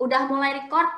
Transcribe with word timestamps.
Udah 0.00 0.24
mulai 0.32 0.56
record? 0.56 0.88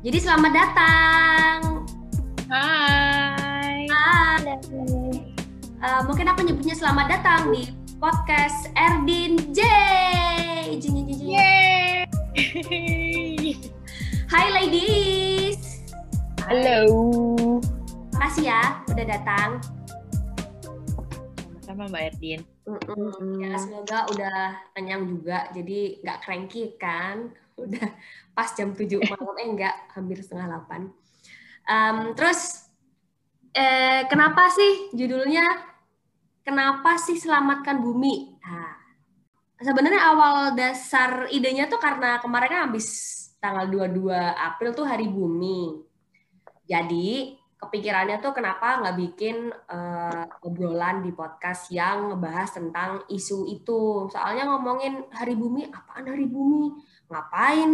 Jadi 0.00 0.16
selamat 0.16 0.52
datang. 0.56 1.84
Hai. 2.48 3.84
Hai. 3.84 4.56
Uh, 5.76 6.00
mungkin 6.08 6.24
aku 6.32 6.40
nyebutnya 6.40 6.72
selamat 6.72 7.20
datang 7.20 7.52
di 7.52 7.68
podcast 8.00 8.72
Erdin 8.72 9.36
J. 9.52 9.60
Yeay. 11.28 12.08
Hai 14.32 14.46
ladies. 14.56 15.84
Halo. 16.48 16.80
Makasih 18.16 18.48
ya 18.48 18.80
udah 18.88 19.04
datang. 19.04 19.60
Sama-sama 21.60 21.92
Mbak 21.92 22.16
Erdin. 22.16 22.57
Mm-mm. 22.68 23.40
Ya, 23.40 23.56
semoga 23.56 24.04
udah 24.12 24.60
kenyang 24.76 25.08
juga, 25.08 25.48
jadi 25.56 26.04
nggak 26.04 26.20
cranky 26.20 26.76
kan. 26.76 27.32
Udah 27.58 27.90
pas 28.38 28.54
jam 28.54 28.70
7 28.70 29.02
malam, 29.02 29.34
eh 29.34 29.48
nggak, 29.50 29.76
hampir 29.98 30.22
setengah 30.22 30.62
8. 30.62 30.94
Um, 31.66 32.14
terus, 32.14 32.70
eh, 33.50 34.06
kenapa 34.06 34.46
sih 34.54 34.94
judulnya, 34.94 35.42
kenapa 36.46 37.02
sih 37.02 37.18
selamatkan 37.18 37.82
bumi? 37.82 38.38
Nah, 38.46 38.78
sebenarnya 39.58 40.02
awal 40.06 40.54
dasar 40.54 41.26
idenya 41.34 41.66
tuh 41.66 41.82
karena 41.82 42.22
kemarin 42.22 42.46
kan 42.46 42.62
habis 42.70 42.86
tanggal 43.42 43.66
22 43.66 44.14
April 44.38 44.70
tuh 44.70 44.86
hari 44.86 45.10
bumi. 45.10 45.82
Jadi, 46.62 47.37
kepikirannya 47.58 48.22
tuh 48.22 48.30
kenapa 48.30 48.78
nggak 48.78 48.96
bikin 48.96 49.50
uh, 49.50 50.24
obrolan 50.46 51.02
di 51.02 51.10
podcast 51.10 51.74
yang 51.74 52.14
ngebahas 52.14 52.54
tentang 52.54 52.90
isu 53.10 53.50
itu. 53.50 54.06
Soalnya 54.14 54.46
ngomongin 54.46 55.10
hari 55.10 55.34
bumi, 55.34 55.66
apaan 55.66 56.06
hari 56.06 56.30
bumi? 56.30 56.70
Ngapain? 57.10 57.70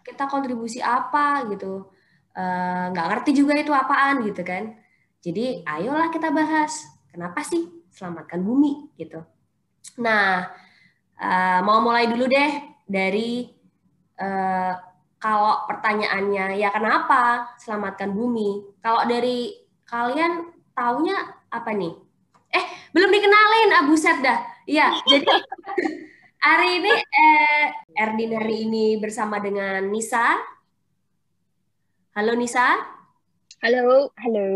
Kita 0.00 0.24
kontribusi 0.24 0.80
apa 0.80 1.44
gitu? 1.52 1.92
Uh, 2.34 2.90
nggak 2.90 3.06
ngerti 3.12 3.30
juga 3.36 3.54
itu 3.60 3.70
apaan 3.76 4.24
gitu 4.24 4.40
kan. 4.40 4.72
Jadi 5.20 5.60
ayolah 5.68 6.08
kita 6.08 6.32
bahas. 6.32 6.88
Kenapa 7.12 7.44
sih 7.44 7.84
selamatkan 7.92 8.40
bumi 8.42 8.90
gitu. 8.96 9.22
Nah, 10.00 10.48
uh, 11.20 11.60
mau 11.62 11.78
mulai 11.84 12.08
dulu 12.10 12.26
deh 12.26 12.52
dari 12.88 13.52
uh, 14.18 14.74
kalau 15.24 15.64
pertanyaannya 15.64 16.60
ya 16.60 16.68
kenapa 16.68 17.56
selamatkan 17.56 18.12
bumi? 18.12 18.76
Kalau 18.84 19.08
dari 19.08 19.56
kalian 19.88 20.52
taunya 20.76 21.16
apa 21.48 21.72
nih? 21.72 21.96
Eh, 22.52 22.64
belum 22.92 23.08
dikenalin 23.08 23.70
Abu 23.72 23.96
Set 23.96 24.20
dah. 24.20 24.44
Iya, 24.68 24.92
jadi 25.08 25.24
hari 26.44 26.68
ini 26.76 26.92
eh, 26.92 27.64
Erdin 27.96 28.36
hari 28.36 28.68
ini 28.68 29.00
bersama 29.00 29.40
dengan 29.40 29.88
Nisa. 29.88 30.36
Halo 32.12 32.36
Nisa. 32.36 32.84
Halo, 33.64 34.12
halo. 34.20 34.48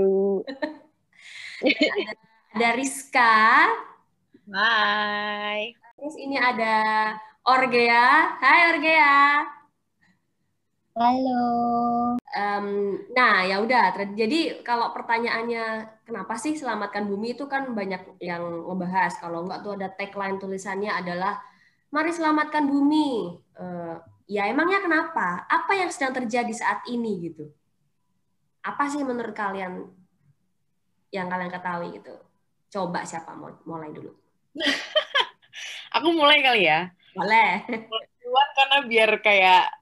ada, 1.65 2.13
ada 2.53 2.69
Rizka. 2.77 3.41
Hai. 4.53 5.73
Terus 5.97 6.17
ini 6.21 6.37
ada 6.37 6.77
Orgea. 7.49 8.37
Hai 8.37 8.69
Orgea. 8.77 9.58
Halo. 10.99 11.47
Um, 12.19 12.69
nah, 13.15 13.47
ya 13.47 13.63
udah. 13.63 13.95
Jadi 14.19 14.67
kalau 14.67 14.91
pertanyaannya 14.91 15.87
kenapa 16.03 16.35
sih 16.35 16.59
selamatkan 16.59 17.07
bumi 17.07 17.39
itu 17.39 17.47
kan 17.47 17.71
banyak 17.71 18.19
yang 18.19 18.43
ngebahas. 18.67 19.15
Kalau 19.23 19.47
enggak 19.47 19.63
tuh 19.63 19.79
ada 19.79 19.95
tagline 19.95 20.43
tulisannya 20.43 20.91
adalah 20.91 21.39
mari 21.95 22.11
selamatkan 22.11 22.67
bumi. 22.67 23.31
Uh, 23.55 23.95
ya 24.27 24.51
emangnya 24.51 24.83
kenapa? 24.83 25.47
Apa 25.47 25.79
yang 25.79 25.91
sedang 25.95 26.19
terjadi 26.19 26.51
saat 26.51 26.83
ini 26.91 27.31
gitu? 27.31 27.47
Apa 28.67 28.91
sih 28.91 29.07
menurut 29.07 29.39
kalian 29.39 29.87
yang 31.15 31.31
kalian 31.31 31.55
ketahui 31.55 31.95
gitu? 31.95 32.19
Coba 32.75 33.07
siapa 33.07 33.39
mau 33.39 33.55
mulai 33.71 33.95
dulu? 33.95 34.11
Aku 35.95 36.11
mulai 36.11 36.43
kali 36.43 36.67
ya. 36.67 36.91
Boleh. 37.15 37.63
Buat 38.29 38.49
karena 38.59 38.79
biar 38.91 39.11
kayak 39.23 39.78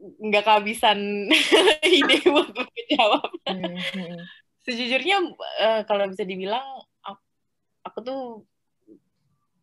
nggak 0.00 0.44
kehabisan 0.44 1.28
ide 1.98 2.16
buat 2.32 2.50
menjawab. 2.52 3.30
Hmm, 3.48 4.20
Sejujurnya 4.66 5.16
uh, 5.62 5.82
kalau 5.86 6.10
bisa 6.10 6.26
dibilang 6.26 6.64
aku, 7.00 7.22
aku 7.86 7.98
tuh 8.02 8.22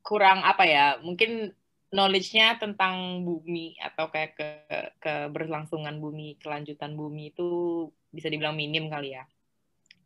kurang 0.03 0.43
apa 0.43 0.63
ya, 0.67 0.85
mungkin 0.99 1.53
knowledge-nya 1.93 2.57
tentang 2.57 3.21
bumi 3.21 3.77
atau 3.77 4.09
kayak 4.09 4.31
ke 4.33 4.49
keberlangsungan 4.97 6.01
bumi, 6.01 6.41
kelanjutan 6.41 6.97
bumi 6.97 7.29
itu 7.31 7.87
bisa 8.09 8.27
dibilang 8.33 8.57
minim 8.57 8.89
kali 8.89 9.13
ya. 9.13 9.23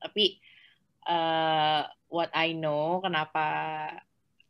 Tapi 0.04 0.38
uh, 1.08 1.88
what 2.12 2.30
I 2.36 2.52
know 2.52 3.00
kenapa 3.00 3.48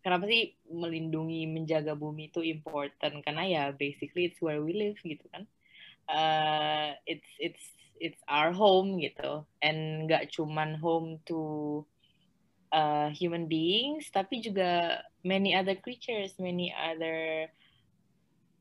kenapa 0.02 0.26
sih 0.26 0.58
melindungi 0.72 1.46
menjaga 1.46 1.94
bumi 1.94 2.34
itu 2.34 2.42
important 2.42 3.22
karena 3.22 3.44
ya 3.46 3.64
basically 3.76 4.34
it's 4.34 4.42
where 4.42 4.60
we 4.64 4.74
live 4.74 4.98
gitu 5.04 5.24
kan 5.30 5.46
uh, 6.10 6.96
it's 7.06 7.28
it's 7.40 7.64
it's 8.00 8.22
our 8.28 8.52
home 8.52 9.00
gitu. 9.00 9.46
And 9.62 10.10
nggak 10.10 10.34
cuman 10.34 10.80
home 10.80 11.20
to 11.28 11.84
uh, 12.72 13.10
human 13.14 13.48
beings 13.48 14.10
tapi 14.12 14.44
juga 14.44 15.02
many 15.24 15.56
other 15.56 15.76
creatures 15.76 16.36
many 16.40 16.72
other 16.76 17.48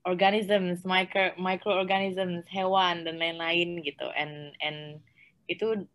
organisms 0.07 0.87
micro 0.87 1.35
microorganisms 1.35 2.47
hewan 2.47 3.03
dan 3.03 3.19
lain-lain 3.19 3.83
gitu. 3.83 4.07
And 4.15 4.55
and 4.63 5.03
itu 5.51 5.87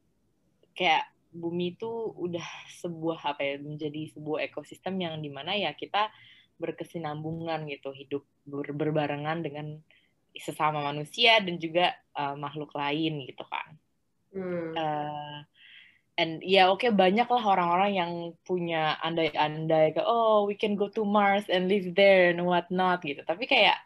kayak 0.76 1.08
bumi 1.32 1.80
itu 1.80 2.12
udah 2.20 2.44
sebuah 2.84 3.24
apa 3.24 3.42
ya 3.44 3.56
menjadi 3.64 4.12
sebuah 4.12 4.52
ekosistem 4.52 5.00
yang 5.00 5.24
di 5.24 5.32
mana 5.32 5.56
ya 5.56 5.72
kita 5.72 6.12
berkesinambungan 6.60 7.66
gitu 7.72 7.96
hidup 7.96 8.24
ber 8.46 8.70
berbarengan 8.76 9.42
dengan 9.42 9.80
sesama 10.40 10.80
manusia 10.84 11.40
dan 11.44 11.60
juga 11.60 11.96
uh, 12.16 12.36
makhluk 12.38 12.72
lain 12.76 13.28
gitu 13.28 13.44
kan. 13.48 13.70
Hmm. 14.32 14.72
Uh, 14.76 15.38
and 16.16 16.40
ya 16.44 16.72
oke 16.72 16.84
okay, 16.84 16.92
banyak 16.92 17.28
lah 17.28 17.44
orang-orang 17.44 17.92
yang 17.96 18.12
punya 18.48 18.96
andai-andai 19.04 19.96
ke 19.96 20.02
oh 20.04 20.48
we 20.48 20.56
can 20.56 20.76
go 20.80 20.88
to 20.88 21.04
Mars 21.04 21.48
and 21.52 21.68
live 21.68 21.92
there 21.96 22.32
and 22.32 22.44
what 22.44 22.68
not 22.72 23.04
gitu. 23.04 23.20
Tapi 23.28 23.48
kayak 23.48 23.80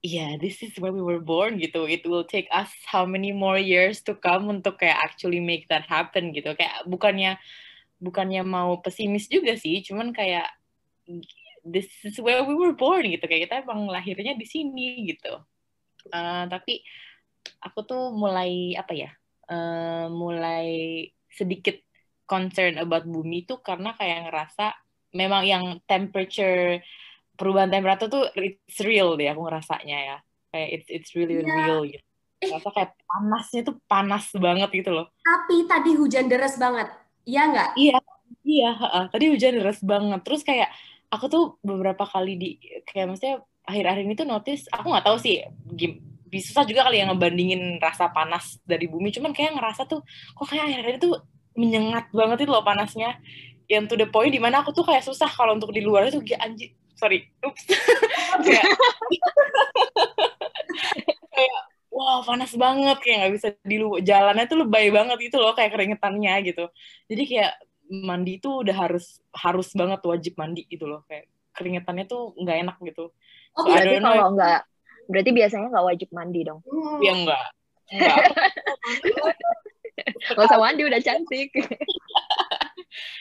yeah, 0.00 0.36
this 0.40 0.62
is 0.64 0.72
where 0.80 0.92
we 0.92 1.02
were 1.04 1.20
born 1.20 1.60
gitu. 1.60 1.84
It 1.84 2.08
will 2.08 2.24
take 2.24 2.48
us 2.50 2.72
how 2.88 3.04
many 3.04 3.32
more 3.32 3.60
years 3.60 4.00
to 4.08 4.16
come 4.16 4.48
untuk 4.48 4.80
kayak 4.80 4.96
actually 4.96 5.40
make 5.40 5.68
that 5.68 5.84
happen 5.84 6.32
gitu. 6.32 6.56
Kayak 6.56 6.88
bukannya 6.88 7.36
bukannya 8.00 8.42
mau 8.48 8.80
pesimis 8.80 9.28
juga 9.28 9.54
sih, 9.60 9.84
cuman 9.84 10.16
kayak 10.16 10.48
this 11.66 11.88
is 12.06 12.16
where 12.20 12.44
we 12.44 12.54
were 12.54 12.76
born 12.76 13.06
gitu. 13.08 13.24
Kayak 13.24 13.50
kita 13.50 13.54
emang 13.64 13.88
lahirnya 13.88 14.36
di 14.36 14.46
sini 14.46 15.08
gitu. 15.10 15.40
Uh, 16.10 16.44
tapi 16.48 16.80
aku 17.60 17.84
tuh 17.84 18.12
mulai 18.12 18.76
apa 18.76 18.92
ya? 18.92 19.10
Uh, 19.50 20.06
mulai 20.12 21.04
sedikit 21.26 21.78
concern 22.30 22.78
about 22.78 23.02
bumi 23.02 23.42
itu 23.42 23.58
karena 23.58 23.98
kayak 23.98 24.30
ngerasa 24.30 24.70
memang 25.10 25.42
yang 25.42 25.64
temperature 25.90 26.78
perubahan 27.34 27.72
temperatur 27.74 28.06
tuh 28.06 28.24
it's 28.38 28.78
real 28.86 29.18
deh 29.18 29.26
aku 29.26 29.42
ngerasanya 29.50 29.98
ya 29.98 30.16
kayak 30.54 30.68
it's 30.78 30.88
it's 30.92 31.10
really 31.18 31.42
yeah. 31.42 31.50
real 31.66 31.82
gitu 31.82 32.04
rasa 32.40 32.68
kayak 32.72 32.92
panasnya 33.04 33.60
tuh 33.66 33.76
panas 33.90 34.30
banget 34.38 34.70
gitu 34.70 34.90
loh 34.94 35.10
tapi 35.20 35.66
tadi 35.66 35.90
hujan 35.98 36.30
deras 36.30 36.54
banget 36.56 36.88
iya 37.26 37.42
nggak 37.50 37.70
iya 37.74 37.98
iya 38.46 38.70
uh, 38.78 39.06
tadi 39.10 39.34
hujan 39.34 39.58
deras 39.58 39.80
banget 39.82 40.20
terus 40.22 40.46
kayak 40.46 40.70
aku 41.10 41.26
tuh 41.26 41.44
beberapa 41.60 42.06
kali 42.06 42.38
di 42.38 42.48
kayak 42.86 43.10
maksudnya 43.10 43.42
akhir-akhir 43.66 44.02
ini 44.06 44.14
tuh 44.16 44.26
notice 44.26 44.66
aku 44.70 44.86
nggak 44.90 45.06
tahu 45.06 45.18
sih 45.18 45.42
bisa 46.30 46.54
susah 46.54 46.64
juga 46.64 46.86
kali 46.86 47.02
yang 47.02 47.10
ngebandingin 47.10 47.82
rasa 47.82 48.06
panas 48.14 48.62
dari 48.62 48.86
bumi. 48.86 49.10
Cuman 49.10 49.34
kayak 49.34 49.58
ngerasa 49.58 49.90
tuh 49.90 50.06
kok 50.06 50.46
kayak 50.46 50.70
akhir-akhir 50.70 51.02
itu 51.02 51.10
menyengat 51.58 52.06
banget 52.14 52.46
itu 52.46 52.50
loh 52.54 52.62
panasnya. 52.62 53.18
Yang 53.66 53.84
to 53.90 53.94
the 53.98 54.06
point 54.06 54.30
di 54.30 54.38
mana 54.38 54.62
aku 54.62 54.70
tuh 54.70 54.86
kayak 54.86 55.02
susah 55.02 55.26
kalau 55.26 55.58
untuk 55.58 55.74
di 55.74 55.82
luar 55.82 56.06
itu 56.06 56.22
kayak 56.22 56.46
anjir 56.46 56.70
sorry 56.94 57.26
ups. 57.42 57.66
Kayak 58.46 58.62
kayak 61.34 61.58
wow 61.90 62.22
panas 62.22 62.54
banget 62.54 62.96
kayak 63.02 63.16
nggak 63.20 63.32
bisa 63.36 63.48
di 63.66 63.76
luar 63.82 64.00
jalannya 64.00 64.46
tuh 64.46 64.58
lebay 64.64 64.88
banget 64.94 65.18
itu 65.28 65.36
loh 65.36 65.52
kayak 65.52 65.74
keringetannya 65.74 66.34
gitu. 66.46 66.64
Jadi 67.10 67.22
kayak 67.26 67.52
mandi 67.90 68.38
tuh 68.38 68.62
udah 68.62 68.86
harus 68.86 69.18
harus 69.34 69.74
banget 69.74 69.98
wajib 70.06 70.38
mandi 70.38 70.62
gitu 70.70 70.86
loh. 70.86 71.02
Kayak 71.10 71.26
keringetannya 71.58 72.06
tuh 72.06 72.38
nggak 72.38 72.56
enak 72.62 72.76
gitu. 72.86 73.10
Oh 73.58 73.66
so, 73.66 73.66
berarti 73.66 73.98
kalau 73.98 74.30
nggak 74.38 74.62
berarti 75.10 75.30
biasanya 75.34 75.66
nggak 75.74 75.86
wajib 75.90 76.08
mandi 76.14 76.40
dong? 76.46 76.62
Ya 77.02 77.18
enggak 77.18 77.50
Gak 80.30 80.46
usah 80.46 80.62
mandi 80.62 80.86
udah 80.86 81.02
cantik 81.02 81.50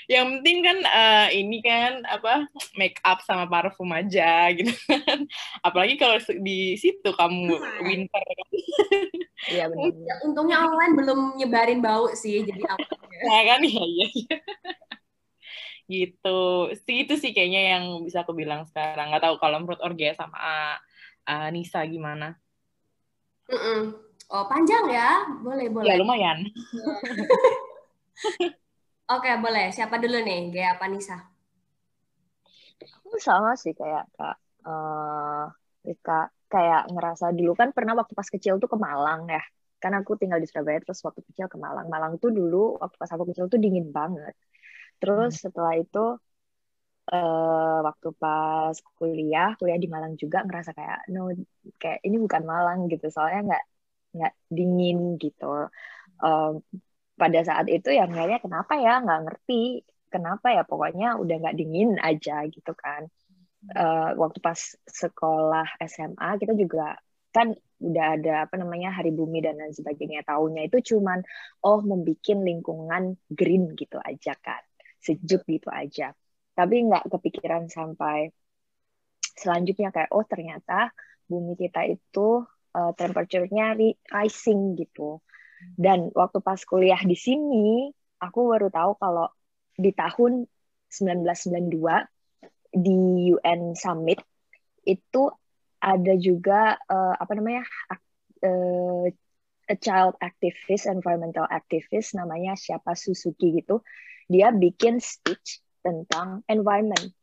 yang 0.09 0.25
penting 0.39 0.65
kan 0.65 0.77
uh, 0.81 1.27
ini 1.29 1.61
kan 1.61 2.01
apa 2.09 2.49
make 2.75 2.97
up 3.05 3.21
sama 3.21 3.45
parfum 3.45 3.89
aja 3.93 4.47
gitu 4.57 4.73
kan 4.89 5.29
apalagi 5.61 5.95
kalau 5.97 6.17
di 6.41 6.73
situ 6.77 7.09
kamu 7.13 7.53
winter 7.85 8.23
kan 8.23 8.49
Iya 9.47 9.71
benar. 9.71 9.95
Ya, 9.95 10.15
untungnya 10.27 10.57
online 10.67 10.93
belum 10.99 11.19
nyebarin 11.39 11.79
bau 11.79 12.11
sih 12.11 12.43
jadi 12.43 12.59
awalnya. 12.75 13.19
nah 13.23 13.41
kan 13.47 13.61
iya 13.63 13.83
iya 13.87 14.07
iya. 14.11 14.35
gitu 15.89 16.39
itu 16.75 17.13
sih 17.17 17.31
kayaknya 17.31 17.61
yang 17.77 17.83
bisa 18.03 18.27
aku 18.27 18.35
bilang 18.35 18.67
sekarang 18.67 19.09
nggak 19.09 19.23
tahu 19.25 19.35
kalau 19.41 19.63
menurut 19.63 19.79
Orgia 19.81 20.13
sama 20.13 20.75
uh, 21.25 21.47
Nisa 21.49 21.81
gimana 21.87 22.35
Mm-mm. 23.49 23.97
Oh 24.29 24.45
panjang 24.45 24.85
ya, 24.93 25.25
boleh 25.41 25.73
boleh. 25.73 25.89
ya 25.89 25.97
lumayan 25.97 26.45
Oke 29.15 29.31
boleh. 29.43 29.65
Siapa 29.75 29.95
dulu 30.03 30.17
nih? 30.27 30.39
Gaya 30.53 30.69
apa 30.79 30.85
Nisa? 30.93 31.15
Aku 33.05 33.17
sama 33.27 33.49
sih 33.63 33.73
kayak 33.79 34.03
kak 34.15 34.35
eh 34.67 35.43
Rika 35.87 36.13
kayak 36.53 36.81
ngerasa 36.93 37.25
dulu 37.37 37.51
kan 37.59 37.69
pernah 37.75 37.93
waktu 37.99 38.13
pas 38.19 38.29
kecil 38.35 38.53
tuh 38.61 38.69
ke 38.73 38.77
Malang 38.87 39.21
ya. 39.35 39.41
Kan 39.83 39.91
aku 39.99 40.11
tinggal 40.21 40.39
di 40.43 40.47
Surabaya 40.49 40.79
terus 40.83 40.99
waktu 41.07 41.21
kecil 41.27 41.45
ke 41.53 41.57
Malang. 41.65 41.85
Malang 41.93 42.13
tuh 42.21 42.29
dulu 42.37 42.57
waktu 42.81 42.95
pas 43.01 43.11
aku 43.15 43.23
kecil 43.29 43.45
tuh 43.53 43.59
dingin 43.63 43.87
banget. 43.97 44.33
Terus 45.01 45.31
setelah 45.45 45.73
itu 45.81 45.99
eh 47.13 47.75
waktu 47.87 48.07
pas 48.21 48.75
kuliah, 48.97 49.47
kuliah 49.57 49.79
di 49.83 49.87
Malang 49.93 50.13
juga 50.21 50.37
ngerasa 50.45 50.71
kayak 50.77 50.97
no 51.13 51.19
kayak 51.81 51.99
ini 52.07 52.15
bukan 52.25 52.43
Malang 52.51 52.79
gitu. 52.91 53.05
Soalnya 53.15 53.39
nggak 53.47 53.63
nggak 54.15 54.31
dingin 54.57 54.97
gitu. 55.23 55.45
Em, 56.23 56.51
pada 57.21 57.39
saat 57.49 57.67
itu 57.75 57.89
ya 57.97 58.03
ngeliatnya 58.09 58.39
kenapa 58.45 58.73
ya? 58.85 58.91
Nggak 59.03 59.19
ngerti. 59.25 59.53
Kenapa 60.13 60.47
ya? 60.55 60.61
Pokoknya 60.69 61.07
udah 61.21 61.35
nggak 61.41 61.55
dingin 61.59 61.89
aja 62.09 62.33
gitu 62.55 62.71
kan. 62.83 63.01
Eh, 63.81 64.09
waktu 64.21 64.39
pas 64.47 64.59
sekolah 65.01 65.67
SMA 65.91 66.29
kita 66.41 66.53
juga 66.55 66.95
kan 67.35 67.47
udah 67.87 68.05
ada 68.17 68.31
apa 68.47 68.55
namanya 68.61 68.89
Hari 68.97 69.11
Bumi 69.13 69.39
dan 69.45 69.55
lain 69.61 69.75
sebagainya. 69.75 70.25
Tahunya 70.25 70.61
itu 70.67 70.77
cuman 70.95 71.19
oh 71.67 71.79
membikin 71.91 72.41
lingkungan 72.47 73.03
green 73.29 73.63
gitu 73.79 73.97
aja 74.01 74.33
kan 74.45 74.61
sejuk 75.05 75.41
gitu 75.47 75.69
aja. 75.71 76.15
Tapi 76.57 76.75
nggak 76.87 77.03
kepikiran 77.13 77.63
sampai 77.71 78.31
selanjutnya 79.41 79.89
kayak 79.95 80.11
oh 80.15 80.25
ternyata 80.27 80.91
bumi 81.29 81.53
kita 81.55 81.81
itu 81.87 82.43
uh, 82.75 82.91
temperature-nya 82.99 83.65
ri- 83.79 83.99
rising 84.15 84.75
gitu 84.81 85.21
dan 85.79 86.11
waktu 86.15 86.39
pas 86.43 86.59
kuliah 86.63 86.99
di 87.03 87.15
sini 87.15 87.91
aku 88.19 88.51
baru 88.51 88.67
tahu 88.71 88.99
kalau 88.99 89.27
di 89.79 89.95
tahun 89.95 90.47
1992 90.91 92.75
di 92.75 93.31
UN 93.33 93.73
Summit 93.73 94.19
itu 94.83 95.31
ada 95.79 96.13
juga 96.19 96.75
eh, 96.75 97.15
apa 97.15 97.31
namanya 97.35 97.63
eh, 98.43 99.07
a 99.69 99.75
child 99.77 100.17
activist, 100.19 100.89
environmental 100.89 101.45
activist 101.45 102.17
namanya 102.17 102.57
siapa 102.57 102.97
Suzuki 102.97 103.53
gitu. 103.61 103.85
Dia 104.25 104.49
bikin 104.49 104.97
speech 104.97 105.61
tentang 105.85 106.41
environment, 106.49 107.13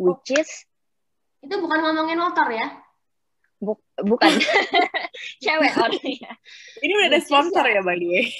which 0.00 0.32
is 0.32 0.48
Itu 1.42 1.58
bukan 1.58 1.78
ngomongin 1.84 2.18
motor 2.22 2.48
ya? 2.48 2.70
Bu- 3.62 3.78
bukan 4.02 4.32
cewek 5.44 5.70
orangnya. 5.78 6.34
ini 6.82 6.92
udah 6.98 7.08
ada 7.14 7.20
sponsor 7.22 7.62
ya 7.62 7.78
by 7.86 7.94
the 7.94 8.08
way 8.10 8.26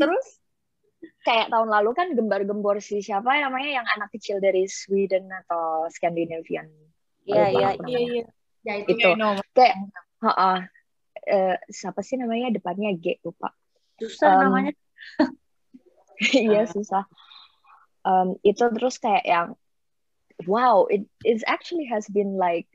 Terus 0.00 0.26
kayak 1.22 1.50
tahun 1.50 1.68
lalu 1.70 1.90
kan 1.94 2.08
gembar-gembor 2.14 2.82
si 2.82 3.02
siapa 3.02 3.38
namanya 3.42 3.82
yang 3.82 3.86
anak 3.98 4.10
kecil 4.14 4.38
dari 4.38 4.66
Sweden 4.70 5.30
atau 5.30 5.86
Scandinavian. 5.90 6.70
Iya, 7.26 7.46
iya, 7.54 7.68
iya 7.86 8.00
iya 8.02 8.24
ya 8.62 8.74
itu. 8.82 8.98
Itu. 8.98 9.08
Iya, 9.14 9.18
no. 9.18 9.38
Kayak, 9.54 9.76
ha 10.22 10.66
eh, 11.22 11.56
siapa 11.70 12.02
sih 12.02 12.18
namanya 12.18 12.50
depannya 12.50 12.94
G 12.98 13.18
lupa. 13.22 13.54
Susah 13.98 14.38
Um, 14.38 14.42
namanya. 14.50 14.72
Iya 16.22 16.70
susah. 16.70 17.02
Um, 18.06 18.38
itu 18.46 18.62
terus 18.78 19.02
kayak 19.02 19.26
yang 19.26 19.48
wow, 20.46 20.86
it 20.86 21.02
is 21.26 21.42
actually 21.50 21.90
has 21.90 22.06
been 22.06 22.38
like 22.38 22.70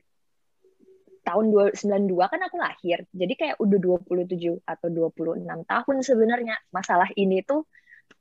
tahun 1.28 1.52
92 1.52 2.32
kan 2.32 2.40
aku 2.40 2.56
lahir. 2.56 3.04
Jadi 3.12 3.32
kayak 3.36 3.56
udah 3.60 3.78
27 4.08 4.64
atau 4.64 4.88
26 4.88 5.44
tahun 5.44 5.96
sebenarnya 6.00 6.56
masalah 6.72 7.12
ini 7.20 7.44
tuh 7.44 7.68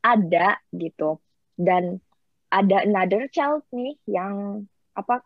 ada 0.04 0.60
gitu. 0.76 1.24
Dan 1.56 2.04
ada 2.52 2.84
another 2.84 3.32
child 3.32 3.64
nih 3.72 3.96
yang 4.08 4.68
apa 4.92 5.24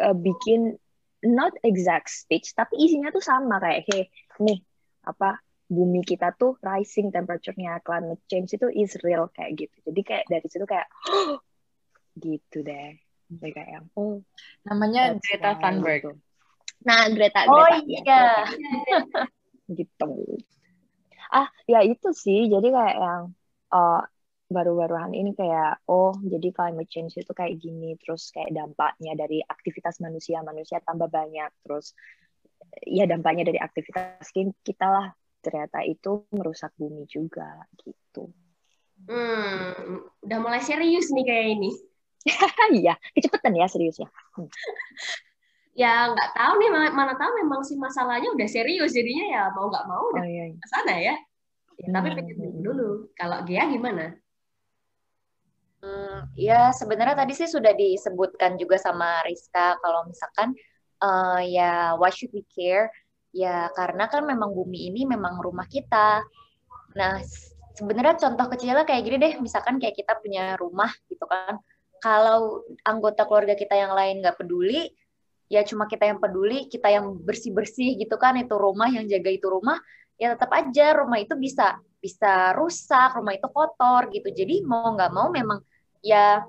eh, 0.00 0.16
bikin 0.16 0.80
not 1.20 1.52
exact 1.60 2.08
speech 2.08 2.56
tapi 2.56 2.80
isinya 2.80 3.12
tuh 3.12 3.20
sama 3.20 3.60
kayak 3.60 3.84
hey 3.88 4.02
nih 4.40 4.64
apa 5.04 5.40
bumi 5.70 6.02
kita 6.02 6.34
tuh 6.34 6.58
rising 6.64 7.14
temperature-nya 7.14 7.78
climate 7.86 8.20
change 8.26 8.58
itu 8.58 8.66
is 8.74 8.98
real 9.06 9.30
kayak 9.30 9.54
gitu. 9.54 9.76
Jadi 9.86 10.00
kayak 10.02 10.24
dari 10.26 10.46
situ 10.50 10.66
kayak 10.66 10.88
gitu 12.18 12.66
deh. 12.66 12.98
Kayak 13.30 13.68
yang 13.78 13.86
oh 13.94 14.18
namanya 14.66 15.14
Greta 15.22 15.54
Thunberg 15.62 16.02
gitu. 16.02 16.12
Nah, 16.80 17.08
Greta 17.12 17.44
Oh 17.44 17.60
Greta 17.60 17.76
iya. 17.84 18.02
Greta. 18.04 18.44
gitu. 19.78 20.10
Ah, 21.30 21.46
ya 21.68 21.84
itu 21.84 22.10
sih. 22.16 22.48
Jadi 22.50 22.68
kayak 22.72 22.96
yang 22.96 23.22
uh, 23.70 24.02
baru-baruan 24.50 25.14
ini 25.14 25.30
kayak 25.38 25.86
oh 25.86 26.10
jadi 26.26 26.50
climate 26.50 26.90
change 26.90 27.14
itu 27.22 27.30
kayak 27.30 27.54
gini 27.62 27.94
terus 28.02 28.34
kayak 28.34 28.50
dampaknya 28.50 29.14
dari 29.14 29.38
aktivitas 29.46 30.02
manusia 30.02 30.42
manusia 30.42 30.82
tambah 30.82 31.06
banyak 31.06 31.54
terus 31.62 31.94
ya 32.82 33.06
dampaknya 33.06 33.46
dari 33.46 33.62
aktivitas 33.62 34.26
kita 34.66 34.86
lah 34.90 35.06
ternyata 35.38 35.86
itu 35.86 36.26
merusak 36.34 36.74
bumi 36.74 37.06
juga 37.06 37.62
gitu. 37.78 38.34
Hmm, 39.06 40.04
udah 40.20 40.38
mulai 40.42 40.60
serius 40.60 41.08
nih 41.14 41.24
kayak 41.24 41.46
ini. 41.56 41.70
Iya, 42.84 43.00
kecepetan 43.16 43.56
ya 43.56 43.66
seriusnya. 43.70 44.10
Ya 45.78 46.10
nggak 46.10 46.30
tahu 46.34 46.52
nih 46.60 46.70
mana, 46.74 46.88
mana 46.90 47.12
tahu 47.14 47.30
memang 47.40 47.62
si 47.62 47.78
masalahnya 47.78 48.34
udah 48.34 48.48
serius 48.50 48.90
jadinya 48.90 49.26
ya 49.30 49.42
mau 49.54 49.70
nggak 49.70 49.86
mau 49.86 50.02
udah 50.12 50.24
Oh 50.24 50.28
iya. 50.28 50.44
iya. 50.50 50.58
ke 50.58 50.66
sana 50.68 50.94
ya. 50.98 51.14
Ya, 51.80 51.86
tapi 51.96 52.08
Hmm. 52.12 52.16
pikir 52.20 52.34
dulu. 52.60 52.88
Kalau 53.16 53.38
Gia 53.48 53.64
gimana? 53.70 54.12
Hmm, 55.80 56.28
ya 56.36 56.76
sebenarnya 56.76 57.16
tadi 57.16 57.32
sih 57.32 57.48
sudah 57.48 57.72
disebutkan 57.72 58.60
juga 58.60 58.76
sama 58.76 59.24
Rizka 59.24 59.80
kalau 59.80 60.04
misalkan 60.04 60.52
eh, 61.00 61.40
ya 61.56 61.96
why 61.96 62.12
should 62.12 62.28
we 62.36 62.44
care? 62.52 62.92
Ya 63.32 63.70
karena 63.72 64.04
kan 64.10 64.26
memang 64.28 64.52
bumi 64.52 64.92
ini 64.92 65.08
memang 65.08 65.40
rumah 65.40 65.64
kita. 65.64 66.20
Nah 66.98 67.22
sebenarnya 67.72 68.20
contoh 68.20 68.46
kecilnya 68.52 68.84
kayak 68.84 69.02
gini 69.08 69.16
deh, 69.16 69.32
misalkan 69.40 69.80
kayak 69.80 69.96
kita 69.96 70.18
punya 70.20 70.58
rumah 70.60 70.92
gitu 71.08 71.24
kan. 71.24 71.56
Kalau 72.04 72.60
anggota 72.84 73.24
keluarga 73.24 73.56
kita 73.56 73.72
yang 73.72 73.96
lain 73.96 74.20
nggak 74.20 74.36
peduli, 74.36 74.92
ya 75.50 75.66
cuma 75.66 75.90
kita 75.90 76.06
yang 76.06 76.22
peduli, 76.22 76.70
kita 76.70 76.88
yang 76.94 77.10
bersih-bersih 77.26 77.98
gitu 77.98 78.14
kan 78.22 78.38
itu 78.38 78.54
rumah 78.54 78.86
yang 78.86 79.04
jaga 79.10 79.34
itu 79.34 79.50
rumah, 79.50 79.82
ya 80.14 80.38
tetap 80.38 80.54
aja 80.54 80.94
rumah 80.94 81.18
itu 81.18 81.34
bisa 81.34 81.74
bisa 81.98 82.54
rusak, 82.54 83.18
rumah 83.18 83.34
itu 83.34 83.50
kotor 83.50 84.08
gitu. 84.14 84.30
Jadi 84.30 84.62
mau 84.62 84.94
nggak 84.94 85.10
mau 85.10 85.28
memang 85.28 85.58
ya 86.00 86.46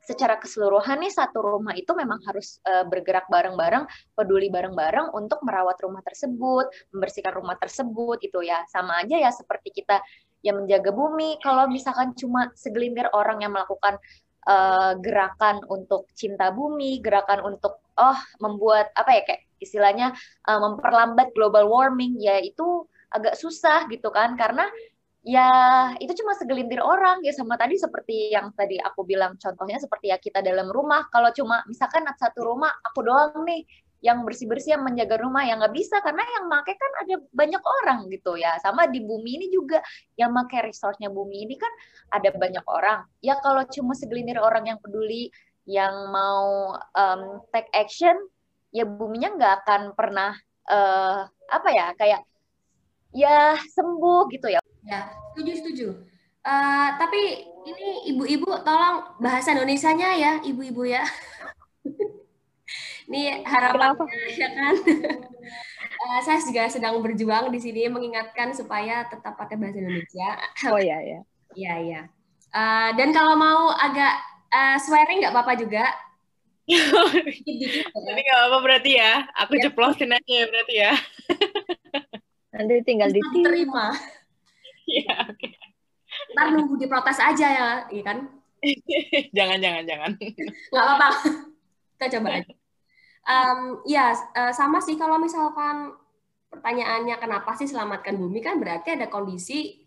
secara 0.00 0.40
keseluruhan 0.40 1.04
nih 1.04 1.12
satu 1.12 1.44
rumah 1.44 1.76
itu 1.76 1.92
memang 1.92 2.24
harus 2.24 2.56
eh, 2.64 2.88
bergerak 2.88 3.28
bareng-bareng, 3.28 3.84
peduli 4.16 4.48
bareng-bareng 4.48 5.12
untuk 5.12 5.44
merawat 5.44 5.76
rumah 5.84 6.00
tersebut, 6.00 6.72
membersihkan 6.96 7.36
rumah 7.36 7.60
tersebut 7.60 8.16
itu 8.24 8.40
ya. 8.40 8.64
Sama 8.72 9.04
aja 9.04 9.20
ya 9.20 9.28
seperti 9.28 9.76
kita 9.76 10.00
yang 10.40 10.64
menjaga 10.64 10.90
bumi. 10.90 11.36
Kalau 11.44 11.68
misalkan 11.68 12.16
cuma 12.16 12.48
segelintir 12.56 13.12
orang 13.12 13.44
yang 13.44 13.52
melakukan 13.52 14.00
eh, 14.48 14.92
gerakan 15.04 15.60
untuk 15.68 16.08
cinta 16.16 16.48
bumi, 16.48 16.98
gerakan 17.04 17.44
untuk 17.52 17.81
oh 17.98 18.18
membuat 18.40 18.88
apa 18.96 19.10
ya 19.16 19.22
kayak 19.26 19.42
istilahnya 19.62 20.12
eh, 20.48 20.60
memperlambat 20.60 21.30
global 21.36 21.70
warming 21.70 22.18
ya 22.18 22.40
itu 22.42 22.86
agak 23.12 23.36
susah 23.36 23.86
gitu 23.92 24.08
kan. 24.08 24.34
Karena 24.34 24.66
ya 25.22 25.46
itu 26.02 26.18
cuma 26.18 26.34
segelintir 26.34 26.82
orang 26.82 27.22
ya 27.22 27.30
sama 27.30 27.54
tadi 27.54 27.78
seperti 27.78 28.34
yang 28.34 28.50
tadi 28.58 28.74
aku 28.82 29.06
bilang 29.06 29.38
contohnya 29.38 29.78
seperti 29.78 30.10
ya 30.10 30.18
kita 30.18 30.42
dalam 30.42 30.72
rumah. 30.72 31.06
Kalau 31.12 31.30
cuma 31.30 31.62
misalkan 31.68 32.02
satu 32.18 32.42
rumah 32.42 32.72
aku 32.82 33.06
doang 33.06 33.44
nih 33.46 33.62
yang 34.02 34.26
bersih-bersih 34.26 34.74
yang 34.74 34.82
menjaga 34.82 35.14
rumah 35.22 35.46
yang 35.46 35.62
nggak 35.62 35.76
bisa. 35.78 36.02
Karena 36.02 36.26
yang 36.26 36.50
make 36.50 36.74
kan 36.74 36.92
ada 37.06 37.14
banyak 37.30 37.62
orang 37.62 38.10
gitu 38.10 38.34
ya. 38.34 38.58
Sama 38.58 38.90
di 38.90 38.98
bumi 38.98 39.38
ini 39.38 39.46
juga 39.54 39.78
yang 40.18 40.34
make 40.34 40.58
resource-nya 40.58 41.06
bumi 41.06 41.46
ini 41.46 41.54
kan 41.54 41.70
ada 42.10 42.34
banyak 42.34 42.66
orang. 42.66 43.06
Ya 43.22 43.38
kalau 43.38 43.62
cuma 43.70 43.94
segelintir 43.94 44.42
orang 44.42 44.66
yang 44.74 44.82
peduli 44.82 45.30
yang 45.68 46.10
mau 46.10 46.74
um, 46.94 47.42
take 47.54 47.70
action 47.74 48.14
ya 48.74 48.82
buminya 48.88 49.36
nggak 49.36 49.54
akan 49.62 49.82
pernah 49.94 50.34
eh, 50.66 51.18
apa 51.28 51.68
ya 51.70 51.92
kayak 51.94 52.22
ya 53.12 53.54
sembuh 53.60 54.26
gitu 54.32 54.48
ya 54.48 54.62
Ya, 54.82 55.14
setuju 55.32 55.52
setuju. 55.62 55.86
Uh, 56.42 56.88
tapi 56.98 57.46
ini 57.62 58.10
ibu-ibu 58.10 58.50
tolong 58.66 59.14
bahasa 59.22 59.54
Indonesianya 59.54 60.10
ya, 60.18 60.32
ibu-ibu 60.42 60.82
ya. 60.82 61.06
ini 63.06 63.46
harapannya 63.46 64.06
ya 64.34 64.48
kan. 64.50 64.74
uh, 66.02 66.18
saya 66.26 66.42
juga 66.42 66.66
sedang 66.66 66.98
berjuang 66.98 67.54
di 67.54 67.62
sini 67.62 67.86
mengingatkan 67.86 68.50
supaya 68.58 69.06
tetap 69.06 69.38
pakai 69.38 69.54
bahasa 69.54 69.78
Indonesia. 69.78 70.30
Oh 70.70 70.78
iya 70.82 70.98
ya. 71.02 71.20
Iya 71.52 71.74
iya. 71.84 72.02
Uh, 72.48 72.96
dan 72.96 73.12
kalau 73.12 73.36
mau 73.36 73.76
agak 73.76 74.24
uh, 74.52 74.76
swearing 74.78 75.24
nggak 75.24 75.32
apa-apa 75.32 75.56
juga. 75.56 75.84
Jadi 76.68 78.20
nggak 78.22 78.38
apa-apa 78.38 78.58
berarti 78.60 79.00
ya. 79.00 79.26
Aku 79.42 79.58
ya. 79.58 79.66
ceplosin 79.66 80.14
aja 80.14 80.32
ya 80.32 80.46
berarti 80.46 80.74
ya. 80.76 80.92
Nanti 82.52 82.74
tinggal 82.84 83.10
diterima. 83.10 83.96
Iya, 84.82 85.14
oke. 85.26 85.40
Okay 85.40 85.62
ntar 86.32 86.46
nunggu 86.52 86.74
diprotes 86.80 87.20
aja 87.20 87.46
ya, 87.48 87.68
iya 87.92 88.02
kan? 88.04 88.18
jangan, 89.36 89.58
jangan, 89.58 89.82
jangan. 89.84 90.10
Nggak 90.70 90.84
apa-apa. 90.84 91.08
Kita 91.96 92.06
coba 92.18 92.28
aja. 92.40 92.52
Um, 93.22 93.60
ya, 93.86 94.10
sama 94.50 94.82
sih 94.82 94.98
kalau 94.98 95.18
misalkan 95.18 95.94
pertanyaannya 96.50 97.16
kenapa 97.22 97.54
sih 97.54 97.70
selamatkan 97.70 98.18
bumi 98.18 98.42
kan 98.42 98.58
berarti 98.58 98.98
ada 98.98 99.06
kondisi 99.08 99.86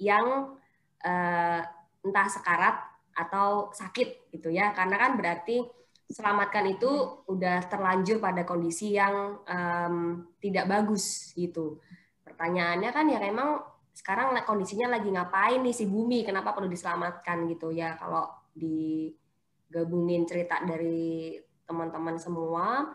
yang 0.00 0.56
uh, 1.04 1.60
entah 2.00 2.28
sekarat 2.32 2.76
atau 3.14 3.70
sakit 3.74 4.30
gitu 4.34 4.48
ya. 4.50 4.74
Karena 4.74 4.96
kan 4.96 5.18
berarti 5.18 5.62
selamatkan 6.10 6.66
itu 6.66 6.90
udah 7.30 7.70
terlanjur 7.70 8.18
pada 8.18 8.42
kondisi 8.42 8.98
yang 8.98 9.38
um, 9.46 10.26
tidak 10.42 10.66
bagus 10.66 11.30
gitu. 11.38 11.78
Pertanyaannya 12.26 12.90
kan 12.90 13.06
ya 13.06 13.22
memang 13.22 13.62
sekarang 13.94 14.34
kondisinya 14.42 14.98
lagi 14.98 15.10
ngapain 15.12 15.62
nih 15.62 15.74
si 15.76 15.86
bumi? 15.86 16.26
Kenapa 16.26 16.50
perlu 16.50 16.66
diselamatkan 16.66 17.46
gitu 17.46 17.70
ya? 17.70 17.94
Kalau 17.94 18.26
digabungin 18.56 20.26
cerita 20.26 20.58
dari 20.66 21.38
teman-teman 21.68 22.18
semua 22.18 22.90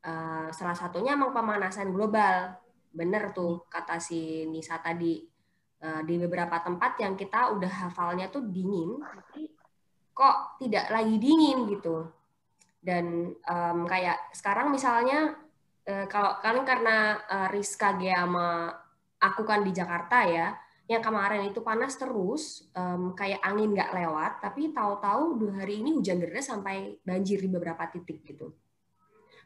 uh, 0.00 0.48
salah 0.48 0.76
satunya 0.76 1.12
emang 1.12 1.36
pemanasan 1.36 1.92
global. 1.92 2.56
Bener 2.94 3.34
tuh 3.34 3.66
kata 3.68 3.98
si 4.00 4.46
Nisa 4.48 4.78
tadi 4.78 5.33
di 6.08 6.16
beberapa 6.16 6.64
tempat 6.64 6.96
yang 6.96 7.12
kita 7.12 7.52
udah 7.52 7.68
hafalnya 7.68 8.32
tuh 8.32 8.48
dingin 8.48 8.96
tapi 9.04 9.52
kok 10.16 10.56
tidak 10.56 10.88
lagi 10.88 11.20
dingin 11.20 11.68
gitu 11.68 12.08
dan 12.80 13.36
um, 13.48 13.84
kayak 13.84 14.32
sekarang 14.32 14.72
misalnya 14.72 15.36
uh, 15.84 16.06
kalau 16.08 16.40
kan 16.40 16.64
karena 16.64 17.20
uh, 17.28 17.48
Rizka 17.52 17.96
Geama 18.00 18.72
aku 19.24 19.42
kan 19.48 19.64
di 19.64 19.72
Jakarta 19.72 20.28
ya, 20.28 20.52
yang 20.84 21.00
kemarin 21.00 21.48
itu 21.48 21.64
panas 21.64 21.96
terus, 21.96 22.68
um, 22.76 23.16
kayak 23.16 23.40
angin 23.40 23.72
nggak 23.72 23.96
lewat, 23.96 24.44
tapi 24.44 24.68
tahu-tahu 24.76 25.40
dua 25.40 25.64
hari 25.64 25.80
ini 25.80 25.96
hujan 25.96 26.20
deras 26.20 26.52
sampai 26.52 27.00
banjir 27.00 27.40
di 27.40 27.48
beberapa 27.48 27.88
titik 27.88 28.20
gitu. 28.28 28.52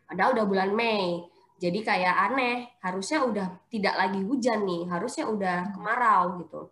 Padahal 0.09 0.35
udah 0.35 0.47
bulan 0.51 0.71
Mei, 0.75 1.23
jadi 1.59 1.79
kayak 1.83 2.17
aneh, 2.31 2.79
harusnya 2.79 3.27
udah 3.27 3.47
tidak 3.67 3.95
lagi 3.99 4.23
hujan 4.23 4.63
nih, 4.63 4.87
harusnya 4.87 5.27
udah 5.27 5.75
kemarau 5.75 6.39
gitu. 6.43 6.63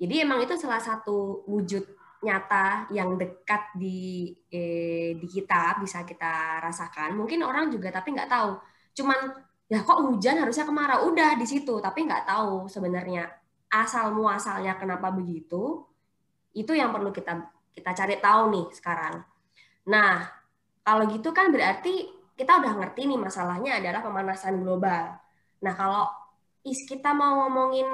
Jadi 0.00 0.14
emang 0.24 0.40
itu 0.40 0.56
salah 0.56 0.80
satu 0.80 1.44
wujud 1.44 1.84
nyata 2.24 2.88
yang 2.90 3.14
dekat 3.14 3.76
di 3.78 4.32
eh, 4.50 5.14
di 5.14 5.26
kita 5.28 5.76
bisa 5.78 6.02
kita 6.08 6.58
rasakan. 6.64 7.14
Mungkin 7.20 7.44
orang 7.44 7.68
juga 7.68 7.92
tapi 7.92 8.16
nggak 8.16 8.30
tahu. 8.32 8.56
Cuman 8.96 9.48
ya 9.68 9.84
kok 9.84 10.00
hujan 10.00 10.40
harusnya 10.40 10.64
kemarau 10.64 11.12
udah 11.12 11.36
di 11.36 11.44
situ 11.44 11.76
tapi 11.78 12.08
nggak 12.08 12.24
tahu 12.24 12.64
sebenarnya 12.72 13.28
asal 13.68 14.16
muasalnya 14.16 14.80
kenapa 14.80 15.12
begitu 15.12 15.84
itu 16.56 16.72
yang 16.72 16.88
perlu 16.88 17.12
kita 17.12 17.36
kita 17.76 17.92
cari 17.92 18.16
tahu 18.16 18.42
nih 18.48 18.66
sekarang 18.72 19.20
nah 19.84 20.24
kalau 20.80 21.04
gitu 21.12 21.36
kan 21.36 21.52
berarti 21.52 22.08
kita 22.38 22.62
udah 22.62 22.72
ngerti 22.78 23.10
nih 23.10 23.18
masalahnya 23.18 23.82
adalah 23.82 24.00
pemanasan 24.00 24.62
global 24.62 25.18
nah 25.58 25.74
kalau 25.74 26.06
is 26.62 26.86
kita 26.86 27.10
mau 27.10 27.44
ngomongin 27.46 27.88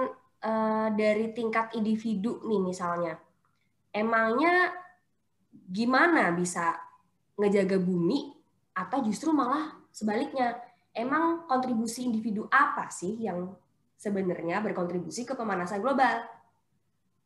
uh, 0.44 0.88
dari 0.92 1.32
tingkat 1.32 1.72
individu 1.72 2.44
nih 2.44 2.60
misalnya 2.60 3.16
emangnya 3.88 4.68
gimana 5.50 6.28
bisa 6.36 6.76
ngejaga 7.40 7.80
bumi 7.80 8.30
atau 8.74 9.00
justru 9.06 9.30
malah 9.30 9.74
sebaliknya 9.94 10.58
emang 10.94 11.46
kontribusi 11.50 12.06
individu 12.06 12.46
apa 12.50 12.90
sih 12.90 13.22
yang 13.22 13.54
sebenarnya 13.98 14.62
berkontribusi 14.62 15.26
ke 15.26 15.34
pemanasan 15.34 15.82
global? 15.82 16.22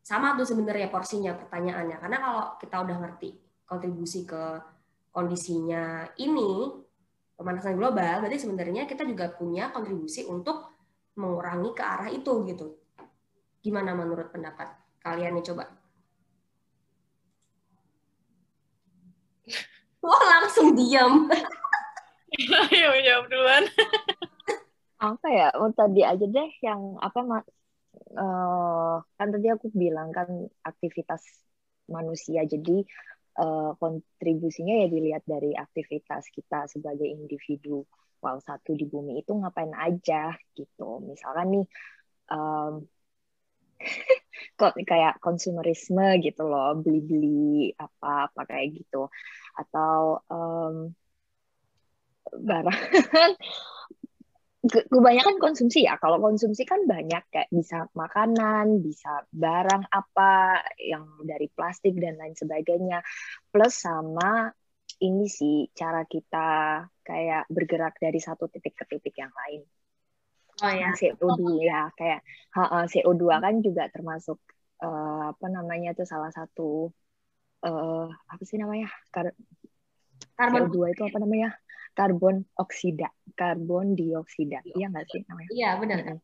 Sama 0.00 0.36
tuh 0.40 0.48
sebenarnya 0.48 0.88
porsinya 0.88 1.36
pertanyaannya. 1.36 1.96
Karena 2.00 2.18
kalau 2.20 2.44
kita 2.56 2.76
udah 2.80 2.96
ngerti 2.96 3.30
kontribusi 3.68 4.24
ke 4.24 4.56
kondisinya 5.12 6.08
ini, 6.16 6.72
pemanasan 7.38 7.78
global, 7.78 8.26
berarti 8.26 8.42
sebenarnya 8.42 8.90
kita 8.90 9.06
juga 9.06 9.30
punya 9.30 9.70
kontribusi 9.70 10.26
untuk 10.26 10.74
mengurangi 11.14 11.70
ke 11.70 11.82
arah 11.86 12.10
itu 12.10 12.42
gitu. 12.50 12.66
Gimana 13.62 13.94
menurut 13.94 14.34
pendapat 14.34 14.74
kalian 14.98 15.38
nih 15.38 15.46
coba? 15.54 15.70
Wah 20.02 20.22
langsung 20.34 20.74
diam. 20.74 21.30
Ayo 22.74 22.90
jawab 23.06 23.24
duluan. 23.30 23.64
apa 24.98 25.26
ya? 25.30 25.48
Oh, 25.54 25.70
tadi 25.70 26.02
aja 26.02 26.26
deh 26.26 26.50
yang 26.58 26.98
apa 26.98 27.18
mas? 27.22 27.46
Uh, 28.14 29.02
kan 29.18 29.30
tadi 29.30 29.46
aku 29.50 29.70
bilang 29.70 30.10
kan 30.10 30.26
aktivitas 30.66 31.22
manusia. 31.86 32.42
Jadi 32.46 32.82
uh, 33.38 33.72
kontribusinya 33.78 34.74
ya 34.84 34.86
dilihat 34.90 35.22
dari 35.24 35.54
aktivitas 35.54 36.28
kita 36.34 36.66
sebagai 36.66 37.06
individu. 37.06 37.86
Wow, 38.18 38.42
satu 38.42 38.74
di 38.74 38.82
bumi 38.82 39.22
itu 39.22 39.30
ngapain 39.30 39.70
aja 39.78 40.34
gitu. 40.58 40.98
Misalkan 41.06 41.54
nih 41.54 41.64
um, 42.34 42.82
kok 44.58 44.74
kayak 44.74 45.22
konsumerisme 45.22 46.18
gitu 46.18 46.42
loh, 46.50 46.74
beli-beli 46.82 47.70
apa 47.78 48.26
apa 48.26 48.40
kayak 48.50 48.82
gitu. 48.82 49.06
Atau 49.54 50.26
um, 50.26 50.90
barang 52.34 52.80
kebanyakan 54.68 55.36
konsumsi 55.40 55.88
ya. 55.88 55.96
Kalau 55.96 56.20
konsumsi 56.22 56.62
kan 56.68 56.84
banyak 56.84 57.24
kayak 57.32 57.50
bisa 57.50 57.88
makanan, 57.96 58.84
bisa 58.84 59.24
barang 59.32 59.88
apa 59.90 60.62
yang 60.78 61.04
dari 61.24 61.48
plastik 61.50 61.96
dan 61.96 62.20
lain 62.20 62.36
sebagainya. 62.36 63.02
Plus 63.48 63.74
sama 63.74 64.52
ini 64.98 65.26
sih 65.30 65.68
cara 65.72 66.04
kita 66.04 66.82
kayak 67.04 67.46
bergerak 67.48 67.96
dari 68.00 68.18
satu 68.18 68.50
titik 68.50 68.74
ke 68.76 68.84
titik 68.86 69.14
yang 69.16 69.32
lain. 69.32 69.62
Oh 70.58 70.72
ya. 70.74 70.90
CO2 70.94 71.62
ya 71.62 71.86
kayak 71.94 72.20
CO2 72.90 73.22
kan 73.38 73.54
juga 73.62 73.86
termasuk 73.94 74.42
uh, 74.82 75.30
apa 75.30 75.46
namanya 75.46 75.94
itu 75.94 76.02
salah 76.02 76.34
satu 76.34 76.90
uh, 77.62 78.06
apa 78.10 78.42
sih 78.42 78.58
namanya? 78.58 78.90
Kar 79.14 79.30
Karbon. 80.34 80.66
CO2 80.66 80.98
itu 80.98 81.02
apa 81.06 81.18
namanya? 81.22 81.50
Karbon 81.98 82.46
oksida, 82.54 83.10
karbon 83.34 83.98
dioksida, 83.98 84.62
iya 84.62 84.86
nggak 84.86 85.06
sih 85.10 85.26
namanya? 85.26 85.50
Iya 85.50 85.70
benar. 85.82 85.98
Mm 86.06 86.20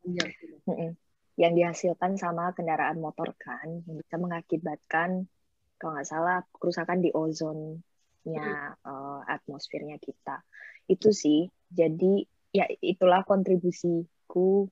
-hmm. 0.70 0.90
Yang 1.34 1.52
dihasilkan 1.58 2.14
sama 2.14 2.54
kendaraan 2.54 3.02
motor 3.02 3.34
kan, 3.34 3.82
yang 3.82 3.98
bisa 3.98 4.14
mengakibatkan 4.22 5.26
kalau 5.74 5.98
nggak 5.98 6.06
salah 6.06 6.46
kerusakan 6.54 7.02
di 7.02 7.10
ozonnya 7.10 8.78
uh, 8.86 9.26
atmosfernya 9.26 9.98
kita. 9.98 10.46
Itu 10.86 11.10
sih, 11.10 11.50
jadi 11.74 12.22
ya 12.54 12.70
itulah 12.78 13.26
kontribusiku 13.26 14.70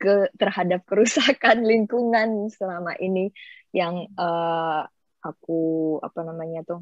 ke 0.00 0.32
terhadap 0.40 0.88
kerusakan 0.88 1.68
lingkungan 1.68 2.48
selama 2.48 2.96
ini 2.96 3.28
yang 3.76 4.08
uh, 4.16 4.88
aku 5.20 5.60
apa 6.00 6.24
namanya 6.24 6.64
tuh 6.64 6.80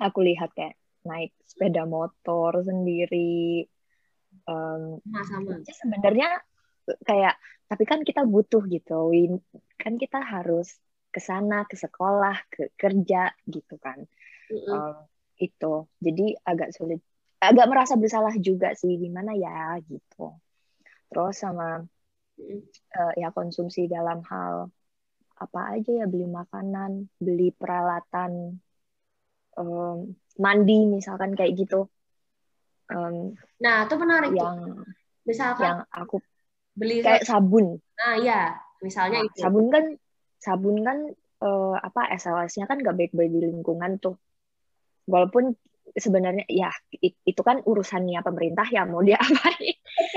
aku 0.00 0.24
lihat 0.24 0.56
kayak 0.56 0.80
naik 1.06 1.32
sepeda 1.46 1.86
motor 1.86 2.60
sendiri. 2.66 3.64
Um, 4.46 5.00
sama 5.06 5.58
sebenarnya 5.64 6.42
kayak 7.02 7.34
tapi 7.66 7.82
kan 7.82 8.06
kita 8.06 8.22
butuh 8.22 8.62
gitu 8.70 9.10
kan 9.80 9.98
kita 9.98 10.22
harus 10.22 10.70
ke 11.10 11.18
sana 11.18 11.64
ke 11.66 11.74
sekolah 11.74 12.36
ke 12.52 12.74
kerja 12.76 13.32
gitu 13.48 13.78
kan. 13.80 14.04
Mm 14.50 14.58
-hmm. 14.58 14.74
um, 14.74 14.96
itu. 15.40 15.74
Jadi 16.02 16.26
agak 16.44 16.74
sulit. 16.76 17.00
Agak 17.40 17.68
merasa 17.68 17.94
bersalah 17.94 18.34
juga 18.40 18.72
sih 18.74 18.96
gimana 18.96 19.32
ya 19.36 19.76
gitu. 19.84 20.36
Terus 21.08 21.36
sama 21.36 21.84
uh, 22.40 23.12
ya 23.16 23.28
konsumsi 23.32 23.86
dalam 23.86 24.24
hal 24.26 24.68
apa 25.36 25.76
aja 25.76 26.04
ya 26.04 26.06
beli 26.08 26.24
makanan 26.24 27.12
beli 27.20 27.52
peralatan 27.52 28.56
um, 29.56 30.14
mandi 30.36 30.78
misalkan 30.88 31.32
kayak 31.32 31.56
gitu. 31.56 31.88
Um, 32.86 33.34
nah 33.58 33.88
itu 33.88 33.94
menarik 33.98 34.30
yang 34.36 34.56
tuh. 34.62 34.86
misalkan 35.26 35.64
yang 35.66 35.78
aku 35.90 36.22
beli 36.76 37.02
kayak 37.02 37.26
sabun. 37.26 37.82
Nah 37.98 38.14
ya 38.20 38.54
misalnya 38.84 39.24
nah, 39.24 39.26
itu. 39.26 39.38
Sabun 39.40 39.66
kan 39.72 39.84
sabun 40.38 40.76
kan 40.86 40.98
uh, 41.42 41.74
apa 41.80 42.14
SLS-nya 42.14 42.70
kan 42.70 42.78
nggak 42.78 42.96
baik-baik 42.96 43.32
di 43.32 43.40
lingkungan 43.50 43.98
tuh. 43.98 44.14
Walaupun 45.08 45.56
sebenarnya 45.96 46.44
ya 46.50 46.68
itu 47.00 47.40
kan 47.40 47.64
urusannya 47.64 48.20
pemerintah 48.20 48.68
ya 48.68 48.84
mau 48.84 49.00
dia 49.00 49.16
apa 49.22 49.54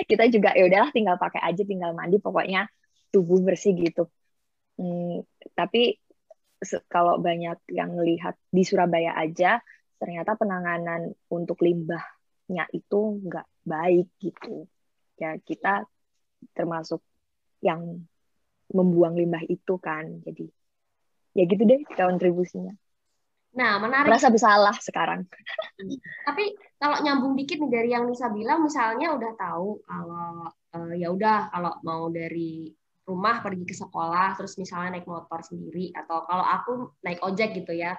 kita 0.09 0.27
juga 0.27 0.51
ya 0.57 0.67
udahlah 0.67 0.91
tinggal 0.91 1.15
pakai 1.15 1.39
aja 1.39 1.63
tinggal 1.63 1.95
mandi 1.95 2.19
pokoknya 2.19 2.67
tubuh 3.13 3.39
bersih 3.39 3.77
gitu 3.79 4.09
hmm, 4.75 5.23
tapi 5.55 5.95
kalau 6.91 7.19
banyak 7.23 7.59
yang 7.71 7.95
lihat 7.99 8.35
di 8.51 8.63
Surabaya 8.67 9.15
aja 9.15 9.63
ternyata 9.99 10.35
penanganan 10.35 11.11
untuk 11.31 11.59
limbahnya 11.63 12.67
itu 12.71 12.99
nggak 13.23 13.47
baik 13.63 14.07
gitu 14.19 14.67
ya 15.19 15.35
kita 15.39 15.87
termasuk 16.55 17.03
yang 17.59 18.03
membuang 18.71 19.15
limbah 19.15 19.43
itu 19.47 19.75
kan 19.79 20.23
jadi 20.23 20.47
ya 21.35 21.43
gitu 21.47 21.63
deh 21.67 21.81
kontribusinya 21.95 22.75
Nah, 23.49 23.81
menarik. 23.81 24.13
Merasa 24.13 24.29
bersalah 24.29 24.77
sekarang. 24.77 25.25
Tapi 26.27 26.53
kalau 26.77 27.01
nyambung 27.01 27.33
dikit 27.33 27.57
nih 27.57 27.71
dari 27.71 27.89
yang 27.89 28.05
Nisa 28.05 28.29
bilang, 28.29 28.61
misalnya 28.61 29.17
udah 29.17 29.33
tahu 29.33 29.81
kalau 29.89 30.53
uh, 30.77 30.93
ya 30.93 31.09
udah 31.09 31.49
kalau 31.49 31.73
mau 31.81 32.13
dari 32.13 32.69
rumah 33.09 33.41
pergi 33.41 33.65
ke 33.65 33.73
sekolah, 33.73 34.37
terus 34.37 34.53
misalnya 34.61 35.01
naik 35.01 35.09
motor 35.09 35.41
sendiri, 35.41 35.89
atau 35.97 36.21
kalau 36.29 36.45
aku 36.45 36.71
naik 37.01 37.19
ojek 37.25 37.57
gitu 37.57 37.73
ya, 37.73 37.97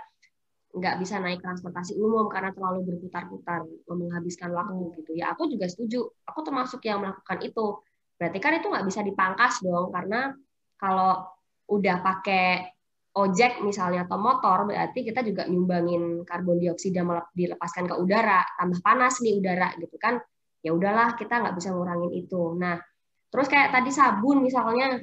nggak 0.71 1.03
bisa 1.03 1.19
naik 1.19 1.43
transportasi 1.43 1.99
umum 1.99 2.31
karena 2.31 2.55
terlalu 2.55 2.87
berputar-putar, 2.95 3.67
menghabiskan 3.91 4.55
waktu 4.55 4.79
hmm. 4.79 4.95
gitu. 5.03 5.11
Ya 5.19 5.35
aku 5.35 5.51
juga 5.51 5.67
setuju. 5.67 6.07
Aku 6.31 6.47
termasuk 6.47 6.79
yang 6.87 7.03
melakukan 7.03 7.43
itu. 7.43 7.83
Berarti 8.15 8.39
kan 8.39 8.53
itu 8.55 8.67
nggak 8.71 8.87
bisa 8.87 9.01
dipangkas 9.03 9.59
dong, 9.67 9.91
karena 9.91 10.31
kalau 10.79 11.27
udah 11.67 11.97
pakai 12.01 12.71
ojek 13.11 13.59
misalnya 13.67 14.07
atau 14.07 14.23
motor 14.23 14.71
berarti 14.71 15.03
kita 15.03 15.27
juga 15.27 15.43
nyumbangin 15.51 16.23
karbon 16.23 16.63
dioksida 16.63 17.03
dilepaskan 17.35 17.91
ke 17.91 17.95
udara 17.99 18.47
tambah 18.55 18.79
panas 18.87 19.19
nih 19.19 19.43
udara 19.43 19.75
gitu 19.83 19.99
kan 19.99 20.23
ya 20.63 20.71
udahlah 20.71 21.19
kita 21.19 21.43
nggak 21.43 21.55
bisa 21.59 21.75
ngurangin 21.75 22.13
itu 22.15 22.55
nah 22.55 22.79
terus 23.31 23.47
kayak 23.47 23.71
tadi 23.71 23.91
sabun 23.95 24.43
misalnya 24.43 25.01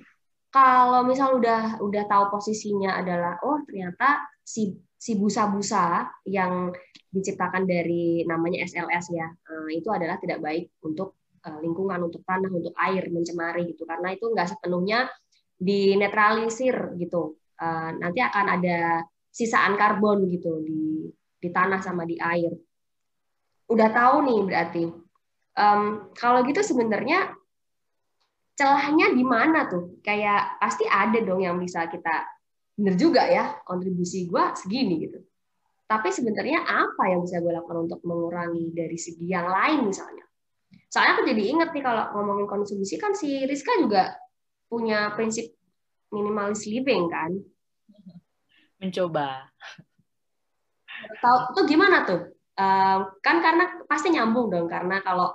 kalau 0.52 1.04
misal 1.04 1.40
udah 1.40 1.80
udah 1.84 2.04
tahu 2.08 2.40
posisinya 2.40 3.00
adalah 3.00 3.40
oh 3.44 3.64
ternyata 3.64 4.24
si 4.44 4.76
si 4.98 5.16
busa-busa 5.16 6.08
yang 6.28 6.72
diciptakan 7.12 7.64
dari 7.64 8.24
namanya 8.28 8.68
SLS 8.68 9.16
ya 9.16 9.28
eh, 9.28 9.70
itu 9.80 9.88
adalah 9.92 10.20
tidak 10.20 10.44
baik 10.44 10.76
untuk 10.84 11.20
eh, 11.44 11.60
lingkungan 11.64 12.00
untuk 12.04 12.24
tanah 12.28 12.52
untuk 12.52 12.76
air 12.78 13.08
mencemari 13.10 13.72
gitu 13.72 13.88
karena 13.88 14.12
itu 14.12 14.28
nggak 14.28 14.48
sepenuhnya 14.56 15.08
dinetralisir 15.58 16.94
gitu 17.02 17.34
uh, 17.62 17.92
nanti 17.98 18.22
akan 18.22 18.46
ada 18.58 19.02
sisaan 19.34 19.78
karbon 19.78 20.26
gitu 20.30 20.62
di 20.66 21.10
di 21.38 21.50
tanah 21.54 21.82
sama 21.86 22.06
di 22.06 22.18
air. 22.18 22.50
Udah 23.70 23.90
tahu 23.94 24.16
nih 24.26 24.40
berarti. 24.42 24.84
Um, 25.58 26.14
kalau 26.14 26.46
gitu 26.46 26.62
sebenarnya 26.62 27.34
celahnya 28.58 29.14
di 29.14 29.22
mana 29.22 29.70
tuh? 29.70 30.02
Kayak 30.02 30.58
pasti 30.58 30.84
ada 30.90 31.22
dong 31.22 31.46
yang 31.46 31.56
bisa 31.62 31.86
kita 31.86 32.26
bener 32.78 32.94
juga 32.94 33.26
ya 33.26 33.58
kontribusi 33.64 34.26
gue 34.26 34.44
segini 34.58 35.06
gitu. 35.06 35.22
Tapi 35.88 36.12
sebenarnya 36.12 36.68
apa 36.68 37.08
yang 37.08 37.24
bisa 37.24 37.40
gue 37.40 37.54
lakukan 37.54 37.88
untuk 37.88 38.04
mengurangi 38.04 38.76
dari 38.76 38.98
segi 39.00 39.30
yang 39.30 39.48
lain 39.48 39.88
misalnya? 39.88 40.26
Soalnya 40.92 41.14
aku 41.16 41.24
jadi 41.30 41.44
inget 41.48 41.70
nih 41.72 41.84
kalau 41.86 42.04
ngomongin 42.18 42.48
konsumsi 42.50 43.00
kan 43.00 43.16
si 43.16 43.46
Rizka 43.48 43.72
juga 43.80 44.18
punya 44.68 45.16
prinsip 45.16 45.48
minimalis 46.12 46.64
living 46.68 47.08
kan 47.12 47.32
mencoba 48.78 49.48
tahu 51.20 51.38
tuh 51.56 51.66
gimana 51.66 52.06
tuh 52.06 52.22
uh, 52.60 53.00
kan 53.20 53.38
karena 53.42 53.84
pasti 53.90 54.14
nyambung 54.14 54.52
dong 54.54 54.68
karena 54.70 55.02
kalau 55.02 55.34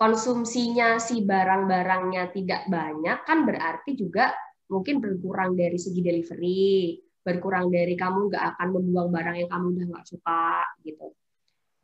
konsumsinya 0.00 0.96
si 0.96 1.20
barang-barangnya 1.20 2.32
tidak 2.32 2.64
banyak 2.72 3.20
kan 3.28 3.44
berarti 3.44 3.92
juga 3.92 4.32
mungkin 4.72 4.96
berkurang 5.04 5.52
dari 5.52 5.76
segi 5.76 6.00
delivery 6.00 6.96
berkurang 7.20 7.68
dari 7.68 7.92
kamu 8.00 8.32
nggak 8.32 8.44
akan 8.56 8.68
membuang 8.80 9.12
barang 9.12 9.36
yang 9.44 9.50
kamu 9.52 9.66
udah 9.76 9.86
nggak 9.92 10.08
suka 10.08 10.64
gitu. 10.88 11.12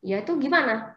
Ya 0.00 0.24
itu 0.24 0.32
gimana? 0.40 0.96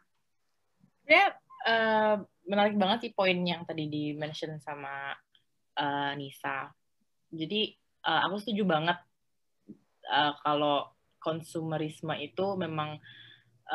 Ya 1.04 1.36
uh, 1.68 2.24
menarik 2.48 2.80
banget 2.80 2.98
sih 3.04 3.12
poin 3.12 3.36
yang 3.36 3.68
tadi 3.68 3.92
di 3.92 4.16
mention 4.16 4.56
sama 4.64 5.12
uh, 5.76 6.12
Nisa. 6.16 6.72
Jadi 7.36 7.76
uh, 8.08 8.32
aku 8.32 8.40
setuju 8.40 8.64
banget 8.64 8.96
uh, 10.08 10.34
kalau 10.40 10.88
konsumerisme 11.20 12.16
itu 12.16 12.56
memang 12.56 12.96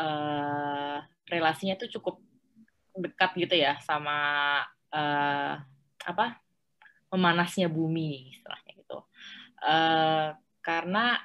uh, 0.00 0.96
relasinya 1.28 1.76
tuh 1.76 1.92
cukup 2.00 2.24
dekat 2.98 3.35
gitu 3.35 3.54
ya 3.59 3.78
sama 3.83 4.16
uh, 4.94 5.52
apa 6.04 6.38
memanasnya 7.11 7.70
bumi 7.70 8.35
istilahnya 8.35 8.72
gitu. 8.74 8.98
Uh, 9.62 10.35
karena 10.61 11.22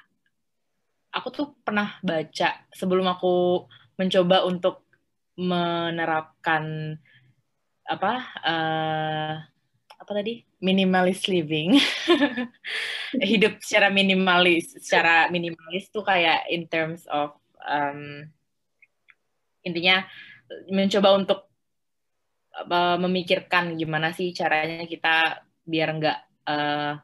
aku 1.10 1.28
tuh 1.34 1.46
pernah 1.66 1.98
baca 2.00 2.62
sebelum 2.70 3.06
aku 3.10 3.66
mencoba 3.98 4.46
untuk 4.46 4.86
menerapkan 5.34 6.94
apa 7.90 8.12
uh, 8.46 9.34
apa 10.00 10.10
tadi 10.14 10.46
minimalis 10.62 11.26
living. 11.26 11.76
Hidup 13.30 13.58
secara 13.58 13.90
minimalis 13.90 14.78
secara 14.78 15.26
minimalis 15.28 15.90
tuh 15.90 16.06
kayak 16.06 16.46
in 16.46 16.70
terms 16.70 17.02
of 17.10 17.34
um, 17.66 18.30
intinya 19.66 20.06
mencoba 20.70 21.18
untuk 21.18 21.49
uh, 22.54 22.96
memikirkan 22.98 23.78
gimana 23.78 24.10
sih 24.14 24.34
caranya 24.34 24.84
kita 24.86 25.44
biar 25.64 25.88
nggak 25.96 26.18
uh, 26.50 26.94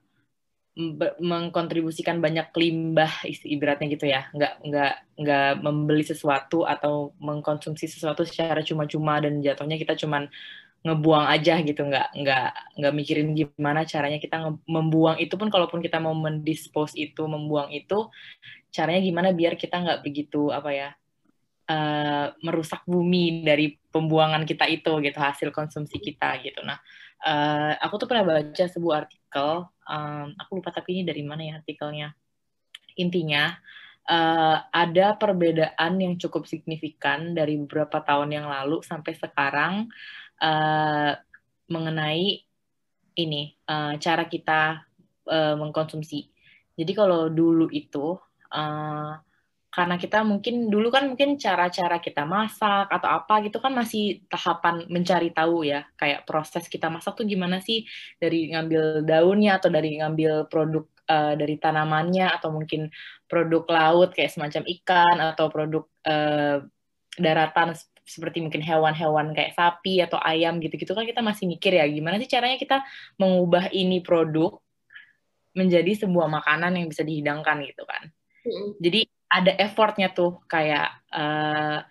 mengkontribusikan 1.24 2.20
banyak 2.20 2.52
limbah 2.52 3.08
ibaratnya 3.48 3.86
gitu 3.88 4.06
ya. 4.12 4.28
Nggak 4.36 4.52
nggak 4.60 4.94
nggak 5.16 5.50
membeli 5.64 6.04
sesuatu 6.04 6.68
atau 6.68 7.16
mengkonsumsi 7.16 7.88
sesuatu 7.88 8.28
secara 8.28 8.60
cuma-cuma 8.60 9.16
dan 9.24 9.40
jatuhnya 9.40 9.80
kita 9.80 9.96
cuman 9.96 10.28
ngebuang 10.84 11.26
aja 11.32 11.64
gitu. 11.64 11.80
Nggak 11.80 12.12
nggak 12.20 12.48
nggak 12.76 12.92
mikirin 12.92 13.32
gimana 13.32 13.88
caranya 13.88 14.20
kita 14.20 14.36
membuang 14.68 15.16
itu 15.16 15.32
pun 15.40 15.48
kalaupun 15.48 15.80
kita 15.80 15.96
mau 15.96 16.12
mendispose 16.12 16.92
itu 16.92 17.24
membuang 17.24 17.72
itu 17.72 18.12
caranya 18.68 19.00
gimana 19.00 19.32
biar 19.32 19.56
kita 19.56 19.80
nggak 19.80 20.00
begitu 20.04 20.52
apa 20.52 20.70
ya 20.76 20.88
uh, 21.70 22.26
merusak 22.42 22.82
bumi 22.86 23.42
dari 23.46 23.78
pembuangan 23.90 24.42
kita 24.42 24.66
itu 24.70 24.98
gitu 25.02 25.18
hasil 25.18 25.48
konsumsi 25.50 25.98
kita 25.98 26.38
gitu 26.42 26.62
nah 26.62 26.78
uh, 27.26 27.76
aku 27.82 28.02
tuh 28.02 28.08
pernah 28.10 28.24
baca 28.26 28.64
sebuah 28.66 29.06
artikel 29.06 29.66
um, 29.86 30.28
aku 30.38 30.50
lupa 30.62 30.74
tapi 30.74 31.00
ini 31.00 31.02
dari 31.06 31.22
mana 31.22 31.42
ya 31.42 31.54
artikelnya 31.60 32.14
intinya 32.96 33.54
uh, 34.08 34.56
ada 34.72 35.18
perbedaan 35.18 35.92
yang 36.00 36.14
cukup 36.16 36.46
signifikan 36.48 37.34
dari 37.34 37.58
beberapa 37.60 38.00
tahun 38.00 38.32
yang 38.32 38.46
lalu 38.48 38.80
sampai 38.80 39.12
sekarang 39.18 39.90
uh, 40.40 41.12
mengenai 41.66 42.46
ini 43.16 43.56
uh, 43.66 43.96
cara 43.98 44.28
kita 44.28 44.86
uh, 45.26 45.54
mengkonsumsi. 45.58 46.30
Jadi 46.76 46.92
kalau 46.92 47.32
dulu 47.32 47.72
itu 47.72 48.14
uh, 48.52 49.12
karena 49.76 50.00
kita 50.00 50.24
mungkin 50.24 50.72
dulu 50.72 50.88
kan 50.88 51.04
mungkin 51.04 51.36
cara-cara 51.36 52.00
kita 52.00 52.24
masak 52.24 52.88
atau 52.88 53.12
apa 53.12 53.44
gitu 53.44 53.60
kan 53.60 53.76
masih 53.76 54.24
tahapan 54.24 54.88
mencari 54.88 55.36
tahu 55.36 55.68
ya 55.68 55.84
kayak 56.00 56.24
proses 56.24 56.64
kita 56.72 56.88
masak 56.88 57.12
tuh 57.12 57.28
gimana 57.28 57.60
sih 57.60 57.84
dari 58.16 58.48
ngambil 58.56 59.04
daunnya 59.04 59.60
atau 59.60 59.68
dari 59.68 60.00
ngambil 60.00 60.48
produk 60.48 60.88
uh, 61.12 61.36
dari 61.36 61.60
tanamannya 61.60 62.24
atau 62.24 62.56
mungkin 62.56 62.88
produk 63.28 63.68
laut 63.68 64.16
kayak 64.16 64.32
semacam 64.32 64.64
ikan 64.80 65.16
atau 65.20 65.52
produk 65.52 65.84
uh, 66.08 66.64
daratan 67.20 67.76
seperti 68.08 68.40
mungkin 68.40 68.64
hewan-hewan 68.64 69.36
kayak 69.36 69.52
sapi 69.52 70.00
atau 70.00 70.16
ayam 70.24 70.56
gitu-gitu 70.56 70.96
kan 70.96 71.04
kita 71.04 71.20
masih 71.20 71.44
mikir 71.52 71.76
ya 71.76 71.84
gimana 71.84 72.16
sih 72.16 72.32
caranya 72.32 72.56
kita 72.56 72.80
mengubah 73.20 73.68
ini 73.76 74.00
produk 74.00 74.56
menjadi 75.52 76.08
sebuah 76.08 76.32
makanan 76.32 76.80
yang 76.80 76.88
bisa 76.88 77.04
dihidangkan 77.04 77.60
gitu 77.68 77.84
kan. 77.84 78.08
Mm. 78.44 78.70
Jadi 78.80 79.00
ada 79.26 79.52
effortnya 79.58 80.14
tuh 80.14 80.38
kayak 80.46 80.88
uh, 81.10 81.82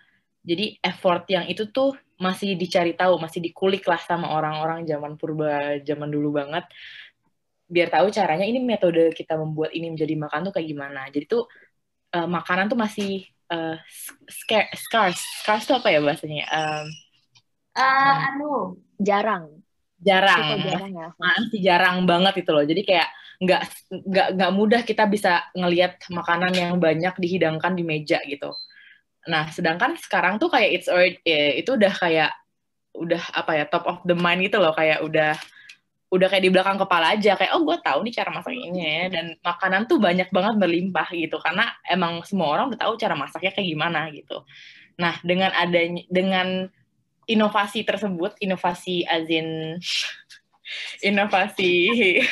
jadi 0.46 0.78
effort 0.80 1.26
yang 1.28 1.44
itu 1.50 1.68
tuh 1.68 1.98
masih 2.16 2.56
dicari 2.56 2.96
tahu, 2.96 3.20
masih 3.20 3.44
dikulik 3.44 3.84
lah 3.84 4.00
sama 4.00 4.32
orang-orang 4.32 4.88
zaman 4.88 5.20
purba, 5.20 5.82
zaman 5.84 6.08
dulu 6.08 6.40
banget. 6.40 6.64
Biar 7.66 7.90
tahu 7.92 8.08
caranya 8.14 8.46
ini 8.46 8.62
metode 8.62 9.12
kita 9.12 9.36
membuat 9.36 9.74
ini 9.74 9.92
menjadi 9.92 10.14
makan 10.16 10.48
tuh 10.48 10.52
kayak 10.54 10.68
gimana. 10.70 11.10
Jadi 11.10 11.26
tuh 11.28 11.44
uh, 12.14 12.28
makanan 12.30 12.70
tuh 12.72 12.78
masih 12.78 13.26
uh, 13.52 13.76
scarce 14.72 15.20
scarce 15.42 15.64
itu 15.66 15.74
apa 15.74 15.88
ya 15.90 16.00
bahasanya 16.00 16.46
um, 16.48 16.86
uh, 17.74 18.16
anu 18.32 18.52
jarang 19.02 19.65
jarang, 20.00 20.60
jarang 20.62 20.92
ya. 20.92 21.08
masih 21.16 21.60
jarang 21.60 21.96
banget 22.04 22.44
itu 22.44 22.50
loh. 22.52 22.64
Jadi 22.64 22.82
kayak 22.84 23.08
nggak 23.36 23.62
nggak 23.92 24.28
nggak 24.36 24.52
mudah 24.56 24.80
kita 24.84 25.04
bisa 25.08 25.44
ngelihat 25.52 26.00
makanan 26.08 26.52
yang 26.56 26.72
banyak 26.80 27.14
dihidangkan 27.20 27.76
di 27.76 27.84
meja 27.84 28.20
gitu. 28.24 28.52
Nah, 29.28 29.50
sedangkan 29.50 29.98
sekarang 29.98 30.38
tuh 30.38 30.48
kayak 30.48 30.70
it's 30.70 30.88
already, 30.88 31.18
eh, 31.26 31.58
itu 31.60 31.74
udah 31.74 31.92
kayak 31.92 32.32
udah 32.96 33.20
apa 33.36 33.52
ya 33.60 33.64
top 33.68 33.84
of 33.84 33.98
the 34.08 34.16
mind 34.16 34.40
gitu 34.40 34.56
loh 34.56 34.72
kayak 34.72 35.04
udah 35.04 35.36
udah 36.06 36.28
kayak 36.30 36.44
di 36.48 36.50
belakang 36.54 36.78
kepala 36.80 37.18
aja 37.18 37.34
kayak 37.34 37.52
oh 37.52 37.66
gue 37.66 37.76
tahu 37.82 38.06
nih 38.06 38.14
cara 38.14 38.30
masak 38.32 38.54
ini 38.54 38.80
ya 38.80 39.04
dan 39.10 39.36
makanan 39.42 39.90
tuh 39.90 39.98
banyak 39.98 40.30
banget 40.30 40.54
berlimpah 40.56 41.08
gitu 41.12 41.36
karena 41.42 41.76
emang 41.84 42.22
semua 42.22 42.56
orang 42.56 42.72
udah 42.72 42.80
tahu 42.80 42.94
cara 42.96 43.18
masaknya 43.18 43.52
kayak 43.52 43.68
gimana 43.68 44.00
gitu. 44.14 44.46
Nah, 44.96 45.18
dengan 45.20 45.52
adanya 45.52 46.02
dengan 46.08 46.70
inovasi 47.26 47.82
tersebut, 47.82 48.38
inovasi 48.38 49.02
azin 49.06 49.78
inovasi 51.02 51.74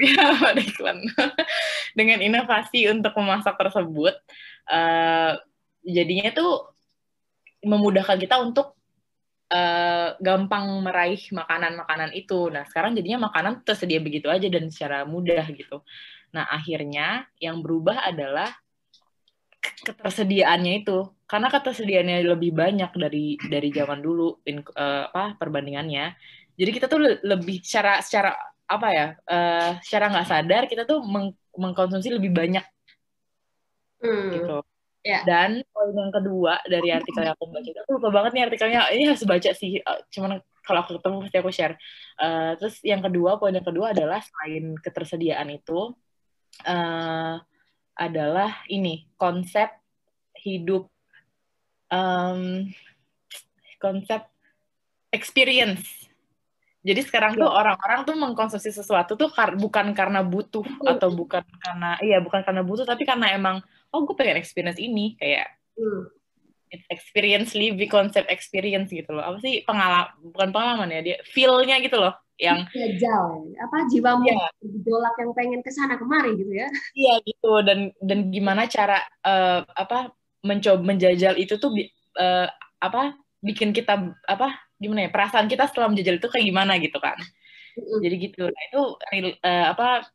ya 0.00 0.26
dengan 1.98 2.18
inovasi 2.22 2.88
untuk 2.88 3.12
memasak 3.18 3.58
tersebut 3.58 4.14
uh, 4.70 5.34
jadinya 5.84 6.32
tuh 6.32 6.72
memudahkan 7.64 8.16
kita 8.20 8.40
untuk 8.40 8.76
uh, 9.52 10.16
gampang 10.20 10.68
meraih 10.84 11.20
makanan-makanan 11.32 12.12
itu. 12.12 12.52
Nah, 12.52 12.68
sekarang 12.68 12.92
jadinya 12.92 13.28
makanan 13.28 13.64
tersedia 13.64 14.00
begitu 14.04 14.28
aja 14.28 14.48
dan 14.52 14.68
secara 14.68 15.08
mudah 15.08 15.44
gitu. 15.52 15.80
Nah, 16.36 16.44
akhirnya 16.48 17.24
yang 17.40 17.64
berubah 17.64 18.04
adalah 18.04 18.52
ketersediaannya 19.84 20.72
itu. 20.84 20.98
Karena 21.24 21.48
ketersediaannya 21.48 22.28
lebih 22.28 22.52
banyak 22.52 22.90
dari 22.94 23.40
dari 23.40 23.68
zaman 23.72 24.00
dulu 24.04 24.44
in, 24.44 24.60
uh, 24.76 25.08
apa 25.10 25.36
perbandingannya. 25.40 26.14
Jadi 26.54 26.70
kita 26.70 26.86
tuh 26.86 27.00
lebih 27.24 27.64
secara 27.64 27.98
secara 28.04 28.32
apa 28.64 28.88
ya? 28.92 29.06
Uh, 29.26 29.70
secara 29.82 30.12
nggak 30.12 30.28
sadar 30.28 30.62
kita 30.70 30.82
tuh 30.86 31.02
meng, 31.02 31.34
mengkonsumsi 31.56 32.12
lebih 32.12 32.30
banyak. 32.30 32.64
Hmm. 34.04 34.30
Gitu 34.30 34.58
Yeah. 35.04 35.20
Dan 35.28 35.60
poin 35.68 35.92
yang 35.92 36.08
kedua 36.08 36.64
dari 36.64 36.88
artikel 36.88 37.28
yang 37.28 37.36
aku 37.36 37.52
baca, 37.52 37.70
aku 37.84 37.90
lupa 38.00 38.08
banget 38.08 38.30
nih 38.32 38.42
artikelnya, 38.48 38.88
ini 38.88 39.04
harus 39.12 39.20
baca 39.28 39.50
sih, 39.52 39.76
uh, 39.84 40.00
cuman 40.08 40.40
kalau 40.64 40.80
aku 40.80 40.96
ketemu 40.96 41.16
pasti 41.28 41.36
aku 41.44 41.50
share. 41.52 41.76
Uh, 42.16 42.56
terus 42.56 42.80
yang 42.80 43.04
kedua, 43.04 43.36
poin 43.36 43.52
yang 43.52 43.68
kedua 43.68 43.92
adalah 43.92 44.24
selain 44.24 44.72
ketersediaan 44.80 45.52
itu, 45.52 45.92
uh, 46.64 47.36
adalah 47.94 48.62
ini, 48.66 49.06
konsep 49.14 49.70
hidup, 50.38 50.90
um, 51.88 52.68
konsep 53.78 54.26
experience. 55.14 56.04
Jadi 56.84 57.00
sekarang 57.00 57.32
tuh 57.40 57.48
iya. 57.48 57.56
orang-orang 57.64 58.00
tuh 58.04 58.12
mengkonsumsi 58.12 58.68
sesuatu 58.68 59.16
tuh 59.16 59.32
kar 59.32 59.56
bukan 59.56 59.96
karena 59.96 60.20
butuh 60.20 60.66
atau 60.84 61.08
bukan 61.08 61.40
karena 61.40 61.96
iya 62.04 62.20
bukan 62.20 62.44
karena 62.44 62.60
butuh 62.60 62.84
tapi 62.84 63.08
karena 63.08 63.32
emang 63.32 63.64
oh 63.88 64.04
gue 64.04 64.12
pengen 64.12 64.36
experience 64.36 64.76
ini 64.76 65.16
kayak 65.16 65.48
hmm. 65.80 66.12
experience 66.92 67.56
living 67.56 67.88
konsep 67.88 68.28
experience 68.28 68.92
gitu 68.92 69.16
loh 69.16 69.24
apa 69.24 69.40
sih 69.40 69.64
pengalaman 69.64 70.12
bukan 70.28 70.48
pengalaman 70.52 70.88
ya 70.92 71.00
dia 71.00 71.16
feelnya 71.24 71.80
gitu 71.80 71.96
loh 71.96 72.12
yang 72.38 72.66
jajal 72.74 73.46
apa 73.62 73.86
jiwamu 73.94 74.26
yeah. 74.26 74.50
gejolak 74.58 75.14
yang 75.22 75.30
pengen 75.38 75.60
ke 75.62 75.70
sana 75.70 75.94
kemari 75.94 76.34
gitu 76.34 76.50
ya? 76.50 76.68
Iya 76.94 77.14
gitu. 77.22 77.52
Dan 77.62 77.94
dan 78.02 78.34
gimana 78.34 78.66
cara 78.66 78.98
uh, 79.22 79.62
apa 79.78 80.10
mencoba 80.42 80.82
menjajal 80.82 81.38
itu 81.38 81.54
tuh 81.56 81.70
uh, 82.18 82.48
apa 82.82 83.14
bikin 83.38 83.70
kita 83.70 84.18
apa 84.26 84.48
gimana 84.82 85.06
ya 85.06 85.10
perasaan 85.14 85.46
kita 85.46 85.70
setelah 85.70 85.94
menjajal 85.94 86.18
itu 86.18 86.28
kayak 86.28 86.46
gimana 86.46 86.72
gitu 86.82 86.98
kan? 86.98 87.16
Mm 87.78 87.98
jadi 88.02 88.16
gitu. 88.18 88.44
Nah 88.50 88.62
itu 88.70 88.82
uh, 89.42 89.66
apa 89.70 90.06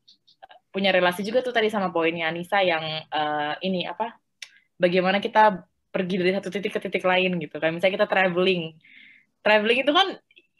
punya 0.69 0.93
relasi 0.93 1.25
juga 1.25 1.41
tuh 1.41 1.51
tadi 1.55 1.67
sama 1.67 1.89
poinnya 1.89 2.29
Anissa 2.29 2.61
yang 2.61 2.83
uh, 3.09 3.53
ini 3.63 3.83
apa 3.89 4.15
bagaimana 4.79 5.19
kita 5.19 5.65
pergi 5.89 6.15
dari 6.21 6.31
satu 6.37 6.53
titik 6.53 6.71
ke 6.77 6.79
titik 6.83 7.03
lain 7.03 7.35
gitu 7.41 7.57
kan. 7.57 7.73
Misalnya 7.73 8.03
kita 8.03 8.07
traveling. 8.07 8.77
Traveling 9.39 9.79
itu 9.81 9.91
kan 9.95 10.07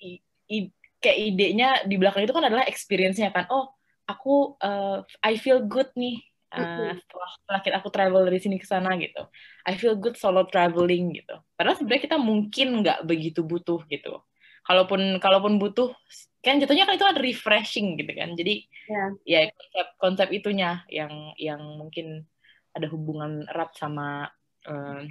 i, 0.02 0.10
i, 0.50 0.58
kayak 1.00 1.18
idenya 1.18 1.70
di 1.88 1.96
belakang 1.96 2.28
itu 2.28 2.36
kan 2.36 2.46
adalah 2.46 2.68
experience-nya 2.68 3.32
kan. 3.32 3.48
Oh 3.50 3.72
aku 4.10 4.60
uh, 4.60 5.06
I 5.22 5.38
feel 5.38 5.64
good 5.64 5.94
nih 5.94 6.20
uh, 6.54 6.98
setelah, 6.98 7.62
kita, 7.62 7.76
aku 7.78 7.90
travel 7.94 8.26
dari 8.26 8.40
sini 8.42 8.58
ke 8.58 8.66
sana 8.66 8.98
gitu. 8.98 9.30
I 9.66 9.78
feel 9.78 9.94
good 9.96 10.18
solo 10.18 10.50
traveling 10.50 11.14
gitu. 11.14 11.38
Padahal 11.54 11.78
sebenarnya 11.78 12.04
kita 12.10 12.18
mungkin 12.18 12.68
nggak 12.82 13.06
begitu 13.06 13.46
butuh 13.46 13.86
gitu. 13.86 14.22
Kalaupun 14.66 15.22
kalaupun 15.22 15.58
butuh 15.62 15.94
kan 16.40 16.58
jatuhnya 16.58 16.88
kan 16.88 16.96
itu 16.98 17.08
ada 17.08 17.22
refreshing 17.22 18.00
gitu 18.02 18.12
kan. 18.18 18.34
Jadi 18.34 18.66
yeah. 18.90 19.10
ya 19.26 19.40
konsep 19.54 19.88
konsep 20.02 20.28
itunya 20.34 20.82
yang 20.90 21.34
yang 21.38 21.62
mungkin 21.78 22.26
ada 22.74 22.86
hubungan 22.90 23.46
erat 23.50 23.74
sama 23.78 24.30
uh, 24.66 25.02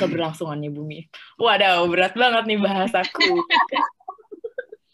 keberlangsungannya 0.00 0.72
bumi. 0.72 1.08
Waduh 1.40 1.88
berat 1.88 2.16
banget 2.16 2.44
nih 2.48 2.60
bahasaku 2.60 3.44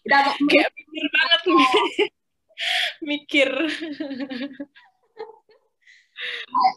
kayak 0.07 0.71
mikir 0.79 1.05
banget 1.11 1.41
nih 1.47 1.69
mikir. 3.03 3.51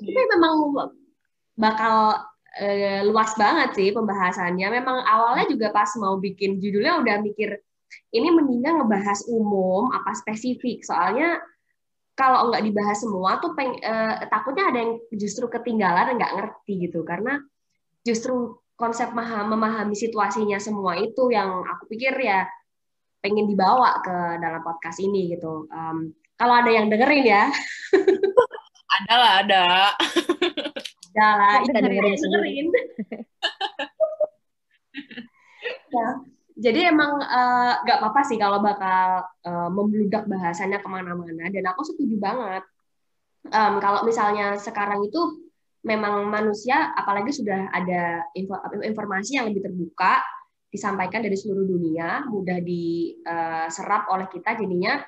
Tapi 0.01 0.21
memang 0.35 0.53
bakal 1.55 1.97
uh, 2.57 3.01
luas 3.05 3.31
banget 3.37 3.69
sih 3.77 3.89
pembahasannya. 3.93 4.67
Memang 4.81 5.05
awalnya 5.05 5.45
juga 5.49 5.69
pas 5.69 5.89
mau 6.01 6.17
bikin 6.17 6.57
judulnya 6.57 7.01
udah 7.01 7.15
mikir 7.21 7.61
ini 8.11 8.27
mendingan 8.33 8.81
ngebahas 8.83 9.29
umum 9.29 9.93
apa 9.93 10.11
spesifik? 10.17 10.83
Soalnya 10.83 11.39
kalau 12.15 12.49
nggak 12.49 12.63
dibahas 12.63 12.97
semua 13.03 13.43
tuh 13.43 13.53
peng, 13.53 13.75
eh, 13.75 14.15
takutnya 14.31 14.71
ada 14.71 14.79
yang 14.79 14.93
justru 15.13 15.51
ketinggalan 15.51 16.15
nggak 16.15 16.33
ngerti 16.39 16.89
gitu. 16.89 17.03
Karena 17.05 17.37
justru 18.01 18.57
konsep 18.75 19.15
memahami 19.15 19.95
situasinya 19.95 20.59
semua 20.59 20.99
itu 20.99 21.31
yang 21.31 21.63
aku 21.63 21.87
pikir 21.87 22.11
ya 22.19 22.43
pengen 23.25 23.49
dibawa 23.49 24.05
ke 24.05 24.37
dalam 24.37 24.61
podcast 24.61 25.01
ini 25.01 25.33
gitu. 25.33 25.65
Um, 25.73 26.13
kalau 26.37 26.61
ada 26.61 26.69
yang 26.69 26.93
dengerin 26.93 27.25
ya. 27.25 27.49
Ada 28.95 29.15
lah 29.19 29.33
ada. 29.43 29.91
Ada 31.11 31.27
lah 31.35 31.59
dengerin, 31.67 32.15
dengerin. 32.15 32.67
ya 35.95 36.07
jadi 36.55 36.87
emang 36.87 37.19
uh, 37.19 37.27
eh, 37.27 37.73
gak 37.83 37.99
apa-apa 37.99 38.21
sih 38.23 38.39
kalau 38.39 38.63
bakal 38.63 39.27
uh, 39.43 39.67
membludak 39.67 40.23
bahasanya 40.23 40.79
ke 40.79 40.87
mana-mana 40.87 41.51
dan 41.51 41.63
aku 41.67 41.83
setuju 41.83 42.15
banget. 42.15 42.63
Um, 43.51 43.83
kalau 43.83 44.07
misalnya 44.07 44.55
sekarang 44.55 45.03
itu 45.03 45.51
memang 45.85 46.31
manusia 46.31 46.95
apalagi 46.95 47.29
sudah 47.29 47.69
ada 47.69 48.25
info, 48.33 48.57
informasi 48.81 49.37
yang 49.37 49.51
lebih 49.51 49.67
terbuka 49.67 50.23
disampaikan 50.69 51.23
dari 51.23 51.37
seluruh 51.39 51.63
dunia 51.63 52.27
mudah 52.27 52.59
diserap 52.59 54.03
eh, 54.07 54.11
oleh 54.11 54.27
kita 54.27 54.59
jadinya 54.59 54.99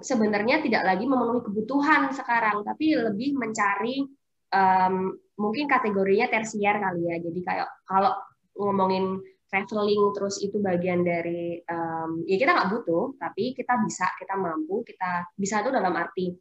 sebenarnya 0.00 0.64
tidak 0.64 0.88
lagi 0.88 1.04
memenuhi 1.04 1.44
kebutuhan 1.44 2.08
sekarang 2.16 2.64
tapi 2.64 2.96
lebih 2.96 3.36
mencari 3.36 4.08
um, 4.56 5.12
mungkin 5.36 5.68
kategorinya 5.68 6.32
tersier 6.32 6.80
kali 6.80 7.12
ya. 7.12 7.16
Jadi 7.20 7.40
kayak 7.44 7.68
kalau 7.84 8.16
ngomongin 8.56 9.20
traveling 9.46 10.16
terus 10.16 10.40
itu 10.40 10.58
bagian 10.58 11.04
dari 11.04 11.60
um, 11.68 12.24
ya 12.24 12.40
kita 12.40 12.56
nggak 12.56 12.70
butuh 12.72 13.14
tapi 13.20 13.52
kita 13.52 13.78
bisa 13.84 14.10
kita 14.16 14.34
mampu 14.34 14.82
kita 14.82 15.28
bisa 15.36 15.62
itu 15.62 15.70
dalam 15.70 15.94
arti 15.94 16.34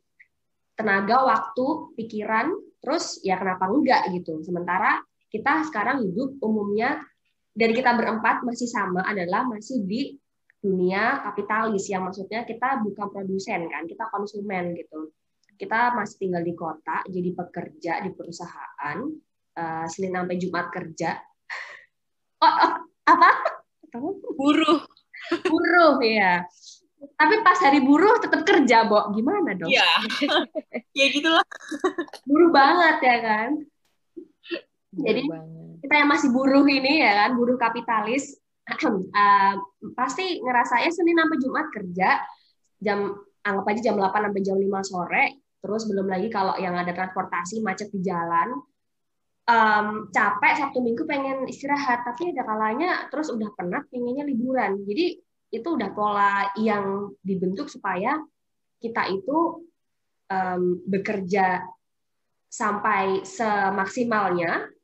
tenaga 0.76 1.24
waktu 1.24 1.96
pikiran 1.96 2.52
terus 2.80 3.20
ya 3.20 3.36
kenapa 3.36 3.68
enggak 3.68 4.08
gitu. 4.16 4.40
Sementara 4.48 5.04
kita 5.28 5.68
sekarang 5.68 6.08
hidup 6.08 6.40
umumnya 6.40 7.04
dari 7.56 7.72
kita 7.72 7.96
berempat 7.96 8.44
masih 8.44 8.68
sama 8.68 9.08
adalah 9.08 9.48
masih 9.48 9.88
di 9.88 10.20
dunia 10.60 11.24
kapitalis 11.24 11.88
yang 11.88 12.04
maksudnya 12.04 12.44
kita 12.44 12.84
bukan 12.84 13.08
produsen 13.14 13.70
kan 13.72 13.88
kita 13.88 14.12
konsumen 14.12 14.76
gitu 14.76 15.14
kita 15.56 15.96
masih 15.96 16.16
tinggal 16.20 16.44
di 16.44 16.52
kota 16.52 17.06
jadi 17.08 17.30
pekerja 17.32 17.94
di 18.04 18.12
perusahaan 18.12 18.98
uh, 19.56 19.86
Senin 19.88 20.20
sampai 20.20 20.36
Jumat 20.42 20.68
kerja 20.74 21.16
oh, 22.44 22.50
oh 22.50 22.74
apa? 23.06 23.32
Buruh. 24.36 24.82
Buruh 25.46 25.96
ya. 26.02 26.44
Tapi 27.16 27.36
pas 27.46 27.58
hari 27.62 27.86
buruh 27.86 28.18
tetap 28.18 28.42
kerja, 28.42 28.90
Bo. 28.90 29.14
Gimana 29.14 29.54
dong? 29.54 29.70
Iya. 29.70 29.86
ya 30.98 31.06
gitulah. 31.14 31.46
Buruh 32.26 32.50
banget 32.50 32.98
ya 33.06 33.18
kan? 33.22 33.50
Jadi 34.96 35.22
kita 35.86 36.02
yang 36.02 36.10
masih 36.10 36.34
buruh 36.34 36.66
ini 36.66 37.06
ya 37.06 37.30
kan, 37.30 37.38
buruh 37.38 37.62
kapitalis, 37.62 38.42
uh, 38.66 39.54
pasti 40.00 40.42
ngerasanya 40.42 40.90
Senin 40.90 41.22
sampai 41.22 41.38
Jumat 41.38 41.68
kerja 41.70 42.10
jam 42.82 43.14
anggap 43.46 43.66
aja 43.70 43.94
jam 43.94 43.96
8 44.02 44.10
sampai 44.10 44.42
jam 44.42 44.58
5 44.58 44.90
sore, 44.90 45.24
terus 45.62 45.86
belum 45.86 46.10
lagi 46.10 46.34
kalau 46.34 46.58
yang 46.58 46.74
ada 46.74 46.90
transportasi 46.90 47.62
macet 47.62 47.94
di 47.94 48.02
jalan, 48.02 48.58
um, 49.46 50.10
capek 50.10 50.54
Sabtu 50.58 50.82
Minggu 50.82 51.06
pengen 51.06 51.46
istirahat, 51.46 52.02
tapi 52.02 52.34
ada 52.34 52.42
kalanya 52.42 53.06
terus 53.14 53.30
udah 53.30 53.54
penat 53.54 53.86
pengennya 53.94 54.26
liburan. 54.26 54.82
Jadi 54.90 55.22
itu 55.54 55.68
udah 55.70 55.90
pola 55.94 56.50
yang 56.58 57.14
dibentuk 57.22 57.70
supaya 57.70 58.18
kita 58.82 59.06
itu 59.14 59.62
um, 60.34 60.82
bekerja 60.90 61.62
sampai 62.50 63.22
semaksimalnya 63.22 64.75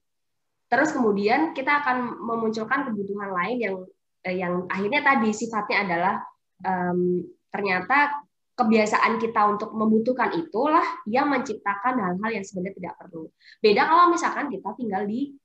terus 0.72 0.96
kemudian 0.96 1.52
kita 1.52 1.84
akan 1.84 2.24
memunculkan 2.24 2.88
kebutuhan 2.88 3.36
lain 3.36 3.58
yang 3.60 3.76
eh, 4.24 4.36
yang 4.40 4.54
akhirnya 4.72 5.04
tadi 5.04 5.30
sifatnya 5.36 5.78
adalah 5.84 6.16
um, 6.64 7.20
ternyata 7.52 8.24
kebiasaan 8.56 9.20
kita 9.20 9.52
untuk 9.52 9.76
membutuhkan 9.76 10.32
itulah 10.38 10.84
yang 11.10 11.28
menciptakan 11.28 12.00
hal-hal 12.00 12.30
yang 12.32 12.46
sebenarnya 12.48 12.78
tidak 12.78 12.94
perlu. 13.04 13.28
Beda 13.60 13.84
kalau 13.84 14.06
misalkan 14.16 14.48
kita 14.48 14.72
tinggal 14.80 15.04
di 15.04 15.36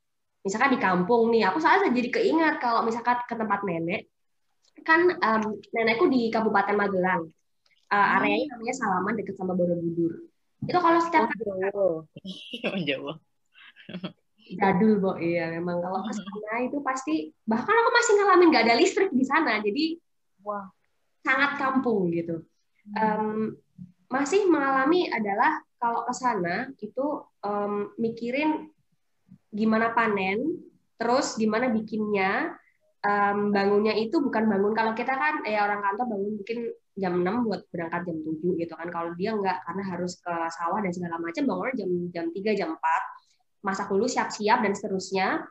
misalkan 0.47 0.71
di 0.71 0.79
kampung 0.79 1.35
nih, 1.35 1.43
aku 1.51 1.59
soalnya 1.59 1.91
jadi 1.91 2.23
keingat 2.23 2.63
kalau 2.63 2.87
misalkan 2.87 3.19
ke 3.27 3.35
tempat 3.35 3.67
nenek, 3.67 4.07
kan 4.87 5.11
um, 5.11 5.59
nenekku 5.75 6.07
di 6.07 6.31
Kabupaten 6.31 6.79
Magelang, 6.79 7.27
uh, 7.91 8.09
areanya 8.21 8.55
namanya 8.55 8.75
Salaman 8.79 9.19
dekat 9.19 9.35
sama 9.35 9.59
Borobudur. 9.59 10.31
Itu 10.63 10.79
kalau 10.79 11.03
setiap 11.03 11.27
oh, 11.75 12.07
Jawa. 12.87 13.13
Jadul, 14.55 15.03
Bo. 15.03 15.19
Iya, 15.19 15.51
memang 15.59 15.83
kalau 15.83 16.07
ke 16.07 16.13
sana 16.15 16.63
itu 16.63 16.79
pasti 16.79 17.35
bahkan 17.43 17.75
aku 17.75 17.91
masih 17.91 18.13
ngalamin 18.15 18.49
nggak 18.55 18.65
ada 18.71 18.77
listrik 18.79 19.11
di 19.11 19.27
sana. 19.27 19.59
Jadi 19.59 19.99
wah, 20.47 20.71
sangat 21.27 21.59
kampung 21.59 22.15
gitu. 22.15 22.47
Um, 22.95 23.59
masih 24.07 24.47
mengalami 24.47 25.11
adalah 25.11 25.59
kalau 25.83 26.07
ke 26.07 26.15
sana 26.15 26.71
itu 26.79 27.07
um, 27.43 27.91
mikirin 27.99 28.71
gimana 29.51 29.91
panen, 29.91 30.63
terus 30.95 31.35
gimana 31.35 31.67
bikinnya, 31.67 32.55
um, 33.03 33.51
bangunnya 33.51 33.99
itu 33.99 34.23
bukan 34.23 34.47
bangun 34.47 34.73
kalau 34.79 34.95
kita 34.95 35.11
kan 35.11 35.43
ya 35.43 35.67
orang 35.67 35.83
kantor 35.83 36.07
bangun 36.15 36.33
mungkin 36.39 36.59
jam 36.97 37.13
6 37.21 37.45
buat 37.51 37.61
berangkat 37.75 38.01
jam 38.07 38.17
7 38.23 38.63
gitu 38.63 38.75
kan. 38.79 38.89
Kalau 38.95 39.11
dia 39.19 39.35
enggak 39.35 39.59
karena 39.67 39.83
harus 39.91 40.23
ke 40.23 40.35
sawah 40.55 40.79
dan 40.79 40.95
segala 40.95 41.19
macam 41.19 41.43
bangunnya 41.43 41.75
jam 41.83 41.91
jam 42.15 42.27
3 42.31 42.55
jam 42.55 42.71
4 42.79 43.26
masak 43.67 43.91
dulu 43.91 44.07
siap-siap 44.07 44.63
dan 44.63 44.73
seterusnya. 44.79 45.43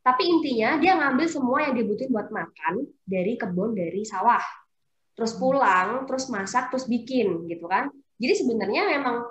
Tapi 0.00 0.24
intinya 0.24 0.80
dia 0.80 0.96
ngambil 0.96 1.28
semua 1.28 1.68
yang 1.68 1.76
dibutuhin 1.76 2.08
buat 2.08 2.32
makan 2.32 2.88
dari 3.04 3.36
kebun 3.36 3.76
dari 3.76 4.08
sawah. 4.08 4.40
Terus 5.12 5.36
pulang, 5.36 6.08
terus 6.08 6.32
masak, 6.32 6.72
terus 6.72 6.88
bikin 6.88 7.44
gitu 7.44 7.68
kan. 7.68 7.92
Jadi 8.16 8.34
sebenarnya 8.40 8.88
memang 8.88 9.28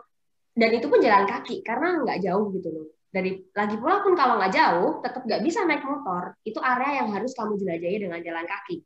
dan 0.54 0.70
itu 0.78 0.86
pun 0.86 1.02
jalan 1.02 1.26
kaki 1.26 1.66
karena 1.66 2.06
nggak 2.06 2.22
jauh 2.22 2.54
gitu 2.54 2.70
loh. 2.70 2.88
Dari 3.10 3.42
lagi 3.58 3.76
pula 3.82 4.06
pun 4.06 4.14
kalau 4.14 4.38
nggak 4.38 4.54
jauh, 4.54 5.02
tetap 5.02 5.26
nggak 5.26 5.42
bisa 5.42 5.66
naik 5.66 5.82
motor. 5.82 6.38
Itu 6.46 6.62
area 6.62 7.02
yang 7.02 7.10
harus 7.18 7.34
kamu 7.34 7.58
jelajahi 7.58 7.98
dengan 8.06 8.22
jalan 8.22 8.46
kaki. 8.46 8.86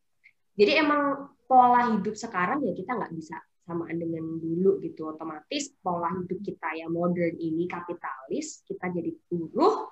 Jadi 0.55 0.71
emang 0.79 1.27
pola 1.43 1.91
hidup 1.91 2.15
sekarang 2.15 2.63
ya 2.63 2.71
kita 2.71 2.95
nggak 2.95 3.11
bisa 3.11 3.35
samaan 3.71 3.95
dengan 3.95 4.35
dulu 4.35 4.83
gitu. 4.83 5.07
Otomatis 5.15 5.71
pola 5.79 6.11
hidup 6.11 6.43
kita 6.43 6.75
yang 6.75 6.91
modern 6.91 7.39
ini 7.39 7.71
kapitalis 7.71 8.67
kita 8.67 8.91
jadi 8.91 9.15
buruh 9.31 9.87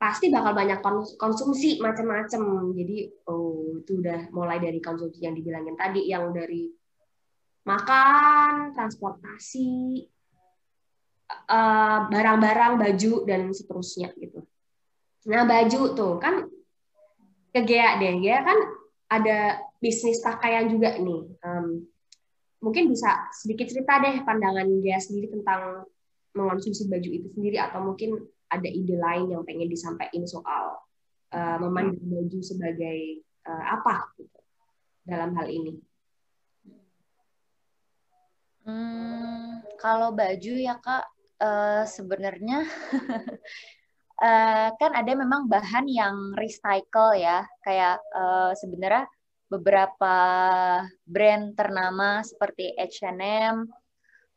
pasti 0.00 0.32
bakal 0.32 0.56
banyak 0.56 0.80
konsumsi 1.20 1.76
macam-macam 1.76 2.72
jadi 2.72 3.12
oh 3.28 3.84
itu 3.84 4.00
udah 4.00 4.32
mulai 4.32 4.56
dari 4.56 4.80
konsumsi 4.80 5.28
yang 5.28 5.36
dibilangin 5.36 5.76
tadi 5.76 6.08
yang 6.08 6.32
dari 6.32 6.72
makan 7.68 8.72
transportasi 8.72 10.00
eh, 11.28 11.98
barang-barang 12.08 12.80
baju 12.80 13.12
dan 13.28 13.52
seterusnya 13.52 14.16
gitu. 14.16 14.40
Nah 15.28 15.44
baju 15.44 15.80
tuh 15.92 16.16
kan 16.16 16.48
ke 17.52 17.60
Gea 17.68 18.00
deh 18.00 18.24
Gea 18.24 18.40
kan 18.40 18.58
ada 19.12 19.60
bisnis 19.82 20.24
pakaian 20.24 20.70
juga 20.72 20.96
nih. 20.96 21.28
Um, 21.44 21.84
mungkin 22.60 22.92
bisa 22.92 23.28
sedikit 23.32 23.72
cerita 23.72 24.00
deh 24.04 24.20
pandangan 24.24 24.68
dia 24.84 25.00
sendiri 25.00 25.32
tentang 25.32 25.88
mengonsumsi 26.36 26.86
baju 26.86 27.08
itu 27.10 27.28
sendiri 27.32 27.58
atau 27.58 27.80
mungkin 27.82 28.20
ada 28.50 28.68
ide 28.68 28.96
lain 29.00 29.32
yang 29.32 29.42
pengen 29.42 29.66
disampaikan 29.66 30.22
soal 30.28 30.78
uh, 31.32 31.56
memandang 31.58 32.04
baju 32.04 32.38
sebagai 32.44 33.24
uh, 33.48 33.64
apa 33.80 34.14
gitu 34.20 34.40
dalam 35.08 35.34
hal 35.34 35.46
ini. 35.48 35.74
Hmm, 38.60 39.64
kalau 39.80 40.12
baju 40.12 40.52
ya 40.60 40.76
kak 40.78 41.08
uh, 41.40 41.82
sebenarnya 41.88 42.68
uh, 44.20 44.68
kan 44.80 44.92
ada 44.92 45.12
memang 45.16 45.48
bahan 45.48 45.88
yang 45.88 46.36
recycle 46.36 47.16
ya 47.16 47.48
kayak 47.64 47.98
uh, 48.12 48.52
sebenarnya 48.52 49.08
beberapa 49.50 50.16
brand 51.02 51.58
ternama 51.58 52.22
seperti 52.22 52.70
H&M, 52.78 53.66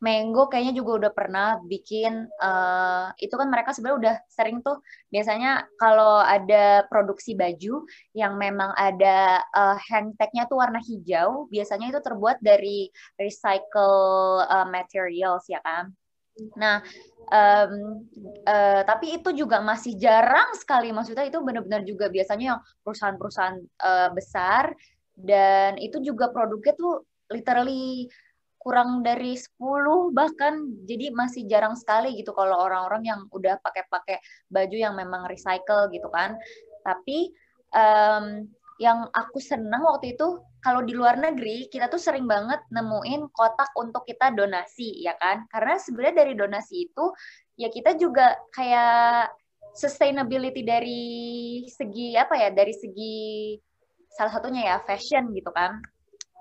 Mango 0.03 0.51
kayaknya 0.51 0.75
juga 0.75 0.91
udah 0.99 1.11
pernah 1.15 1.47
bikin 1.63 2.27
uh, 2.43 3.15
itu 3.15 3.31
kan 3.39 3.47
mereka 3.47 3.71
sebenarnya 3.71 3.99
udah 4.03 4.15
sering 4.27 4.59
tuh 4.59 4.83
biasanya 5.07 5.63
kalau 5.79 6.19
ada 6.19 6.83
produksi 6.91 7.39
baju 7.39 7.87
yang 8.11 8.35
memang 8.35 8.75
ada 8.75 9.39
uh, 9.55 9.79
hand 9.79 10.19
tagnya 10.19 10.43
tuh 10.51 10.59
warna 10.59 10.83
hijau 10.83 11.47
biasanya 11.47 11.87
itu 11.95 12.03
terbuat 12.03 12.43
dari 12.43 12.91
recycle 13.15 14.43
uh, 14.43 14.67
materials 14.67 15.47
ya 15.47 15.63
kan? 15.63 15.95
Nah 16.59 16.83
um, 17.31 18.03
uh, 18.43 18.83
tapi 18.83 19.23
itu 19.23 19.31
juga 19.31 19.63
masih 19.63 19.95
jarang 19.95 20.51
sekali 20.59 20.91
maksudnya 20.91 21.31
itu 21.31 21.39
benar-benar 21.39 21.87
juga 21.87 22.11
biasanya 22.11 22.45
yang 22.57 22.59
perusahaan-perusahaan 22.83 23.55
uh, 23.79 24.09
besar 24.11 24.75
dan 25.13 25.77
itu 25.77 26.01
juga 26.01 26.33
produknya 26.33 26.73
tuh 26.73 27.05
literally 27.29 28.09
kurang 28.63 29.03
dari 29.03 29.35
10 29.35 30.15
bahkan. 30.15 30.63
Jadi 30.87 31.11
masih 31.11 31.43
jarang 31.51 31.75
sekali 31.75 32.15
gitu 32.15 32.31
kalau 32.31 32.63
orang-orang 32.63 33.03
yang 33.03 33.19
udah 33.29 33.59
pakai-pakai 33.59 34.23
baju 34.47 34.77
yang 34.79 34.95
memang 34.95 35.27
recycle 35.27 35.91
gitu 35.91 36.07
kan. 36.07 36.39
Tapi 36.87 37.35
um, 37.75 38.47
yang 38.81 39.05
aku 39.13 39.37
senang 39.37 39.85
waktu 39.85 40.17
itu 40.17 40.41
kalau 40.63 40.81
di 40.81 40.95
luar 40.95 41.19
negeri 41.19 41.67
kita 41.67 41.91
tuh 41.91 41.99
sering 41.99 42.25
banget 42.25 42.63
nemuin 42.71 43.29
kotak 43.35 43.69
untuk 43.75 44.07
kita 44.07 44.31
donasi 44.31 45.03
ya 45.03 45.13
kan? 45.19 45.43
Karena 45.51 45.75
sebenarnya 45.75 46.23
dari 46.23 46.33
donasi 46.33 46.87
itu 46.87 47.05
ya 47.59 47.67
kita 47.67 47.99
juga 47.99 48.39
kayak 48.55 49.29
sustainability 49.75 50.63
dari 50.63 51.03
segi 51.67 52.15
apa 52.15 52.37
ya 52.39 52.49
dari 52.53 52.71
segi 52.71 53.57
salah 54.13 54.31
satunya 54.31 54.61
ya 54.73 54.77
fashion 54.85 55.33
gitu 55.33 55.49
kan. 55.49 55.81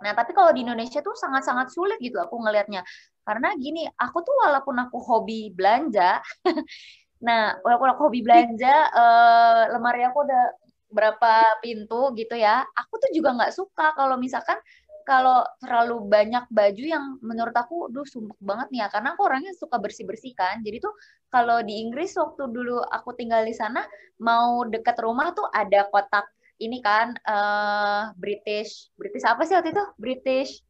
Nah, 0.03 0.13
tapi 0.19 0.35
kalau 0.35 0.51
di 0.51 0.67
Indonesia 0.67 0.99
tuh 1.01 1.15
sangat-sangat 1.15 1.71
sulit 1.71 1.99
gitu 2.03 2.19
aku 2.19 2.37
ngelihatnya. 2.43 2.83
Karena 3.23 3.55
gini, 3.55 3.87
aku 3.87 4.19
tuh 4.27 4.35
walaupun 4.43 4.75
aku 4.83 4.99
hobi 4.99 5.55
belanja, 5.55 6.19
nah, 7.27 7.55
walaupun 7.63 7.89
aku 7.95 8.11
hobi 8.11 8.21
belanja, 8.27 8.91
uh, 8.91 9.63
lemari 9.71 10.03
aku 10.03 10.27
udah 10.27 10.45
berapa 10.93 11.63
pintu 11.65 12.13
gitu 12.19 12.37
ya, 12.37 12.67
aku 12.77 13.01
tuh 13.01 13.11
juga 13.17 13.33
nggak 13.33 13.55
suka 13.55 13.97
kalau 13.97 14.21
misalkan 14.21 14.61
kalau 15.03 15.43
terlalu 15.59 15.99
banyak 16.07 16.45
baju 16.51 16.85
yang 16.85 17.05
menurut 17.23 17.55
aku, 17.55 17.91
duh 17.91 18.07
sumpah 18.07 18.39
banget 18.39 18.69
nih 18.71 18.81
ya, 18.87 18.89
karena 18.91 19.09
aku 19.15 19.23
orangnya 19.27 19.55
suka 19.55 19.79
bersih-bersih 19.79 20.35
kan. 20.35 20.63
Jadi 20.63 20.79
tuh 20.83 20.95
kalau 21.31 21.59
di 21.63 21.79
Inggris 21.83 22.15
waktu 22.15 22.43
dulu 22.51 22.83
aku 22.87 23.15
tinggal 23.19 23.43
di 23.43 23.55
sana, 23.55 23.83
mau 24.23 24.63
dekat 24.67 24.99
rumah 25.03 25.35
tuh 25.35 25.47
ada 25.51 25.91
kotak 25.91 26.27
ini 26.63 26.79
kan 26.79 27.19
uh, 27.27 28.15
British 28.15 28.95
British 28.95 29.27
apa 29.27 29.43
sih 29.43 29.59
waktu 29.59 29.75
itu? 29.75 29.85
British 29.99 30.63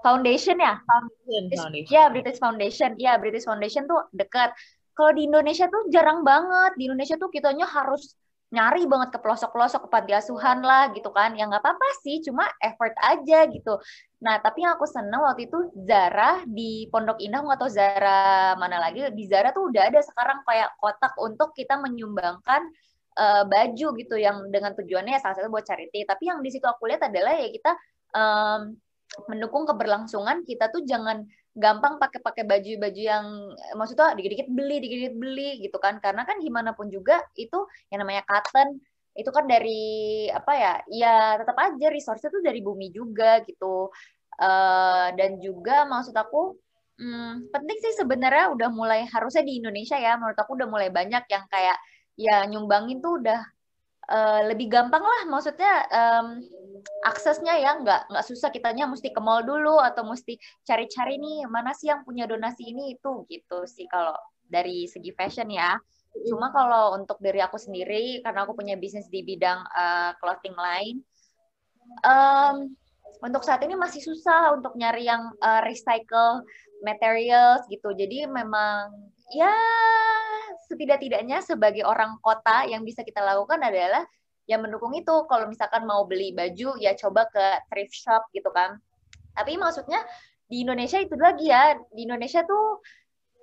Foundation 0.00 0.56
ya? 0.58 0.80
Foundation, 0.82 1.42
Foundation. 1.54 1.92
ya 1.92 2.04
British 2.10 2.38
Foundation. 2.40 2.90
Ya 2.98 3.12
British 3.20 3.46
Foundation 3.46 3.84
tuh 3.86 4.10
dekat. 4.10 4.50
Kalau 4.96 5.12
di 5.14 5.28
Indonesia 5.30 5.70
tuh 5.70 5.88
jarang 5.92 6.26
banget. 6.26 6.76
Di 6.76 6.90
Indonesia 6.90 7.16
tuh 7.20 7.30
kitanya 7.30 7.68
harus 7.68 8.16
nyari 8.50 8.82
banget 8.90 9.14
ke 9.14 9.18
pelosok-pelosok 9.22 9.86
ke 9.86 9.88
panti 9.94 10.12
asuhan 10.16 10.64
lah 10.66 10.90
gitu 10.90 11.12
kan. 11.14 11.36
Ya 11.38 11.46
nggak 11.46 11.62
apa-apa 11.62 11.88
sih 12.02 12.18
cuma 12.26 12.48
effort 12.58 12.96
aja 12.98 13.46
gitu. 13.46 13.78
Nah 14.24 14.42
tapi 14.42 14.66
yang 14.66 14.74
aku 14.74 14.88
seneng 14.88 15.22
waktu 15.22 15.46
itu 15.46 15.70
Zara 15.86 16.42
di 16.48 16.90
Pondok 16.90 17.22
Indah 17.22 17.46
atau 17.46 17.68
Zara 17.70 18.56
mana 18.58 18.82
lagi. 18.82 19.06
Di 19.14 19.24
Zara 19.30 19.54
tuh 19.54 19.70
udah 19.70 19.86
ada 19.86 20.00
sekarang 20.02 20.42
kayak 20.42 20.74
kotak 20.80 21.14
untuk 21.20 21.54
kita 21.54 21.78
menyumbangkan 21.78 22.66
uh, 23.20 23.44
baju 23.44 23.88
gitu 24.00 24.16
yang 24.16 24.48
dengan 24.48 24.72
tujuannya 24.72 25.12
ya 25.16 25.20
salah 25.20 25.36
satu 25.36 25.52
buat 25.52 25.68
charity. 25.68 26.08
Tapi 26.08 26.32
yang 26.32 26.40
di 26.40 26.48
situ 26.48 26.64
aku 26.64 26.88
lihat 26.88 27.04
adalah 27.04 27.36
ya 27.36 27.52
kita 27.52 27.72
um, 28.16 28.72
mendukung 29.28 29.68
keberlangsungan 29.68 30.46
kita 30.48 30.72
tuh 30.72 30.86
jangan 30.86 31.26
gampang 31.50 31.98
pakai-pakai 31.98 32.46
baju-baju 32.46 33.00
yang 33.02 33.26
maksudnya 33.74 34.14
dikit-dikit 34.14 34.48
beli, 34.54 34.76
dikit-dikit 34.80 35.16
beli 35.18 35.50
gitu 35.60 35.76
kan. 35.76 36.00
Karena 36.00 36.24
kan 36.24 36.40
gimana 36.40 36.72
pun 36.72 36.88
juga 36.88 37.20
itu 37.36 37.68
yang 37.92 38.00
namanya 38.06 38.24
cotton 38.24 38.80
itu 39.18 39.30
kan 39.34 39.44
dari 39.44 40.30
apa 40.32 40.52
ya? 40.56 40.74
Ya 40.88 41.14
tetap 41.36 41.58
aja 41.60 41.86
resource 41.92 42.24
itu 42.24 42.40
dari 42.40 42.64
bumi 42.64 42.88
juga 42.94 43.44
gitu. 43.44 43.92
Uh, 44.40 45.12
dan 45.20 45.36
juga 45.36 45.84
maksud 45.84 46.16
aku 46.16 46.56
hmm, 46.96 47.52
penting 47.52 47.78
sih 47.84 47.92
sebenarnya 47.92 48.48
udah 48.56 48.68
mulai 48.72 49.04
harusnya 49.04 49.44
di 49.44 49.60
Indonesia 49.60 50.00
ya 50.00 50.16
menurut 50.16 50.38
aku 50.38 50.56
udah 50.56 50.64
mulai 50.64 50.88
banyak 50.88 51.28
yang 51.28 51.44
kayak 51.52 51.76
ya 52.20 52.44
nyumbangin 52.44 53.00
tuh 53.00 53.16
udah 53.16 53.40
uh, 54.12 54.40
lebih 54.52 54.68
gampang 54.68 55.00
lah. 55.00 55.22
Maksudnya 55.32 55.72
um, 55.88 56.26
aksesnya 57.08 57.56
ya 57.56 57.80
nggak 57.80 58.12
nggak 58.12 58.26
susah 58.28 58.52
kitanya. 58.52 58.84
Mesti 58.84 59.08
ke 59.16 59.20
mall 59.24 59.40
dulu 59.48 59.80
atau 59.80 60.04
mesti 60.04 60.36
cari-cari 60.68 61.16
nih 61.16 61.48
mana 61.48 61.72
sih 61.72 61.88
yang 61.88 62.04
punya 62.04 62.28
donasi 62.28 62.68
ini 62.68 62.92
itu 63.00 63.24
gitu 63.32 63.64
sih 63.64 63.88
kalau 63.88 64.12
dari 64.44 64.84
segi 64.84 65.16
fashion 65.16 65.48
ya. 65.48 65.80
Cuma 66.28 66.52
kalau 66.52 66.98
untuk 66.98 67.16
dari 67.22 67.40
aku 67.40 67.56
sendiri 67.56 68.20
karena 68.20 68.44
aku 68.44 68.52
punya 68.58 68.74
bisnis 68.74 69.06
di 69.08 69.22
bidang 69.22 69.62
uh, 69.62 70.10
clothing 70.18 70.58
lain 70.58 71.06
um, 72.02 72.74
untuk 73.22 73.46
saat 73.46 73.62
ini 73.62 73.78
masih 73.78 74.02
susah 74.02 74.54
untuk 74.58 74.74
nyari 74.74 75.06
yang 75.06 75.30
uh, 75.38 75.62
recycle 75.62 76.42
materials 76.82 77.62
gitu. 77.70 77.94
Jadi 77.94 78.26
memang 78.26 78.90
ya 79.30 79.54
setidak-tidaknya 80.68 81.42
sebagai 81.44 81.84
orang 81.86 82.18
kota 82.20 82.66
yang 82.66 82.82
bisa 82.82 83.04
kita 83.06 83.20
lakukan 83.20 83.60
adalah 83.60 84.04
yang 84.50 84.64
mendukung 84.64 84.94
itu. 84.96 85.14
Kalau 85.30 85.46
misalkan 85.46 85.86
mau 85.86 86.04
beli 86.06 86.34
baju 86.34 86.76
ya 86.78 86.94
coba 86.98 87.28
ke 87.30 87.44
thrift 87.70 87.94
shop 87.94 88.26
gitu 88.34 88.50
kan. 88.50 88.78
Tapi 89.34 89.56
maksudnya 89.56 90.02
di 90.50 90.66
Indonesia 90.66 90.98
itu 90.98 91.14
lagi 91.14 91.50
ya. 91.50 91.78
Di 91.94 92.04
Indonesia 92.04 92.42
tuh 92.42 92.82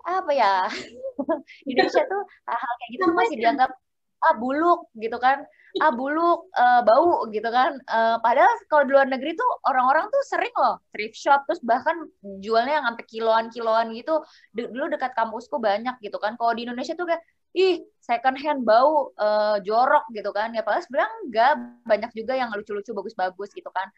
apa 0.03 0.31
ya? 0.35 0.67
Di 1.65 1.71
Indonesia 1.75 2.03
tuh 2.07 2.21
hal-hal 2.47 2.73
kayak 2.79 2.89
gitu 2.91 3.03
masih 3.15 3.37
dianggap 3.39 3.71
ah 4.17 4.33
buluk 4.33 4.89
gitu 4.97 5.17
kan 5.21 5.45
ah 5.81 5.93
buluk 5.93 6.49
uh, 6.53 6.81
bau 6.81 7.25
gitu 7.29 7.47
kan. 7.47 7.77
Uh, 7.87 8.17
padahal 8.21 8.49
kalau 8.69 8.83
di 8.87 8.91
luar 8.93 9.07
negeri 9.07 9.37
tuh 9.37 9.51
orang-orang 9.67 10.07
tuh 10.09 10.21
sering 10.25 10.53
loh 10.57 10.81
thrift 10.93 11.17
shop 11.17 11.45
terus 11.45 11.61
bahkan 11.63 12.07
jualnya 12.41 12.81
yang 12.81 12.85
sampai 12.91 13.05
kiloan-kiloan 13.05 13.93
gitu. 13.93 14.21
Dulu 14.53 14.91
dekat 14.93 15.13
kampusku 15.13 15.57
banyak 15.57 15.97
gitu 16.01 16.17
kan. 16.17 16.35
Kalau 16.35 16.53
di 16.53 16.65
Indonesia 16.65 16.93
tuh 16.93 17.07
kayak 17.09 17.23
ih 17.57 17.81
second 17.97 18.37
hand 18.37 18.61
bau 18.67 19.13
uh, 19.17 19.57
jorok 19.61 20.05
gitu 20.13 20.29
kan. 20.29 20.53
Ya 20.53 20.61
padahal 20.61 20.85
sebenarnya 20.85 21.11
enggak. 21.25 21.51
Banyak 21.85 22.11
juga 22.13 22.33
yang 22.37 22.49
lucu-lucu 22.53 22.91
bagus-bagus 22.93 23.49
gitu 23.53 23.69
kan. 23.73 23.89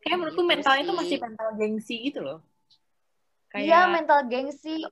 Kayak 0.00 0.16
menurutku 0.16 0.42
gitu 0.44 0.50
mental 0.50 0.74
itu 0.80 0.92
masih 0.96 1.18
mental 1.20 1.48
gengsi 1.56 1.96
gitu 2.08 2.20
loh. 2.24 2.38
Kayak 3.50 3.64
iya 3.66 3.80
mental 3.90 4.20
gengsi 4.30 4.86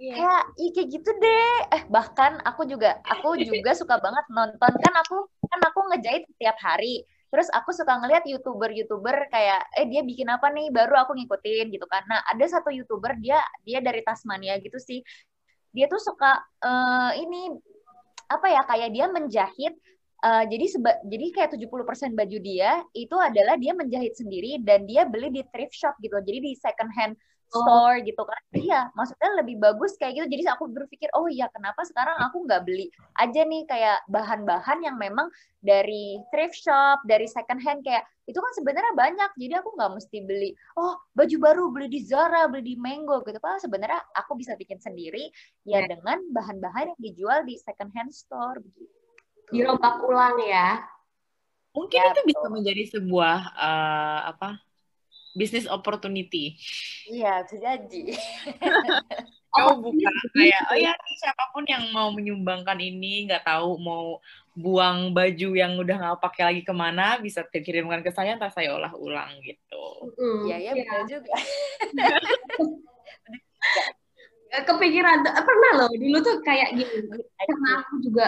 yeah. 0.00 0.16
kayak 0.16 0.42
ih 0.56 0.70
kayak 0.72 0.88
gitu 0.88 1.10
deh 1.20 1.56
eh 1.76 1.82
bahkan 1.92 2.40
aku 2.48 2.64
juga 2.64 2.96
aku 3.04 3.36
juga 3.36 3.76
suka 3.76 4.00
banget 4.00 4.24
nonton 4.32 4.72
kan 4.72 4.94
aku 5.04 5.28
kan 5.46 5.60
aku 5.68 5.80
ngejahit 5.92 6.24
setiap 6.32 6.56
hari 6.64 7.04
terus 7.30 7.46
aku 7.54 7.70
suka 7.70 8.00
ngeliat 8.00 8.26
youtuber-youtuber 8.26 9.30
kayak 9.30 9.62
eh 9.78 9.86
dia 9.86 10.02
bikin 10.02 10.26
apa 10.32 10.50
nih 10.50 10.72
baru 10.72 11.06
aku 11.06 11.14
ngikutin 11.14 11.70
gitu 11.70 11.86
kan 11.86 12.02
nah 12.08 12.24
ada 12.26 12.42
satu 12.48 12.72
youtuber 12.72 13.14
dia 13.20 13.38
dia 13.62 13.78
dari 13.78 14.02
Tasmania 14.02 14.58
gitu 14.58 14.80
sih 14.80 15.04
dia 15.70 15.86
tuh 15.86 16.02
suka 16.02 16.42
uh, 16.64 17.12
ini 17.14 17.54
apa 18.26 18.46
ya 18.50 18.62
kayak 18.66 18.90
dia 18.90 19.06
menjahit 19.06 19.74
uh, 20.24 20.44
jadi 20.46 20.66
seba, 20.70 20.92
jadi 21.06 21.26
kayak 21.34 21.50
70% 21.56 22.14
baju 22.18 22.38
dia 22.42 22.82
itu 22.94 23.16
adalah 23.18 23.56
dia 23.56 23.72
menjahit 23.74 24.14
sendiri 24.14 24.62
dan 24.62 24.84
dia 24.86 25.08
beli 25.08 25.32
di 25.32 25.42
thrift 25.50 25.74
shop 25.74 25.96
gitu. 25.98 26.16
Jadi 26.20 26.38
di 26.38 26.52
second 26.56 26.90
hand. 26.94 27.14
Store 27.50 27.98
oh. 27.98 28.06
gitu 28.06 28.22
kan 28.22 28.40
iya 28.54 28.80
maksudnya 28.94 29.30
lebih 29.42 29.58
bagus 29.58 29.98
kayak 29.98 30.22
gitu 30.22 30.26
jadi 30.30 30.54
aku 30.54 30.70
berpikir 30.70 31.10
oh 31.18 31.26
iya 31.26 31.50
kenapa 31.50 31.82
sekarang 31.82 32.14
aku 32.22 32.46
nggak 32.46 32.62
beli 32.62 32.86
aja 33.18 33.42
nih 33.42 33.66
kayak 33.66 33.98
bahan-bahan 34.06 34.78
yang 34.86 34.96
memang 34.96 35.26
dari 35.58 36.22
thrift 36.30 36.54
shop 36.54 37.02
dari 37.04 37.26
second 37.26 37.58
hand 37.58 37.82
kayak 37.82 38.06
itu 38.30 38.38
kan 38.38 38.52
sebenarnya 38.54 38.94
banyak 38.94 39.30
jadi 39.34 39.58
aku 39.58 39.74
nggak 39.74 39.92
mesti 39.98 40.18
beli 40.22 40.50
oh 40.78 40.94
baju 41.18 41.36
baru 41.42 41.64
beli 41.74 41.88
di 41.90 42.00
Zara 42.06 42.46
beli 42.46 42.62
di 42.62 42.74
Mango 42.78 43.18
gitu 43.26 43.42
pak 43.42 43.58
sebenarnya 43.66 43.98
aku 44.14 44.38
bisa 44.38 44.54
bikin 44.54 44.78
sendiri 44.78 45.34
ya 45.66 45.82
yeah. 45.82 45.90
dengan 45.90 46.22
bahan-bahan 46.30 46.94
yang 46.94 47.00
dijual 47.02 47.42
di 47.42 47.58
second 47.58 47.90
hand 47.90 48.14
store 48.14 48.62
begitu 48.62 48.94
dirombak 49.50 49.98
ulang 50.06 50.38
ya 50.46 50.78
mungkin 51.74 51.98
ya, 51.98 52.14
itu 52.14 52.22
betul. 52.22 52.30
bisa 52.30 52.46
menjadi 52.50 52.82
sebuah 52.94 53.38
uh, 53.58 54.20
apa 54.30 54.62
bisnis 55.34 55.66
opportunity. 55.70 56.58
Iya, 57.06 57.46
bisa 57.46 57.56
jadi. 57.58 58.02
Kau 59.50 59.82
buka 59.82 60.10
kayak, 60.30 60.62
oh 60.70 60.78
ya 60.78 60.94
siapa 61.18 61.50
pun 61.50 61.66
yang 61.66 61.90
mau 61.90 62.14
menyumbangkan 62.14 62.78
ini, 62.78 63.26
nggak 63.26 63.42
tahu 63.42 63.82
mau 63.82 64.22
buang 64.54 65.10
baju 65.10 65.48
yang 65.58 65.74
udah 65.74 65.96
nggak 65.98 66.22
pakai 66.22 66.42
lagi 66.46 66.62
ke 66.62 66.70
mana, 66.70 67.18
bisa 67.18 67.42
dikirimkan 67.50 68.06
ke 68.06 68.14
saya, 68.14 68.38
entah 68.38 68.54
saya 68.54 68.78
olah 68.78 68.94
ulang 68.94 69.42
gitu. 69.42 70.14
Iya, 70.46 70.54
mm, 70.54 70.62
ya, 70.62 70.72
benar 70.78 71.02
juga. 71.10 71.34
Kepikiran, 74.70 75.18
pernah 75.26 75.72
loh, 75.82 75.90
dulu 75.98 76.18
tuh 76.22 76.36
kayak 76.46 76.78
gini, 76.78 77.10
karena 77.18 77.70
aku 77.82 77.94
juga 78.06 78.26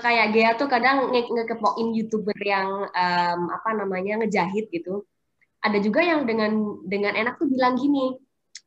kayak 0.00 0.26
Gea 0.32 0.50
tuh 0.56 0.68
kadang 0.70 1.10
ngekepoin 1.12 1.92
youtuber 1.98 2.38
yang 2.40 2.88
um, 2.88 3.40
apa 3.52 3.70
namanya 3.74 4.22
ngejahit 4.22 4.70
gitu 4.70 5.04
ada 5.58 5.78
juga 5.82 6.00
yang 6.02 6.22
dengan 6.24 6.78
dengan 6.86 7.18
enak 7.18 7.38
tuh 7.38 7.50
bilang 7.50 7.74
gini 7.74 8.14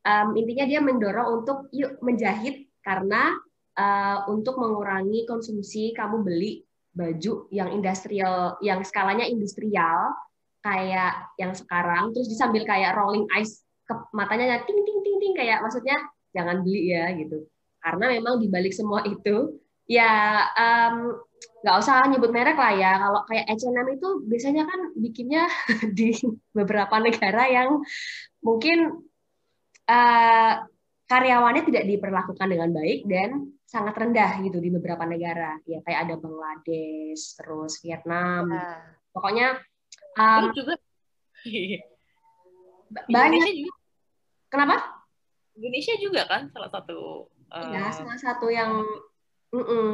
um, 0.04 0.28
intinya 0.36 0.64
dia 0.68 0.80
mendorong 0.82 1.42
untuk 1.42 1.72
yuk 1.72 1.98
menjahit 2.04 2.68
karena 2.82 3.32
uh, 3.78 4.26
untuk 4.28 4.58
mengurangi 4.58 5.24
konsumsi 5.24 5.94
kamu 5.94 6.22
beli 6.26 6.66
baju 6.92 7.48
yang 7.48 7.72
industrial 7.72 8.60
yang 8.60 8.84
skalanya 8.84 9.24
industrial 9.24 10.12
kayak 10.62 11.32
yang 11.40 11.52
sekarang. 11.56 12.12
Terus 12.14 12.28
disambil 12.30 12.62
kayak 12.68 12.94
rolling 12.94 13.26
ice 13.40 13.64
ke 13.88 13.94
matanya 14.14 14.62
ting 14.62 14.78
ting 14.84 15.00
ting 15.02 15.16
ting 15.18 15.34
kayak 15.34 15.64
maksudnya 15.64 15.96
jangan 16.36 16.62
beli 16.62 16.92
ya 16.92 17.10
gitu. 17.16 17.48
Karena 17.82 18.14
memang 18.14 18.38
dibalik 18.38 18.70
semua 18.70 19.02
itu 19.08 19.58
ya 19.90 20.46
um, 20.54 21.18
nggak 21.62 21.78
usah 21.78 22.10
nyebut 22.10 22.30
merek 22.34 22.58
lah 22.58 22.74
ya. 22.74 22.92
Kalau 22.98 23.20
kayak 23.30 23.46
H&M 23.46 23.88
itu 23.94 24.08
biasanya 24.26 24.62
kan 24.66 24.80
bikinnya 24.98 25.46
di 25.98 26.10
beberapa 26.50 26.98
negara 26.98 27.46
yang 27.46 27.80
mungkin 28.42 29.06
uh, 29.86 30.52
karyawannya 31.06 31.62
tidak 31.70 31.84
diperlakukan 31.86 32.48
dengan 32.50 32.70
baik 32.74 33.06
dan 33.06 33.54
sangat 33.62 33.94
rendah 33.94 34.42
gitu 34.42 34.58
di 34.58 34.74
beberapa 34.74 35.06
negara. 35.06 35.56
Ya 35.64 35.80
kayak 35.86 36.10
ada 36.10 36.14
Bangladesh, 36.18 37.38
terus 37.38 37.78
Vietnam. 37.80 38.50
Nah. 38.50 38.82
Pokoknya 39.14 39.60
um, 40.18 40.50
juga 40.50 40.74
banyak. 43.08 43.40
juga. 43.64 43.74
Kenapa? 44.50 44.76
Indonesia 45.56 45.94
juga 46.00 46.26
kan 46.26 46.50
salah 46.50 46.70
satu. 46.72 47.30
Uh, 47.52 47.70
ya, 47.70 47.92
salah 47.92 48.18
satu 48.18 48.50
yang. 48.50 48.82
Uh 49.52 49.60
-uh. 49.60 49.92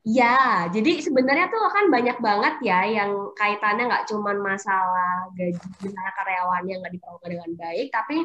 Ya, 0.00 0.64
jadi 0.72 0.96
sebenarnya 1.04 1.52
tuh 1.52 1.60
kan 1.68 1.92
banyak 1.92 2.24
banget 2.24 2.54
ya 2.64 2.88
yang 2.88 3.36
kaitannya 3.36 3.84
nggak 3.84 4.08
cuma 4.08 4.32
masalah 4.32 5.28
gaji 5.36 5.60
misalnya 5.84 6.12
karyawannya 6.16 6.74
nggak 6.80 6.92
diperlakukan 6.96 7.30
dengan 7.36 7.50
baik, 7.60 7.86
tapi 7.92 8.16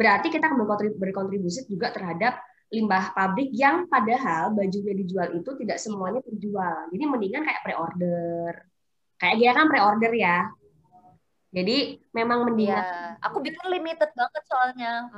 berarti 0.00 0.32
kita 0.32 0.48
berkontribusi 0.96 1.68
juga 1.68 1.92
terhadap 1.92 2.40
limbah 2.72 3.12
pabrik 3.12 3.52
yang 3.52 3.84
padahal 3.90 4.54
bajunya 4.56 4.96
dijual 4.96 5.28
itu 5.36 5.50
tidak 5.60 5.76
semuanya 5.76 6.24
terjual. 6.24 6.88
Jadi 6.88 7.04
mendingan 7.04 7.42
kayak 7.44 7.60
pre-order. 7.66 8.52
Kayak 9.20 9.36
dia 9.36 9.50
kan 9.52 9.66
pre-order 9.68 10.12
ya. 10.16 10.48
Jadi 11.50 11.98
memang 12.14 12.46
mendingan. 12.46 12.78
Ya, 12.78 13.18
aku 13.26 13.42
bikin 13.42 13.58
limited 13.74 14.06
banget 14.14 14.42
soalnya. 14.46 15.10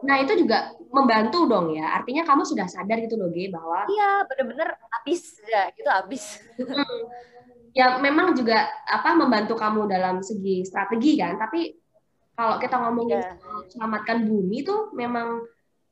Nah 0.00 0.16
itu 0.24 0.32
juga 0.40 0.72
membantu 0.88 1.44
dong 1.44 1.76
ya. 1.76 1.92
Artinya 2.00 2.24
kamu 2.24 2.48
sudah 2.48 2.64
sadar 2.64 2.96
gitu 3.04 3.20
loh, 3.20 3.28
G, 3.28 3.52
bahwa. 3.52 3.84
Iya, 3.84 4.24
bener-bener 4.24 4.68
habis 4.88 5.36
ya, 5.44 5.68
gitu 5.76 5.88
habis. 5.92 6.40
ya 7.76 8.00
memang 8.00 8.32
juga 8.32 8.64
apa 8.88 9.12
membantu 9.12 9.60
kamu 9.60 9.92
dalam 9.92 10.24
segi 10.24 10.64
strategi 10.64 11.20
kan. 11.20 11.36
Tapi 11.36 11.76
kalau 12.32 12.56
kita 12.56 12.76
ngomongin 12.88 13.20
ya. 13.20 13.36
selamatkan 13.68 14.24
bumi 14.24 14.64
tuh 14.64 14.88
memang 14.96 15.44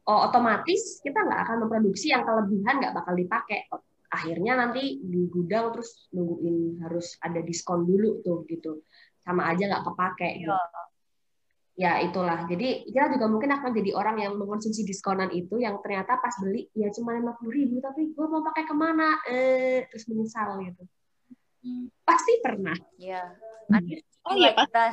oh, 0.08 0.20
otomatis 0.24 1.04
kita 1.04 1.20
nggak 1.20 1.40
akan 1.44 1.56
memproduksi 1.68 2.16
yang 2.16 2.24
kelebihan 2.24 2.80
nggak 2.80 2.96
bakal 2.96 3.12
dipakai. 3.12 3.68
Akhirnya 4.08 4.56
nanti 4.56 5.04
di 5.04 5.28
gudang 5.28 5.76
terus 5.76 6.08
nungguin 6.16 6.80
harus 6.80 7.20
ada 7.20 7.44
diskon 7.44 7.84
dulu 7.84 8.24
tuh 8.24 8.48
gitu 8.48 8.80
sama 9.26 9.50
aja 9.50 9.66
nggak 9.66 9.82
kepake 9.82 10.46
gitu. 10.46 10.54
Ya 11.76 12.00
itulah. 12.00 12.48
Jadi 12.48 12.88
kita 12.88 13.12
juga 13.12 13.26
mungkin 13.28 13.52
akan 13.52 13.70
jadi 13.74 13.90
orang 13.92 14.16
yang 14.22 14.32
mengonsumsi 14.40 14.86
diskonan 14.86 15.28
itu 15.34 15.60
yang 15.60 15.76
ternyata 15.84 16.16
pas 16.16 16.32
beli 16.40 16.70
ya 16.72 16.88
cuma 16.94 17.12
lima 17.12 17.36
puluh 17.36 17.52
ribu 17.52 17.82
tapi 17.84 18.16
gue 18.16 18.26
mau 18.30 18.40
pakai 18.40 18.64
ke 18.64 18.72
mana? 18.72 19.20
Eh 19.28 19.84
terus 19.90 20.08
menyesal 20.08 20.56
gitu. 20.64 20.82
Hmm. 21.60 21.92
Pasti 22.06 22.32
pernah. 22.40 22.72
Iya. 22.96 23.28
Oh 24.24 24.32
iya 24.32 24.56
kita. 24.56 24.84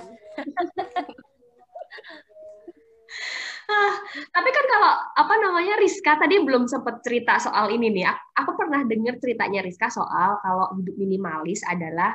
ah, 3.63 3.93
tapi 4.33 4.49
kan 4.51 4.65
kalau 4.67 4.91
apa 5.23 5.33
namanya 5.39 5.79
Rizka 5.79 6.19
tadi 6.19 6.41
belum 6.43 6.67
sempat 6.67 6.99
cerita 6.99 7.39
soal 7.39 7.71
ini 7.71 7.95
nih. 7.95 8.11
Aku 8.43 8.59
pernah 8.59 8.83
dengar 8.83 9.15
ceritanya 9.23 9.63
Rizka 9.63 9.87
soal 9.87 10.35
kalau 10.43 10.67
hidup 10.75 10.99
minimalis 10.99 11.63
adalah 11.63 12.11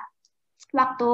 waktu 0.76 1.10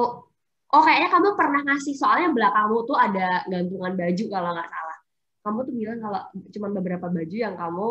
oh 0.75 0.83
kayaknya 0.83 1.09
kamu 1.15 1.29
pernah 1.39 1.61
ngasih 1.63 1.95
soalnya 1.95 2.35
belakangmu 2.35 2.79
tuh 2.83 2.99
ada 2.99 3.47
gantungan 3.47 3.95
baju 3.95 4.25
kalau 4.27 4.51
nggak 4.59 4.69
salah 4.69 4.97
kamu 5.45 5.59
tuh 5.63 5.75
bilang 5.77 5.99
kalau 6.03 6.21
cuma 6.51 6.69
beberapa 6.75 7.07
baju 7.07 7.37
yang 7.37 7.55
kamu 7.55 7.89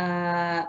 uh, 0.00 0.60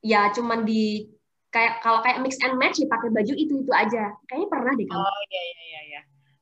ya 0.00 0.32
cuma 0.32 0.64
di 0.64 1.12
kayak 1.50 1.82
kalau 1.82 2.00
kayak 2.00 2.22
mix 2.22 2.38
and 2.40 2.56
match 2.56 2.78
dipakai 2.78 3.10
baju 3.10 3.32
itu 3.34 3.54
itu 3.60 3.72
aja. 3.74 4.14
Kayaknya 4.30 4.48
pernah 4.48 4.72
deh 4.78 4.86
kamu. 4.86 5.02
Oh 5.02 5.20
iya 5.28 5.42
iya 5.42 5.62
iya 5.66 5.80
iya. 5.90 6.00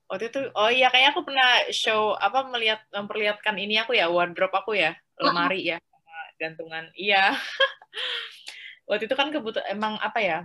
Waktu 0.09 0.25
itu 0.33 0.41
oh 0.53 0.71
iya 0.73 0.89
kayak 0.89 1.17
aku 1.17 1.21
pernah 1.25 1.49
show 1.73 2.17
apa 2.17 2.49
melihat 2.49 2.81
memperlihatkan 2.93 3.57
ini 3.61 3.81
aku 3.81 3.97
ya 3.97 4.09
wardrobe 4.09 4.57
aku 4.57 4.77
ya, 4.77 4.97
lemari 5.21 5.69
ya, 5.69 5.77
gantungan. 6.41 6.89
Iya. 6.97 7.37
Waktu 8.89 9.05
itu 9.05 9.17
kan 9.17 9.29
kebutuhan 9.29 9.69
emang 9.69 10.01
apa 10.01 10.21
ya? 10.21 10.39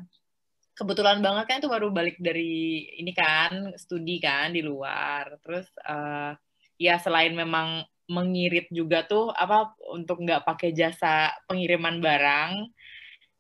Kebetulan 0.74 1.22
banget 1.22 1.46
kan 1.46 1.58
itu 1.62 1.70
baru 1.70 1.94
balik 1.94 2.18
dari 2.18 2.90
ini 2.98 3.14
kan 3.14 3.78
studi 3.78 4.18
kan 4.18 4.54
di 4.54 4.66
luar. 4.66 5.38
Terus 5.46 5.70
uh, 5.86 6.34
ya 6.82 6.98
selain 6.98 7.38
memang 7.38 7.86
mengirit 8.10 8.68
juga 8.74 9.08
tuh 9.08 9.32
apa 9.32 9.78
untuk 9.96 10.22
nggak 10.26 10.44
pakai 10.44 10.76
jasa 10.76 11.32
pengiriman 11.48 12.04
barang 12.04 12.68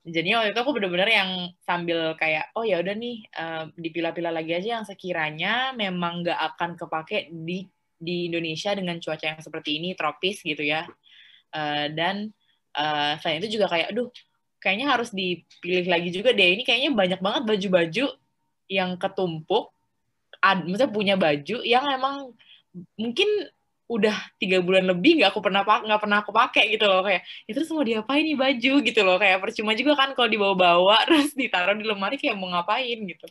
jadi 0.03 0.35
waktu 0.35 0.51
itu 0.51 0.59
aku 0.59 0.75
bener-bener 0.75 1.07
yang 1.07 1.31
sambil 1.63 2.11
kayak 2.19 2.51
oh 2.59 2.67
ya 2.67 2.83
udah 2.83 2.91
nih 2.91 3.23
uh, 3.39 3.71
dipilah-pilah 3.79 4.35
lagi 4.35 4.51
aja 4.51 4.79
yang 4.79 4.85
sekiranya 4.87 5.71
memang 5.71 6.27
nggak 6.27 6.39
akan 6.55 6.75
kepake 6.75 7.31
di 7.31 7.63
di 7.95 8.27
Indonesia 8.27 8.75
dengan 8.75 8.99
cuaca 8.99 9.31
yang 9.31 9.39
seperti 9.39 9.79
ini 9.79 9.95
tropis 9.95 10.43
gitu 10.43 10.59
ya 10.59 10.83
uh, 11.55 11.87
dan 11.95 12.35
uh, 12.75 13.15
selain 13.23 13.39
itu 13.39 13.55
juga 13.55 13.71
kayak 13.71 13.95
aduh 13.95 14.11
kayaknya 14.63 14.87
harus 14.95 15.11
dipilih 15.11 15.91
lagi 15.91 16.09
juga 16.15 16.31
deh. 16.31 16.55
Ini 16.55 16.63
kayaknya 16.63 16.91
banyak 16.95 17.19
banget 17.19 17.43
baju-baju 17.43 18.05
yang 18.71 18.95
ketumpuk. 18.95 19.75
Ad, 20.39 20.63
misalnya 20.63 20.91
punya 20.95 21.15
baju 21.19 21.59
yang 21.67 21.83
emang 21.91 22.31
mungkin 22.95 23.27
udah 23.91 24.15
tiga 24.41 24.63
bulan 24.63 24.89
lebih 24.89 25.21
nggak 25.21 25.35
aku 25.35 25.43
pernah 25.43 25.61
nggak 25.61 26.01
pernah 26.01 26.17
aku 26.23 26.31
pakai 26.31 26.71
gitu 26.71 26.87
loh. 26.87 27.03
Kayak 27.03 27.27
ya 27.45 27.51
semua 27.67 27.83
diapain 27.83 28.23
nih 28.23 28.39
baju? 28.39 28.73
gitu 28.87 29.01
loh. 29.03 29.19
Kayak 29.19 29.43
percuma 29.43 29.75
juga 29.75 29.93
kan 29.99 30.15
kalau 30.15 30.31
dibawa-bawa 30.31 31.03
terus 31.07 31.35
ditaruh 31.35 31.75
di 31.75 31.83
lemari 31.83 32.15
kayak 32.15 32.39
mau 32.39 32.47
ngapain 32.47 32.97
gitu. 33.03 33.27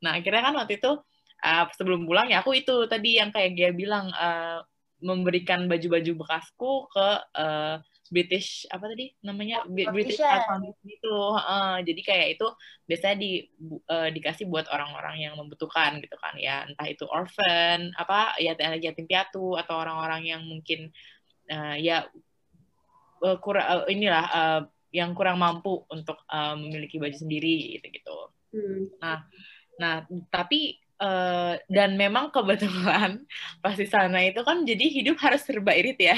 Nah 0.00 0.16
akhirnya 0.16 0.42
kan 0.48 0.54
waktu 0.56 0.80
itu 0.80 0.96
uh, 1.44 1.64
sebelum 1.76 2.08
pulang 2.08 2.32
ya 2.32 2.40
aku 2.40 2.56
itu 2.56 2.88
tadi 2.88 3.20
yang 3.20 3.28
kayak 3.28 3.52
dia 3.52 3.70
bilang 3.76 4.08
uh, 4.16 4.64
memberikan 5.00 5.64
baju-baju 5.64 6.24
bekasku 6.24 6.88
ke 6.92 7.08
uh, 7.36 7.76
British 8.10 8.66
apa 8.66 8.90
tadi 8.90 9.14
namanya? 9.22 9.62
British 9.70 10.18
Art 10.18 10.50
Foundation 10.50 10.86
itu 10.90 11.14
uh, 11.14 11.78
jadi 11.78 12.00
kayak 12.02 12.28
itu 12.36 12.46
biasanya 12.90 13.16
di 13.22 13.30
uh, 13.86 14.10
dikasih 14.10 14.50
buat 14.50 14.66
orang-orang 14.66 15.22
yang 15.30 15.38
membutuhkan 15.38 16.02
gitu 16.02 16.18
kan 16.18 16.34
ya. 16.34 16.66
Entah 16.66 16.90
itu 16.90 17.06
orphan 17.06 17.94
apa 17.94 18.34
ya 18.42 18.58
yatim 18.58 19.06
piatu 19.06 19.54
atau 19.54 19.78
orang-orang 19.78 20.26
yang 20.26 20.42
mungkin 20.42 20.90
uh, 21.54 21.78
ya 21.78 22.10
uh, 23.22 23.38
kurang 23.38 23.66
uh, 23.70 23.86
inilah 23.86 24.26
uh, 24.34 24.60
yang 24.90 25.14
kurang 25.14 25.38
mampu 25.38 25.86
untuk 25.86 26.18
uh, 26.26 26.58
memiliki 26.58 26.98
baju 26.98 27.14
sendiri 27.14 27.78
gitu 27.78 27.86
gitu. 27.94 28.18
Hmm. 28.50 28.90
nah 28.98 29.18
nah 29.78 29.94
tapi 30.28 30.76
Uh, 31.00 31.56
dan 31.72 31.96
memang 31.96 32.28
kebetulan 32.28 33.24
pas 33.64 33.72
di 33.72 33.88
sana 33.88 34.20
itu 34.20 34.44
kan 34.44 34.68
jadi 34.68 34.84
hidup 34.84 35.16
harus 35.24 35.40
serba 35.48 35.72
irit 35.72 35.96
ya 35.96 36.12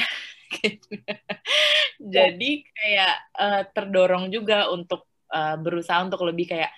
Jadi 2.15 2.51
kayak 2.67 3.15
uh, 3.39 3.63
terdorong 3.71 4.29
juga 4.29 4.69
untuk 4.71 5.07
uh, 5.33 5.57
berusaha 5.59 6.03
untuk 6.05 6.23
lebih 6.29 6.53
kayak 6.53 6.73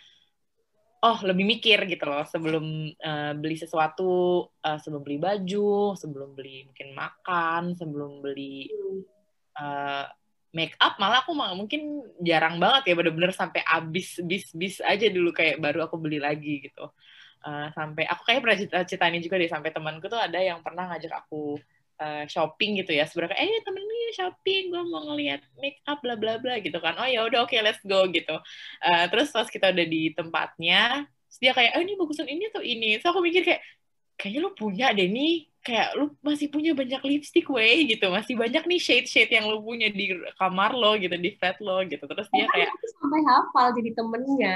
oh 1.05 1.20
lebih 1.20 1.45
mikir 1.45 1.85
gitu 1.85 2.09
loh 2.09 2.25
sebelum 2.25 2.89
uh, 2.97 3.33
beli 3.37 3.61
sesuatu, 3.61 4.49
uh, 4.64 4.79
sebelum 4.81 5.05
beli 5.05 5.20
baju, 5.20 5.93
sebelum 6.01 6.33
beli 6.33 6.64
mungkin 6.64 6.97
makan, 6.97 7.77
sebelum 7.77 8.25
beli 8.25 8.72
uh, 9.61 10.09
make 10.55 10.72
up 10.81 10.97
malah 10.97 11.20
aku 11.20 11.35
mungkin 11.35 12.07
jarang 12.22 12.57
banget 12.57 12.89
ya 12.89 12.95
bener-bener 12.97 13.35
sampai 13.35 13.61
habis 13.66 14.22
bis 14.25 14.55
bis 14.55 14.79
aja 14.81 15.11
dulu 15.11 15.35
kayak 15.35 15.61
baru 15.61 15.85
aku 15.85 16.01
beli 16.01 16.16
lagi 16.22 16.64
gitu. 16.64 16.89
Uh, 17.45 17.68
sampai 17.77 18.09
aku 18.09 18.25
kayak 18.25 18.41
pernah 18.41 18.57
ini 19.12 19.20
juga 19.20 19.37
deh 19.37 19.53
sampai 19.53 19.68
temanku 19.68 20.09
tuh 20.09 20.16
ada 20.16 20.41
yang 20.41 20.64
pernah 20.64 20.89
ngajak 20.89 21.12
aku 21.12 21.61
uh, 22.01 22.24
shopping 22.26 22.82
gitu 22.82 22.95
ya. 22.95 23.05
Sebenarnya 23.07 23.38
eh 23.38 23.61
temen 23.62 23.82
gue 23.82 24.12
shopping 24.14 24.62
gue 24.70 24.82
mau 24.86 25.03
ngeliat 25.12 25.40
make 25.59 25.82
up 25.88 25.99
bla 26.01 26.14
bla 26.14 26.38
bla 26.38 26.59
gitu 26.62 26.78
kan. 26.78 26.95
Oh 26.99 27.09
ya 27.09 27.26
udah 27.26 27.45
oke 27.45 27.55
okay, 27.55 27.61
let's 27.61 27.82
go 27.82 28.07
gitu. 28.11 28.38
Uh, 28.82 29.05
terus 29.11 29.34
pas 29.34 29.47
kita 29.51 29.74
udah 29.74 29.86
di 29.86 30.14
tempatnya 30.14 31.09
dia 31.42 31.51
kayak 31.51 31.74
oh 31.74 31.82
ini 31.82 31.99
bagusan 31.99 32.30
ini 32.30 32.47
atau 32.51 32.62
ini? 32.62 33.03
So 33.03 33.11
aku 33.11 33.20
mikir 33.20 33.42
kayak 33.42 33.61
kayaknya 34.14 34.40
lu 34.47 34.51
punya 34.55 34.86
deh 34.95 35.11
nih. 35.11 35.51
Kayak 35.64 35.97
lu 35.97 36.12
masih 36.20 36.53
punya 36.53 36.76
banyak 36.76 37.01
lipstick 37.01 37.49
way 37.49 37.88
gitu. 37.88 38.12
Masih 38.12 38.36
banyak 38.36 38.68
nih 38.68 38.80
shade 38.80 39.09
shade 39.09 39.32
yang 39.32 39.49
lu 39.49 39.64
punya 39.64 39.88
di 39.88 40.12
kamar 40.36 40.76
lo 40.76 40.92
gitu 41.01 41.16
di 41.16 41.34
flat 41.40 41.57
lo 41.59 41.80
gitu. 41.88 42.05
Terus 42.05 42.28
dia 42.30 42.47
kayak 42.53 42.68
sampai 43.01 43.20
hafal 43.24 43.66
jadi 43.72 43.90
temennya 43.97 44.55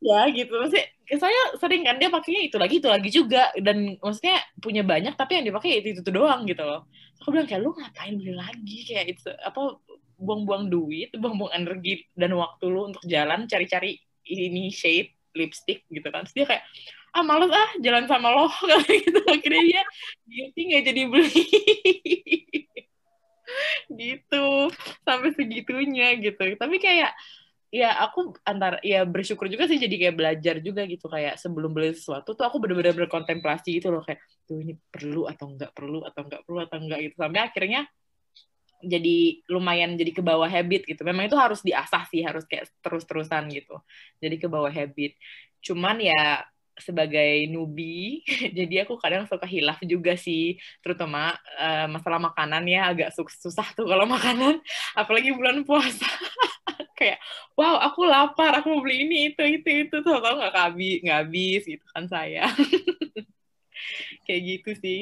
ya 0.00 0.26
gitu. 0.32 0.52
Maksudnya 0.56 0.86
saya 1.10 1.40
sering 1.60 1.82
kan 1.84 1.96
dia 2.00 2.08
pakainya 2.08 2.42
itu 2.48 2.56
lagi 2.56 2.74
itu 2.80 2.88
lagi 2.88 3.08
juga. 3.12 3.52
Dan 3.60 4.00
maksudnya 4.00 4.40
punya 4.58 4.82
banyak 4.82 5.14
tapi 5.14 5.38
yang 5.38 5.46
dipakai 5.46 5.84
itu 5.84 6.00
itu 6.00 6.10
doang 6.10 6.48
gitu 6.48 6.64
loh. 6.64 6.88
Aku 7.20 7.30
bilang 7.30 7.46
kayak 7.46 7.60
lu 7.62 7.76
ngapain 7.76 8.16
beli 8.16 8.34
lagi? 8.34 8.78
Kayak 8.88 9.06
itu 9.16 9.28
apa 9.28 9.76
buang-buang 10.20 10.68
duit 10.68 11.08
buang-buang 11.16 11.52
energi 11.56 12.04
dan 12.12 12.36
waktu 12.36 12.64
lu 12.68 12.92
untuk 12.92 13.00
jalan 13.08 13.48
cari-cari 13.48 13.96
ini 14.28 14.68
shade 14.72 15.12
lipstick 15.36 15.84
gitu 15.92 16.08
kan. 16.08 16.24
Terus 16.26 16.34
dia 16.36 16.46
kayak 16.48 16.64
ah 17.10 17.22
males 17.26 17.50
ah 17.50 17.70
jalan 17.82 18.04
sama 18.06 18.30
lo. 18.30 18.46
Kayak 18.86 18.98
gitu. 19.06 19.20
Akhirnya 19.26 19.62
dia 19.66 19.82
beauty 20.26 20.60
nggak 20.70 20.84
jadi 20.88 21.02
beli. 21.10 21.44
Gitu 23.90 24.70
sampai 25.02 25.34
segitunya 25.34 26.14
gitu. 26.22 26.54
Tapi 26.54 26.78
kayak 26.78 27.10
ya 27.70 27.94
aku 28.02 28.34
antar 28.42 28.82
ya 28.82 29.06
bersyukur 29.06 29.46
juga 29.46 29.70
sih 29.70 29.78
jadi 29.78 29.94
kayak 29.94 30.16
belajar 30.18 30.54
juga 30.58 30.82
gitu. 30.90 31.06
Kayak 31.06 31.38
sebelum 31.38 31.70
beli 31.70 31.94
sesuatu 31.94 32.34
tuh 32.34 32.44
aku 32.44 32.58
bener-bener 32.58 32.94
berkontemplasi 32.94 33.78
gitu 33.78 33.94
loh. 33.94 34.02
Kayak 34.02 34.20
tuh 34.44 34.58
ini 34.58 34.74
perlu 34.76 35.30
atau 35.30 35.46
enggak 35.54 35.70
perlu 35.72 36.02
atau 36.02 36.20
enggak 36.26 36.42
perlu 36.44 36.58
atau 36.66 36.76
enggak 36.82 36.98
gitu. 37.06 37.14
Sampai 37.16 37.40
akhirnya 37.46 37.80
jadi 38.80 39.44
lumayan 39.52 39.94
jadi 39.94 40.10
ke 40.10 40.22
bawah 40.24 40.48
habit 40.48 40.88
gitu. 40.88 41.02
Memang 41.06 41.30
itu 41.30 41.38
harus 41.38 41.60
diasah 41.62 42.04
sih 42.10 42.26
harus 42.26 42.44
kayak 42.48 42.68
terus-terusan 42.82 43.48
gitu. 43.54 43.78
Jadi 44.18 44.36
ke 44.40 44.48
bawah 44.50 44.72
habit. 44.72 45.14
Cuman 45.60 46.00
ya 46.00 46.42
sebagai 46.80 47.44
newbie, 47.46 48.24
jadi 48.58 48.88
aku 48.88 48.96
kadang 48.96 49.28
suka 49.28 49.44
hilaf 49.44 49.78
juga 49.84 50.16
sih, 50.16 50.56
terutama 50.80 51.36
uh, 51.60 51.86
masalah 51.92 52.18
makanan 52.18 52.64
ya 52.66 52.88
agak 52.88 53.12
susah 53.14 53.68
tuh 53.76 53.84
kalau 53.86 54.08
makanan, 54.16 54.58
apalagi 54.96 55.30
bulan 55.36 55.62
puasa. 55.62 56.08
kayak 56.98 57.18
wow 57.56 57.80
aku 57.80 58.04
lapar 58.04 58.60
aku 58.60 58.72
mau 58.72 58.82
beli 58.84 59.06
ini 59.08 59.34
itu 59.34 59.42
itu 59.44 59.68
itu. 59.88 59.96
Tuh 60.00 60.20
tau 60.20 60.34
nggak 60.36 60.54
habis 60.54 61.00
nggak 61.02 61.18
habis 61.26 61.62
gitu 61.66 61.84
kan 61.92 62.04
saya 62.06 62.48
kayak 64.28 64.40
gitu 64.44 64.70
sih 64.78 65.00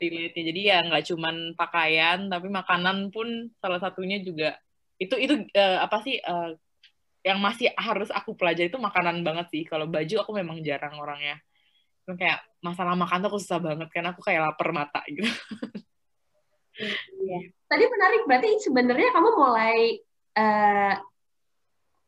relate 0.00 0.36
jadi 0.36 0.60
ya 0.60 0.78
nggak 0.84 1.04
cuman 1.14 1.36
pakaian 1.54 2.26
tapi 2.26 2.50
makanan 2.50 3.14
pun 3.14 3.52
salah 3.62 3.78
satunya 3.78 4.20
juga 4.20 4.58
itu 4.98 5.14
itu 5.18 5.34
uh, 5.54 5.78
apa 5.84 6.02
sih 6.02 6.18
uh, 6.22 6.54
yang 7.24 7.40
masih 7.40 7.72
harus 7.72 8.12
aku 8.12 8.36
pelajari 8.36 8.68
itu 8.68 8.76
makanan 8.76 9.24
banget 9.24 9.48
sih. 9.48 9.64
Kalau 9.64 9.88
baju 9.88 10.14
aku 10.20 10.30
memang 10.36 10.60
jarang 10.60 11.00
orangnya. 11.00 11.40
Kayak 12.04 12.44
masalah 12.60 12.92
makan 12.92 13.24
tuh 13.24 13.28
aku 13.32 13.40
susah 13.40 13.64
banget 13.64 13.88
kan 13.88 14.04
aku 14.12 14.20
kayak 14.20 14.44
lapar 14.44 14.70
mata 14.70 15.00
gitu. 15.08 15.24
Iya. 16.74 17.54
Tadi 17.70 17.84
menarik 17.86 18.26
berarti 18.26 18.50
sebenarnya 18.58 19.14
kamu 19.14 19.30
mulai 19.38 20.02
uh, 20.34 20.94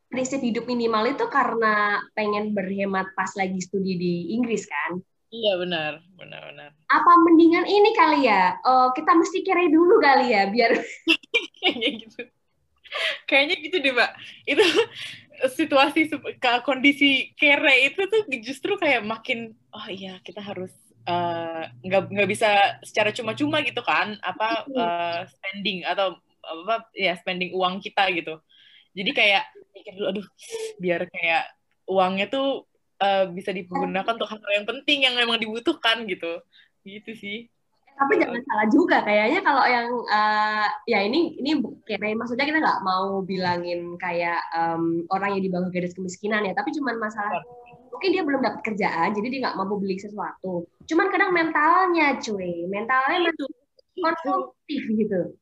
prinsip 0.07 0.41
hidup 0.43 0.65
minimal 0.71 1.05
itu 1.11 1.27
karena 1.29 2.01
pengen 2.15 2.55
berhemat 2.55 3.11
pas 3.19 3.31
lagi 3.35 3.59
studi 3.63 3.99
di 3.99 4.15
Inggris 4.39 4.65
kan? 4.67 5.03
Iya 5.35 5.59
benar, 5.59 5.93
benar 6.15 6.41
benar. 6.55 6.71
Apa 6.87 7.13
mendingan 7.27 7.67
ini 7.67 7.91
kali 7.99 8.31
ya? 8.31 8.57
Oh, 8.63 8.95
kita 8.95 9.11
mesti 9.13 9.43
kere 9.43 9.67
dulu 9.69 9.99
kali 9.99 10.31
ya 10.33 10.47
biar 10.49 10.79
kayaknya 11.59 11.91
gitu. 12.07 12.21
Kayaknya 13.27 13.57
gitu 13.67 13.77
deh, 13.83 13.93
Mbak. 13.93 14.11
Itu 14.47 14.65
situasi 15.53 16.09
kondisi 16.65 17.37
kere 17.37 17.93
itu 17.93 18.09
tuh 18.09 18.25
justru 18.41 18.81
kayak 18.81 19.05
makin 19.05 19.53
oh 19.77 19.87
iya 19.93 20.17
kita 20.25 20.41
harus 20.41 20.73
eh, 21.05 21.63
nggak 21.85 22.03
uh, 22.03 22.09
nggak 22.09 22.29
bisa 22.31 22.81
secara 22.81 23.13
cuma-cuma 23.13 23.61
gitu 23.61 23.85
kan 23.85 24.17
apa 24.25 24.65
uh, 24.73 25.21
spending 25.29 25.85
atau 25.85 26.17
apa 26.47 26.87
ya 26.95 27.19
spending 27.19 27.53
uang 27.53 27.83
kita 27.83 28.09
gitu. 28.15 28.39
Jadi 28.97 29.11
kayak 29.13 29.45
mikir 29.77 29.93
dulu 29.99 30.07
aduh 30.09 30.27
biar 30.81 31.01
kayak 31.13 31.45
uangnya 31.85 32.27
tuh 32.33 32.65
uh, 33.03 33.29
bisa 33.29 33.53
digunakan 33.53 34.09
untuk 34.17 34.29
hal 34.31 34.41
yang 34.41 34.67
penting 34.67 35.05
yang 35.05 35.15
memang 35.19 35.37
dibutuhkan 35.37 36.09
gitu. 36.09 36.41
Gitu 36.87 37.13
sih. 37.13 37.39
Tapi 37.97 38.21
jangan 38.21 38.41
salah 38.45 38.69
juga 38.69 39.01
kayaknya 39.01 39.41
kalau 39.41 39.65
yang 39.65 39.89
uh, 40.13 40.69
ya 40.85 41.01
ini 41.01 41.41
ini 41.41 41.65
kayak 41.89 42.13
maksudnya 42.13 42.45
kita 42.45 42.61
nggak 42.61 42.85
mau 42.85 43.25
bilangin 43.25 43.97
kayak 43.97 44.37
um, 44.53 45.09
orang 45.09 45.41
yang 45.41 45.43
di 45.49 45.51
bawah 45.53 45.73
garis 45.73 45.97
kemiskinan 45.97 46.45
ya 46.45 46.53
tapi 46.53 46.77
cuman 46.77 47.01
masalah 47.01 47.41
mungkin 47.89 48.13
dia 48.13 48.21
belum 48.21 48.45
dapat 48.45 48.61
kerjaan 48.69 49.17
jadi 49.17 49.27
dia 49.33 49.41
nggak 49.49 49.57
mampu 49.57 49.81
beli 49.81 49.97
sesuatu. 49.97 50.69
Cuman 50.85 51.09
kadang 51.09 51.33
mentalnya 51.33 52.21
cuy. 52.21 52.69
Mentalnya 52.69 53.33
itu. 53.33 53.45
Konsumtif 53.97 54.83
gitu 54.93 55.33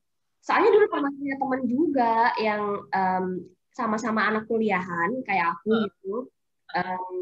soalnya 0.45 0.71
dulu 0.77 0.87
pernah 0.93 1.11
punya 1.17 1.35
teman 1.41 1.63
juga 1.65 2.15
yang 2.37 2.63
um, 2.93 3.27
sama-sama 3.73 4.29
anak 4.29 4.45
kuliahan 4.45 5.25
kayak 5.25 5.57
aku 5.57 5.89
gitu. 5.89 6.29
Um, 6.77 7.15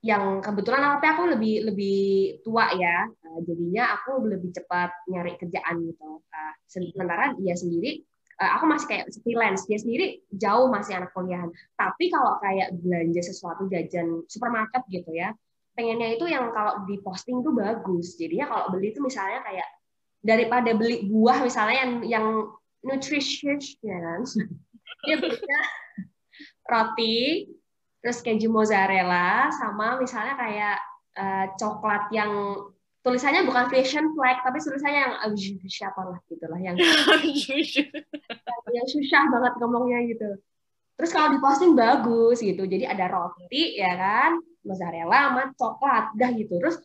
yang 0.00 0.40
kebetulan 0.40 0.96
tapi 0.96 1.06
aku 1.12 1.22
lebih 1.34 1.54
lebih 1.66 2.00
tua 2.46 2.70
ya. 2.78 3.10
Uh, 3.26 3.42
jadinya 3.42 3.98
aku 3.98 4.22
lebih 4.22 4.54
cepat 4.54 4.94
nyari 5.10 5.34
kerjaan 5.34 5.82
gitu. 5.82 6.22
Uh, 6.30 6.54
sementara 6.70 7.34
dia 7.42 7.58
sendiri 7.58 8.06
uh, 8.38 8.50
aku 8.54 8.64
masih 8.70 8.86
kayak 8.86 9.04
freelance. 9.18 9.66
Dia 9.66 9.82
sendiri 9.82 10.22
jauh 10.30 10.70
masih 10.70 10.94
anak 10.94 11.10
kuliahan. 11.10 11.50
Tapi 11.74 12.06
kalau 12.06 12.38
kayak 12.38 12.70
belanja 12.78 13.20
sesuatu 13.26 13.66
jajan 13.66 14.22
supermarket 14.30 14.86
gitu 14.88 15.10
ya 15.10 15.34
pengennya 15.74 16.18
itu 16.18 16.26
yang 16.28 16.50
kalau 16.52 16.84
di 16.84 17.00
posting 17.00 17.40
tuh 17.40 17.54
bagus. 17.54 18.18
Jadinya 18.18 18.46
kalau 18.50 18.64
beli 18.74 18.92
itu 18.92 19.00
misalnya 19.00 19.40
kayak 19.40 19.68
daripada 20.20 20.76
beli 20.76 21.08
buah 21.08 21.40
misalnya 21.40 21.76
yang 21.80 21.92
yang 22.04 22.26
nutritious 22.84 23.76
ya 23.80 23.98
kan? 23.98 24.20
Dia 25.06 25.16
belinya 25.16 25.60
roti 26.68 27.48
terus 28.00 28.24
keju 28.24 28.48
mozzarella 28.48 29.52
sama 29.52 30.00
misalnya 30.00 30.34
kayak 30.36 30.78
uh, 31.20 31.46
coklat 31.60 32.08
yang 32.16 32.32
tulisannya 33.04 33.44
bukan 33.44 33.68
fashion 33.68 34.12
flag 34.16 34.40
tapi 34.40 34.60
tulisannya 34.60 35.00
yang 35.04 35.14
siapa 35.68 36.00
lah 36.04 36.20
gitulah 36.28 36.60
yang 36.60 36.76
yang 38.76 38.86
susah 38.88 39.22
banget 39.28 39.52
ngomongnya 39.60 40.00
gitu. 40.08 40.30
Terus 41.00 41.10
kalau 41.16 41.32
diposting 41.32 41.72
bagus 41.76 42.44
gitu 42.44 42.64
jadi 42.68 42.92
ada 42.92 43.08
roti 43.08 43.80
ya 43.80 43.92
kan 43.96 44.40
mozzarella 44.64 45.32
sama 45.32 45.42
coklat 45.56 46.04
dah 46.16 46.30
gitu. 46.36 46.56
Terus 46.60 46.76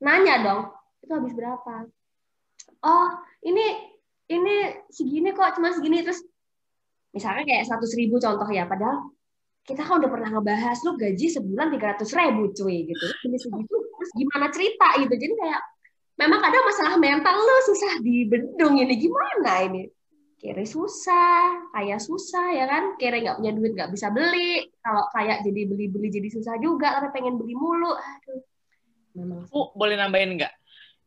nanya 0.00 0.40
dong 0.44 0.62
itu 1.04 1.12
habis 1.12 1.32
berapa? 1.36 1.88
Oh 2.84 3.08
ini 3.44 3.97
ini 4.28 4.54
segini 4.92 5.32
kok 5.32 5.56
cuma 5.56 5.72
segini. 5.72 6.04
Terus 6.04 6.20
misalnya 7.12 7.44
kayak 7.48 7.64
seratus 7.64 7.92
ribu 7.96 8.20
contoh 8.20 8.48
ya 8.52 8.68
padahal 8.68 9.12
kita 9.64 9.84
kan 9.84 10.00
udah 10.00 10.08
pernah 10.08 10.28
ngebahas 10.32 10.78
lu 10.80 10.96
gaji 10.96 11.26
sebulan 11.28 11.68
tiga 11.76 11.86
ratus 11.92 12.10
ribu 12.16 12.52
cuy 12.56 12.88
gitu. 12.88 13.06
Ini 13.28 13.36
segitu 13.36 13.74
terus 13.76 14.10
gimana 14.16 14.46
cerita 14.48 14.88
gitu. 14.96 15.12
Jadi 15.12 15.34
kayak 15.36 15.60
memang 16.16 16.40
kadang 16.40 16.64
masalah 16.64 16.94
mental 16.96 17.36
lu 17.36 17.56
susah 17.68 17.92
dibendung 18.00 18.80
ini. 18.80 18.94
Gimana 18.96 19.52
ini? 19.68 19.82
Kira 20.38 20.62
susah 20.62 21.68
kayak 21.74 21.98
susah 21.98 22.54
ya 22.54 22.64
kan? 22.70 22.94
Kira 22.96 23.18
nggak 23.18 23.36
punya 23.42 23.52
duit 23.52 23.72
nggak 23.74 23.90
bisa 23.90 24.08
beli. 24.14 24.70
Kalau 24.80 25.04
kayak 25.12 25.42
jadi 25.42 25.60
beli 25.66 25.86
beli 25.90 26.08
jadi 26.14 26.28
susah 26.30 26.56
juga 26.62 26.94
karena 26.96 27.10
pengen 27.10 27.36
beli 27.36 27.58
mulu. 27.58 27.92
Aduh. 27.92 28.40
Memang 29.18 29.50
uh, 29.50 29.68
boleh 29.74 29.98
nambahin 29.98 30.38
nggak? 30.38 30.54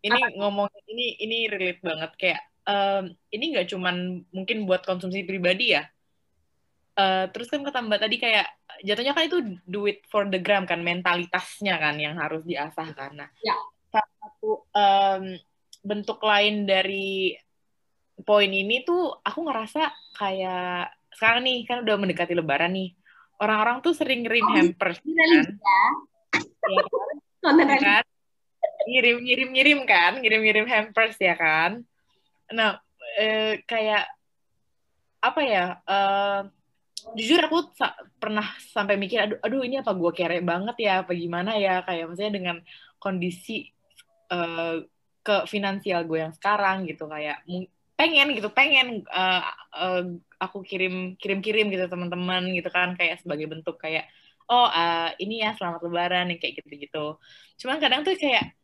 Ini 0.04 0.20
Apa? 0.20 0.36
ngomong 0.36 0.68
ini 0.92 1.18
ini 1.24 1.38
relate 1.48 1.80
banget. 1.80 2.12
Kayak 2.20 2.42
um, 2.72 3.04
ini 3.32 3.46
nggak 3.56 3.68
cuman 3.72 4.24
mungkin 4.32 4.64
buat 4.64 4.88
konsumsi 4.88 5.28
pribadi 5.28 5.76
ya. 5.76 5.84
Uh, 6.92 7.32
terus 7.32 7.48
kan 7.48 7.64
kata 7.64 7.80
Mbak 7.88 8.02
tadi 8.04 8.16
kayak 8.20 8.48
jatuhnya 8.84 9.16
kan 9.16 9.24
itu 9.24 9.40
duit 9.64 10.04
for 10.12 10.28
the 10.28 10.40
gram 10.40 10.68
kan 10.68 10.84
mentalitasnya 10.84 11.80
kan 11.80 11.96
yang 12.00 12.20
harus 12.20 12.44
diasah. 12.44 12.92
Nah, 13.16 13.32
ya. 13.40 13.56
salah 13.92 14.16
satu 14.20 14.52
um, 14.76 15.24
bentuk 15.82 16.20
lain 16.22 16.68
dari 16.68 17.36
poin 18.22 18.52
ini 18.52 18.84
tuh 18.86 19.18
aku 19.24 19.40
ngerasa 19.50 19.88
kayak 20.20 20.94
sekarang 21.16 21.48
nih 21.48 21.58
kan 21.66 21.84
udah 21.84 21.96
mendekati 22.00 22.36
lebaran 22.36 22.76
nih. 22.76 22.92
Orang-orang 23.42 23.82
tuh 23.82 23.98
sering 23.98 24.22
ngirim 24.22 24.46
oh, 24.46 24.54
hampers 24.54 25.02
kan. 25.02 25.16
Ya. 25.18 25.82
ya 27.42 27.78
kan? 27.82 28.06
Ngirim 28.86 29.18
ngirim 29.26 29.50
ngirim 29.50 29.80
kan, 29.90 30.22
ngirim 30.22 30.42
ngirim 30.46 30.68
hampers 30.70 31.18
ya 31.18 31.34
kan 31.34 31.82
Nah, 32.54 32.80
eh, 33.20 33.64
kayak 33.66 34.04
apa 35.22 35.42
ya? 35.46 35.66
Eh, 35.86 36.42
jujur 37.18 37.42
aku 37.50 37.74
sa 37.74 37.98
pernah 38.22 38.46
sampai 38.74 38.96
mikir, 39.00 39.20
aduh, 39.26 39.40
aduh 39.42 39.62
ini 39.66 39.82
apa 39.82 39.92
gue 39.98 40.12
kere 40.14 40.40
banget 40.46 40.76
ya, 40.82 40.94
apa 41.06 41.12
gimana 41.18 41.58
ya? 41.58 41.82
Kayak 41.88 42.14
maksudnya 42.14 42.34
dengan 42.38 42.58
kondisi 43.02 43.68
eh, 44.32 44.76
ke 45.22 45.36
finansial 45.46 46.02
gue 46.10 46.20
yang 46.26 46.34
sekarang 46.34 46.90
gitu, 46.90 47.06
kayak 47.06 47.46
pengen 47.94 48.34
gitu, 48.34 48.50
pengen 48.50 49.06
uh, 49.14 49.46
uh, 49.78 50.02
aku 50.42 50.66
kirim 50.66 51.14
kirim 51.22 51.46
kirim 51.46 51.70
gitu 51.70 51.86
teman-teman 51.86 52.50
gitu 52.58 52.70
kan, 52.74 52.98
kayak 52.98 53.22
sebagai 53.22 53.46
bentuk 53.46 53.78
kayak 53.78 54.10
oh 54.50 54.66
uh, 54.66 55.14
ini 55.22 55.46
ya 55.46 55.54
selamat 55.54 55.86
lebaran 55.86 56.34
nih 56.34 56.42
kayak 56.42 56.54
gitu 56.66 56.74
gitu. 56.82 57.06
Cuman 57.62 57.78
kadang 57.78 58.02
tuh 58.02 58.18
kayak 58.18 58.58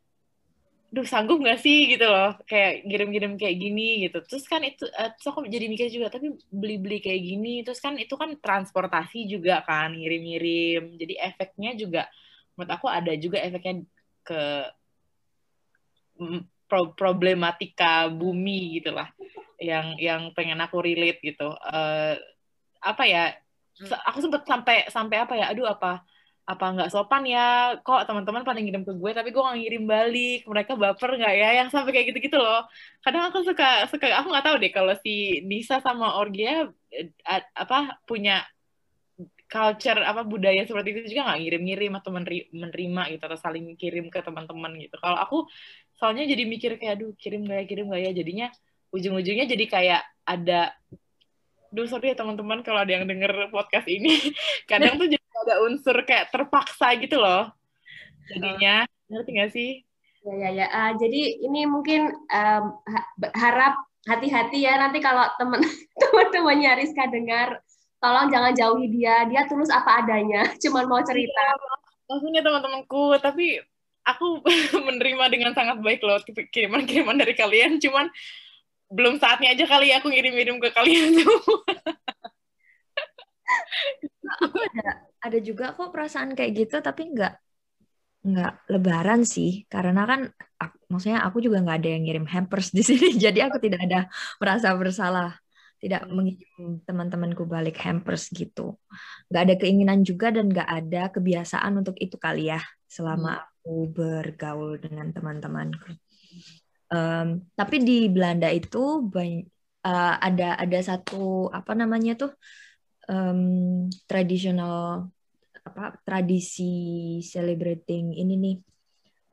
duh 0.88 1.04
sanggup 1.04 1.40
gak 1.44 1.60
sih? 1.60 1.92
Gitu 1.92 2.04
loh. 2.04 2.36
Kayak 2.48 2.84
ngirim-ngirim 2.88 3.32
kayak 3.36 3.56
gini 3.56 4.08
gitu. 4.08 4.18
Terus 4.24 4.44
kan 4.48 4.64
itu 4.64 4.84
uh, 4.88 5.10
terus 5.14 5.26
aku 5.28 5.44
jadi 5.46 5.66
mikir 5.68 5.88
juga 5.92 6.08
tapi 6.12 6.34
beli-beli 6.48 6.98
kayak 7.04 7.20
gini 7.22 7.54
terus 7.62 7.78
kan 7.78 7.94
itu 8.00 8.14
kan 8.16 8.34
transportasi 8.40 9.28
juga 9.28 9.60
kan 9.64 9.92
ngirim-ngirim. 9.92 10.96
Jadi 10.96 11.14
efeknya 11.20 11.76
juga 11.76 12.02
menurut 12.56 12.72
aku 12.74 12.86
ada 12.90 13.12
juga 13.14 13.38
efeknya 13.38 13.84
ke 14.26 14.42
pro 16.68 16.92
problematika 16.92 18.10
bumi 18.10 18.82
gitulah 18.82 19.08
yang 19.62 19.94
yang 19.96 20.34
pengen 20.34 20.58
aku 20.60 20.82
relate 20.82 21.22
gitu. 21.22 21.54
Uh, 21.64 22.18
apa 22.78 23.04
ya 23.06 23.34
aku 24.06 24.18
sempet 24.22 24.42
sampai 24.46 24.76
sampai 24.90 25.16
apa 25.22 25.34
ya 25.38 25.46
aduh 25.54 25.70
apa 25.70 26.02
apa 26.48 26.64
nggak 26.74 26.90
sopan 26.94 27.22
ya? 27.28 27.76
Kok 27.84 28.08
teman-teman 28.08 28.42
pada 28.48 28.56
ngirim 28.64 28.82
ke 28.88 28.92
gue 28.96 29.10
tapi 29.12 29.28
gue 29.34 29.42
nggak 29.44 29.58
ngirim 29.60 29.84
balik. 29.84 30.38
Mereka 30.48 30.72
baper 30.80 31.10
nggak 31.20 31.34
ya? 31.36 31.48
Yang 31.60 31.68
sampai 31.76 31.92
kayak 31.92 32.06
gitu-gitu 32.12 32.36
loh. 32.40 32.64
Kadang 33.04 33.28
aku 33.28 33.44
suka 33.44 33.84
suka 33.92 34.06
aku 34.16 34.28
nggak 34.32 34.46
tahu 34.48 34.56
deh 34.56 34.72
kalau 34.72 34.94
si 35.04 35.44
Nisa 35.44 35.84
sama 35.84 36.16
Orgia 36.16 36.72
eh, 36.88 37.12
apa 37.52 38.00
punya 38.08 38.48
culture 39.48 40.00
apa 40.04 40.22
budaya 40.28 40.60
seperti 40.68 40.88
itu 40.92 41.16
juga 41.16 41.32
nggak 41.32 41.40
ngirim-ngirim 41.40 41.92
atau 42.00 42.10
menerima 42.52 43.02
gitu 43.16 43.22
atau 43.28 43.38
saling 43.40 43.64
kirim 43.80 44.08
ke 44.08 44.20
teman-teman 44.24 44.72
gitu. 44.80 44.96
Kalau 45.00 45.16
aku 45.20 45.36
soalnya 46.00 46.24
jadi 46.32 46.44
mikir 46.48 46.80
kayak 46.80 47.00
aduh 47.00 47.12
kirim 47.20 47.44
gak 47.44 47.56
ya 47.60 47.64
kirim 47.68 47.84
gak 47.92 48.00
ya? 48.08 48.10
Jadinya 48.16 48.46
ujung-ujungnya 48.92 49.44
jadi 49.44 49.64
kayak 49.68 50.02
ada 50.24 50.72
Duh, 51.68 51.84
sorry 51.84 52.12
ya 52.12 52.16
teman-teman 52.16 52.64
kalau 52.64 52.80
ada 52.80 52.88
yang 52.96 53.04
denger 53.04 53.52
podcast 53.52 53.84
ini. 53.92 54.08
Kadang 54.70 54.96
tuh 54.96 55.04
jadi 55.12 55.27
ada 55.46 55.54
unsur 55.66 55.96
kayak 56.02 56.30
terpaksa 56.32 56.94
gitu 56.98 57.20
loh. 57.20 57.50
Jadinya, 58.28 58.84
ngerti 59.08 59.30
gak 59.36 59.50
sih? 59.52 59.70
Ya, 60.26 60.34
ya, 60.34 60.48
ya. 60.52 60.66
Uh, 60.68 60.92
jadi 61.00 61.22
ini 61.46 61.64
mungkin 61.64 62.12
um, 62.12 62.64
harap 63.32 63.80
hati-hati 64.04 64.64
ya 64.64 64.76
nanti 64.76 65.00
kalau 65.00 65.24
teman 65.40 65.60
teman-temannya 66.00 66.84
Rizka 66.84 67.08
dengar, 67.08 67.60
tolong 68.02 68.28
jangan 68.28 68.52
jauhi 68.52 68.92
dia. 68.92 69.24
Dia 69.30 69.48
tulus 69.48 69.72
apa 69.72 70.04
adanya, 70.04 70.44
cuman 70.62 70.84
mau 70.84 71.00
cerita. 71.00 71.40
Ya, 71.40 71.56
maksudnya 72.08 72.42
teman-temanku, 72.44 73.16
tapi 73.22 73.62
aku 74.04 74.44
menerima 74.88 75.24
dengan 75.32 75.52
sangat 75.56 75.80
baik 75.80 76.04
loh 76.04 76.20
kiriman-kiriman 76.52 77.16
dari 77.16 77.32
kalian. 77.32 77.80
Cuman 77.80 78.12
belum 78.88 79.20
saatnya 79.20 79.52
aja 79.52 79.64
kali 79.68 79.92
ya 79.92 80.00
aku 80.00 80.08
ngirim-ngirim 80.08 80.56
ke 80.60 80.72
kalian 80.72 81.12
semua. 81.12 81.60
aku 84.28 84.60
ada 84.60 85.07
ada 85.18 85.38
juga 85.42 85.74
kok 85.74 85.90
perasaan 85.90 86.34
kayak 86.38 86.52
gitu 86.54 86.76
tapi 86.78 87.10
nggak 87.10 87.34
nggak 88.28 88.52
lebaran 88.72 89.22
sih. 89.22 89.64
Karena 89.70 90.02
kan 90.04 90.20
aku, 90.58 90.76
maksudnya 90.90 91.20
aku 91.22 91.38
juga 91.38 91.62
nggak 91.62 91.78
ada 91.78 91.88
yang 91.88 92.02
ngirim 92.04 92.26
hampers 92.26 92.74
di 92.74 92.82
sini. 92.82 93.14
Jadi 93.24 93.38
aku 93.44 93.56
tidak 93.62 93.80
ada 93.86 94.00
merasa 94.42 94.74
bersalah. 94.74 95.38
Tidak 95.78 96.10
hmm. 96.10 96.10
mengirim 96.10 96.66
teman-temanku 96.82 97.46
balik 97.46 97.78
hampers 97.86 98.28
gitu. 98.34 98.74
Nggak 99.30 99.42
ada 99.46 99.54
keinginan 99.54 100.02
juga 100.02 100.34
dan 100.34 100.50
nggak 100.50 100.68
ada 100.68 101.02
kebiasaan 101.14 101.72
untuk 101.78 101.94
itu 102.02 102.18
kali 102.18 102.50
ya 102.50 102.58
selama 102.90 103.38
hmm. 103.38 103.42
aku 103.46 103.74
bergaul 103.94 104.74
dengan 104.82 105.14
teman-temanku. 105.14 105.94
Um, 106.88 107.44
tapi 107.52 107.84
di 107.84 108.08
Belanda 108.08 108.48
itu 108.48 109.04
banyak, 109.04 109.44
uh, 109.84 109.92
eh, 109.92 110.14
ada 110.32 110.56
ada 110.56 110.78
satu 110.80 111.52
apa 111.52 111.76
namanya 111.76 112.16
tuh 112.16 112.32
um, 113.08 113.88
tradisional 114.04 115.08
apa 115.64 116.00
tradisi 116.00 117.18
celebrating 117.20 118.16
ini 118.16 118.34
nih 118.36 118.56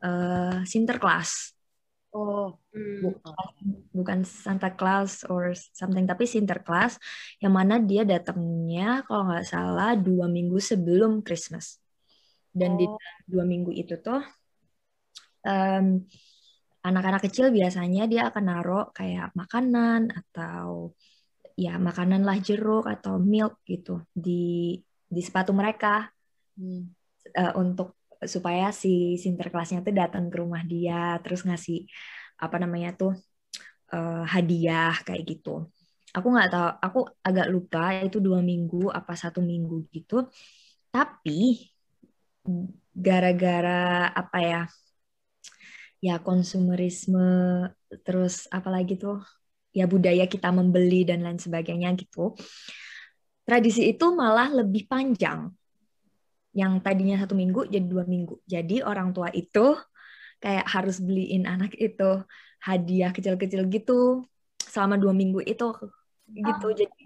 uh, 0.04 0.60
Sinterklaas. 0.68 1.56
Oh, 2.16 2.56
bukan, 2.72 3.36
bukan 3.92 4.20
Santa 4.24 4.72
Claus 4.72 5.28
or 5.28 5.52
something, 5.76 6.08
tapi 6.08 6.24
Sinterklaas 6.24 6.96
yang 7.44 7.52
mana 7.52 7.76
dia 7.76 8.08
datangnya 8.08 9.04
kalau 9.04 9.28
nggak 9.28 9.44
salah 9.44 10.00
dua 10.00 10.32
minggu 10.32 10.56
sebelum 10.56 11.20
Christmas. 11.20 11.76
Dan 12.56 12.76
oh. 12.76 12.78
di 12.80 12.86
dua 13.28 13.44
minggu 13.44 13.76
itu 13.76 14.00
tuh 14.00 14.24
um, 15.44 16.08
anak-anak 16.88 17.28
kecil 17.28 17.52
biasanya 17.52 18.08
dia 18.08 18.32
akan 18.32 18.44
naruh 18.48 18.86
kayak 18.96 19.36
makanan 19.36 20.16
atau 20.16 20.96
ya 21.56 21.80
makanan 21.80 22.28
lah 22.28 22.38
jeruk 22.44 22.86
atau 22.86 23.16
milk 23.20 23.64
gitu 23.64 24.04
di 24.12 24.76
di 25.08 25.22
sepatu 25.24 25.56
mereka. 25.56 26.12
Hmm. 26.56 26.88
uh, 27.36 27.52
untuk 27.60 28.00
supaya 28.24 28.72
si 28.72 29.20
sinterklasnya 29.20 29.84
tuh 29.84 29.92
datang 29.92 30.32
ke 30.32 30.40
rumah 30.40 30.64
dia 30.64 31.20
terus 31.20 31.44
ngasih 31.44 31.84
apa 32.40 32.56
namanya 32.64 32.96
tuh 32.96 33.12
uh, 33.92 34.24
hadiah 34.24 34.96
kayak 35.04 35.24
gitu. 35.36 35.68
Aku 36.16 36.28
nggak 36.32 36.48
tahu 36.48 36.68
aku 36.80 37.00
agak 37.20 37.48
lupa 37.52 37.92
itu 38.00 38.24
dua 38.24 38.40
minggu 38.40 38.88
apa 38.88 39.20
satu 39.20 39.44
minggu 39.44 39.84
gitu. 39.92 40.32
Tapi 40.96 41.60
gara-gara 42.96 44.08
apa 44.16 44.38
ya 44.40 44.62
ya 46.00 46.16
konsumerisme 46.22 47.28
terus 48.06 48.48
apalagi 48.48 48.96
tuh 48.96 49.20
ya 49.76 49.86
budaya 49.92 50.24
kita 50.24 50.56
membeli 50.56 51.04
dan 51.04 51.20
lain 51.28 51.36
sebagainya 51.36 51.92
gitu. 52.00 52.32
Tradisi 53.44 53.92
itu 53.92 54.16
malah 54.16 54.48
lebih 54.50 54.88
panjang. 54.88 55.52
Yang 56.56 56.74
tadinya 56.80 57.20
satu 57.20 57.36
minggu 57.36 57.68
jadi 57.68 57.84
dua 57.84 58.08
minggu. 58.08 58.40
Jadi 58.48 58.80
orang 58.80 59.12
tua 59.12 59.28
itu 59.36 59.76
kayak 60.40 60.66
harus 60.72 61.04
beliin 61.04 61.44
anak 61.44 61.76
itu 61.76 62.24
hadiah 62.64 63.12
kecil-kecil 63.12 63.68
gitu. 63.68 64.24
Selama 64.64 64.96
dua 64.96 65.12
minggu 65.12 65.44
itu 65.44 65.76
gitu. 66.32 66.68
Jadi 66.72 67.04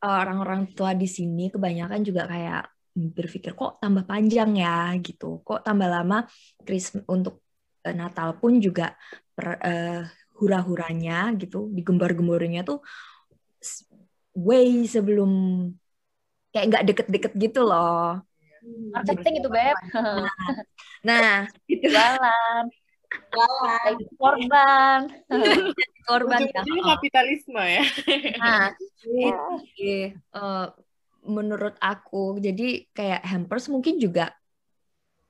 orang-orang 0.00 0.72
tua 0.72 0.96
di 0.96 1.04
sini 1.04 1.52
kebanyakan 1.52 2.00
juga 2.00 2.24
kayak 2.24 2.64
berpikir 2.96 3.52
kok 3.52 3.78
tambah 3.78 4.08
panjang 4.08 4.56
ya? 4.56 4.96
gitu. 4.98 5.44
Kok 5.44 5.60
tambah 5.60 5.86
lama? 5.86 6.24
Christmas 6.64 7.04
untuk 7.06 7.44
eh, 7.84 7.92
Natal 7.92 8.40
pun 8.40 8.58
juga 8.58 8.96
per, 9.36 9.60
uh, 9.60 10.02
hura-huranya 10.40 11.36
gitu 11.36 11.68
digembar-gembornya 11.76 12.64
tuh 12.64 12.80
way 14.32 14.88
sebelum 14.88 15.30
kayak 16.50 16.66
nggak 16.72 16.84
deket-deket 16.88 17.32
gitu 17.36 17.60
loh. 17.68 18.24
Marketing 18.92 19.44
itu 19.44 19.48
beb. 19.52 19.76
Nah, 21.00 21.16
nah 21.16 21.40
itu 21.64 21.88
jalan 21.88 22.68
jalan 23.08 23.94
korban. 24.20 25.00
Korban 26.10 26.42
yang 26.44 26.66
ini 26.68 26.80
kapitalisme 26.84 27.62
ya. 27.62 27.84
Nah 28.36 28.74
ini 29.06 30.12
uh, 30.36 30.68
menurut 31.24 31.78
aku. 31.80 32.36
Jadi 32.42 32.90
kayak 32.92 33.24
hampers 33.24 33.70
mungkin 33.72 33.96
juga 33.96 34.34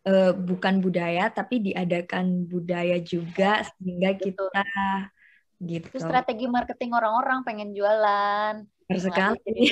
uh, 0.07 0.33
bukan 0.33 0.81
budaya 0.81 1.29
tapi 1.29 1.73
diadakan 1.73 2.47
budaya 2.49 2.97
juga 3.01 3.65
sehingga 3.77 4.17
kita 4.17 4.65
gitu. 5.61 5.89
Itu 5.93 6.01
strategi 6.01 6.47
marketing 6.49 6.97
orang-orang 6.97 7.45
pengen 7.45 7.71
jualan. 7.77 8.65
Sekali. 8.91 9.71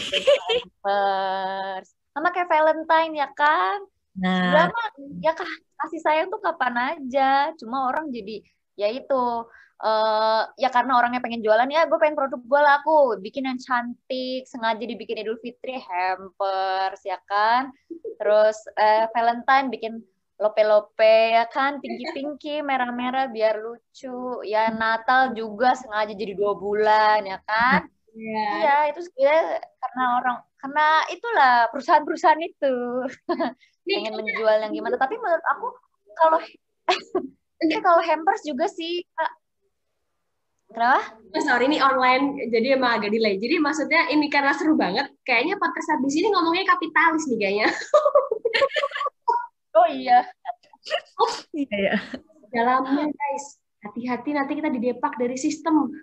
Sama 2.13 2.29
kayak 2.35 2.51
Valentine 2.51 3.13
ya 3.19 3.29
kan? 3.33 3.79
Nah, 4.19 4.51
Drama, 4.51 4.83
ya 5.23 5.31
kah 5.31 5.53
kasih 5.87 6.01
sayang 6.03 6.29
tuh 6.29 6.43
kapan 6.43 6.99
aja. 6.99 7.55
Cuma 7.55 7.87
orang 7.87 8.11
jadi 8.11 8.43
ya 8.79 8.91
itu 8.91 9.47
uh, 9.83 10.43
ya 10.59 10.71
karena 10.71 10.99
orangnya 10.99 11.23
pengen 11.23 11.43
jualan 11.43 11.67
ya 11.71 11.87
gue 11.87 11.99
pengen 11.99 12.19
produk 12.19 12.39
gue 12.39 12.61
laku 12.63 13.19
bikin 13.23 13.51
yang 13.51 13.59
cantik 13.59 14.47
sengaja 14.47 14.83
dibikin 14.87 15.19
Idul 15.19 15.39
Fitri 15.43 15.79
hampers 15.83 17.03
ya 17.03 17.19
kan 17.27 17.75
terus 18.19 18.59
uh, 18.79 19.11
Valentine 19.15 19.71
bikin 19.71 20.03
lope-lope 20.39 21.35
ya 21.35 21.45
kan 21.51 21.83
pinky-pinky 21.83 22.63
merah-merah 22.63 23.27
biar 23.27 23.59
lucu 23.59 24.47
ya 24.47 24.71
Natal 24.71 25.35
juga 25.35 25.75
sengaja 25.75 26.15
jadi 26.15 26.39
dua 26.39 26.55
bulan 26.55 27.27
ya 27.27 27.39
kan 27.43 27.91
Iya, 28.19 28.51
yeah. 28.67 28.81
itu 28.91 29.01
ya, 29.15 29.63
karena 29.79 30.05
orang 30.19 30.37
karena 30.59 30.87
itulah 31.15 31.71
perusahaan-perusahaan 31.71 32.43
itu 32.43 32.75
pengen 33.87 34.15
menjual 34.19 34.59
yang 34.59 34.75
gimana. 34.75 34.99
Tapi 34.99 35.15
menurut 35.23 35.45
aku 35.55 35.67
kalau 36.19 36.39
eh, 37.63 37.79
kalau 37.79 38.03
hampers 38.03 38.43
juga 38.43 38.67
sih 38.67 39.07
kak. 39.15 39.33
Kenapa? 40.69 41.01
Oh, 41.33 41.43
sorry 41.47 41.65
ini 41.71 41.81
online 41.81 42.51
jadi 42.53 42.77
emang 42.77 43.01
agak 43.01 43.15
delay. 43.15 43.41
Jadi 43.41 43.57
maksudnya 43.63 44.11
ini 44.13 44.27
karena 44.29 44.53
seru 44.53 44.77
banget. 44.77 45.09
Kayaknya 45.25 45.57
podcast 45.57 45.89
habis 45.97 46.13
ini 46.19 46.29
ngomongnya 46.29 46.67
kapitalis 46.69 47.25
nih 47.31 47.39
kayaknya. 47.39 47.69
Oh 49.79 49.87
iya. 49.87 50.27
Oh 51.23 51.35
iya 51.55 51.77
ya. 51.79 51.97
Dalamnya 52.51 53.07
guys, 53.15 53.45
hati-hati 53.87 54.35
nanti 54.35 54.53
kita 54.59 54.75
didepak 54.75 55.15
dari 55.15 55.39
sistem. 55.39 55.95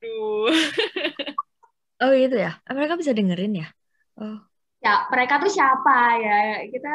Duh. 0.00 0.48
oh 2.02 2.10
gitu 2.16 2.36
ya? 2.40 2.56
Mereka 2.64 2.96
bisa 2.96 3.12
dengerin 3.12 3.60
ya? 3.60 3.68
Oh. 4.16 4.40
Ya, 4.80 5.04
mereka 5.12 5.36
tuh 5.36 5.52
siapa 5.52 6.16
ya? 6.16 6.64
Kita 6.72 6.94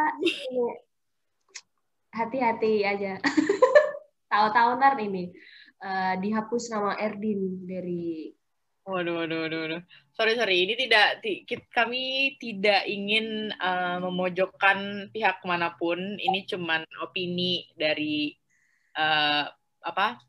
hati-hati 2.18 2.82
aja. 2.82 3.22
Tahu-tahu 4.32 4.70
ntar 4.82 4.98
ini 4.98 5.30
uh, 5.86 6.18
dihapus 6.18 6.74
nama 6.74 6.98
Erdin 6.98 7.70
dari 7.70 8.34
Waduh, 8.86 9.26
waduh, 9.26 9.50
waduh, 9.50 9.60
waduh. 9.66 9.82
Sorry, 10.14 10.38
sorry. 10.38 10.62
Ini 10.70 10.78
tidak, 10.78 11.26
kami 11.74 12.38
tidak 12.38 12.86
ingin 12.86 13.50
uh, 13.58 13.98
memojokkan 13.98 15.10
pihak 15.10 15.42
mana 15.42 15.74
pun. 15.74 15.98
Ini 15.98 16.46
cuman 16.46 16.86
opini 17.02 17.66
dari 17.74 18.30
uh, 18.94 19.50
apa? 19.82 20.22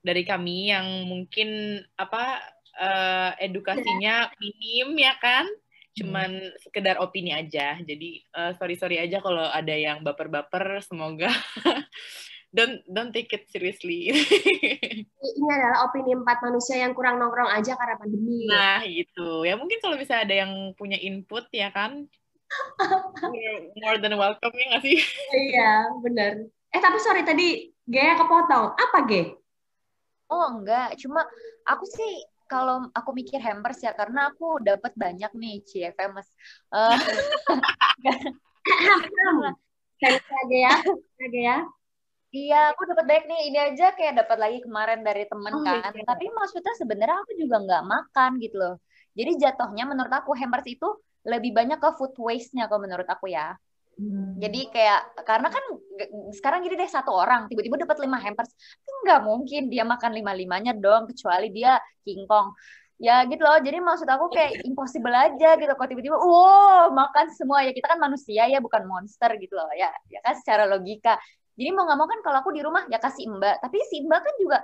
Dari 0.00 0.24
kami 0.24 0.72
yang 0.72 1.04
mungkin 1.04 1.80
apa 2.00 2.40
uh, 2.80 3.36
edukasinya 3.36 4.32
minim 4.40 4.96
ya 4.96 5.20
kan? 5.20 5.44
Cuman 5.92 6.32
hmm. 6.40 6.64
sekedar 6.64 6.96
opini 6.96 7.36
aja. 7.36 7.76
Jadi 7.76 8.24
uh, 8.32 8.56
sorry 8.56 8.80
sorry 8.80 8.96
aja 9.04 9.20
kalau 9.20 9.44
ada 9.52 9.76
yang 9.76 10.00
baper-baper. 10.00 10.80
Semoga 10.80 11.28
don't 12.50 12.82
don't 12.90 13.12
take 13.14 13.30
it 13.30 13.46
seriously. 13.50 14.10
Ini 15.38 15.48
adalah 15.50 15.86
opini 15.86 16.14
empat 16.14 16.42
manusia 16.42 16.82
yang 16.82 16.92
kurang 16.94 17.18
nongkrong 17.22 17.50
aja 17.50 17.78
karena 17.78 17.96
pandemi. 17.96 18.46
Nah, 18.50 18.82
itu. 18.86 19.46
Ya 19.46 19.54
mungkin 19.54 19.78
kalau 19.82 19.96
bisa 19.98 20.22
ada 20.22 20.34
yang 20.34 20.74
punya 20.74 20.98
input 20.98 21.46
ya 21.54 21.70
kan. 21.70 22.06
more 23.78 23.98
than 24.02 24.18
welcome 24.18 24.54
ya 24.58 24.66
nggak 24.74 24.82
sih? 24.82 24.98
Iya, 25.54 25.94
benar. 26.02 26.50
Eh 26.74 26.80
tapi 26.82 26.98
sorry 26.98 27.22
tadi 27.22 27.70
Gaya 27.90 28.14
kepotong. 28.14 28.78
Apa 28.78 29.02
Ge? 29.10 29.34
Oh 30.30 30.46
enggak, 30.46 30.94
cuma 31.02 31.26
aku 31.66 31.82
sih 31.90 32.22
kalau 32.46 32.86
aku 32.94 33.10
mikir 33.10 33.42
hampers 33.42 33.82
ya 33.82 33.90
karena 33.90 34.30
aku 34.30 34.62
dapat 34.62 34.94
banyak 34.94 35.30
nih 35.34 35.58
CFMS. 35.66 36.30
Uh, 36.70 36.94
Aja 40.00 40.56
ya, 40.56 40.74
aja 41.20 41.40
ya. 41.44 41.58
Iya, 42.30 42.70
aku 42.70 42.86
dapat 42.86 43.04
baik 43.10 43.24
nih. 43.26 43.40
Ini 43.50 43.58
aja 43.74 43.86
kayak 43.98 44.14
dapat 44.22 44.38
lagi 44.38 44.58
kemarin 44.62 45.02
dari 45.02 45.26
temen 45.26 45.50
oh, 45.50 45.66
kan. 45.66 45.90
Iya. 45.90 46.06
Tapi 46.06 46.30
maksudnya 46.30 46.74
sebenarnya 46.78 47.18
aku 47.26 47.32
juga 47.34 47.56
nggak 47.58 47.84
makan 47.90 48.30
gitu 48.38 48.56
loh. 48.58 48.74
Jadi 49.18 49.30
jatuhnya 49.42 49.84
menurut 49.90 50.14
aku 50.14 50.30
hampers 50.38 50.66
itu 50.70 50.86
lebih 51.26 51.50
banyak 51.50 51.82
ke 51.82 51.90
food 51.98 52.14
waste-nya 52.14 52.70
kalau 52.70 52.86
menurut 52.86 53.06
aku 53.10 53.34
ya. 53.34 53.58
Hmm. 53.98 54.38
Jadi 54.38 54.70
kayak 54.70 55.26
karena 55.26 55.50
kan 55.50 55.64
sekarang 56.32 56.62
gini 56.62 56.78
deh 56.78 56.88
satu 56.88 57.12
orang 57.12 57.50
tiba-tiba 57.50 57.82
dapat 57.82 57.98
lima 58.00 58.16
hampers, 58.22 58.54
nggak 59.04 59.20
mungkin 59.26 59.68
dia 59.68 59.82
makan 59.84 60.14
lima 60.14 60.32
limanya 60.32 60.72
dong 60.72 61.10
kecuali 61.10 61.50
dia 61.50 61.82
kingkong. 62.06 62.54
Ya 63.00 63.26
gitu 63.26 63.42
loh. 63.42 63.58
Jadi 63.58 63.82
maksud 63.82 64.06
aku 64.06 64.30
kayak 64.30 64.54
impossible 64.70 65.12
aja 65.12 65.58
gitu. 65.58 65.72
Kalau 65.74 65.88
tiba-tiba, 65.90 66.14
wow 66.14 66.94
makan 66.94 67.26
semua 67.34 67.66
ya 67.66 67.74
kita 67.74 67.90
kan 67.90 67.98
manusia 67.98 68.46
ya 68.46 68.62
bukan 68.62 68.86
monster 68.86 69.34
gitu 69.40 69.58
loh 69.58 69.68
ya. 69.74 69.90
Ya 70.06 70.22
kan 70.22 70.38
secara 70.38 70.64
logika. 70.70 71.18
Jadi 71.60 71.76
mau 71.76 71.84
nggak 71.84 71.98
mau 72.00 72.08
kan 72.08 72.20
kalau 72.24 72.38
aku 72.40 72.50
di 72.56 72.64
rumah 72.64 72.88
ya 72.88 72.96
kasih 72.96 73.28
mbak. 73.36 73.60
Tapi 73.60 73.76
si 73.84 74.00
mbak 74.00 74.20
kan 74.24 74.34
juga 74.40 74.58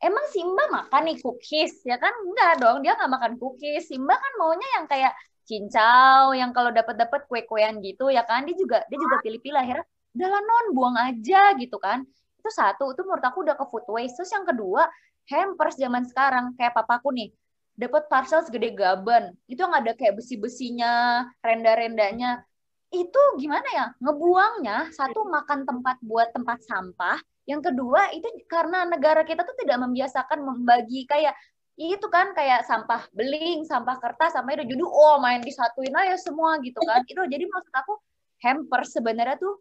emang 0.00 0.24
si 0.32 0.40
mbak 0.40 0.68
makan 0.72 1.02
nih 1.12 1.16
cookies? 1.20 1.84
Ya 1.84 2.00
kan? 2.00 2.08
Enggak 2.24 2.52
dong 2.64 2.80
dia 2.80 2.96
nggak 2.96 3.12
makan 3.12 3.32
cookies. 3.36 3.84
Si 3.92 4.00
mbak 4.00 4.16
kan 4.16 4.32
maunya 4.40 4.68
yang 4.80 4.86
kayak 4.88 5.12
cincau 5.44 6.32
yang 6.32 6.56
kalau 6.56 6.72
dapat 6.72 6.96
dapat 6.96 7.28
kue-kuean 7.28 7.84
gitu 7.84 8.08
ya 8.08 8.24
kan? 8.24 8.48
Dia 8.48 8.56
juga 8.56 8.80
dia 8.88 8.96
juga 8.96 9.20
pilih-pilih 9.20 9.60
akhirnya 9.60 9.84
udahlah 10.16 10.40
non 10.40 10.66
buang 10.72 10.96
aja 10.96 11.52
gitu 11.60 11.76
kan. 11.76 12.00
Itu 12.40 12.48
satu 12.48 12.96
itu 12.96 13.04
menurut 13.04 13.24
aku 13.28 13.44
udah 13.44 13.52
ke 13.60 13.64
food 13.68 13.84
waste. 13.92 14.16
Terus 14.16 14.32
yang 14.32 14.48
kedua 14.48 14.88
hampers 15.28 15.76
zaman 15.76 16.08
sekarang. 16.08 16.56
Kayak 16.56 16.80
papaku 16.80 17.12
nih 17.12 17.28
dapat 17.76 18.08
parcel 18.08 18.40
segede 18.40 18.72
gaban. 18.72 19.36
Itu 19.44 19.68
yang 19.68 19.76
ada 19.76 19.92
kayak 19.92 20.16
besi-besinya 20.16 21.22
renda-rendanya 21.44 22.47
itu 22.88 23.22
gimana 23.36 23.68
ya? 23.68 23.86
Ngebuangnya 24.00 24.92
satu 24.96 25.28
makan 25.28 25.68
tempat 25.68 25.96
buat 26.00 26.32
tempat 26.32 26.64
sampah 26.64 27.20
yang 27.48 27.64
kedua 27.64 28.12
itu 28.12 28.28
karena 28.44 28.84
negara 28.84 29.24
kita 29.24 29.40
tuh 29.40 29.56
tidak 29.56 29.80
membiasakan 29.80 30.44
membagi 30.44 31.08
kayak 31.08 31.32
itu 31.78 32.06
kan 32.10 32.34
kayak 32.34 32.66
sampah 32.66 33.06
beling 33.14 33.64
sampah 33.64 33.96
kertas 33.96 34.36
sampai 34.36 34.60
itu. 34.60 34.76
Jadi 34.76 34.84
oh 34.84 35.16
main 35.22 35.40
disatuin 35.40 35.94
aja 35.96 36.16
semua 36.20 36.60
gitu 36.60 36.80
kan. 36.84 37.00
Itu 37.08 37.24
jadi 37.24 37.44
maksud 37.48 37.72
aku 37.72 37.96
hamper 38.44 38.82
sebenarnya 38.84 39.40
tuh 39.40 39.56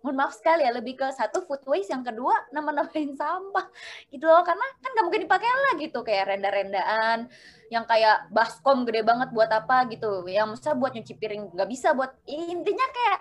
mohon 0.00 0.16
maaf 0.16 0.32
sekali 0.32 0.64
ya 0.64 0.72
lebih 0.72 0.96
ke 0.96 1.06
satu 1.12 1.44
food 1.44 1.60
waste 1.68 1.92
yang 1.92 2.00
kedua 2.00 2.32
nama-namain 2.52 3.12
sampah. 3.12 3.68
Gitu 4.08 4.24
loh 4.24 4.40
karena 4.40 4.66
kan 4.80 4.90
gak 4.96 5.04
mungkin 5.04 5.22
dipakai 5.28 5.48
lah 5.48 5.72
gitu 5.76 5.98
kayak 6.00 6.24
renda-rendaan 6.32 7.28
yang 7.68 7.84
kayak 7.84 8.28
baskom 8.32 8.88
gede 8.88 9.04
banget 9.04 9.28
buat 9.30 9.52
apa 9.52 9.86
gitu. 9.92 10.24
Yang 10.26 10.60
bisa 10.60 10.70
buat 10.76 10.92
nyuci 10.96 11.14
piring 11.20 11.42
nggak 11.52 11.68
bisa 11.68 11.88
buat 11.92 12.12
intinya 12.26 12.86
kayak 12.90 13.18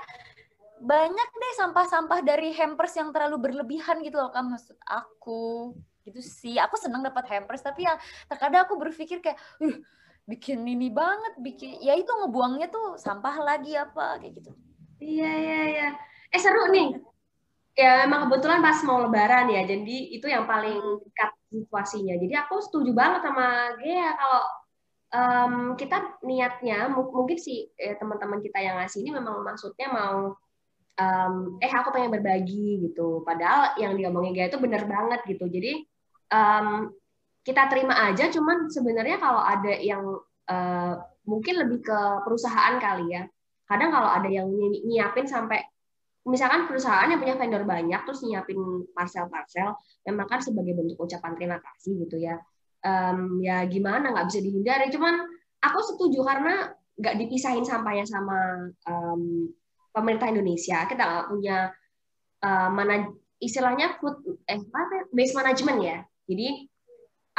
banyak 0.79 1.29
deh 1.35 1.53
sampah-sampah 1.59 2.23
dari 2.23 2.55
hampers 2.55 2.95
yang 2.95 3.11
terlalu 3.11 3.51
berlebihan 3.51 3.99
gitu 3.99 4.15
loh 4.15 4.31
kan 4.31 4.47
maksud 4.47 4.79
aku. 4.87 5.75
Gitu 6.07 6.23
sih 6.23 6.55
aku 6.55 6.79
senang 6.79 7.03
dapat 7.03 7.27
hampers 7.27 7.59
tapi 7.59 7.83
ya 7.83 7.99
terkadang 8.31 8.63
aku 8.63 8.79
berpikir 8.79 9.19
kayak 9.19 9.37
uh, 9.59 9.77
bikin 10.23 10.63
ini 10.63 10.87
banget 10.87 11.35
bikin 11.43 11.83
ya 11.83 11.93
itu 11.99 12.07
ngebuangnya 12.07 12.71
tuh 12.71 12.95
sampah 12.95 13.35
lagi 13.43 13.75
apa 13.75 14.23
kayak 14.23 14.39
gitu. 14.39 14.51
Iya 14.99 15.31
iya 15.31 15.61
iya 15.67 15.89
eh 16.29 16.41
seru 16.41 16.69
nih. 16.69 16.87
Ya 17.79 18.03
emang 18.03 18.27
kebetulan 18.27 18.59
pas 18.59 18.75
mau 18.83 18.99
lebaran 18.99 19.47
ya 19.55 19.63
jadi 19.63 19.97
itu 20.11 20.27
yang 20.27 20.43
paling 20.43 20.79
dekat 21.05 21.31
situasinya. 21.47 22.15
Jadi 22.19 22.33
aku 22.35 22.59
setuju 22.59 22.91
banget 22.91 23.23
sama 23.23 23.77
Gea 23.79 24.09
kalau 24.19 24.43
um, 25.15 25.53
kita 25.79 26.19
niatnya 26.21 26.91
mungkin 26.91 27.39
sih 27.39 27.71
eh, 27.79 27.95
teman-teman 27.95 28.43
kita 28.43 28.59
yang 28.59 28.75
ngasih 28.83 28.99
ini 29.05 29.15
memang 29.15 29.41
maksudnya 29.47 29.87
mau 29.89 30.35
um, 30.99 31.33
eh 31.63 31.71
aku 31.71 31.89
pengen 31.95 32.11
berbagi 32.19 32.89
gitu. 32.89 33.23
Padahal 33.23 33.79
yang 33.79 33.95
diomongin 33.95 34.35
Gea 34.35 34.51
itu 34.51 34.59
bener 34.59 34.83
banget 34.83 35.23
gitu. 35.23 35.47
Jadi 35.47 35.87
um, 36.35 36.91
kita 37.47 37.71
terima 37.71 37.95
aja 38.11 38.27
cuman 38.27 38.67
sebenarnya 38.67 39.17
kalau 39.17 39.39
ada 39.41 39.73
yang 39.79 40.03
uh, 40.51 40.93
mungkin 41.23 41.55
lebih 41.63 41.79
ke 41.85 41.99
perusahaan 42.27 42.75
kali 42.77 43.15
ya. 43.15 43.23
Kadang 43.69 43.93
kalau 43.93 44.09
ada 44.09 44.29
yang 44.29 44.49
nyiapin 44.83 45.29
sampai 45.29 45.61
misalkan 46.29 46.69
perusahaan 46.69 47.09
yang 47.09 47.17
punya 47.17 47.35
vendor 47.35 47.65
banyak 47.65 48.01
terus 48.05 48.21
nyiapin 48.21 48.85
parcel-parcel 48.93 49.73
memang 50.05 50.27
kan 50.29 50.39
sebagai 50.39 50.77
bentuk 50.77 51.01
ucapan 51.01 51.33
terima 51.35 51.57
kasih 51.57 52.05
gitu 52.05 52.21
ya. 52.21 52.37
Um, 52.79 53.43
ya 53.43 53.65
gimana 53.65 54.13
nggak 54.13 54.29
bisa 54.31 54.39
dihindari. 54.39 54.87
Cuman 54.93 55.19
aku 55.59 55.79
setuju 55.83 56.23
karena 56.23 56.71
nggak 56.95 57.15
dipisahin 57.19 57.65
sampahnya 57.65 58.05
sama 58.07 58.69
um, 58.87 59.49
pemerintah 59.91 60.29
Indonesia. 60.29 60.85
Kita 60.85 61.01
nggak 61.03 61.27
punya 61.33 61.73
uh, 62.45 62.69
mana 62.69 63.09
istilahnya 63.41 63.97
food 63.97 64.21
eh 64.45 64.61
base 65.11 65.33
management 65.33 65.79
ya. 65.81 65.97
Jadi 66.29 66.47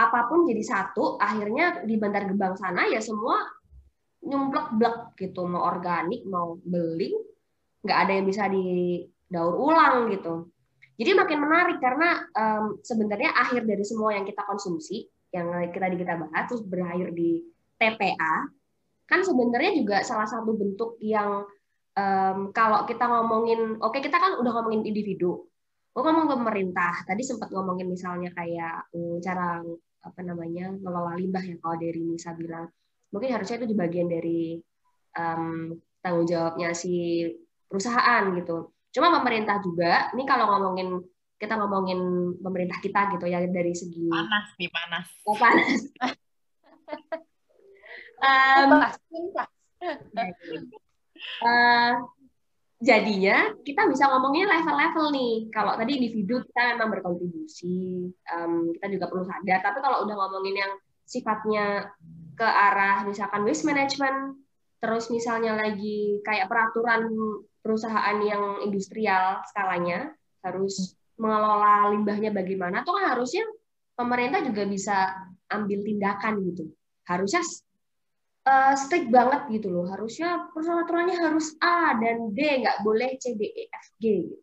apa 0.01 0.27
pun 0.27 0.49
jadi 0.49 0.65
satu 0.65 1.21
akhirnya 1.21 1.85
di 1.85 1.95
Bantar 2.01 2.25
Gebang 2.27 2.57
sana 2.57 2.89
ya 2.89 2.99
semua 2.99 3.39
nyumplek 4.27 4.77
blek 4.77 4.97
gitu. 5.17 5.47
Mau 5.47 5.63
organik 5.63 6.27
mau 6.27 6.59
beling 6.61 7.30
nggak 7.85 7.99
ada 8.07 8.13
yang 8.17 8.27
bisa 8.29 8.45
didaur 8.47 9.55
ulang 9.57 10.13
gitu. 10.13 10.49
Jadi 11.01 11.17
makin 11.17 11.39
menarik 11.41 11.79
karena 11.81 12.29
um, 12.37 12.77
sebenarnya 12.85 13.33
akhir 13.33 13.65
dari 13.65 13.81
semua 13.89 14.13
yang 14.13 14.29
kita 14.29 14.45
konsumsi, 14.45 15.09
yang 15.33 15.49
kita 15.73 15.89
kita 15.97 16.15
bahas 16.21 16.45
terus 16.45 16.61
berakhir 16.61 17.17
di 17.17 17.41
TPA, 17.81 18.53
kan 19.09 19.25
sebenarnya 19.25 19.81
juga 19.81 20.05
salah 20.05 20.29
satu 20.29 20.53
bentuk 20.53 21.01
yang 21.01 21.49
um, 21.97 22.39
kalau 22.53 22.85
kita 22.85 23.09
ngomongin, 23.09 23.81
oke 23.81 23.97
okay, 23.97 24.05
kita 24.05 24.21
kan 24.21 24.37
udah 24.37 24.53
ngomongin 24.61 24.85
individu, 24.85 25.49
gue 25.97 26.03
ngomong 26.05 26.29
pemerintah, 26.29 27.03
tadi 27.09 27.25
sempat 27.25 27.49
ngomongin 27.49 27.89
misalnya 27.89 28.29
kayak 28.37 28.93
um, 28.93 29.17
cara 29.25 29.65
apa 30.01 30.21
namanya 30.21 30.73
ngelola 30.77 31.17
limbah 31.17 31.45
ya 31.45 31.57
kalau 31.65 31.77
dari 31.81 32.01
Nisa 32.05 32.37
bilang, 32.37 32.69
mungkin 33.09 33.33
harusnya 33.33 33.65
itu 33.65 33.73
di 33.73 33.77
bagian 33.77 34.09
dari 34.13 34.61
um, 35.17 35.75
tanggung 36.05 36.29
jawabnya 36.29 36.77
si 36.77 37.25
perusahaan 37.71 38.35
gitu. 38.35 38.75
Cuma 38.91 39.15
pemerintah 39.23 39.63
juga, 39.63 40.11
ini 40.19 40.27
kalau 40.27 40.51
ngomongin 40.51 40.99
kita 41.41 41.57
ngomongin 41.57 42.01
pemerintah 42.37 42.77
kita 42.85 43.17
gitu 43.17 43.25
ya 43.25 43.41
dari 43.49 43.73
segi 43.73 44.13
panas 44.13 44.47
nih 44.61 44.69
panas. 44.69 45.07
Oh, 45.25 45.37
panas. 45.39 45.81
um, 48.21 48.71
uh, 51.49 51.93
jadinya 52.81 53.57
kita 53.65 53.89
bisa 53.89 54.05
ngomongin 54.13 54.53
level-level 54.53 55.07
nih. 55.17 55.35
Kalau 55.49 55.81
tadi 55.81 55.97
individu 55.97 56.45
kita 56.45 56.77
memang 56.77 56.93
berkontribusi, 56.93 58.13
um, 58.37 58.77
kita 58.77 58.87
juga 58.93 59.09
perlu 59.09 59.25
sadar. 59.25 59.65
Tapi 59.65 59.79
kalau 59.81 60.05
udah 60.05 60.17
ngomongin 60.21 60.61
yang 60.61 60.73
sifatnya 61.09 61.89
ke 62.37 62.45
arah 62.45 63.09
misalkan 63.09 63.49
waste 63.49 63.65
management, 63.65 64.37
terus 64.77 65.09
misalnya 65.09 65.57
lagi 65.57 66.21
kayak 66.21 66.53
peraturan 66.53 67.09
perusahaan 67.61 68.19
yang 68.25 68.65
industrial 68.65 69.45
skalanya 69.49 70.13
harus 70.41 70.97
mengelola 71.21 71.93
limbahnya 71.93 72.33
bagaimana, 72.33 72.81
tuh 72.81 72.97
kan 72.97 73.17
harusnya 73.17 73.45
pemerintah 73.93 74.41
juga 74.41 74.65
bisa 74.65 74.97
ambil 75.53 75.85
tindakan 75.85 76.41
gitu. 76.49 76.73
Harusnya 77.05 77.45
uh, 78.49 78.73
strict 78.73 79.13
banget 79.13 79.61
gitu 79.61 79.69
loh. 79.69 79.85
Harusnya 79.93 80.49
peraturannya 80.57 81.21
harus 81.21 81.53
A 81.61 81.93
dan 82.01 82.33
D, 82.33 82.65
nggak 82.65 82.81
boleh 82.81 83.21
C, 83.21 83.37
D, 83.37 83.45
E, 83.45 83.69
F, 83.69 83.87
G. 84.01 84.05
Gitu. 84.25 84.37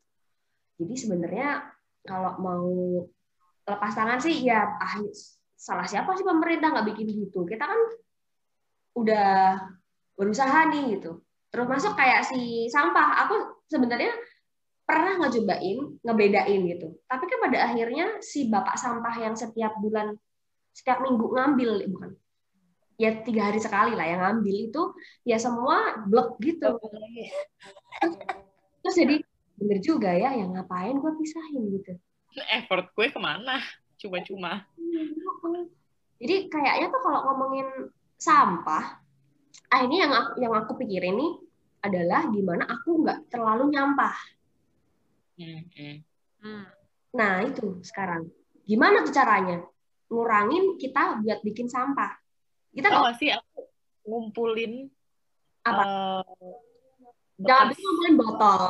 Jadi 0.78 0.94
sebenarnya 0.94 1.66
kalau 2.06 2.38
mau 2.38 2.70
lepas 3.68 3.92
tangan 3.98 4.22
sih 4.22 4.46
ya 4.46 4.78
ah, 4.78 5.02
salah 5.58 5.90
siapa 5.90 6.14
sih 6.14 6.22
pemerintah 6.22 6.70
nggak 6.70 6.88
bikin 6.94 7.10
gitu. 7.10 7.42
Kita 7.50 7.66
kan 7.66 7.80
udah 8.94 9.58
berusaha 10.14 10.70
nih 10.70 10.98
gitu 10.98 11.22
Terus 11.48 11.68
masuk 11.68 11.94
kayak 11.96 12.28
si 12.28 12.68
sampah, 12.68 13.24
aku 13.26 13.64
sebenarnya 13.72 14.12
pernah 14.88 15.20
ngecobain, 15.20 16.00
ngebedain 16.00 16.62
gitu. 16.68 16.88
Tapi 17.08 17.24
kan 17.28 17.38
pada 17.44 17.58
akhirnya 17.72 18.24
si 18.24 18.48
bapak 18.48 18.80
sampah 18.80 19.16
yang 19.20 19.36
setiap 19.36 19.76
bulan, 19.80 20.16
setiap 20.72 21.04
minggu 21.04 21.28
ngambil, 21.28 21.72
bukan? 21.92 22.12
Ya 22.98 23.14
tiga 23.22 23.52
hari 23.52 23.62
sekali 23.62 23.94
lah 23.94 24.08
yang 24.10 24.22
ngambil 24.24 24.56
itu, 24.72 24.84
ya 25.28 25.38
semua 25.38 26.02
blok 26.08 26.40
gitu. 26.42 26.82
Terus 28.82 28.96
jadi 28.96 29.16
bener 29.58 29.80
juga 29.84 30.12
ya, 30.16 30.34
yang 30.34 30.56
ngapain 30.56 30.98
gue 30.98 31.12
pisahin 31.20 31.64
gitu. 31.78 31.94
Effort 32.54 32.90
gue 32.94 33.08
ke 33.12 33.20
mana? 33.22 33.62
Cuma-cuma. 33.98 34.66
Jadi 36.18 36.50
kayaknya 36.50 36.90
tuh 36.90 37.02
kalau 37.02 37.20
ngomongin 37.30 37.70
sampah, 38.18 38.98
ah 39.68 39.80
ini 39.84 40.00
yang 40.00 40.14
aku, 40.16 40.32
yang 40.40 40.54
aku 40.56 40.72
pikirin 40.80 41.16
nih 41.20 41.34
adalah 41.84 42.28
gimana 42.32 42.64
aku 42.68 43.04
nggak 43.04 43.28
terlalu 43.32 43.76
nyampah. 43.76 44.18
Hmm, 45.38 45.62
hmm. 46.42 46.66
Nah 47.14 47.34
itu 47.46 47.82
sekarang 47.86 48.28
gimana 48.68 49.06
tuh 49.06 49.14
caranya 49.14 49.64
ngurangin 50.08 50.80
kita 50.80 51.20
buat 51.22 51.40
bikin 51.44 51.68
sampah. 51.68 52.16
Kita 52.74 52.88
nggak 52.90 53.16
sih 53.20 53.30
aku 53.32 53.68
ngumpulin 54.08 54.88
apa? 55.68 55.84
Uh, 55.84 56.56
Jangan 57.38 57.76
ngumpulin 57.76 58.16
botol. 58.18 58.62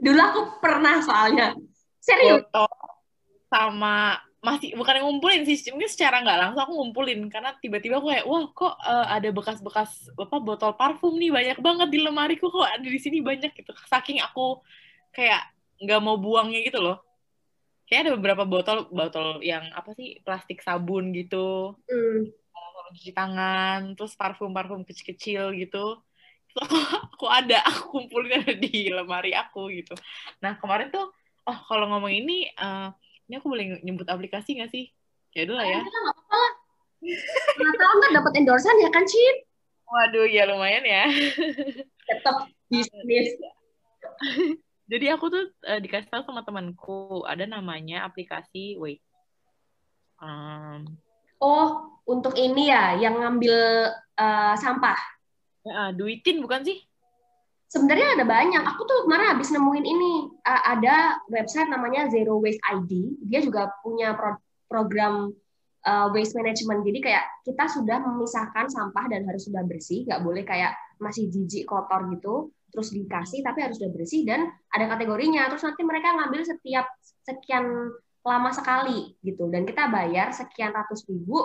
Dulu 0.00 0.20
aku 0.20 0.40
pernah 0.60 1.00
soalnya 1.00 1.56
serius. 2.00 2.44
Botol 2.48 2.70
sama 3.50 4.14
masih 4.40 4.72
bukan 4.72 5.04
ngumpulin 5.04 5.44
sih 5.44 5.68
mungkin 5.68 5.92
secara 5.92 6.24
nggak 6.24 6.38
langsung 6.40 6.62
aku 6.64 6.72
ngumpulin. 6.80 7.28
Karena 7.28 7.52
tiba-tiba 7.60 8.00
aku 8.00 8.08
kayak 8.08 8.24
wah 8.24 8.44
kok 8.50 8.74
uh, 8.80 9.06
ada 9.12 9.28
bekas-bekas 9.28 10.08
apa 10.16 10.36
botol 10.40 10.72
parfum 10.80 11.20
nih 11.20 11.28
banyak 11.28 11.58
banget 11.60 11.88
di 11.92 11.98
lemari 12.00 12.40
kok 12.40 12.48
kok 12.48 12.64
ada 12.64 12.84
di 12.84 13.00
sini 13.00 13.20
banyak 13.20 13.52
gitu. 13.52 13.72
Saking 13.88 14.24
aku 14.24 14.64
kayak 15.12 15.44
nggak 15.80 16.00
mau 16.00 16.16
buangnya 16.16 16.64
gitu 16.64 16.80
loh. 16.80 17.04
Kayak 17.84 18.00
ada 18.08 18.12
beberapa 18.16 18.44
botol 18.48 18.88
botol 18.88 19.44
yang 19.44 19.68
apa 19.76 19.92
sih 19.92 20.24
plastik 20.24 20.64
sabun 20.64 21.12
gitu. 21.12 21.76
Mm. 21.86 22.32
cuci 22.90 23.14
tangan 23.14 23.94
terus 23.94 24.18
parfum 24.18 24.50
parfum 24.50 24.82
kecil-kecil 24.82 25.54
gitu. 25.54 26.02
So, 26.50 26.58
aku 27.14 27.30
ada 27.30 27.62
aku 27.70 27.94
kumpulin 27.94 28.42
ada 28.42 28.54
di 28.58 28.90
lemari 28.90 29.30
aku 29.30 29.70
gitu. 29.70 29.94
Nah 30.42 30.58
kemarin 30.58 30.90
tuh 30.90 31.14
oh 31.46 31.58
kalau 31.70 31.86
ngomong 31.86 32.10
ini 32.10 32.50
uh, 32.58 32.90
ini 33.30 33.38
aku 33.38 33.46
boleh 33.46 33.78
nyebut 33.86 34.10
aplikasi 34.10 34.58
nggak 34.58 34.74
sih? 34.74 34.90
Ya 35.38 35.46
dulu 35.46 35.62
ya. 35.62 35.78
Nggak 35.78 36.02
apa-apa 36.02 36.34
lah. 36.34 36.52
Nggak 37.54 37.76
tahu 37.78 37.94
nggak 38.02 38.12
dapat 38.18 38.32
endorsean 38.42 38.82
ya 38.82 38.90
kan, 38.90 39.06
Cin? 39.06 39.36
Waduh, 39.86 40.26
ya 40.26 40.50
lumayan 40.50 40.82
ya. 40.82 41.06
Tetap 42.10 42.50
bisnis. 42.66 43.38
Jadi 44.90 45.06
aku 45.14 45.30
tuh 45.30 45.46
uh, 45.70 45.78
dikasih 45.78 46.10
tahu 46.10 46.26
sama 46.26 46.42
temanku 46.42 47.22
ada 47.22 47.46
namanya 47.46 48.02
aplikasi 48.02 48.74
Wait. 48.82 48.98
Um, 50.18 50.98
oh, 51.38 51.86
untuk 52.10 52.34
ini 52.34 52.74
ya 52.74 52.98
yang 52.98 53.22
ngambil 53.22 53.94
uh, 54.18 54.58
sampah. 54.58 54.98
Ya, 55.62 55.94
duitin 55.94 56.42
bukan 56.42 56.66
sih? 56.66 56.82
Sebenarnya 57.70 58.18
ada 58.18 58.24
banyak. 58.26 58.62
Aku 58.74 58.82
tuh 58.84 59.06
kemarin 59.06 59.38
habis 59.38 59.54
nemuin 59.54 59.86
ini 59.86 60.12
uh, 60.42 60.62
ada 60.74 61.22
website 61.30 61.70
namanya 61.70 62.10
Zero 62.10 62.36
Waste 62.42 62.60
ID. 62.66 63.22
Dia 63.30 63.40
juga 63.40 63.70
punya 63.80 64.12
pro 64.18 64.36
program 64.66 65.30
uh, 65.86 66.06
waste 66.14 66.34
management. 66.38 66.86
Jadi 66.86 66.98
kayak 67.02 67.24
kita 67.46 67.66
sudah 67.70 67.98
memisahkan 68.02 68.70
sampah 68.70 69.10
dan 69.10 69.26
harus 69.26 69.50
sudah 69.50 69.66
bersih, 69.66 70.06
nggak 70.06 70.22
boleh 70.22 70.46
kayak 70.46 70.74
masih 71.02 71.30
jijik 71.30 71.66
kotor 71.66 72.06
gitu. 72.10 72.50
Terus 72.70 72.94
dikasih 72.94 73.42
tapi 73.42 73.66
harus 73.66 73.82
sudah 73.82 73.90
bersih 73.90 74.22
dan 74.22 74.46
ada 74.70 74.86
kategorinya. 74.94 75.50
Terus 75.50 75.66
nanti 75.66 75.82
mereka 75.82 76.14
ngambil 76.14 76.42
setiap 76.46 76.86
sekian 77.26 77.90
lama 78.20 78.50
sekali 78.52 79.16
gitu 79.24 79.48
dan 79.48 79.64
kita 79.64 79.88
bayar 79.88 80.28
sekian 80.28 80.76
ratus 80.76 81.08
ribu 81.08 81.40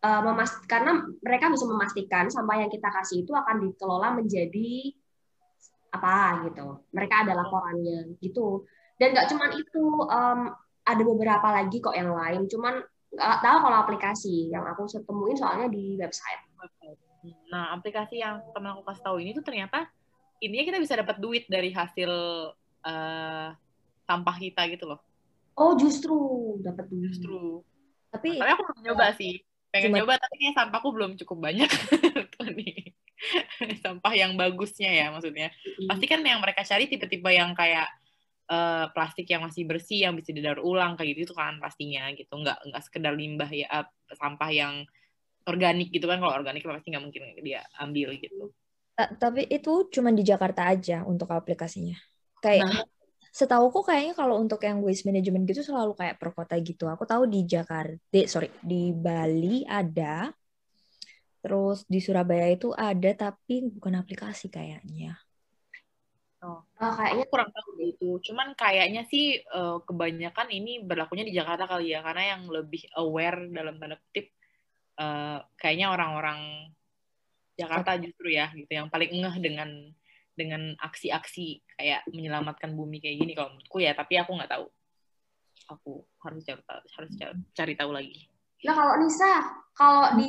uh, 0.00 0.20
karena 0.64 1.04
mereka 1.20 1.52
bisa 1.52 1.68
memastikan 1.68 2.32
sampah 2.32 2.64
yang 2.64 2.72
kita 2.72 2.88
kasih 2.88 3.28
itu 3.28 3.32
akan 3.36 3.68
dikelola 3.68 4.16
menjadi 4.16 4.96
apa 5.92 6.48
gitu. 6.48 6.82
Mereka 6.96 7.28
ada 7.28 7.32
laporannya 7.36 8.16
gitu. 8.18 8.64
Dan 8.96 9.12
nggak 9.12 9.28
cuma 9.28 9.46
itu, 9.52 9.84
um, 10.08 10.40
ada 10.82 11.02
beberapa 11.06 11.48
lagi 11.52 11.78
kok 11.78 11.94
yang 11.94 12.10
lain. 12.10 12.50
Cuman 12.50 12.82
nggak 13.12 13.40
tahu 13.44 13.56
kalau 13.68 13.76
aplikasi 13.84 14.48
yang 14.48 14.64
aku 14.64 14.88
temuin 14.88 15.36
soalnya 15.36 15.68
di 15.68 16.00
website. 16.00 16.42
Nah, 17.52 17.76
aplikasi 17.76 18.18
yang 18.18 18.42
teman 18.50 18.74
aku 18.74 18.82
kasih 18.88 19.04
tahu 19.04 19.16
ini 19.22 19.30
tuh 19.36 19.44
ternyata 19.44 19.86
intinya 20.42 20.64
kita 20.74 20.78
bisa 20.82 20.94
dapat 20.98 21.22
duit 21.22 21.46
dari 21.46 21.70
hasil 21.70 22.10
uh, 22.82 23.48
sampah 24.08 24.36
kita 24.40 24.66
gitu 24.74 24.90
loh. 24.90 25.00
Oh, 25.54 25.76
justru 25.78 26.16
dapat 26.64 26.88
duit. 26.90 27.14
Justru. 27.14 27.62
Tapi, 28.10 28.40
tapi 28.40 28.50
aku 28.50 28.62
belum 28.66 28.80
nyoba 28.90 29.14
sih. 29.14 29.44
Pengen 29.72 29.92
Cuma... 29.92 29.98
nyoba 30.02 30.14
tapi 30.20 30.34
kayak 30.40 30.56
sampahku 30.56 30.88
belum 30.92 31.10
cukup 31.20 31.38
banyak 31.38 31.70
nih. 32.58 32.92
sampah 33.84 34.14
yang 34.14 34.34
bagusnya 34.34 34.90
ya 34.90 35.06
maksudnya. 35.14 35.48
Pasti 35.86 36.04
kan 36.10 36.20
yang 36.22 36.42
mereka 36.42 36.66
cari 36.66 36.90
tipe-tipe 36.90 37.30
yang 37.30 37.54
kayak 37.54 37.88
uh, 38.50 38.90
plastik 38.90 39.30
yang 39.30 39.46
masih 39.46 39.64
bersih 39.64 40.08
yang 40.08 40.14
bisa 40.18 40.34
didaur 40.34 40.60
ulang 40.62 40.98
kayak 40.98 41.16
gitu 41.16 41.32
itu 41.32 41.34
kan 41.36 41.58
pastinya 41.62 42.10
gitu. 42.12 42.32
Nggak 42.34 42.58
nggak 42.68 42.82
sekedar 42.82 43.12
limbah 43.14 43.50
ya 43.50 43.66
uh, 43.70 43.86
sampah 44.14 44.50
yang 44.50 44.74
organik 45.46 45.88
gitu 45.94 46.06
kan. 46.10 46.18
Kalau 46.18 46.34
organik 46.34 46.62
pasti 46.66 46.88
nggak 46.92 47.04
mungkin 47.04 47.22
dia 47.40 47.62
ambil 47.78 48.14
gitu. 48.18 48.50
Tapi 48.92 49.48
itu 49.48 49.88
cuma 49.88 50.12
di 50.12 50.22
Jakarta 50.22 50.68
aja 50.68 51.02
untuk 51.08 51.32
aplikasinya. 51.32 51.96
Kayak 52.44 52.68
nah. 52.68 52.84
setahu 53.32 53.72
kok 53.72 53.88
kayaknya 53.88 54.14
kalau 54.14 54.36
untuk 54.36 54.60
yang 54.62 54.84
waste 54.84 55.08
management 55.08 55.48
gitu 55.48 55.64
selalu 55.64 55.96
kayak 55.96 56.20
per 56.20 56.30
kota 56.36 56.54
gitu. 56.60 56.86
Aku 56.90 57.08
tahu 57.08 57.24
di 57.26 57.48
Jakarta 57.48 58.20
sorry 58.28 58.52
di 58.60 58.92
Bali 58.92 59.64
ada 59.64 60.28
terus 61.42 61.82
di 61.90 61.98
Surabaya 61.98 62.46
itu 62.48 62.70
ada 62.72 63.10
tapi 63.12 63.66
bukan 63.66 63.98
aplikasi 63.98 64.46
kayaknya 64.46 65.18
Oh, 66.42 66.58
oh 66.58 66.92
kayaknya 66.98 67.26
kurang 67.30 67.54
tahu 67.54 67.78
itu. 67.78 68.18
Cuman 68.26 68.58
kayaknya 68.58 69.06
sih 69.06 69.38
uh, 69.54 69.78
kebanyakan 69.86 70.50
ini 70.50 70.82
berlakunya 70.82 71.22
di 71.22 71.30
Jakarta 71.38 71.70
kali 71.70 71.94
ya, 71.94 72.02
karena 72.02 72.34
yang 72.34 72.50
lebih 72.50 72.82
aware 72.98 73.46
dalam 73.46 73.78
tanda 73.78 73.94
kutip 73.94 74.34
uh, 74.98 75.38
kayaknya 75.54 75.94
orang-orang 75.94 76.66
Jakarta 77.54 77.94
justru 78.02 78.34
ya, 78.34 78.50
gitu, 78.58 78.66
yang 78.74 78.90
paling 78.90 79.14
ngeh 79.14 79.36
dengan 79.38 79.70
dengan 80.34 80.74
aksi-aksi 80.82 81.62
kayak 81.78 82.10
menyelamatkan 82.10 82.74
bumi 82.74 82.98
kayak 82.98 83.22
gini 83.22 83.32
kalau 83.38 83.54
menurutku 83.54 83.78
ya. 83.78 83.94
Tapi 83.94 84.18
aku 84.18 84.34
nggak 84.34 84.50
tahu. 84.50 84.66
Aku 85.78 85.92
harus 86.26 86.42
cari 86.42 86.62
tahu, 86.66 86.82
harus 86.98 87.12
cari, 87.22 87.34
cari 87.54 87.74
tahu 87.78 87.90
lagi. 87.94 88.18
Nah 88.66 88.74
kalau 88.74 88.98
Nisa, 88.98 89.62
kalau 89.78 90.18
di 90.18 90.26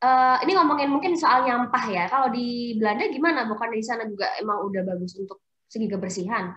uh, 0.00 0.36
ini 0.42 0.52
ngomongin 0.56 0.88
mungkin 0.90 1.12
soal 1.14 1.44
nyampah 1.44 1.84
ya. 1.88 2.04
Kalau 2.08 2.32
di 2.32 2.76
Belanda 2.76 3.06
gimana? 3.08 3.46
Bukan 3.46 3.68
di 3.72 3.84
sana 3.84 4.08
juga 4.08 4.32
emang 4.40 4.66
udah 4.66 4.82
bagus 4.84 5.16
untuk 5.16 5.40
segi 5.70 5.86
kebersihan? 5.86 6.56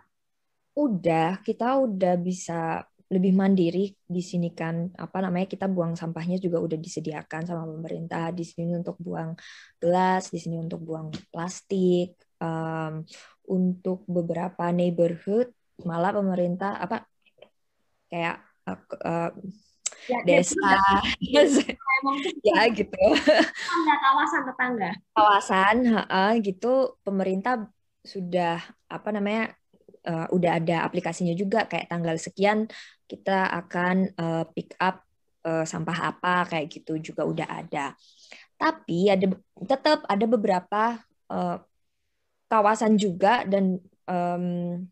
Udah, 0.73 1.37
kita 1.45 1.77
udah 1.77 2.17
bisa 2.17 2.81
lebih 3.13 3.29
mandiri 3.37 3.93
di 3.93 4.23
sini 4.25 4.49
kan 4.57 4.89
apa 4.97 5.21
namanya 5.21 5.45
kita 5.45 5.69
buang 5.69 5.93
sampahnya 5.93 6.41
juga 6.41 6.57
udah 6.57 6.79
disediakan 6.81 7.45
sama 7.45 7.69
pemerintah 7.69 8.33
di 8.33 8.41
sini 8.41 8.73
untuk 8.73 8.97
buang 8.97 9.37
gelas 9.77 10.33
di 10.33 10.41
sini 10.41 10.57
untuk 10.57 10.81
buang 10.81 11.13
plastik 11.29 12.17
um, 12.41 13.05
untuk 13.45 14.01
beberapa 14.09 14.73
neighborhood 14.73 15.53
malah 15.85 16.09
pemerintah 16.09 16.81
apa 16.81 17.05
kayak 18.09 18.41
uh, 18.65 18.81
uh, 19.05 19.31
ya, 20.09 20.19
desa. 20.25 20.73
ya 22.47 22.61
gitu. 22.71 23.05
tetangga 23.23 23.95
kawasan 24.01 24.41
tetangga. 24.47 24.89
Kawasan 25.15 25.77
uh, 26.07 26.33
gitu. 26.39 26.97
Pemerintah 27.01 27.67
sudah 28.03 28.59
apa 28.91 29.09
namanya 29.15 29.55
uh, 30.05 30.27
udah 30.31 30.59
ada 30.59 30.83
aplikasinya 30.87 31.33
juga. 31.33 31.65
Kayak 31.65 31.89
tanggal 31.91 32.15
sekian 32.19 32.67
kita 33.07 33.49
akan 33.65 34.11
uh, 34.17 34.43
pick 34.51 34.75
up 34.79 35.03
uh, 35.45 35.63
sampah 35.67 36.15
apa 36.15 36.47
kayak 36.49 36.67
gitu 36.71 36.99
juga 36.99 37.23
udah 37.27 37.47
ada. 37.47 37.93
Tapi 38.57 39.11
ada 39.11 39.27
tetap 39.63 40.07
ada 40.07 40.25
beberapa 40.25 40.99
uh, 41.31 41.57
kawasan 42.47 42.95
juga 43.01 43.43
dan 43.49 43.81
um, 44.07 44.85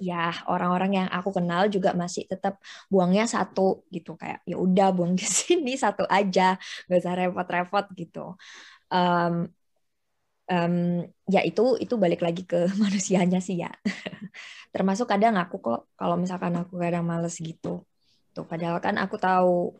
ya 0.00 0.34
orang-orang 0.50 1.04
yang 1.04 1.08
aku 1.10 1.30
kenal 1.34 1.66
juga 1.70 1.92
masih 1.94 2.26
tetap 2.28 2.58
buangnya 2.92 3.24
satu 3.24 3.86
gitu 3.94 4.14
kayak 4.18 4.42
ya 4.46 4.56
udah 4.58 4.88
buang 4.94 5.14
di 5.18 5.26
sini 5.38 5.74
satu 5.78 6.04
aja 6.08 6.56
nggak 6.86 7.00
usah 7.00 7.14
repot-repot 7.18 7.86
gitu. 7.98 8.34
Um, 8.92 9.50
um, 10.50 11.04
ya 11.28 11.40
itu 11.44 11.80
itu 11.80 11.94
balik 11.96 12.20
lagi 12.24 12.44
ke 12.44 12.68
manusianya 12.82 13.40
sih 13.40 13.60
ya. 13.64 13.70
Termasuk 14.74 15.06
kadang 15.06 15.38
aku 15.38 15.60
kok 15.62 15.80
kalau 15.96 16.16
misalkan 16.18 16.54
aku 16.58 16.76
kadang 16.80 17.06
males 17.06 17.36
gitu. 17.40 17.84
Tuh 18.34 18.44
padahal 18.46 18.82
kan 18.82 18.98
aku 18.98 19.16
tahu 19.16 19.78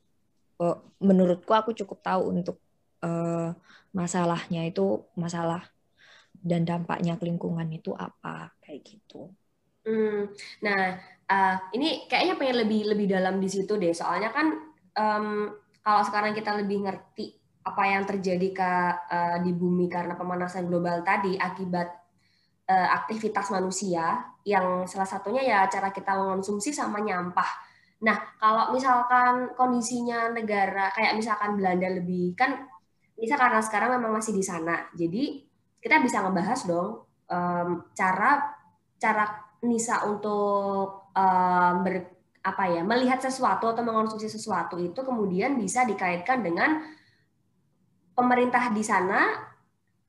uh, 0.62 0.78
menurutku 1.02 1.50
aku 1.52 1.74
cukup 1.74 1.98
tahu 2.00 2.22
untuk 2.30 2.56
uh, 3.02 3.52
masalahnya 3.94 4.66
itu 4.66 5.04
masalah 5.18 5.66
dan 6.44 6.66
dampaknya 6.66 7.16
ke 7.16 7.24
lingkungan 7.24 7.66
itu 7.72 7.94
apa 7.96 8.52
kayak 8.60 8.84
gitu. 8.84 9.32
Hmm, 9.84 10.32
nah, 10.64 10.96
uh, 11.28 11.56
ini 11.76 12.08
kayaknya 12.08 12.34
pengen 12.40 12.56
lebih 12.64 12.80
lebih 12.88 13.06
dalam 13.12 13.36
di 13.36 13.48
situ 13.52 13.76
deh. 13.76 13.92
Soalnya 13.92 14.32
kan 14.32 14.46
um, 14.96 15.52
kalau 15.84 16.02
sekarang 16.04 16.32
kita 16.32 16.56
lebih 16.56 16.88
ngerti 16.88 17.36
apa 17.64 17.82
yang 17.88 18.04
terjadi 18.04 18.48
ke 18.52 18.72
uh, 19.12 19.36
di 19.44 19.52
bumi 19.52 19.88
karena 19.88 20.16
pemanasan 20.16 20.68
global 20.68 21.00
tadi 21.04 21.36
akibat 21.36 21.88
uh, 22.68 22.88
aktivitas 23.04 23.52
manusia, 23.52 24.24
yang 24.44 24.88
salah 24.88 25.08
satunya 25.08 25.44
ya 25.44 25.68
cara 25.68 25.92
kita 25.92 26.16
mengonsumsi 26.16 26.72
sama 26.72 27.00
nyampah. 27.00 27.48
Nah, 28.04 28.36
kalau 28.36 28.72
misalkan 28.72 29.56
kondisinya 29.56 30.32
negara 30.32 30.92
kayak 30.92 31.16
misalkan 31.16 31.56
Belanda 31.56 31.88
lebih 31.88 32.36
kan, 32.36 32.68
bisa 33.16 33.36
karena 33.36 33.60
sekarang 33.64 33.96
memang 33.96 34.16
masih 34.20 34.36
di 34.36 34.44
sana, 34.44 34.88
jadi 34.92 35.40
kita 35.80 36.00
bisa 36.00 36.24
ngebahas 36.24 36.60
dong 36.64 37.04
um, 37.28 37.68
cara 37.92 38.56
cara 38.96 39.43
Nisa 39.66 40.04
untuk 40.06 41.10
um, 41.16 41.74
ber, 41.82 42.14
apa 42.44 42.64
ya 42.68 42.84
melihat 42.84 43.24
sesuatu 43.24 43.72
atau 43.72 43.80
mengonsumsi 43.80 44.28
sesuatu 44.28 44.76
itu 44.76 45.00
kemudian 45.00 45.56
bisa 45.56 45.88
dikaitkan 45.88 46.44
dengan 46.44 46.84
pemerintah 48.12 48.68
di 48.70 48.84
sana 48.84 49.32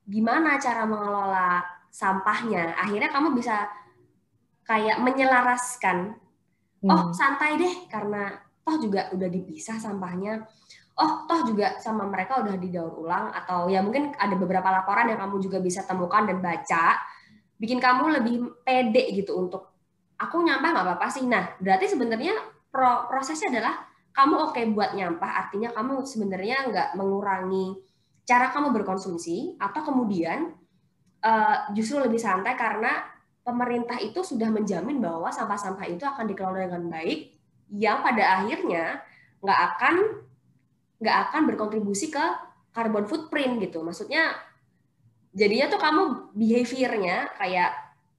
gimana 0.06 0.62
cara 0.62 0.86
mengelola 0.86 1.64
sampahnya. 1.90 2.78
Akhirnya 2.78 3.10
kamu 3.10 3.34
bisa 3.40 3.66
kayak 4.68 5.00
menyelaraskan. 5.02 6.22
Hmm. 6.86 6.92
oh 6.92 7.10
santai 7.18 7.58
deh 7.58 7.90
karena 7.90 8.30
toh 8.62 8.78
juga 8.78 9.10
udah 9.16 9.30
dipisah 9.32 9.82
sampahnya. 9.82 10.46
Oh 11.00 11.26
toh 11.26 11.50
juga 11.50 11.82
sama 11.82 12.06
mereka 12.06 12.46
udah 12.46 12.56
didaur 12.62 12.94
ulang 13.02 13.34
atau 13.34 13.72
ya 13.72 13.82
mungkin 13.82 14.14
ada 14.14 14.36
beberapa 14.38 14.70
laporan 14.70 15.10
yang 15.10 15.18
kamu 15.18 15.42
juga 15.42 15.58
bisa 15.64 15.82
temukan 15.88 16.30
dan 16.30 16.44
baca 16.44 17.00
bikin 17.56 17.80
kamu 17.80 18.20
lebih 18.22 18.36
pede 18.64 19.16
gitu 19.16 19.36
untuk 19.40 19.72
aku 20.20 20.44
nyampah 20.44 20.70
nggak 20.72 20.86
apa-apa 20.86 21.08
sih. 21.12 21.24
Nah, 21.28 21.56
berarti 21.60 21.92
sebenarnya 21.92 22.36
pro 22.72 23.08
prosesnya 23.08 23.60
adalah 23.60 23.76
kamu 24.16 24.36
oke 24.48 24.52
okay 24.56 24.64
buat 24.72 24.96
nyampah, 24.96 25.32
artinya 25.48 25.76
kamu 25.76 26.08
sebenarnya 26.08 26.72
nggak 26.72 26.90
mengurangi 26.96 27.76
cara 28.24 28.48
kamu 28.50 28.72
berkonsumsi, 28.72 29.60
atau 29.60 29.84
kemudian 29.84 30.56
uh, 31.20 31.58
justru 31.76 32.00
lebih 32.00 32.18
santai 32.18 32.56
karena 32.56 33.04
pemerintah 33.44 34.00
itu 34.02 34.24
sudah 34.24 34.50
menjamin 34.50 34.98
bahwa 35.04 35.30
sampah-sampah 35.30 35.86
itu 35.92 36.08
akan 36.08 36.26
dikelola 36.32 36.66
dengan 36.66 36.88
baik, 36.90 37.36
yang 37.76 38.00
pada 38.02 38.40
akhirnya 38.40 39.04
nggak 39.44 39.60
akan 39.76 39.96
nggak 40.96 41.18
akan 41.30 41.42
berkontribusi 41.52 42.08
ke 42.10 42.26
carbon 42.72 43.06
footprint 43.06 43.60
gitu. 43.62 43.84
Maksudnya 43.84 44.32
jadinya 45.36 45.68
tuh 45.68 45.80
kamu 45.84 46.02
behaviornya 46.32 47.36
kayak 47.36 47.72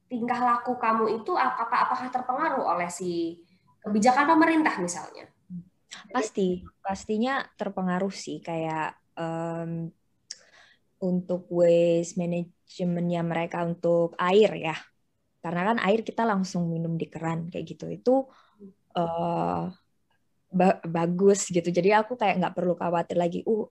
tingkah 0.07 0.39
laku 0.39 0.77
kamu 0.77 1.19
itu 1.19 1.33
apakah 1.35 1.89
apakah 1.89 2.07
terpengaruh 2.13 2.65
oleh 2.77 2.93
si 2.93 3.41
kebijakan 3.81 4.37
pemerintah 4.37 4.77
misalnya? 4.79 5.27
Pasti 6.13 6.63
pastinya 6.85 7.43
terpengaruh 7.57 8.13
sih 8.13 8.39
kayak 8.45 8.95
um, 9.17 9.89
untuk 11.01 11.49
waste 11.51 12.21
manajemennya 12.21 13.23
mereka 13.25 13.65
untuk 13.65 14.15
air 14.21 14.53
ya. 14.71 14.77
Karena 15.41 15.73
kan 15.73 15.79
air 15.83 16.05
kita 16.05 16.23
langsung 16.27 16.69
minum 16.69 16.95
di 17.01 17.09
keran 17.09 17.49
kayak 17.49 17.65
gitu. 17.65 17.87
Itu 17.91 18.15
uh, 18.95 19.73
ba 20.53 20.69
bagus 20.85 21.49
gitu. 21.49 21.67
Jadi 21.73 21.91
aku 21.97 22.15
kayak 22.15 22.39
nggak 22.39 22.55
perlu 22.55 22.75
khawatir 22.77 23.17
lagi 23.19 23.41
uh 23.47 23.67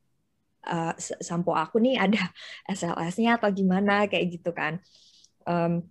uh, 0.65 0.93
sampo 0.99 1.53
aku 1.53 1.79
nih 1.81 1.95
ada 2.01 2.21
SLS-nya 2.77 3.37
atau 3.37 3.49
gimana 3.53 4.09
kayak 4.09 4.25
gitu 4.41 4.51
kan. 4.51 4.81
Um, 5.45 5.85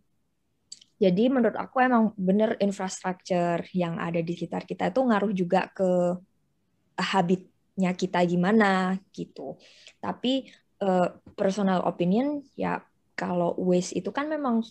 jadi 0.99 1.27
menurut 1.27 1.59
aku 1.59 1.83
emang 1.83 2.15
bener 2.15 2.55
infrastruktur 2.63 3.67
yang 3.75 3.99
ada 3.99 4.23
di 4.23 4.33
sekitar 4.35 4.63
kita 4.63 4.95
itu 4.95 5.01
ngaruh 5.03 5.33
juga 5.35 5.67
ke 5.75 6.19
habitnya 6.99 7.91
kita 7.99 8.23
gimana 8.23 8.99
gitu. 9.11 9.59
Tapi 9.99 10.49
uh, 10.83 11.09
personal 11.35 11.83
opinion 11.87 12.43
ya 12.55 12.83
kalau 13.15 13.55
waste 13.59 13.95
itu 13.99 14.11
kan 14.11 14.27
memang 14.27 14.63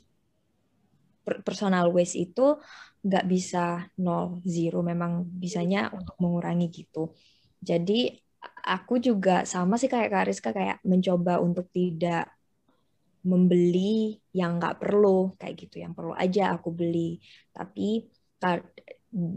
personal 1.23 1.87
waste 1.95 2.19
itu 2.19 2.59
nggak 3.03 3.25
bisa 3.27 3.87
nol 3.99 4.43
zero 4.43 4.79
memang 4.83 5.27
bisanya 5.27 5.91
untuk 5.91 6.15
mengurangi 6.19 6.67
gitu 6.71 7.11
jadi 7.63 8.22
aku 8.63 8.97
juga 9.03 9.43
sama 9.43 9.75
sih 9.75 9.91
kayak 9.91 10.09
Kak 10.09 10.25
Rizka 10.31 10.49
kayak 10.55 10.79
mencoba 10.87 11.43
untuk 11.43 11.67
tidak 11.75 12.31
membeli 13.23 14.19
yang 14.35 14.59
nggak 14.59 14.79
perlu 14.79 15.35
kayak 15.35 15.67
gitu. 15.67 15.83
Yang 15.83 15.93
perlu 15.99 16.13
aja 16.15 16.55
aku 16.55 16.71
beli. 16.71 17.19
Tapi 17.51 18.07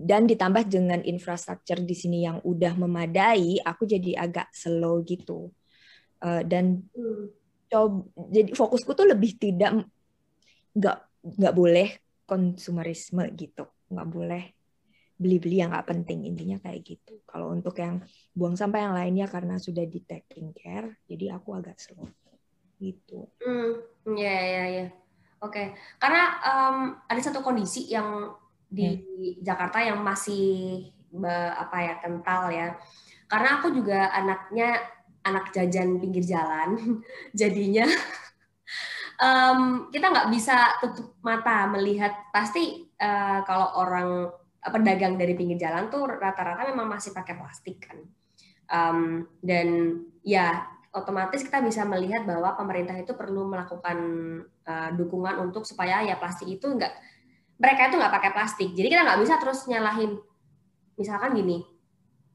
dan 0.06 0.26
ditambah 0.26 0.66
dengan 0.66 1.04
infrastruktur 1.04 1.78
di 1.84 1.94
sini 1.94 2.24
yang 2.24 2.40
udah 2.42 2.74
memadai 2.74 3.60
aku 3.62 3.86
jadi 3.86 4.24
agak 4.26 4.50
slow 4.54 5.04
gitu. 5.06 5.52
Uh, 6.18 6.40
dan 6.42 6.82
coba 7.66 8.06
jadi 8.32 8.50
fokusku 8.56 8.94
tuh 8.94 9.06
lebih 9.10 9.36
tidak 9.36 9.84
nggak 10.72 10.98
nggak 11.22 11.54
boleh 11.54 11.88
konsumerisme 12.26 13.26
gitu. 13.36 13.68
Nggak 13.92 14.08
boleh 14.10 14.55
beli-beli 15.16 15.64
yang 15.64 15.72
nggak 15.72 15.88
penting 15.88 16.28
intinya 16.28 16.60
kayak 16.60 16.84
gitu. 16.84 17.20
Kalau 17.24 17.52
untuk 17.52 17.76
yang 17.80 18.04
buang 18.36 18.54
sampah 18.54 18.80
yang 18.88 18.94
lainnya 18.94 19.26
karena 19.26 19.56
sudah 19.56 19.84
di 19.88 20.04
taking 20.04 20.52
care 20.52 21.00
jadi 21.08 21.40
aku 21.40 21.56
agak 21.56 21.80
slow. 21.80 22.08
Gitu. 22.76 23.24
Hmm 23.40 23.96
ya 24.14 24.38
ya 24.38 24.64
ya 24.70 24.86
oke 25.42 25.74
karena 25.98 26.22
um, 26.46 26.76
ada 27.10 27.18
satu 27.18 27.42
kondisi 27.42 27.90
yang 27.90 28.30
di 28.70 28.86
hmm. 28.86 29.42
Jakarta 29.42 29.82
yang 29.82 29.98
masih 30.02 30.86
apa 31.56 31.76
ya 31.82 31.94
kental 31.98 32.52
ya. 32.52 32.76
Karena 33.26 33.58
aku 33.58 33.74
juga 33.74 34.12
anaknya 34.14 34.78
anak 35.26 35.50
jajan 35.50 35.98
pinggir 35.98 36.22
jalan 36.22 36.78
jadinya 37.40 37.82
um, 39.22 39.90
kita 39.90 40.06
nggak 40.12 40.30
bisa 40.30 40.76
tutup 40.82 41.16
mata 41.22 41.66
melihat. 41.70 42.12
Pasti 42.34 42.90
uh, 43.00 43.40
kalau 43.46 43.68
orang 43.80 44.10
pedagang 44.72 45.14
dari 45.18 45.34
pinggir 45.38 45.58
jalan 45.60 45.88
tuh 45.92 46.06
rata-rata 46.06 46.66
memang 46.70 46.86
masih 46.98 47.14
pakai 47.14 47.34
plastik 47.38 47.82
kan. 47.82 47.98
Um, 48.66 49.30
dan 49.38 50.00
ya 50.26 50.66
otomatis 50.90 51.46
kita 51.46 51.62
bisa 51.62 51.86
melihat 51.86 52.26
bahwa 52.26 52.58
pemerintah 52.58 52.98
itu 52.98 53.14
perlu 53.14 53.46
melakukan 53.46 53.98
uh, 54.66 54.90
dukungan 54.96 55.38
untuk 55.38 55.62
supaya 55.62 56.02
ya 56.02 56.18
plastik 56.18 56.50
itu 56.50 56.66
enggak 56.66 56.90
mereka 57.56 57.88
itu 57.88 57.96
nggak 57.96 58.14
pakai 58.20 58.30
plastik. 58.36 58.70
Jadi 58.76 58.88
kita 58.92 59.00
nggak 59.06 59.20
bisa 59.22 59.34
terus 59.40 59.64
nyalahin. 59.64 60.18
Misalkan 60.98 61.32
gini 61.32 61.76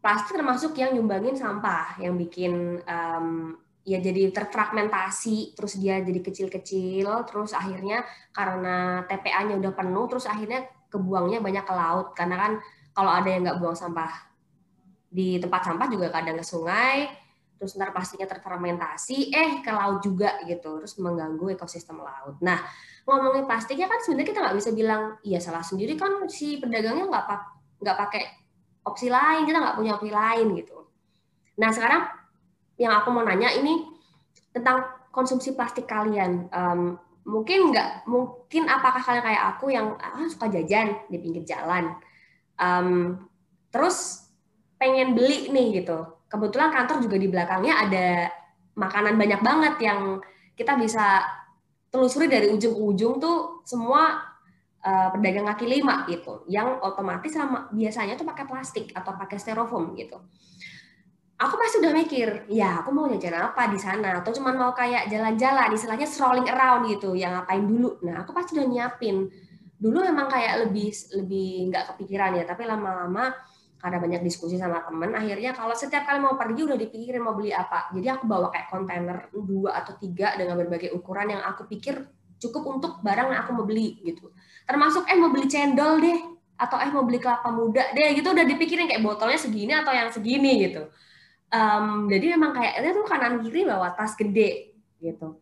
plastik 0.02 0.34
termasuk 0.34 0.74
yang 0.76 0.98
nyumbangin 0.98 1.38
sampah 1.38 2.02
yang 2.02 2.18
bikin 2.18 2.82
um, 2.90 3.54
ya 3.86 4.02
jadi 4.02 4.34
terfragmentasi 4.34 5.54
terus 5.54 5.78
dia 5.78 6.02
jadi 6.02 6.20
kecil-kecil 6.22 7.06
terus 7.30 7.54
akhirnya 7.54 8.06
karena 8.34 9.06
TPA-nya 9.06 9.62
udah 9.62 9.74
penuh 9.74 10.06
terus 10.10 10.26
akhirnya 10.26 10.66
kebuangnya 10.92 11.40
banyak 11.40 11.64
ke 11.64 11.74
laut. 11.74 12.12
Karena 12.14 12.36
kan 12.36 12.52
kalau 12.92 13.12
ada 13.16 13.30
yang 13.32 13.48
nggak 13.48 13.60
buang 13.64 13.78
sampah 13.80 14.12
di 15.12 15.40
tempat 15.40 15.72
sampah 15.72 15.88
juga 15.92 16.08
kadang 16.12 16.40
ke 16.40 16.46
sungai 16.46 17.08
terus 17.62 17.78
ntar 17.78 17.94
pastinya 17.94 18.26
terfermentasi 18.26 19.30
eh 19.30 19.62
ke 19.62 19.70
laut 19.70 20.02
juga 20.02 20.42
gitu. 20.50 20.82
Terus 20.82 20.98
mengganggu 21.00 21.54
ekosistem 21.54 22.02
laut. 22.02 22.42
Nah 22.42 22.58
ngomongin 23.06 23.46
plastiknya 23.46 23.86
kan 23.86 24.02
sebenarnya 24.02 24.28
kita 24.34 24.40
nggak 24.42 24.58
bisa 24.58 24.70
bilang 24.74 25.18
iya 25.22 25.38
salah 25.38 25.62
sendiri 25.62 25.94
kan 25.98 26.26
si 26.26 26.58
pedagangnya 26.58 27.06
nggak 27.06 27.26
pak 27.26 27.42
nggak 27.82 27.98
pakai 27.98 28.24
opsi 28.86 29.10
lain 29.14 29.46
kita 29.46 29.58
nggak 29.62 29.78
punya 29.78 29.92
opsi 29.98 30.10
lain 30.10 30.48
gitu. 30.58 30.78
Nah 31.62 31.70
sekarang 31.70 32.02
yang 32.82 32.98
aku 32.98 33.14
mau 33.14 33.22
nanya 33.22 33.54
ini 33.54 33.86
tentang 34.50 34.82
konsumsi 35.14 35.54
plastik 35.54 35.86
kalian. 35.86 36.50
Um, 36.50 36.98
mungkin 37.32 37.72
nggak, 37.72 38.04
mungkin 38.12 38.68
apakah 38.68 39.00
kalian 39.00 39.24
kayak 39.24 39.44
aku 39.56 39.72
yang 39.72 39.96
ah, 39.96 40.28
suka 40.28 40.52
jajan 40.52 41.08
di 41.08 41.16
pinggir 41.16 41.48
jalan, 41.48 41.96
um, 42.60 43.16
terus 43.72 44.28
pengen 44.76 45.16
beli 45.16 45.48
nih 45.48 45.80
gitu. 45.80 46.04
Kebetulan 46.28 46.76
kantor 46.76 47.08
juga 47.08 47.16
di 47.16 47.28
belakangnya 47.32 47.74
ada 47.88 48.08
makanan 48.76 49.16
banyak 49.16 49.40
banget 49.40 49.76
yang 49.80 50.20
kita 50.60 50.76
bisa 50.76 51.24
telusuri 51.92 52.28
dari 52.28 52.52
ujung 52.52 52.76
ke 52.76 52.82
ujung 52.84 53.14
tuh 53.20 53.64
semua 53.64 54.20
uh, 54.84 55.08
pedagang 55.16 55.48
kaki 55.48 55.68
lima 55.68 56.04
gitu, 56.12 56.44
yang 56.52 56.84
otomatis 56.84 57.32
sama 57.32 57.72
biasanya 57.72 58.20
tuh 58.20 58.28
pakai 58.28 58.44
plastik 58.48 58.92
atau 58.92 59.16
pakai 59.16 59.40
styrofoam 59.40 59.96
gitu 59.96 60.20
aku 61.42 61.56
pasti 61.58 61.82
udah 61.82 61.94
mikir, 61.98 62.28
ya 62.54 62.86
aku 62.86 62.94
mau 62.94 63.10
jajan 63.10 63.34
apa 63.34 63.66
di 63.74 63.80
sana, 63.82 64.22
atau 64.22 64.30
cuma 64.30 64.54
mau 64.54 64.78
kayak 64.78 65.10
jalan-jalan, 65.10 65.74
istilahnya 65.74 66.06
strolling 66.06 66.46
around 66.46 66.86
gitu, 66.86 67.18
yang 67.18 67.34
ngapain 67.34 67.66
dulu. 67.66 67.98
Nah, 68.06 68.22
aku 68.22 68.30
pasti 68.30 68.62
udah 68.62 68.68
nyiapin. 68.70 69.26
Dulu 69.82 69.98
memang 70.06 70.30
kayak 70.30 70.70
lebih 70.70 70.94
lebih 71.18 71.74
nggak 71.74 71.84
kepikiran 71.94 72.38
ya, 72.38 72.46
tapi 72.46 72.70
lama-lama 72.70 73.34
karena 73.82 73.98
banyak 73.98 74.22
diskusi 74.22 74.62
sama 74.62 74.86
temen, 74.86 75.10
akhirnya 75.18 75.58
kalau 75.58 75.74
setiap 75.74 76.06
kali 76.06 76.22
mau 76.22 76.38
pergi 76.38 76.70
udah 76.70 76.78
dipikirin 76.78 77.18
mau 77.18 77.34
beli 77.34 77.50
apa. 77.50 77.90
Jadi 77.90 78.14
aku 78.14 78.30
bawa 78.30 78.54
kayak 78.54 78.70
kontainer 78.70 79.26
dua 79.34 79.82
atau 79.82 79.98
tiga 79.98 80.38
dengan 80.38 80.54
berbagai 80.54 80.94
ukuran 80.94 81.34
yang 81.34 81.42
aku 81.42 81.66
pikir 81.66 81.98
cukup 82.38 82.78
untuk 82.78 83.02
barang 83.02 83.34
yang 83.34 83.42
aku 83.42 83.58
mau 83.58 83.66
beli 83.66 83.98
gitu. 84.06 84.30
Termasuk 84.70 85.10
eh 85.10 85.18
mau 85.18 85.34
beli 85.34 85.50
cendol 85.50 85.98
deh, 85.98 86.20
atau 86.62 86.78
eh 86.78 86.94
mau 86.94 87.02
beli 87.02 87.18
kelapa 87.18 87.50
muda 87.50 87.90
deh 87.98 88.14
gitu 88.14 88.30
udah 88.30 88.46
dipikirin 88.46 88.86
kayak 88.86 89.02
botolnya 89.02 89.42
segini 89.42 89.74
atau 89.74 89.90
yang 89.90 90.14
segini 90.14 90.70
gitu 90.70 90.86
um, 91.52 92.08
jadi 92.08 92.36
memang 92.36 92.56
kayaknya 92.56 92.92
tuh 92.96 93.06
kanan 93.06 93.44
kiri 93.44 93.68
bawa 93.68 93.94
tas 93.94 94.16
gede 94.16 94.76
gitu. 94.98 95.38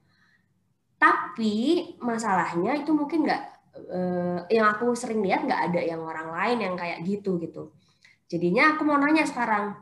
Tapi 1.00 1.56
masalahnya 2.04 2.76
itu 2.76 2.92
mungkin 2.92 3.24
nggak 3.24 3.44
uh, 3.88 4.40
yang 4.52 4.68
aku 4.76 4.92
sering 4.98 5.24
lihat 5.24 5.48
nggak 5.48 5.72
ada 5.72 5.82
yang 5.82 6.02
orang 6.04 6.34
lain 6.34 6.58
yang 6.60 6.76
kayak 6.76 7.06
gitu 7.08 7.40
gitu. 7.40 7.72
Jadinya 8.28 8.76
aku 8.76 8.84
mau 8.84 9.00
nanya 9.00 9.24
sekarang 9.24 9.80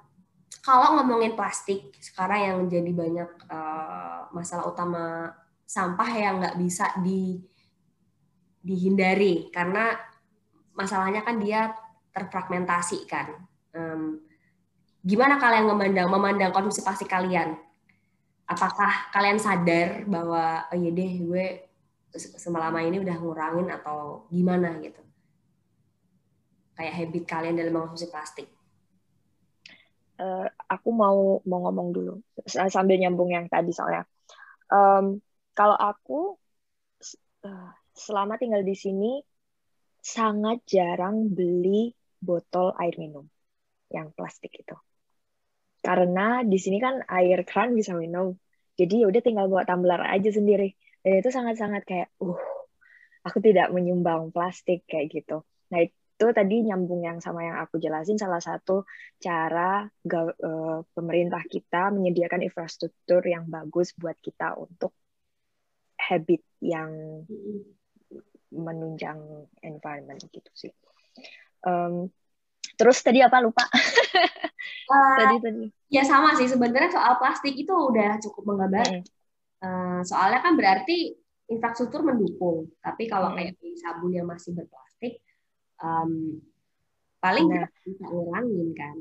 kalau 0.62 1.00
ngomongin 1.00 1.34
plastik 1.36 1.96
sekarang 2.00 2.40
yang 2.44 2.58
jadi 2.68 2.92
banyak 2.92 3.30
uh, 3.50 4.30
masalah 4.36 4.68
utama 4.68 5.32
sampah 5.68 6.12
yang 6.12 6.40
nggak 6.40 6.60
bisa 6.60 6.96
di 7.04 7.40
dihindari 8.64 9.48
karena 9.52 9.96
masalahnya 10.76 11.24
kan 11.24 11.40
dia 11.40 11.72
terfragmentasi 12.12 13.08
kan. 13.08 13.28
Um, 13.72 14.27
gimana 15.08 15.40
kalian 15.40 15.72
memandang 15.72 16.12
memandang 16.12 16.52
konsumsi 16.52 16.84
plastik 16.84 17.08
kalian? 17.08 17.56
Apakah 18.44 19.08
kalian 19.16 19.40
sadar 19.40 20.04
bahwa 20.04 20.68
oh 20.68 20.76
iya 20.76 20.92
deh 20.92 21.12
gue 21.24 21.46
semalama 22.16 22.84
ini 22.84 23.00
udah 23.00 23.16
ngurangin 23.16 23.72
atau 23.72 24.28
gimana 24.28 24.76
gitu? 24.84 25.00
Kayak 26.76 26.94
habit 27.00 27.24
kalian 27.24 27.56
dalam 27.56 27.72
mengkonsumsi 27.72 28.12
plastik? 28.12 28.48
Uh, 30.20 30.50
aku 30.68 30.90
mau 30.92 31.40
mau 31.48 31.60
ngomong 31.70 31.94
dulu 31.94 32.14
sambil 32.68 33.00
nyambung 33.00 33.32
yang 33.32 33.48
tadi 33.48 33.72
soalnya. 33.72 34.04
Um, 34.68 35.24
kalau 35.56 35.78
aku 35.80 36.36
uh, 37.48 37.72
selama 37.96 38.36
tinggal 38.36 38.66
di 38.66 38.76
sini 38.76 39.24
sangat 40.04 40.68
jarang 40.68 41.32
beli 41.32 41.96
botol 42.20 42.76
air 42.82 42.98
minum 43.00 43.30
yang 43.94 44.12
plastik 44.12 44.52
itu 44.58 44.76
karena 45.86 46.42
di 46.44 46.58
sini 46.60 46.78
kan 46.82 47.04
air 47.08 47.44
keran 47.48 47.74
bisa 47.74 47.94
minum. 47.96 48.36
Jadi 48.78 49.02
ya 49.02 49.06
udah 49.10 49.22
tinggal 49.26 49.46
bawa 49.50 49.66
tumbler 49.66 50.02
aja 50.06 50.30
sendiri. 50.30 50.78
Dan 51.02 51.24
itu 51.24 51.30
sangat-sangat 51.34 51.82
kayak 51.88 52.10
uh 52.22 52.40
aku 53.28 53.44
tidak 53.44 53.68
menyumbang 53.76 54.32
plastik 54.32 54.88
kayak 54.88 55.12
gitu. 55.12 55.44
Nah 55.74 55.84
itu 55.84 56.26
tadi 56.32 56.56
nyambung 56.64 57.04
yang 57.04 57.20
sama 57.20 57.44
yang 57.44 57.58
aku 57.60 57.78
jelasin 57.78 58.16
salah 58.16 58.40
satu 58.40 58.88
cara 59.20 59.86
uh, 59.86 60.80
pemerintah 60.96 61.44
kita 61.46 61.92
menyediakan 61.92 62.48
infrastruktur 62.48 63.22
yang 63.28 63.52
bagus 63.52 63.92
buat 63.94 64.16
kita 64.24 64.56
untuk 64.56 64.96
habit 66.00 66.42
yang 66.64 67.22
menunjang 68.54 69.20
environment 69.60 70.24
gitu 70.32 70.52
sih. 70.56 70.74
Um, 71.68 72.08
Terus 72.78 72.98
tadi 73.02 73.20
apa 73.26 73.42
lupa? 73.42 73.66
uh, 73.66 75.18
tadi 75.22 75.36
tadi. 75.42 75.66
Ya 75.90 76.06
sama 76.06 76.38
sih 76.38 76.46
sebenarnya 76.46 76.94
soal 76.94 77.18
plastik 77.18 77.58
itu 77.58 77.74
udah 77.74 78.22
cukup 78.22 78.44
menggambar. 78.54 78.86
Hmm. 78.86 79.04
Uh, 79.58 80.02
soalnya 80.06 80.46
kan 80.46 80.54
berarti 80.54 81.18
infrastruktur 81.50 82.06
mendukung. 82.06 82.70
Tapi 82.80 83.10
kalau 83.10 83.34
hmm. 83.34 83.36
kayak 83.42 83.54
sabun 83.82 84.14
yang 84.14 84.30
masih 84.30 84.54
berplastik, 84.54 85.26
um, 85.82 86.38
paling 87.18 87.50
nah. 87.50 87.66
bisa 87.82 88.06
ngurangin 88.06 88.70
kan. 88.78 88.98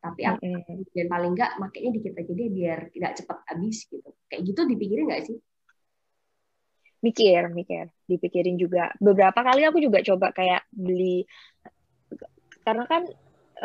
Tapi 0.00 0.20
hmm. 0.24 0.88
dan 0.96 1.06
paling 1.12 1.36
nggak 1.36 1.60
makanya 1.60 1.90
dikit 2.00 2.16
aja 2.16 2.32
deh 2.32 2.48
biar 2.48 2.78
tidak 2.88 3.12
cepat 3.20 3.38
habis 3.52 3.84
gitu. 3.84 4.10
Kayak 4.32 4.42
gitu 4.48 4.60
dipikirin 4.64 5.04
nggak 5.12 5.24
sih? 5.28 5.36
Mikir, 7.00 7.48
mikir, 7.52 7.88
dipikirin 8.04 8.56
juga. 8.60 8.92
Beberapa 9.00 9.40
kali 9.40 9.64
aku 9.64 9.80
juga 9.80 10.04
coba 10.04 10.36
kayak 10.36 10.68
beli 10.72 11.24
karena 12.70 12.84
kan 12.86 13.02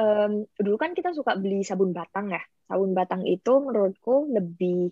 um, 0.01 0.32
dulu 0.58 0.76
kan 0.82 0.91
kita 0.97 1.14
suka 1.14 1.38
beli 1.38 1.62
sabun 1.62 1.93
batang 1.93 2.34
ya. 2.34 2.41
Sabun 2.66 2.97
batang 2.97 3.22
itu 3.30 3.51
menurutku 3.62 4.34
lebih 4.34 4.89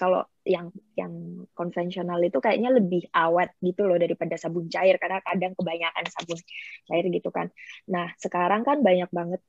kalau 0.00 0.24
yang 0.44 0.72
yang 0.96 1.12
konvensional 1.52 2.16
itu 2.24 2.40
kayaknya 2.40 2.72
lebih 2.72 3.12
awet 3.12 3.52
gitu 3.60 3.84
loh 3.84 4.00
daripada 4.00 4.40
sabun 4.40 4.72
cair. 4.72 4.96
Karena 4.96 5.20
kadang 5.20 5.52
kebanyakan 5.52 6.04
sabun 6.08 6.38
cair 6.88 7.04
gitu 7.12 7.28
kan. 7.28 7.52
Nah 7.92 8.08
sekarang 8.16 8.64
kan 8.64 8.80
banyak 8.80 9.12
banget 9.12 9.40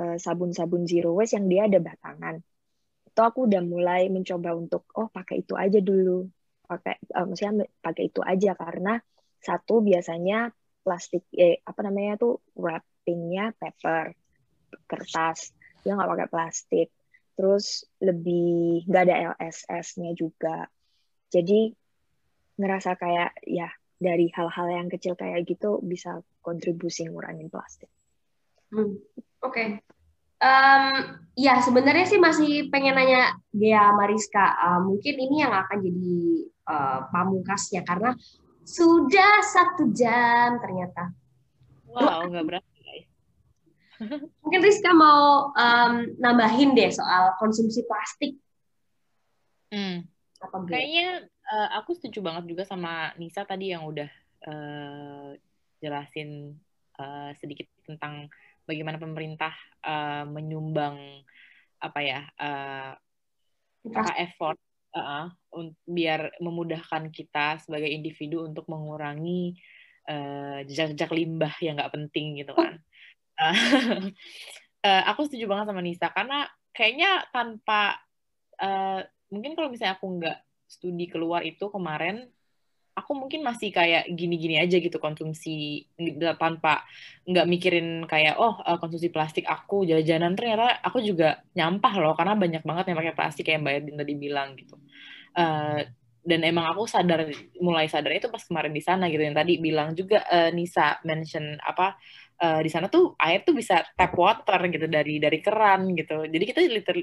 uh, 0.00 0.16
sabun-sabun 0.16 0.88
zero 0.88 1.12
waste 1.12 1.36
yang 1.36 1.46
dia 1.52 1.68
ada 1.68 1.78
batangan. 1.84 2.40
Itu 3.04 3.20
aku 3.20 3.44
udah 3.44 3.60
mulai 3.60 4.08
mencoba 4.08 4.56
untuk 4.56 4.88
oh 4.96 5.12
pakai 5.12 5.44
itu 5.44 5.52
aja 5.54 5.78
dulu, 5.84 6.26
pakai 6.64 6.96
uh, 7.12 7.24
maksudnya 7.28 7.68
pakai 7.84 8.08
itu 8.08 8.24
aja. 8.24 8.56
Karena 8.56 8.96
satu 9.44 9.84
biasanya 9.84 10.48
plastik 10.84 11.28
eh 11.36 11.60
apa 11.64 11.80
namanya 11.84 12.16
tuh 12.16 12.40
wrappingnya 13.04 13.52
paper 13.60 14.16
kertas 14.88 15.52
dia 15.84 15.92
nggak 15.92 16.08
pakai 16.08 16.28
plastik 16.32 16.88
terus 17.36 17.84
lebih 18.00 18.88
nggak 18.88 19.04
ada 19.04 19.36
LSS-nya 19.36 20.16
juga 20.16 20.64
jadi 21.28 21.68
ngerasa 22.56 22.96
kayak 22.96 23.44
ya 23.44 23.68
dari 24.00 24.32
hal-hal 24.32 24.66
yang 24.72 24.88
kecil 24.88 25.12
kayak 25.20 25.44
gitu 25.44 25.84
bisa 25.84 26.24
kontribusi 26.40 27.08
ngurangin 27.08 27.52
plastik. 27.52 27.90
Hmm. 28.72 28.96
Oke. 29.42 29.52
Okay. 29.52 29.68
Um, 30.44 31.24
ya 31.34 31.58
sebenarnya 31.64 32.04
sih 32.04 32.20
masih 32.20 32.68
pengen 32.68 32.94
nanya 32.94 33.34
Gea 33.50 33.90
Mariska. 33.96 34.54
Uh, 34.60 34.80
mungkin 34.86 35.14
ini 35.18 35.42
yang 35.42 35.54
akan 35.56 35.78
jadi 35.82 36.14
uh, 36.68 37.00
pamungkasnya 37.10 37.82
karena 37.82 38.12
sudah 38.62 39.42
satu 39.42 39.90
jam 39.90 40.60
ternyata. 40.62 41.10
Wow, 41.90 42.28
nggak 42.28 42.44
berapa. 42.44 42.73
Mungkin 44.42 44.60
Rizka 44.60 44.90
mau 44.90 45.54
um, 45.54 45.94
nambahin 46.18 46.74
deh 46.74 46.90
soal 46.90 47.34
konsumsi 47.38 47.86
plastik. 47.86 48.38
Hmm. 49.70 50.06
Apa 50.42 50.66
Kayaknya 50.66 51.26
uh, 51.50 51.68
aku 51.78 51.96
setuju 51.96 52.20
banget 52.20 52.44
juga 52.50 52.62
sama 52.66 53.14
Nisa 53.16 53.46
tadi 53.46 53.72
yang 53.72 53.86
udah 53.86 54.10
uh, 54.46 55.30
jelasin 55.78 56.54
uh, 56.98 57.30
sedikit 57.38 57.68
tentang 57.84 58.28
bagaimana 58.64 58.96
pemerintah 58.96 59.52
uh, 59.84 60.24
menyumbang 60.24 61.24
apa 61.80 62.00
ya 62.00 62.20
uh, 62.40 62.92
apa 63.84 64.12
effort 64.16 64.56
uh, 64.96 65.28
biar 65.84 66.40
memudahkan 66.40 67.12
kita 67.12 67.60
sebagai 67.60 67.92
individu 67.92 68.48
untuk 68.48 68.64
mengurangi 68.72 69.52
jejak-jejak 70.68 71.12
uh, 71.12 71.16
limbah 71.16 71.54
yang 71.64 71.80
nggak 71.80 71.92
penting 71.92 72.36
gitu 72.36 72.52
kan 72.52 72.76
uh, 73.38 75.02
aku 75.10 75.26
setuju 75.26 75.48
banget 75.50 75.72
sama 75.72 75.82
Nisa 75.82 76.08
karena 76.12 76.46
kayaknya 76.74 77.24
tanpa 77.30 77.98
uh, 78.58 79.00
mungkin 79.30 79.54
kalau 79.54 79.70
misalnya 79.70 79.96
aku 79.96 80.06
nggak 80.20 80.38
studi 80.66 81.06
keluar 81.06 81.46
itu 81.46 81.70
kemarin 81.70 82.26
aku 82.94 83.12
mungkin 83.18 83.42
masih 83.42 83.74
kayak 83.74 84.06
gini-gini 84.14 84.62
aja 84.62 84.78
gitu 84.78 85.02
konsumsi 85.02 85.86
tanpa 86.38 86.86
nggak 87.26 87.46
mikirin 87.50 88.06
kayak 88.06 88.38
oh 88.38 88.54
konsumsi 88.78 89.10
plastik 89.10 89.50
aku 89.50 89.82
jajanan 89.82 90.38
ternyata 90.38 90.78
aku 90.78 91.02
juga 91.02 91.42
nyampah 91.58 91.94
loh 91.98 92.14
karena 92.14 92.38
banyak 92.38 92.62
banget 92.62 92.94
yang 92.94 92.98
pakai 93.02 93.14
plastik 93.18 93.50
kayak 93.50 93.66
Mbak 93.66 93.74
Edin 93.82 93.96
tadi 93.98 94.14
bilang 94.14 94.48
gitu. 94.54 94.78
Uh, 95.34 95.82
dan 96.24 96.40
emang 96.40 96.64
aku 96.72 96.88
sadar 96.88 97.28
mulai 97.60 97.84
sadar 97.84 98.16
itu 98.16 98.32
pas 98.32 98.40
kemarin 98.40 98.72
di 98.72 98.80
sana 98.80 99.12
gitu 99.12 99.20
yang 99.20 99.36
tadi 99.36 99.60
bilang 99.60 99.92
juga 99.92 100.24
uh, 100.24 100.48
Nisa 100.54 100.96
mention 101.04 101.60
apa 101.60 102.00
di 102.38 102.70
sana 102.70 102.90
tuh 102.90 103.14
air 103.16 103.46
tuh 103.46 103.54
bisa 103.56 103.80
tap 103.94 104.12
water 104.18 104.58
gitu 104.68 104.86
dari 104.90 105.22
dari 105.22 105.38
keran 105.38 105.94
gitu. 105.94 106.26
Jadi 106.26 106.44
kita 106.44 106.60
liter 106.66 106.96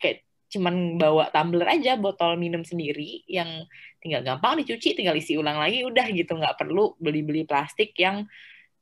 kayak 0.00 0.24
cuman 0.48 0.96
bawa 0.96 1.28
tumbler 1.28 1.68
aja 1.68 2.00
botol 2.00 2.40
minum 2.40 2.64
sendiri 2.64 3.20
yang 3.28 3.68
tinggal 4.00 4.24
gampang 4.24 4.56
dicuci 4.64 4.96
tinggal 4.96 5.12
isi 5.12 5.36
ulang 5.36 5.60
lagi 5.60 5.84
udah 5.84 6.06
gitu. 6.10 6.34
Nggak 6.34 6.56
perlu 6.56 6.96
beli-beli 6.98 7.44
plastik 7.44 7.92
yang 8.00 8.24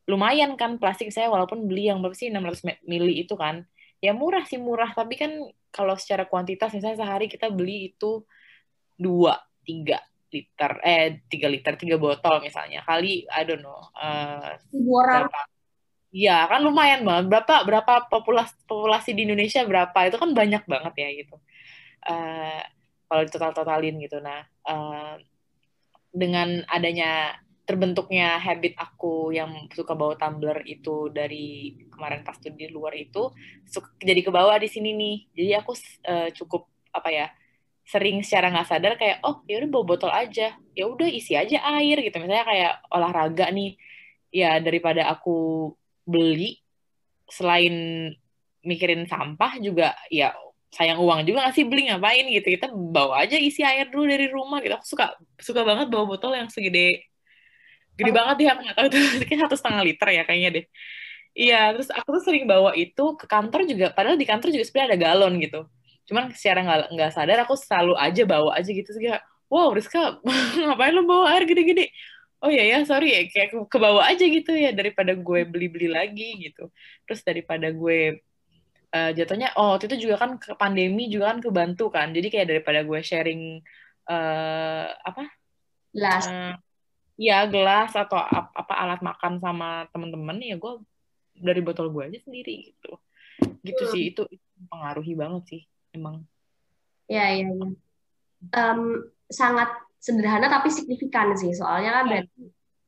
lumayan 0.07 0.55
kan 0.55 0.79
plastik 0.79 1.11
saya 1.11 1.27
walaupun 1.27 1.67
beli 1.67 1.91
yang 1.91 1.99
berapa 1.99 2.15
sih 2.15 2.31
600 2.31 2.87
mili 2.87 3.27
itu 3.27 3.35
kan. 3.35 3.67
Ya 3.99 4.15
murah 4.15 4.47
sih 4.47 4.63
murah. 4.63 4.95
Tapi 4.95 5.19
kan 5.19 5.33
kalau 5.75 5.99
secara 5.99 6.25
kuantitas 6.31 6.71
misalnya 6.73 7.03
sehari 7.03 7.27
kita 7.27 7.51
beli 7.51 7.93
itu 7.93 8.23
dua 8.97 9.37
tiga 9.67 10.01
liter 10.33 10.73
eh 10.87 11.21
tiga 11.27 11.51
liter 11.51 11.75
tiga 11.75 11.99
botol 11.99 12.39
misalnya. 12.39 12.87
Kali 12.87 13.27
I 13.27 13.43
don't 13.43 13.67
know 13.67 13.91
uh, 13.99 14.55
berapa 14.71 15.56
Iya, 16.15 16.47
kan 16.51 16.61
lumayan 16.67 17.03
banget. 17.07 17.25
Berapa 17.31 17.55
berapa 17.67 17.93
populasi 18.13 18.55
populasi 18.71 19.11
di 19.17 19.27
Indonesia 19.27 19.61
berapa? 19.67 19.99
Itu 20.09 20.17
kan 20.23 20.31
banyak 20.33 20.63
banget 20.73 20.95
ya 21.03 21.09
gitu. 21.21 21.35
Uh, 22.07 22.63
kalau 23.11 23.23
ditotal-totalin 23.27 23.95
gitu. 24.05 24.17
Nah, 24.23 24.47
uh, 24.67 25.19
dengan 26.15 26.65
adanya 26.71 27.37
terbentuknya 27.67 28.39
habit 28.39 28.79
aku 28.79 29.35
yang 29.35 29.67
suka 29.75 29.93
bawa 29.99 30.15
tumbler 30.15 30.63
itu 30.71 31.11
dari 31.11 31.75
kemarin 31.91 32.23
pas 32.23 32.39
di 32.39 32.67
luar 32.71 32.95
itu 32.95 33.35
suka, 33.67 33.91
jadi 33.99 34.21
ke 34.23 34.31
bawah 34.31 34.57
di 34.63 34.69
sini 34.71 34.95
nih. 34.95 35.17
Jadi 35.37 35.51
aku 35.61 35.73
uh, 36.07 36.29
cukup 36.33 36.63
apa 36.95 37.11
ya? 37.13 37.29
sering 37.87 38.19
secara 38.27 38.51
nggak 38.51 38.67
sadar 38.67 38.93
kayak 38.99 39.23
oh 39.23 39.47
ya 39.47 39.63
udah 39.63 39.71
bawa 39.71 39.85
botol 39.87 40.11
aja 40.11 40.59
ya 40.75 40.85
udah 40.91 41.07
isi 41.07 41.39
aja 41.39 41.63
air 41.79 42.03
gitu 42.03 42.19
misalnya 42.19 42.43
kayak 42.43 42.73
olahraga 42.91 43.47
nih 43.55 43.79
ya 44.35 44.59
daripada 44.59 45.07
aku 45.07 45.71
beli 46.07 46.63
selain 47.27 47.75
mikirin 48.63 49.05
sampah 49.11 49.59
juga 49.59 49.95
ya 50.11 50.35
sayang 50.71 50.99
uang 50.99 51.25
juga 51.25 51.47
nggak 51.47 51.55
sih 51.55 51.65
beli 51.67 51.89
ngapain 51.91 52.27
gitu. 52.31 52.49
Kita 52.59 52.71
bawa 52.73 53.23
aja 53.27 53.37
isi 53.39 53.63
air 53.63 53.91
dulu 53.91 54.05
dari 54.07 54.27
rumah 54.31 54.59
gitu. 54.63 54.75
Aku 54.79 54.87
suka 54.87 55.15
suka 55.39 55.63
banget 55.63 55.87
bawa 55.91 56.05
botol 56.07 56.35
yang 56.35 56.51
segede 56.51 57.07
gede 57.97 58.13
banget 58.13 58.37
ya 58.45 58.49
aku 58.55 58.61
nggak 58.67 58.77
tahu 58.77 58.87
itu. 58.93 58.99
Kayak 59.29 59.41
satu 59.49 59.57
setengah 59.57 59.83
liter 59.87 60.09
ya 60.13 60.23
kayaknya 60.27 60.51
deh. 60.61 60.65
Iya 61.37 61.61
terus 61.77 61.89
aku 61.93 62.09
tuh 62.17 62.23
sering 62.33 62.45
bawa 62.49 62.73
itu 62.77 63.05
ke 63.21 63.27
kantor 63.29 63.61
juga. 63.69 63.87
Padahal 63.93 64.17
di 64.17 64.27
kantor 64.29 64.49
juga 64.53 64.65
sebenarnya 64.65 64.89
ada 64.95 64.99
galon 64.99 65.35
gitu. 65.41 65.61
Cuman 66.07 66.25
secara 66.33 66.59
nggak 66.65 66.81
nggak 66.95 67.11
sadar 67.13 67.39
aku 67.45 67.55
selalu 67.59 67.95
aja 67.97 68.23
bawa 68.25 68.51
aja 68.59 68.71
gitu. 68.71 68.91
Sih 68.93 69.11
wow 69.51 69.71
Rizka 69.73 70.21
ngapain 70.67 70.93
lo 70.93 71.07
bawa 71.07 71.35
air 71.35 71.47
gede-gede 71.47 71.91
oh 72.45 72.51
ya 72.53 72.65
ya 72.65 72.85
sorry 72.85 73.09
ya 73.13 73.21
kayak 73.33 73.49
ke, 73.69 73.77
bawah 73.81 74.05
aja 74.05 74.25
gitu 74.25 74.53
ya 74.53 74.73
daripada 74.73 75.17
gue 75.17 75.41
beli-beli 75.49 75.89
lagi 75.89 76.51
gitu. 76.51 76.69
Terus 77.09 77.21
daripada 77.25 77.73
gue 77.73 78.21
uh, 78.93 79.11
jatuhnya 79.17 79.57
oh 79.57 79.77
waktu 79.77 79.89
itu 79.93 80.09
juga 80.09 80.27
kan 80.27 80.31
ke 80.37 80.53
pandemi 80.57 81.09
juga 81.09 81.33
kan 81.33 81.39
kebantu 81.41 81.89
kan. 81.89 82.13
Jadi 82.13 82.29
kayak 82.29 82.49
daripada 82.53 82.81
gue 82.85 83.01
sharing 83.01 83.61
uh, 84.11 84.87
apa? 84.93 85.25
Gelas. 85.93 86.25
Uh, 86.29 86.55
ya 87.17 87.49
gelas 87.49 87.97
atau 87.97 88.21
ap, 88.21 88.53
apa 88.53 88.75
alat 88.77 89.01
makan 89.01 89.41
sama 89.41 89.89
temen-temen 89.89 90.37
ya 90.45 90.61
gue 90.61 90.85
dari 91.37 91.61
botol 91.65 91.89
gue 91.89 92.13
aja 92.13 92.19
sendiri 92.21 92.73
gitu. 92.73 92.93
Gitu 93.65 93.83
hmm. 93.85 93.93
sih 93.93 94.03
itu, 94.13 94.23
itu 94.29 94.47
pengaruhi 94.69 95.13
banget 95.17 95.43
sih 95.49 95.63
emang. 95.97 96.25
Ya 97.07 97.33
ya 97.33 97.49
ya 97.49 97.71
um, 98.53 98.81
sangat 99.31 99.71
sederhana 100.07 100.47
tapi 100.47 100.71
signifikan 100.71 101.35
sih. 101.35 101.51
Soalnya 101.51 101.99
kan 101.99 102.05
berarti 102.07 102.43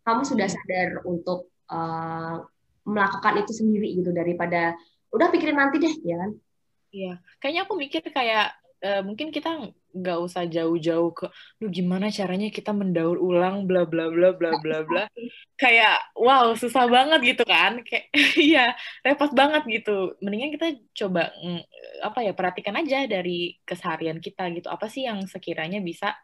kamu 0.07 0.23
sudah 0.23 0.47
sadar 0.47 1.03
untuk 1.03 1.51
uh, 1.67 2.47
melakukan 2.87 3.43
itu 3.43 3.53
sendiri 3.53 3.99
gitu 3.99 4.15
daripada 4.15 4.79
udah 5.11 5.27
pikirin 5.35 5.59
nanti 5.59 5.83
deh 5.83 5.95
ya 6.07 6.17
kan? 6.23 6.31
Iya. 6.95 7.13
Kayaknya 7.43 7.63
aku 7.67 7.75
mikir 7.75 8.01
kayak 8.07 8.55
uh, 8.87 9.03
mungkin 9.03 9.35
kita 9.35 9.75
nggak 9.89 10.19
usah 10.21 10.45
jauh-jauh 10.47 11.11
ke 11.17 11.27
lu 11.59 11.73
gimana 11.73 12.13
caranya 12.13 12.53
kita 12.53 12.71
mendaur 12.77 13.17
ulang 13.19 13.65
bla 13.65 13.89
bla 13.89 14.13
bla 14.13 14.31
bla 14.37 14.57
bla 14.63 14.79
bla. 14.89 15.05
Kayak 15.59 15.99
wow 16.15 16.55
susah 16.55 16.87
banget 16.87 17.37
gitu 17.37 17.43
kan? 17.43 17.83
Kayak 17.83 18.09
iya 18.49 18.73
repot 19.03 19.35
banget 19.35 19.67
gitu. 19.67 20.15
Mendingan 20.23 20.55
kita 20.55 20.69
coba 21.05 21.35
mm, 21.35 21.63
apa 22.07 22.19
ya 22.23 22.33
perhatikan 22.33 22.79
aja 22.79 23.05
dari 23.11 23.59
keseharian 23.67 24.23
kita 24.23 24.49
gitu. 24.55 24.71
Apa 24.71 24.87
sih 24.87 25.05
yang 25.05 25.25
sekiranya 25.27 25.83
bisa 25.83 26.15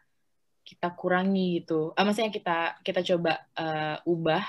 kita 0.65 0.97
kurangi 0.97 1.61
gitu. 1.61 1.93
Ah, 1.93 2.01
maksudnya 2.01 2.33
kita 2.33 2.81
kita 2.81 3.05
coba 3.13 3.45
uh, 3.53 4.01
ubah 4.09 4.41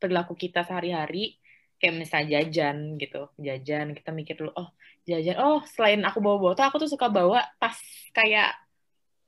perilaku 0.00 0.32
kita 0.32 0.64
sehari-hari 0.64 1.36
kayak 1.76 1.94
misalnya 2.00 2.40
jajan 2.40 2.96
gitu. 2.96 3.28
Jajan 3.36 3.92
kita 3.92 4.10
mikir 4.10 4.34
dulu, 4.40 4.50
oh 4.56 4.72
jajan, 5.04 5.36
oh 5.38 5.60
selain 5.68 6.00
aku 6.02 6.18
bawa 6.24 6.40
botol, 6.40 6.64
aku 6.64 6.80
tuh 6.80 6.90
suka 6.90 7.12
bawa 7.12 7.44
tas 7.60 7.78
kayak 8.16 8.56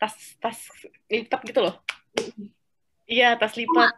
tas 0.01 0.17
tas 0.41 0.59
lipat 1.13 1.41
gitu 1.45 1.61
loh. 1.61 1.77
Iya, 3.05 3.37
tas 3.37 3.55
lipat. 3.55 3.93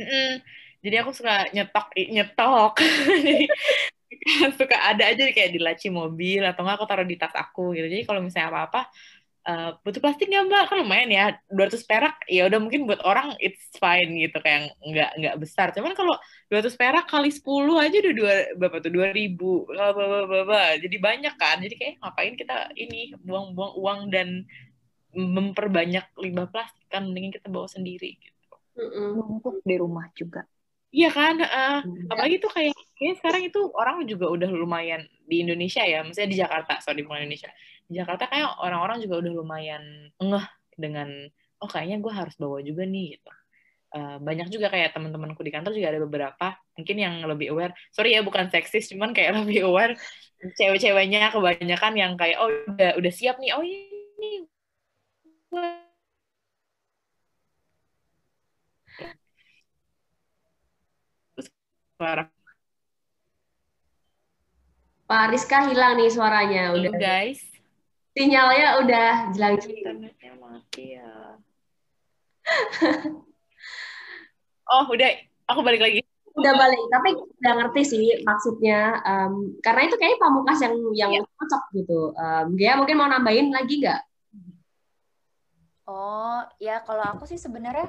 Mm 0.00 0.06
-mm. 0.08 0.30
Jadi 0.78 0.96
aku 1.02 1.10
suka 1.12 1.50
nyetok 1.52 1.86
nyetok. 1.94 2.74
suka 4.58 4.76
ada 4.88 5.04
aja 5.12 5.28
kayak 5.30 5.50
di 5.52 5.60
laci 5.60 5.88
mobil 5.92 6.40
atau 6.40 6.64
enggak 6.64 6.76
aku 6.80 6.86
taruh 6.88 7.06
di 7.06 7.16
tas 7.20 7.34
aku 7.36 7.76
gitu. 7.76 7.86
Jadi 7.86 8.02
kalau 8.08 8.24
misalnya 8.24 8.48
apa-apa 8.50 8.88
uh, 9.48 9.70
butuh 9.80 10.00
plastik 10.04 10.28
nggak 10.28 10.44
mbak? 10.46 10.64
Kan 10.68 10.84
lumayan 10.84 11.08
ya 11.08 11.24
200 11.48 11.80
perak 11.88 12.20
ya 12.28 12.44
udah 12.44 12.60
mungkin 12.60 12.84
buat 12.84 13.00
orang 13.02 13.32
it's 13.40 13.72
fine 13.80 14.12
gitu 14.20 14.36
kayak 14.44 14.76
nggak 14.84 15.10
nggak 15.16 15.36
besar. 15.40 15.72
Cuman 15.72 15.96
kalau 15.96 16.14
200 16.52 16.76
perak 16.76 17.08
kali 17.08 17.32
10 17.32 17.44
aja 17.80 17.96
udah 18.04 18.14
dua 18.14 18.34
berapa 18.60 18.76
tuh? 18.84 18.92
2000 18.92 19.72
bla 19.72 19.86
bla 19.96 20.06
bla 20.28 20.42
bla 20.44 20.66
jadi 20.76 20.96
banyak 21.00 21.34
kan? 21.40 21.56
Jadi 21.64 21.74
kayak 21.80 21.94
ngapain 22.04 22.34
kita 22.36 22.56
ini 22.76 23.16
buang-buang 23.24 23.72
uang 23.80 24.00
dan 24.12 24.44
memperbanyak 25.16 26.04
limbah 26.20 26.52
plastik 26.52 26.84
kan? 26.92 27.08
Mending 27.08 27.40
kita 27.40 27.48
bawa 27.48 27.66
sendiri 27.66 28.20
gitu. 28.20 28.54
Numpuk 29.16 29.64
di 29.64 29.74
rumah 29.80 30.06
juga. 30.12 30.44
Iya 30.88 31.12
kan, 31.12 31.36
uh, 31.36 31.84
apalagi 32.08 32.40
tuh 32.40 32.48
kayak 32.48 32.72
kayaknya 32.96 33.14
sekarang 33.20 33.42
itu 33.44 33.60
orang 33.76 34.08
juga 34.08 34.32
udah 34.32 34.48
lumayan 34.48 35.04
di 35.28 35.44
Indonesia 35.44 35.84
ya, 35.84 36.00
maksudnya 36.00 36.32
di 36.32 36.38
Jakarta, 36.40 36.80
sorry 36.80 37.04
bukan 37.04 37.28
Indonesia. 37.28 37.52
Jakarta 37.88 38.28
kayak 38.28 38.60
orang-orang 38.60 39.00
juga 39.00 39.24
udah 39.24 39.32
lumayan 39.32 39.82
ngeh 40.20 40.46
dengan 40.76 41.08
oh 41.58 41.68
kayaknya 41.68 41.98
gue 41.98 42.12
harus 42.12 42.36
bawa 42.36 42.60
juga 42.60 42.84
nih 42.84 43.16
gitu. 43.16 43.30
Uh, 43.88 44.20
banyak 44.20 44.52
juga 44.52 44.68
kayak 44.68 44.92
teman-temanku 44.92 45.40
di 45.40 45.48
kantor 45.48 45.72
juga 45.72 45.88
ada 45.96 46.00
beberapa 46.04 46.46
mungkin 46.76 46.96
yang 47.00 47.14
lebih 47.24 47.56
aware. 47.56 47.72
Sorry 47.90 48.12
ya 48.12 48.20
bukan 48.20 48.52
seksis, 48.52 48.92
cuman 48.92 49.16
kayak 49.16 49.32
lebih 49.44 49.64
aware 49.64 49.96
cewek-ceweknya 50.60 51.32
kebanyakan 51.32 51.92
yang 51.96 52.12
kayak 52.20 52.36
oh 52.38 52.52
udah 52.52 53.00
udah 53.00 53.12
siap 53.12 53.40
nih, 53.40 53.56
oh 53.56 53.64
ini 53.64 54.44
suara. 61.98 62.30
Pak 65.08 65.24
Rizka 65.32 65.66
hilang 65.72 65.96
nih 65.96 66.12
suaranya 66.12 66.76
udah. 66.76 66.92
Halo 66.92 67.00
guys. 67.00 67.57
Sinyalnya 68.18 68.82
udah 68.82 69.10
jelang 69.30 69.62
Internetnya 69.62 70.32
mati 70.42 70.98
ya. 70.98 71.38
oh 74.74 74.84
udah, 74.90 75.10
aku 75.46 75.60
balik 75.62 75.78
lagi. 75.86 76.02
Udah 76.34 76.54
balik, 76.54 76.82
tapi 76.90 77.08
udah 77.14 77.52
ngerti 77.62 77.82
sih 77.86 78.06
maksudnya. 78.26 78.98
Um, 79.06 79.54
karena 79.62 79.86
itu 79.86 79.94
kayaknya 79.94 80.18
pamukas 80.18 80.58
yang 80.66 80.74
yang 80.98 81.10
ya. 81.14 81.22
cocok 81.22 81.62
gitu. 81.78 82.00
Um, 82.18 82.46
dia 82.58 82.74
mungkin 82.74 82.98
mau 82.98 83.06
nambahin 83.06 83.54
lagi 83.54 83.86
nggak? 83.86 84.02
Oh 85.86 86.42
ya 86.58 86.82
kalau 86.82 87.06
aku 87.16 87.24
sih 87.24 87.38
sebenarnya 87.38 87.88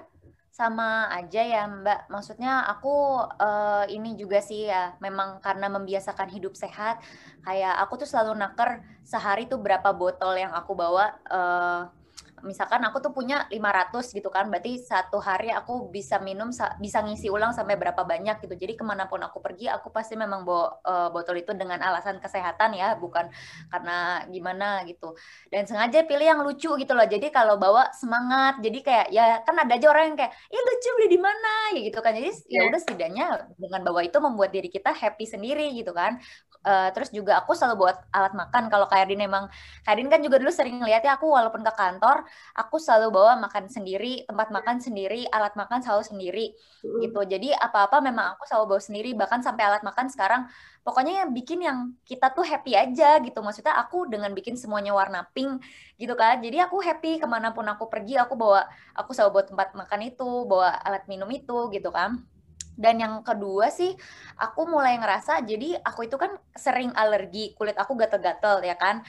sama 0.50 1.08
aja 1.14 1.42
ya 1.46 1.64
Mbak. 1.70 2.10
Maksudnya 2.10 2.66
aku 2.68 3.22
uh, 3.22 3.86
ini 3.88 4.18
juga 4.18 4.42
sih 4.42 4.68
ya, 4.68 4.98
memang 5.00 5.40
karena 5.40 5.70
membiasakan 5.70 6.30
hidup 6.30 6.58
sehat, 6.58 7.00
kayak 7.46 7.76
aku 7.84 8.02
tuh 8.02 8.10
selalu 8.10 8.38
naker 8.38 8.84
sehari 9.06 9.46
tuh 9.46 9.62
berapa 9.62 9.90
botol 9.94 10.36
yang 10.36 10.52
aku 10.54 10.74
bawa. 10.74 11.16
Uh, 11.30 11.99
misalkan 12.44 12.82
aku 12.86 12.99
tuh 12.99 13.11
punya 13.16 13.48
500 13.52 14.16
gitu 14.16 14.30
kan, 14.30 14.48
berarti 14.48 14.80
satu 14.82 15.18
hari 15.20 15.52
aku 15.52 15.90
bisa 15.90 16.20
minum, 16.22 16.49
bisa 16.80 16.99
ngisi 17.03 17.28
ulang 17.28 17.52
sampai 17.52 17.76
berapa 17.76 18.02
banyak 18.03 18.44
gitu. 18.44 18.56
Jadi 18.56 18.74
ke 18.80 18.84
mana 18.84 19.07
pun 19.10 19.20
aku 19.22 19.40
pergi, 19.44 19.68
aku 19.72 19.90
pasti 19.90 20.20
memang 20.20 20.45
bawa 20.45 20.80
uh, 20.84 21.10
botol 21.10 21.40
itu 21.40 21.52
dengan 21.57 21.82
alasan 21.82 22.22
kesehatan 22.22 22.76
ya, 22.78 22.95
bukan 22.95 23.28
karena 23.72 24.24
gimana 24.30 24.84
gitu. 24.86 25.16
Dan 25.52 25.66
sengaja 25.66 26.06
pilih 26.06 26.28
yang 26.28 26.41
lucu 26.45 26.70
gitu 26.76 26.94
loh. 26.95 27.07
Jadi 27.07 27.34
kalau 27.34 27.57
bawa 27.57 27.91
semangat, 27.95 28.61
jadi 28.61 28.80
kayak 28.80 29.07
ya 29.10 29.26
kan 29.44 29.56
ada 29.60 29.74
aja 29.76 29.88
orang 29.90 30.14
yang 30.14 30.18
kayak, 30.18 30.34
ih 30.52 30.61
lucu 30.61 30.90
beli 30.99 31.07
di 31.10 31.20
mana 31.20 31.53
ya 31.76 31.82
gitu 31.88 31.99
kan. 31.99 32.11
Jadi 32.14 32.32
yeah. 32.48 32.64
ya 32.66 32.70
udah 32.72 32.80
setidaknya 32.80 33.26
dengan 33.57 33.82
bawa 33.84 34.02
itu 34.06 34.18
membuat 34.22 34.53
diri 34.53 34.70
kita 34.70 34.94
happy 34.94 35.26
sendiri 35.26 35.74
gitu 35.74 35.91
kan. 35.95 36.22
Uh, 36.60 36.91
terus 36.91 37.07
juga 37.16 37.40
aku 37.40 37.56
selalu 37.56 37.88
buat 37.88 37.98
alat 38.11 38.36
makan. 38.36 38.68
Kalau 38.68 38.86
kayak 38.91 39.07
Din 39.07 39.24
emang, 39.24 39.48
Din 39.88 40.11
kan 40.11 40.20
juga 40.20 40.38
dulu 40.38 40.52
sering 40.52 40.84
lihat 40.84 41.02
ya 41.07 41.16
aku 41.16 41.32
walaupun 41.32 41.64
ke 41.64 41.72
kantor, 41.72 42.28
aku 42.57 42.81
selalu 42.81 43.14
bawa 43.15 43.39
makan 43.39 43.72
sendiri, 43.72 44.26
tempat 44.27 44.49
makan 44.49 44.77
sendiri, 44.81 45.27
alat 45.30 45.53
makan 45.56 45.80
selalu 45.80 46.03
sendiri 46.06 46.45
gitu. 46.81 47.22
Jadi 47.23 47.53
apa-apa 47.56 48.01
memang 48.03 48.35
aku 48.35 48.43
selalu 48.49 48.76
bawa 48.76 48.81
sendiri, 48.81 49.11
bahkan 49.15 49.39
sampai 49.39 49.64
alat 49.68 49.84
makan 49.84 50.07
sekarang 50.11 50.47
pokoknya 50.81 51.26
yang 51.26 51.31
bikin 51.35 51.60
yang 51.61 51.77
kita 52.07 52.31
tuh 52.34 52.43
happy 52.43 52.73
aja 52.73 53.19
gitu. 53.22 53.39
Maksudnya 53.39 53.77
aku 53.77 54.10
dengan 54.10 54.31
bikin 54.34 54.57
semuanya 54.57 54.91
warna 54.95 55.27
pink 55.31 55.61
gitu 55.99 56.14
kan. 56.18 56.41
Jadi 56.41 56.57
aku 56.60 56.81
happy 56.81 57.22
ke 57.22 57.27
mana 57.30 57.51
pun 57.53 57.68
aku 57.68 57.88
pergi, 57.88 58.18
aku 58.18 58.34
bawa 58.34 58.65
aku 58.97 59.14
selalu 59.14 59.39
bawa 59.39 59.45
tempat 59.45 59.69
makan 59.76 59.99
itu, 60.07 60.30
bawa 60.49 60.73
alat 60.84 61.06
minum 61.06 61.30
itu 61.30 61.69
gitu 61.69 61.91
kan. 61.93 62.22
Dan 62.80 62.95
yang 62.95 63.19
kedua 63.27 63.68
sih, 63.76 63.91
aku 64.39 64.64
mulai 64.64 64.95
ngerasa 64.95 65.43
jadi 65.43 65.84
aku 65.84 66.07
itu 66.07 66.15
kan 66.15 66.31
sering 66.56 66.95
alergi, 66.95 67.51
kulit 67.60 67.76
aku 67.76 67.99
gatel-gatel 67.99 68.64
ya 68.64 68.80
kan 68.80 69.03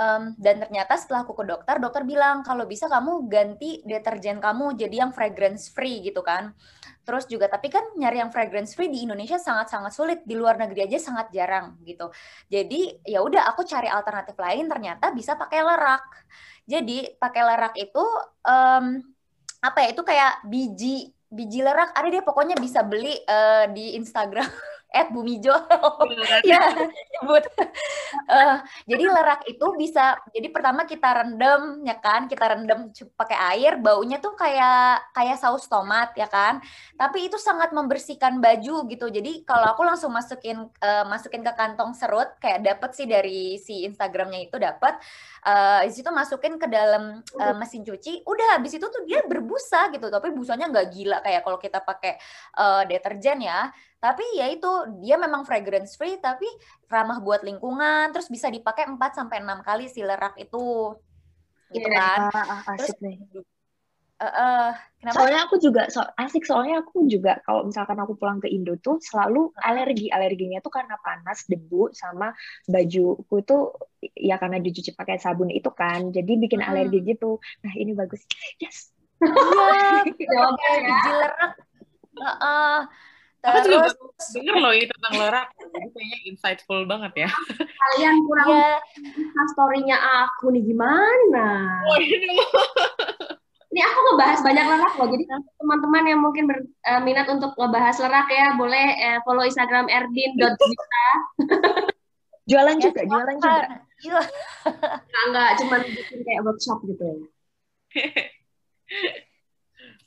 Um, 0.00 0.32
dan 0.40 0.64
ternyata 0.64 0.96
setelah 0.96 1.28
aku 1.28 1.36
ke 1.36 1.44
dokter, 1.44 1.76
dokter 1.76 2.08
bilang 2.08 2.40
kalau 2.40 2.64
bisa 2.64 2.88
kamu 2.88 3.28
ganti 3.28 3.84
deterjen 3.84 4.40
kamu 4.40 4.72
jadi 4.72 5.04
yang 5.04 5.12
fragrance 5.12 5.68
free 5.68 6.00
gitu 6.00 6.24
kan. 6.24 6.56
Terus 7.04 7.28
juga 7.28 7.52
tapi 7.52 7.68
kan 7.68 7.84
nyari 8.00 8.24
yang 8.24 8.32
fragrance 8.32 8.72
free 8.72 8.88
di 8.88 9.04
Indonesia 9.04 9.36
sangat-sangat 9.36 9.92
sulit, 9.92 10.20
di 10.24 10.40
luar 10.40 10.56
negeri 10.56 10.88
aja 10.88 10.96
sangat 10.96 11.28
jarang 11.36 11.76
gitu. 11.84 12.08
Jadi 12.48 13.04
ya 13.04 13.20
udah 13.20 13.44
aku 13.52 13.60
cari 13.68 13.92
alternatif 13.92 14.40
lain 14.40 14.72
ternyata 14.72 15.12
bisa 15.12 15.36
pakai 15.36 15.60
lerak. 15.60 16.04
Jadi 16.64 17.20
pakai 17.20 17.42
lerak 17.44 17.74
itu 17.76 18.04
um, 18.48 19.04
apa 19.60 19.78
ya 19.84 19.88
itu 19.92 20.00
kayak 20.00 20.32
biji 20.48 21.12
biji 21.28 21.60
lerak 21.60 21.92
ada 21.92 22.08
dia 22.08 22.24
pokoknya 22.24 22.56
bisa 22.56 22.80
beli 22.80 23.20
uh, 23.28 23.68
di 23.68 24.00
Instagram 24.00 24.48
at 24.90 25.08
Bumijo. 25.14 25.54
ya, 26.50 26.62
uh, 28.26 28.56
jadi 28.84 29.04
lerak 29.06 29.46
itu 29.46 29.66
bisa 29.78 30.18
jadi 30.34 30.50
pertama 30.50 30.82
kita 30.84 31.22
rendam 31.22 31.86
ya 31.86 31.96
kan, 32.02 32.26
kita 32.26 32.44
rendam 32.44 32.90
pakai 33.14 33.38
air, 33.54 33.78
baunya 33.78 34.18
tuh 34.18 34.34
kayak 34.34 35.14
kayak 35.14 35.38
saus 35.38 35.70
tomat 35.70 36.10
ya 36.18 36.26
kan. 36.26 36.58
Tapi 36.98 37.30
itu 37.30 37.38
sangat 37.38 37.70
membersihkan 37.70 38.42
baju 38.42 38.90
gitu. 38.90 39.06
Jadi 39.08 39.46
kalau 39.46 39.70
aku 39.70 39.86
langsung 39.86 40.10
masukin 40.10 40.66
uh, 40.82 41.04
masukin 41.06 41.46
ke 41.46 41.52
kantong 41.54 41.94
serut 41.94 42.34
kayak 42.42 42.66
dapet 42.66 42.90
sih 42.98 43.06
dari 43.06 43.56
si 43.62 43.86
Instagramnya 43.86 44.50
itu 44.50 44.58
dapat 44.58 44.98
uh, 45.46 45.86
di 45.86 45.92
situ 45.94 46.10
masukin 46.10 46.58
ke 46.58 46.66
dalam 46.66 47.22
uh, 47.38 47.54
mesin 47.54 47.86
cuci, 47.86 48.26
udah 48.26 48.58
habis 48.58 48.74
itu 48.74 48.86
tuh 48.90 49.06
dia 49.06 49.22
berbusa 49.22 49.94
gitu. 49.94 50.10
Tapi 50.10 50.34
busanya 50.34 50.66
nggak 50.66 50.86
gila 50.90 51.18
kayak 51.22 51.46
kalau 51.46 51.58
kita 51.62 51.78
pakai 51.78 52.18
uh, 52.58 52.82
deterjen 52.84 53.38
ya 53.46 53.70
tapi 54.00 54.24
ya 54.32 54.48
itu 54.48 54.70
dia 55.04 55.20
memang 55.20 55.44
fragrance 55.44 55.94
free 55.94 56.16
tapi 56.16 56.48
ramah 56.88 57.20
buat 57.20 57.44
lingkungan 57.44 58.10
terus 58.16 58.32
bisa 58.32 58.48
dipakai 58.48 58.88
4 58.88 58.96
sampai 59.12 59.44
6 59.44 59.60
kali 59.60 59.84
si 59.92 60.00
lerak 60.00 60.34
itu 60.40 60.96
gitu 61.70 61.86
yeah. 61.86 62.32
kan 62.32 62.34
ah, 62.34 62.40
ah, 62.40 62.60
asik 62.74 62.96
terus, 62.96 63.04
nih 63.04 63.18
Uh, 64.20 64.28
uh, 64.28 64.68
kenapa? 65.00 65.16
Soalnya 65.16 65.40
aku 65.48 65.56
juga 65.56 65.82
so, 65.88 66.04
asik 66.20 66.44
soalnya 66.44 66.84
aku 66.84 67.08
juga 67.08 67.40
kalau 67.40 67.64
misalkan 67.64 67.96
aku 68.04 68.20
pulang 68.20 68.36
ke 68.36 68.52
Indo 68.52 68.76
tuh 68.76 69.00
selalu 69.00 69.48
alergi 69.56 70.12
alerginya 70.12 70.60
tuh 70.60 70.68
karena 70.68 71.00
panas 71.00 71.48
debu 71.48 71.88
sama 71.96 72.28
bajuku 72.68 73.40
tuh 73.48 73.72
ya 74.12 74.36
karena 74.36 74.60
dicuci 74.60 74.92
pakai 74.92 75.16
sabun 75.16 75.48
itu 75.48 75.72
kan 75.72 76.12
jadi 76.12 76.36
bikin 76.36 76.60
hmm. 76.60 76.68
alergi 76.68 77.00
gitu. 77.00 77.40
Nah 77.64 77.72
ini 77.72 77.96
bagus 77.96 78.28
yes. 78.60 78.92
Iya, 79.24 80.04
biji 80.84 81.12
lerak. 81.16 81.52
Uh, 82.20 82.28
uh, 82.44 82.78
Terus, 83.40 83.56
aku 83.56 83.68
juga 83.72 83.88
denger 84.36 84.56
loh 84.60 84.72
ini 84.76 84.84
tentang 84.84 85.14
lerak, 85.16 85.48
jadi 85.56 85.88
kayaknya 85.96 86.18
insightful 86.28 86.84
banget 86.84 87.24
ya. 87.24 87.28
Kalian 87.56 88.20
kurang 88.28 88.48
ya. 88.52 88.76
story-nya 89.56 89.96
aku 89.96 90.52
nih 90.52 90.60
gimana? 90.60 91.48
Oh, 91.88 91.96
ini. 91.96 92.36
ini 93.72 93.80
aku 93.80 93.98
ngebahas 94.12 94.44
banyak 94.44 94.66
lerak 94.68 94.92
loh, 95.00 95.08
jadi 95.08 95.24
teman-teman 95.56 96.04
yang 96.04 96.20
mungkin 96.20 96.44
berminat 96.52 97.26
uh, 97.32 97.34
untuk 97.40 97.56
ngebahas 97.56 97.96
lerak 98.04 98.28
ya, 98.28 98.46
boleh 98.60 98.86
uh, 99.08 99.18
follow 99.24 99.48
Instagram 99.48 99.88
erdin.gita. 99.88 101.08
jualan 102.44 102.76
ya, 102.76 102.82
juga, 102.84 103.00
jualan 103.08 103.36
juga. 103.40 103.64
Iya. 104.00 104.20
Enggak, 105.08 105.24
enggak, 105.32 105.50
cuma 105.64 105.76
bikin 105.80 106.20
kayak 106.28 106.44
workshop 106.44 106.78
gitu. 106.84 107.08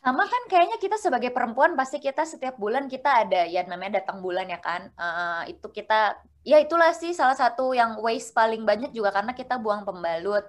Sama 0.04 0.28
kan 0.28 0.44
kayaknya 0.52 0.76
kita 0.84 1.00
sebagai 1.00 1.32
perempuan 1.32 1.80
pasti 1.80 1.96
kita 1.96 2.28
setiap 2.28 2.60
bulan 2.60 2.92
kita 2.92 3.24
ada 3.24 3.48
ya 3.48 3.64
namanya 3.64 4.04
datang 4.04 4.20
bulan 4.20 4.52
ya 4.52 4.60
kan. 4.60 4.92
Uh, 5.00 5.48
itu 5.48 5.64
kita 5.72 6.20
ya 6.44 6.60
itulah 6.60 6.92
sih 6.92 7.16
salah 7.16 7.40
satu 7.40 7.72
yang 7.72 7.96
waste 8.04 8.36
paling 8.36 8.68
banyak 8.68 8.92
juga 8.92 9.16
karena 9.16 9.32
kita 9.32 9.56
buang 9.56 9.88
pembalut. 9.88 10.44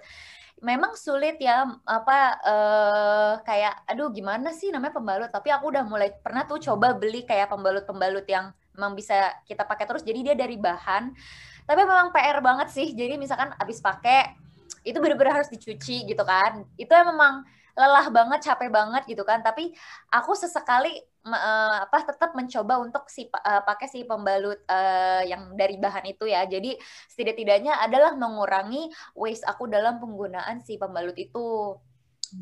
Memang 0.59 0.99
sulit 0.99 1.39
ya 1.39 1.71
apa 1.87 2.19
uh, 2.43 3.33
kayak 3.47 3.87
aduh 3.87 4.11
gimana 4.11 4.51
sih 4.51 4.75
namanya 4.75 4.99
pembalut 4.99 5.31
tapi 5.31 5.55
aku 5.55 5.71
udah 5.71 5.87
mulai 5.87 6.11
pernah 6.11 6.43
tuh 6.51 6.59
coba 6.59 6.91
beli 6.99 7.23
kayak 7.23 7.47
pembalut-pembalut 7.55 8.27
yang 8.27 8.51
memang 8.75 8.99
bisa 8.99 9.39
kita 9.47 9.63
pakai 9.63 9.87
terus 9.87 10.03
jadi 10.03 10.35
dia 10.35 10.35
dari 10.35 10.59
bahan. 10.59 11.15
Tapi 11.63 11.81
memang 11.87 12.11
PR 12.11 12.43
banget 12.43 12.75
sih. 12.75 12.91
Jadi 12.91 13.23
misalkan 13.23 13.55
habis 13.55 13.79
pakai 13.79 14.35
itu 14.83 14.99
benar-benar 14.99 15.47
harus 15.47 15.51
dicuci 15.55 16.11
gitu 16.11 16.27
kan. 16.27 16.67
Itu 16.75 16.91
memang 16.91 17.47
lelah 17.75 18.07
banget, 18.11 18.41
capek 18.47 18.71
banget 18.71 19.03
gitu 19.11 19.23
kan. 19.27 19.43
Tapi 19.43 19.75
aku 20.11 20.33
sesekali 20.39 20.95
uh, 21.27 21.85
apa 21.85 21.99
tetap 22.07 22.33
mencoba 22.33 22.79
untuk 22.81 23.11
si 23.11 23.27
uh, 23.27 23.63
pakai 23.67 23.91
si 23.91 24.07
pembalut 24.07 24.59
uh, 24.71 25.23
yang 25.27 25.55
dari 25.59 25.77
bahan 25.79 26.07
itu 26.07 26.31
ya. 26.31 26.47
Jadi 26.47 26.79
setidak-tidaknya 27.11 27.83
adalah 27.83 28.15
mengurangi 28.15 28.89
waste 29.19 29.45
aku 29.45 29.67
dalam 29.67 29.99
penggunaan 29.99 30.63
si 30.63 30.79
pembalut 30.79 31.19
itu. 31.19 31.77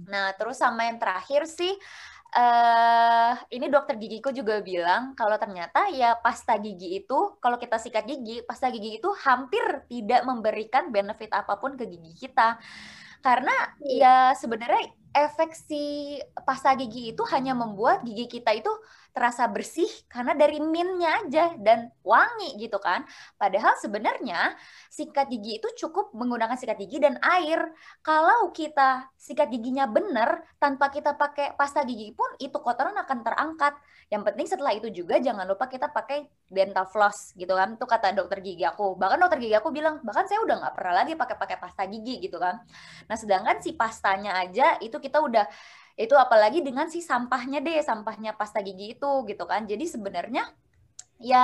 Nah, 0.08 0.32
terus 0.36 0.56
sama 0.56 0.88
yang 0.88 0.96
terakhir 0.96 1.44
sih 1.44 1.72
uh, 2.32 3.32
ini 3.52 3.68
dokter 3.68 3.96
gigiku 4.00 4.32
juga 4.32 4.60
bilang 4.64 5.12
kalau 5.12 5.36
ternyata 5.36 5.88
ya 5.92 6.16
pasta 6.16 6.56
gigi 6.56 7.04
itu 7.04 7.36
kalau 7.38 7.60
kita 7.60 7.76
sikat 7.76 8.04
gigi, 8.08 8.40
pasta 8.44 8.72
gigi 8.72 8.98
itu 9.00 9.08
hampir 9.24 9.84
tidak 9.88 10.24
memberikan 10.24 10.88
benefit 10.88 11.28
apa 11.32 11.60
pun 11.60 11.76
ke 11.76 11.84
gigi 11.84 12.28
kita 12.28 12.56
karena 13.22 13.54
ya 13.86 14.34
sebenarnya 14.34 15.01
efek 15.12 15.52
si 15.52 16.16
pasta 16.44 16.72
gigi 16.74 17.12
itu 17.12 17.22
hanya 17.28 17.52
membuat 17.52 18.00
gigi 18.02 18.40
kita 18.40 18.56
itu 18.56 18.72
terasa 19.12 19.44
bersih 19.44 19.88
karena 20.08 20.32
dari 20.32 20.56
minnya 20.58 21.20
aja 21.20 21.52
dan 21.60 21.92
wangi 22.00 22.56
gitu 22.56 22.80
kan. 22.80 23.04
Padahal 23.36 23.76
sebenarnya 23.76 24.56
sikat 24.88 25.28
gigi 25.28 25.60
itu 25.60 25.68
cukup 25.84 26.16
menggunakan 26.16 26.56
sikat 26.56 26.80
gigi 26.80 26.98
dan 26.98 27.20
air. 27.20 27.60
Kalau 28.00 28.50
kita 28.56 29.12
sikat 29.14 29.52
giginya 29.52 29.84
benar 29.84 30.42
tanpa 30.56 30.88
kita 30.88 31.12
pakai 31.14 31.52
pasta 31.54 31.84
gigi 31.84 32.16
pun 32.16 32.26
itu 32.40 32.56
kotoran 32.56 32.96
akan 32.96 33.18
terangkat. 33.20 33.76
Yang 34.08 34.22
penting 34.32 34.46
setelah 34.48 34.72
itu 34.72 34.88
juga 34.88 35.20
jangan 35.20 35.44
lupa 35.44 35.68
kita 35.68 35.92
pakai 35.92 36.24
dental 36.48 36.88
floss 36.88 37.36
gitu 37.36 37.52
kan. 37.52 37.76
Itu 37.76 37.84
kata 37.84 38.16
dokter 38.16 38.40
gigi 38.40 38.64
aku. 38.64 38.96
Bahkan 38.96 39.20
dokter 39.20 39.38
gigi 39.44 39.56
aku 39.56 39.68
bilang, 39.72 40.00
bahkan 40.00 40.24
saya 40.24 40.40
udah 40.40 40.56
nggak 40.56 40.74
pernah 40.74 40.94
lagi 41.04 41.12
pakai-pakai 41.16 41.56
pasta 41.60 41.84
gigi 41.84 42.16
gitu 42.24 42.40
kan. 42.40 42.64
Nah 43.06 43.16
sedangkan 43.16 43.60
si 43.60 43.76
pastanya 43.76 44.40
aja 44.40 44.80
itu 44.80 44.96
kita 44.96 45.20
udah 45.20 45.44
itu 45.96 46.14
apalagi 46.16 46.64
dengan 46.64 46.88
si 46.88 47.04
sampahnya 47.04 47.60
deh 47.60 47.78
sampahnya 47.84 48.32
pasta 48.36 48.60
gigi 48.64 48.96
itu 48.96 49.10
gitu 49.28 49.44
kan. 49.44 49.68
Jadi 49.68 49.84
sebenarnya 49.88 50.48
ya 51.22 51.38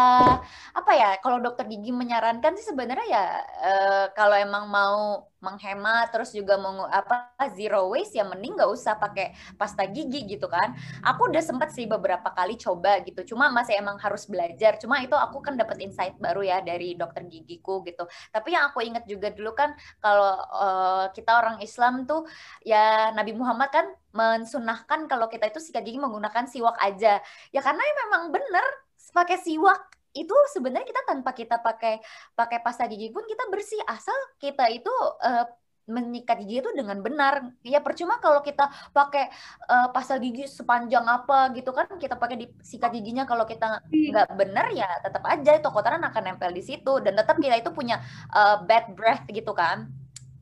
apa 0.74 0.92
ya 0.94 1.09
kalau 1.22 1.38
dokter 1.38 1.64
gigi 1.70 1.94
menyarankan 1.94 2.52
sih 2.59 2.66
sebenarnya 2.66 3.06
ya 3.06 3.24
e, 3.62 3.72
kalau 4.18 4.34
emang 4.34 4.66
mau 4.66 5.22
menghemat 5.38 6.10
terus 6.10 6.34
juga 6.34 6.59
mau 6.59 6.82
apa 6.90 7.30
zero 7.55 7.86
waste 7.94 8.18
ya 8.18 8.26
mending 8.26 8.59
nggak 8.59 8.70
usah 8.74 8.98
pakai 8.98 9.30
pasta 9.55 9.86
gigi 9.86 10.26
gitu 10.26 10.50
kan. 10.50 10.74
Aku 11.06 11.30
udah 11.30 11.38
sempet 11.38 11.70
sih 11.70 11.86
beberapa 11.86 12.26
kali 12.34 12.59
coba 12.59 12.98
gitu 13.06 13.34
cuma 13.34 13.46
masih 13.55 13.78
emang 13.78 14.02
harus 14.02 14.26
belajar. 14.26 14.74
Cuma 14.82 14.98
itu 14.98 15.14
aku 15.14 15.38
kan 15.46 15.55
dapat 15.55 15.78
insight 15.78 16.18
baru 16.18 16.42
ya 16.42 16.59
dari 16.66 16.98
dokter 16.98 17.22
gigiku 17.30 17.86
gitu. 17.86 18.02
Tapi 18.34 18.48
yang 18.55 18.66
aku 18.74 18.82
ingat 18.82 19.06
juga 19.06 19.30
dulu 19.30 19.55
kan 19.55 19.78
kalau 20.02 20.34
e, 20.59 20.66
kita 21.14 21.30
orang 21.38 21.62
Islam 21.62 22.02
tuh 22.10 22.26
ya 22.66 23.14
Nabi 23.14 23.32
Muhammad 23.38 23.70
kan 23.70 23.86
mensunahkan 24.10 25.06
kalau 25.06 25.30
kita 25.30 25.46
itu 25.55 25.62
sikat 25.62 25.86
gigi 25.86 26.02
menggunakan 26.02 26.50
siwak 26.50 26.74
aja. 26.82 27.22
Ya 27.55 27.60
karena 27.62 27.82
memang 28.06 28.34
bener 28.34 28.88
pakai 29.10 29.39
siwak 29.40 29.80
itu 30.16 30.35
sebenarnya 30.56 30.89
kita 30.89 31.02
tanpa 31.05 31.30
kita 31.36 31.56
pakai 31.60 32.01
pakai 32.32 32.59
pasta 32.64 32.89
gigi 32.89 33.12
pun 33.12 33.22
kita 33.28 33.47
bersih 33.52 33.78
asal 33.86 34.16
kita 34.40 34.66
itu 34.72 34.90
uh, 35.22 35.47
menyikat 35.89 36.44
gigi 36.44 36.60
itu 36.60 36.70
dengan 36.76 37.01
benar. 37.01 37.48
Ya 37.64 37.80
percuma 37.80 38.20
kalau 38.20 38.44
kita 38.44 38.68
pakai 38.93 39.32
uh, 39.66 39.89
pasta 39.90 40.20
gigi 40.20 40.44
sepanjang 40.44 41.09
apa 41.09 41.51
gitu 41.56 41.72
kan 41.72 41.89
kita 41.97 42.14
pakai 42.20 42.36
di 42.36 42.47
sikat 42.60 42.93
giginya 42.93 43.24
kalau 43.24 43.48
kita 43.48 43.80
iya. 43.89 44.12
nggak 44.12 44.28
benar 44.36 44.66
ya 44.76 44.89
tetap 45.01 45.24
aja 45.24 45.56
itu 45.56 45.68
kotoran 45.72 46.05
akan 46.05 46.22
nempel 46.22 46.52
di 46.52 46.60
situ 46.60 47.01
dan 47.01 47.16
tetap 47.16 47.40
kita 47.40 47.56
itu 47.56 47.72
punya 47.72 48.05
uh, 48.36 48.60
bad 48.68 48.93
breath 48.93 49.24
gitu 49.32 49.56
kan 49.56 49.89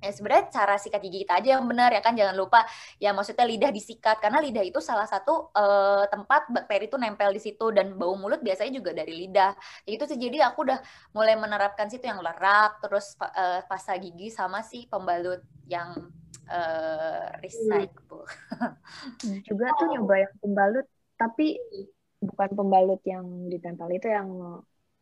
ya 0.02 0.10
sebenarnya 0.12 0.52
cara 0.52 0.74
sikat 0.77 1.01
gigi 1.02 1.24
kita 1.24 1.40
aja 1.40 1.59
yang 1.59 1.64
benar 1.66 1.90
ya 1.93 2.01
kan? 2.05 2.14
Jangan 2.14 2.36
lupa 2.36 2.64
ya 3.01 3.10
maksudnya 3.16 3.44
lidah 3.48 3.70
disikat. 3.73 4.20
Karena 4.20 4.39
lidah 4.40 4.64
itu 4.64 4.78
salah 4.78 5.09
satu 5.09 5.51
uh, 5.56 6.05
tempat 6.09 6.48
bakteri 6.52 6.89
itu 6.89 6.97
nempel 7.01 7.32
di 7.32 7.40
situ 7.43 7.73
dan 7.73 7.97
bau 7.97 8.14
mulut 8.14 8.40
biasanya 8.40 8.77
juga 8.77 8.93
dari 8.93 9.27
lidah. 9.27 9.52
Ya 9.89 9.93
itu 9.97 10.05
sih. 10.05 10.18
Jadi 10.18 10.43
aku 10.43 10.66
udah 10.66 10.78
mulai 11.16 11.35
menerapkan 11.39 11.89
situ 11.89 12.06
yang 12.06 12.20
lerak 12.20 12.78
terus 12.85 13.16
uh, 13.20 13.64
pasta 13.64 13.97
gigi 13.97 14.28
sama 14.28 14.60
si 14.60 14.89
pembalut 14.90 15.40
yang 15.66 16.10
uh, 16.51 17.27
recyclable 17.43 18.27
hmm. 19.23 19.40
juga 19.47 19.66
tuh 19.78 19.86
nyoba 19.90 20.14
yang 20.23 20.35
pembalut 20.39 20.86
tapi 21.16 21.56
bukan 22.23 22.51
pembalut 22.55 23.01
yang 23.05 23.27
ditempel 23.51 23.89
itu 23.93 24.09
yang 24.09 24.28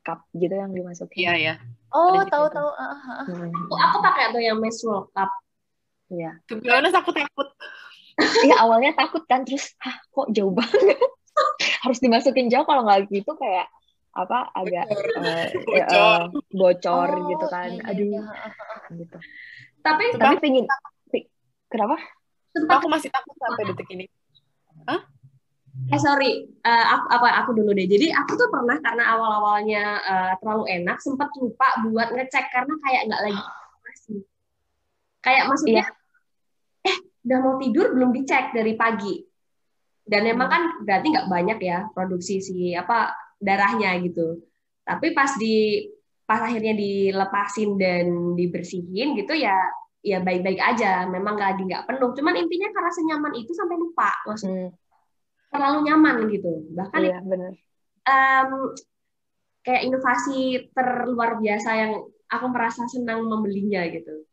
cup 0.04 0.28
gitu 0.36 0.52
yang 0.52 0.70
dimasukin. 0.70 1.24
Iya, 1.24 1.32
iya. 1.34 1.54
Oh, 1.90 2.20
tahu 2.28 2.46
tahu. 2.52 2.68
Uh, 2.68 2.84
uh. 2.84 3.24
Hmm. 3.26 3.48
Aku, 3.48 3.74
aku 3.74 3.96
pakai 4.04 4.30
tuh 4.36 4.42
yang 4.44 4.60
menstrual 4.60 5.08
cup. 5.16 5.32
Iya. 6.12 6.38
Honest 6.52 6.96
aku 7.00 7.10
takut. 7.16 7.48
Iya, 8.46 8.62
awalnya 8.62 8.94
takut 8.94 9.24
kan 9.26 9.42
terus 9.42 9.74
hah 9.82 9.96
kok 10.12 10.30
jauh 10.30 10.52
banget. 10.52 11.00
Harus 11.82 11.98
dimasukin 11.98 12.52
jauh 12.52 12.62
kalau 12.68 12.86
nggak 12.86 13.10
gitu 13.10 13.34
kayak 13.34 13.66
apa 14.14 14.46
agak 14.54 14.86
bocor, 14.86 15.18
uh, 15.18 15.46
bocor. 15.66 15.98
Uh, 15.98 16.22
bocor 16.54 17.08
oh, 17.10 17.26
gitu 17.34 17.46
kan. 17.50 17.68
Iya, 17.72 17.80
iya, 17.80 17.90
Aduh. 17.90 18.06
Iya. 18.06 18.22
Gitu. 18.94 19.18
Tapi 19.82 20.04
tapi 20.20 20.36
pingin 20.38 20.64
kenapa? 21.72 21.96
Aku 22.54 22.86
masih 22.86 23.10
takut 23.10 23.34
sampai 23.34 23.62
detik 23.66 23.88
ini. 23.90 24.06
Hah? 24.86 25.13
Eh 25.90 26.00
sorry. 26.00 26.48
Uh, 26.64 26.84
aku, 26.96 27.06
apa 27.12 27.28
aku 27.44 27.50
dulu 27.58 27.70
deh. 27.76 27.84
Jadi 27.84 28.08
aku 28.14 28.38
tuh 28.38 28.48
pernah 28.48 28.78
karena 28.80 29.04
awal 29.14 29.30
awalnya 29.42 30.00
uh, 30.00 30.32
terlalu 30.40 30.64
enak 30.80 30.96
sempat 31.02 31.28
lupa 31.36 31.68
buat 31.84 32.08
ngecek 32.14 32.46
karena 32.54 32.74
kayak 32.80 33.02
nggak 33.10 33.22
lagi 33.28 33.42
masih. 33.84 34.20
Kayak 35.24 35.44
maksudnya 35.50 35.84
yeah. 36.84 36.88
eh 36.94 36.96
udah 37.24 37.38
mau 37.42 37.54
tidur 37.60 37.86
belum 37.92 38.10
dicek 38.14 38.54
dari 38.54 38.72
pagi. 38.78 39.14
Dan 40.04 40.28
emang 40.28 40.48
kan 40.52 40.62
berarti 40.84 41.06
nggak 41.16 41.28
banyak 41.32 41.58
ya 41.64 41.88
produksi 41.92 42.40
si 42.40 42.72
apa 42.72 43.12
darahnya 43.40 43.98
gitu. 44.04 44.40
Tapi 44.84 45.12
pas 45.12 45.36
di 45.36 45.84
pas 46.24 46.40
akhirnya 46.40 46.72
dilepasin 46.72 47.76
dan 47.76 48.32
dibersihin 48.32 49.12
gitu 49.20 49.36
ya 49.36 49.56
ya 50.00 50.20
baik-baik 50.24 50.60
aja. 50.60 51.04
Memang 51.08 51.36
lagi 51.36 51.66
nggak 51.66 51.84
penuh. 51.88 52.12
Cuman 52.16 52.36
intinya 52.40 52.68
karena 52.72 52.90
senyaman 52.92 53.32
itu 53.36 53.52
sampai 53.52 53.76
lupa 53.76 54.12
maksudnya. 54.24 54.72
Hmm 54.72 54.83
terlalu 55.54 55.78
nyaman 55.86 56.16
gitu. 56.34 56.66
Bahkan 56.74 57.00
iya, 57.06 57.18
bener. 57.22 57.54
Um, 58.04 58.74
kayak 59.62 59.86
inovasi 59.86 60.68
terluar 60.74 61.38
biasa 61.38 61.70
yang 61.78 61.92
aku 62.26 62.46
merasa 62.50 62.82
senang 62.90 63.22
membelinya 63.30 63.86
gitu. 63.86 64.26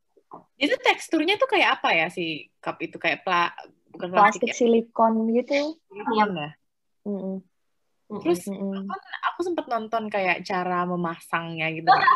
Itu 0.58 0.76
teksturnya 0.82 1.38
tuh 1.38 1.46
kayak 1.46 1.80
apa 1.80 1.94
ya 1.94 2.08
si 2.10 2.50
cup 2.58 2.82
itu? 2.82 2.98
Kayak 2.98 3.22
pla 3.22 3.54
bukan 3.94 4.10
plastik, 4.10 4.50
plastik 4.50 4.50
ya? 4.50 4.56
silikon 4.58 5.14
gitu? 5.38 5.78
Iya 5.94 6.26
ya? 6.26 6.50
Mm 7.06 7.18
-mm. 7.18 7.38
terus 8.22 8.44
mm 8.44 8.60
-mm. 8.60 8.84
kan 8.92 9.02
aku 9.32 9.40
sempat 9.48 9.66
nonton 9.72 10.12
kayak 10.12 10.44
cara 10.44 10.84
memasangnya 10.84 11.72
gitu 11.72 11.88
kan. 11.88 12.02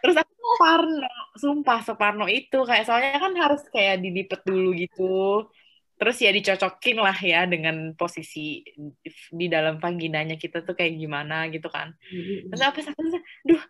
Terus 0.00 0.16
aku 0.16 0.32
Parno 0.56 1.12
sumpah 1.36 1.80
Separno 1.84 2.26
itu. 2.26 2.64
Kayak 2.64 2.84
soalnya 2.88 3.20
kan 3.20 3.32
harus 3.36 3.62
kayak 3.68 4.00
dilipet 4.00 4.40
dulu 4.42 4.72
gitu 4.74 5.46
terus 6.00 6.16
ya 6.16 6.32
dicocokin 6.32 6.96
lah 6.96 7.12
ya 7.20 7.44
dengan 7.44 7.92
posisi 7.92 8.64
di 9.28 9.46
dalam 9.52 9.76
vaginanya 9.76 10.40
kita 10.40 10.64
tuh 10.64 10.72
kayak 10.72 10.96
gimana 10.96 11.52
gitu 11.52 11.68
kan. 11.68 11.92
Mm-hmm. 12.08 12.48
terus 12.48 12.62
apa 12.64 12.78
sih 12.80 13.22
duh 13.44 13.62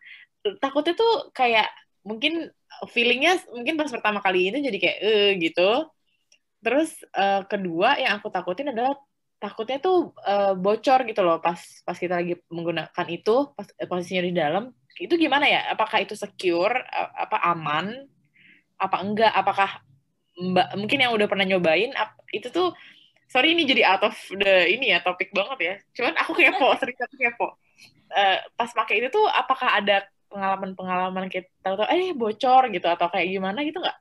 takutnya 0.63 0.95
tuh 0.95 1.35
kayak 1.35 1.67
mungkin 2.07 2.55
feelingnya 2.87 3.43
mungkin 3.51 3.75
pas 3.75 3.91
pertama 3.91 4.23
kali 4.23 4.55
itu 4.55 4.63
jadi 4.63 4.79
kayak 4.79 4.99
eh 5.03 5.31
gitu. 5.43 5.91
Terus 6.63 7.03
uh, 7.19 7.43
kedua 7.51 7.99
yang 7.99 8.23
aku 8.23 8.31
takutin 8.31 8.71
adalah 8.71 8.95
takutnya 9.43 9.83
tuh 9.83 10.15
uh, 10.23 10.55
bocor 10.55 11.03
gitu 11.11 11.27
loh 11.27 11.41
pas 11.43 11.59
pas 11.83 11.97
kita 11.99 12.21
lagi 12.21 12.39
menggunakan 12.47 13.07
itu 13.11 13.51
pas 13.59 13.67
posisinya 13.91 14.23
di 14.23 14.35
dalam. 14.39 14.71
Itu 15.03 15.19
gimana 15.19 15.51
ya? 15.51 15.75
Apakah 15.75 15.99
itu 15.99 16.15
secure 16.15 16.79
apa 16.95 17.43
aman? 17.43 18.07
Apa 18.79 19.03
enggak? 19.03 19.35
Apakah 19.35 19.83
mbak 20.39 20.79
mungkin 20.79 20.99
yang 21.03 21.13
udah 21.13 21.27
pernah 21.27 21.47
nyobain 21.47 21.91
itu 22.31 22.49
tuh 22.49 22.73
sorry 23.31 23.55
ini 23.55 23.63
jadi 23.63 23.83
out 23.87 24.03
of 24.11 24.17
the 24.35 24.67
ini 24.67 24.91
ya 24.91 24.99
topik 25.01 25.31
banget 25.31 25.59
ya. 25.63 25.75
Cuman 25.95 26.15
aku 26.19 26.35
kepo 26.35 26.67
sering 26.83 26.99
aku 26.99 27.17
kepo. 27.17 27.49
Uh, 28.11 28.43
pas 28.59 28.71
pakai 28.75 28.99
itu 28.99 29.09
tuh 29.15 29.27
apakah 29.31 29.79
ada 29.79 30.03
pengalaman-pengalaman 30.31 31.31
kita 31.31 31.79
eh 31.91 32.11
bocor 32.15 32.71
gitu 32.71 32.87
atau 32.87 33.07
kayak 33.07 33.31
gimana 33.31 33.63
gitu 33.63 33.79
nggak 33.79 33.99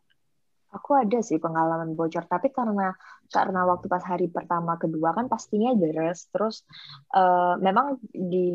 aku 0.69 0.89
ada 1.01 1.19
sih 1.25 1.41
pengalaman 1.41 1.97
bocor 1.97 2.25
tapi 2.29 2.53
karena 2.53 2.93
karena 3.29 3.61
waktu 3.65 3.85
pas 3.89 4.03
hari 4.05 4.29
pertama 4.29 4.77
kedua 4.77 5.13
kan 5.17 5.25
pastinya 5.25 5.73
beres 5.73 6.29
terus 6.29 6.65
uh, 7.13 7.57
memang 7.57 8.01
di 8.13 8.47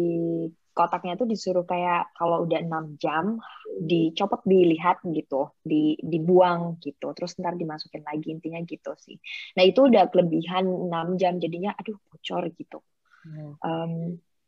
kotaknya 0.74 1.14
tuh 1.14 1.30
disuruh 1.30 1.62
kayak 1.62 2.10
kalau 2.18 2.42
udah 2.44 2.58
enam 2.58 2.98
jam 2.98 3.38
dicopot 3.78 4.42
dilihat 4.42 5.00
gitu 5.06 5.54
di 5.62 5.94
dibuang 6.02 6.82
gitu. 6.82 7.14
Terus 7.14 7.38
ntar 7.38 7.54
dimasukin 7.54 8.02
lagi 8.02 8.34
intinya 8.34 8.58
gitu 8.66 8.92
sih. 8.98 9.16
Nah 9.54 9.62
itu 9.62 9.86
udah 9.86 10.10
kelebihan 10.10 10.66
enam 10.66 11.14
jam 11.14 11.38
jadinya 11.38 11.72
aduh 11.78 11.96
bocor 12.10 12.50
gitu. 12.58 12.82
Hmm. 13.24 13.56
um, 13.64 13.92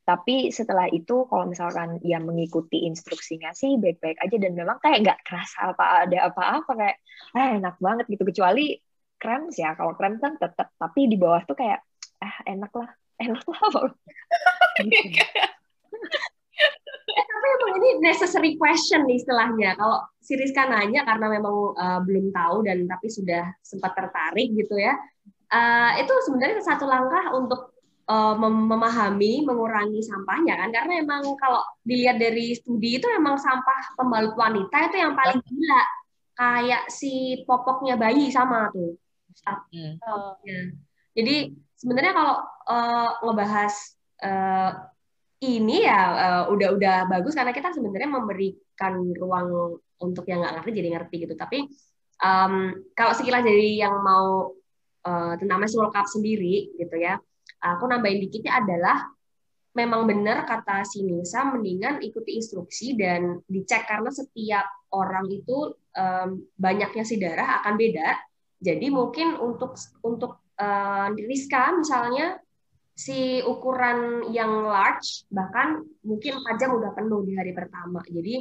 tapi 0.07 0.55
setelah 0.55 0.87
itu 0.95 1.27
kalau 1.27 1.51
misalkan 1.51 1.99
ya 2.07 2.23
mengikuti 2.23 2.87
instruksinya 2.87 3.51
sih 3.51 3.74
baik-baik 3.74 4.23
aja 4.23 4.37
dan 4.39 4.55
memang 4.55 4.78
kayak 4.78 5.03
nggak 5.03 5.20
kerasa 5.27 5.74
apa 5.74 6.07
ada 6.07 6.31
apa-apa 6.31 6.73
kayak 6.78 6.97
ah 7.35 7.59
enak 7.59 7.74
banget 7.83 8.07
gitu 8.15 8.23
kecuali 8.23 8.78
krem 9.19 9.51
sih 9.51 9.66
ya 9.66 9.74
kalau 9.74 9.99
krem 9.99 10.23
kan 10.23 10.39
tetap 10.39 10.70
tapi 10.78 11.11
di 11.11 11.19
bawah 11.19 11.43
tuh 11.43 11.59
kayak 11.59 11.83
ah 12.23 12.37
enak 12.47 12.70
lah 12.70 12.91
enak 13.19 13.43
lah 13.51 13.91
gitu. 14.87 15.24
eh, 17.16 17.24
tapi 17.24 17.47
emang 17.61 17.73
ini 17.81 17.89
necessary 18.05 18.61
question 18.61 19.09
nih 19.09 19.16
istilahnya. 19.20 19.77
Kalau 19.77 20.05
si 20.20 20.37
Rizka 20.37 20.69
nanya 20.69 21.05
karena 21.09 21.33
memang 21.33 21.77
uh, 21.77 22.01
belum 22.05 22.33
tahu 22.33 22.65
dan 22.69 22.85
tapi 22.85 23.09
sudah 23.09 23.57
sempat 23.65 23.97
tertarik 23.97 24.53
gitu 24.53 24.77
ya. 24.77 24.97
Uh, 25.49 25.97
itu 25.97 26.12
sebenarnya 26.28 26.61
satu 26.61 26.85
langkah 26.85 27.33
untuk 27.33 27.76
uh, 28.07 28.35
mem 28.39 28.55
memahami, 28.70 29.43
mengurangi 29.47 30.01
sampahnya 30.03 30.55
kan. 30.59 30.70
Karena 30.70 31.03
emang 31.03 31.23
kalau 31.39 31.62
dilihat 31.83 32.19
dari 32.19 32.55
studi 32.55 32.99
itu 32.99 33.07
memang 33.11 33.39
sampah 33.39 33.95
pembalut 33.99 34.35
wanita 34.35 34.91
itu 34.91 34.97
yang 34.99 35.15
paling 35.15 35.43
gila. 35.43 35.83
kayak 36.37 36.93
si 36.93 37.41
popoknya 37.49 37.97
bayi 37.97 38.28
sama 38.28 38.69
tuh. 38.69 38.93
Hmm. 39.73 39.97
Oh. 40.05 40.37
Ya. 40.45 40.69
Jadi 41.16 41.57
sebenarnya 41.81 42.12
kalau 42.12 42.37
uh, 42.69 43.11
ngebahas 43.24 43.73
uh, 44.20 44.73
ini 45.41 45.89
ya 45.89 46.01
uh, 46.12 46.45
udah 46.53 46.77
udah 46.77 46.97
bagus 47.09 47.33
karena 47.33 47.57
kita 47.57 47.73
sebenarnya 47.73 48.09
memberikan 48.09 49.01
ruang 49.16 49.81
untuk 50.01 50.28
yang 50.28 50.45
nggak 50.45 50.61
ngerti 50.61 50.70
jadi 50.77 50.89
ngerti 50.97 51.16
gitu. 51.24 51.35
Tapi 51.41 51.59
um, 52.20 52.85
kalau 52.97 53.12
sekilas 53.16 53.45
dari 53.45 53.81
yang 53.81 53.97
mau 54.01 54.53
uh, 55.05 55.35
tentang 55.41 55.61
menstrual 55.61 55.93
cup 55.93 56.09
sendiri 56.09 56.73
gitu 56.77 56.97
ya, 56.97 57.20
aku 57.60 57.85
nambahin 57.89 58.23
dikitnya 58.28 58.62
adalah 58.62 58.98
memang 59.77 60.09
benar 60.09 60.48
kata 60.48 60.89
si 60.89 61.05
Nisa 61.05 61.44
mendingan 61.44 62.01
ikuti 62.01 62.40
instruksi 62.40 62.97
dan 62.97 63.44
dicek 63.44 63.85
karena 63.85 64.09
setiap 64.09 64.64
orang 64.97 65.28
itu 65.28 65.77
um, 65.93 66.40
banyaknya 66.56 67.05
si 67.05 67.20
darah 67.20 67.60
akan 67.60 67.77
beda. 67.77 68.16
Jadi 68.56 68.89
mungkin 68.89 69.36
untuk 69.36 69.77
untuk 70.01 70.40
uh, 70.56 71.12
Rizka 71.12 71.77
misalnya 71.77 72.40
si 72.97 73.44
ukuran 73.44 74.32
yang 74.32 74.64
large 74.64 75.28
bahkan 75.28 75.85
mungkin 76.01 76.40
4 76.40 76.56
jam 76.56 76.73
udah 76.73 76.97
penuh 76.97 77.20
di 77.28 77.36
hari 77.36 77.52
pertama. 77.52 78.01
Jadi 78.09 78.40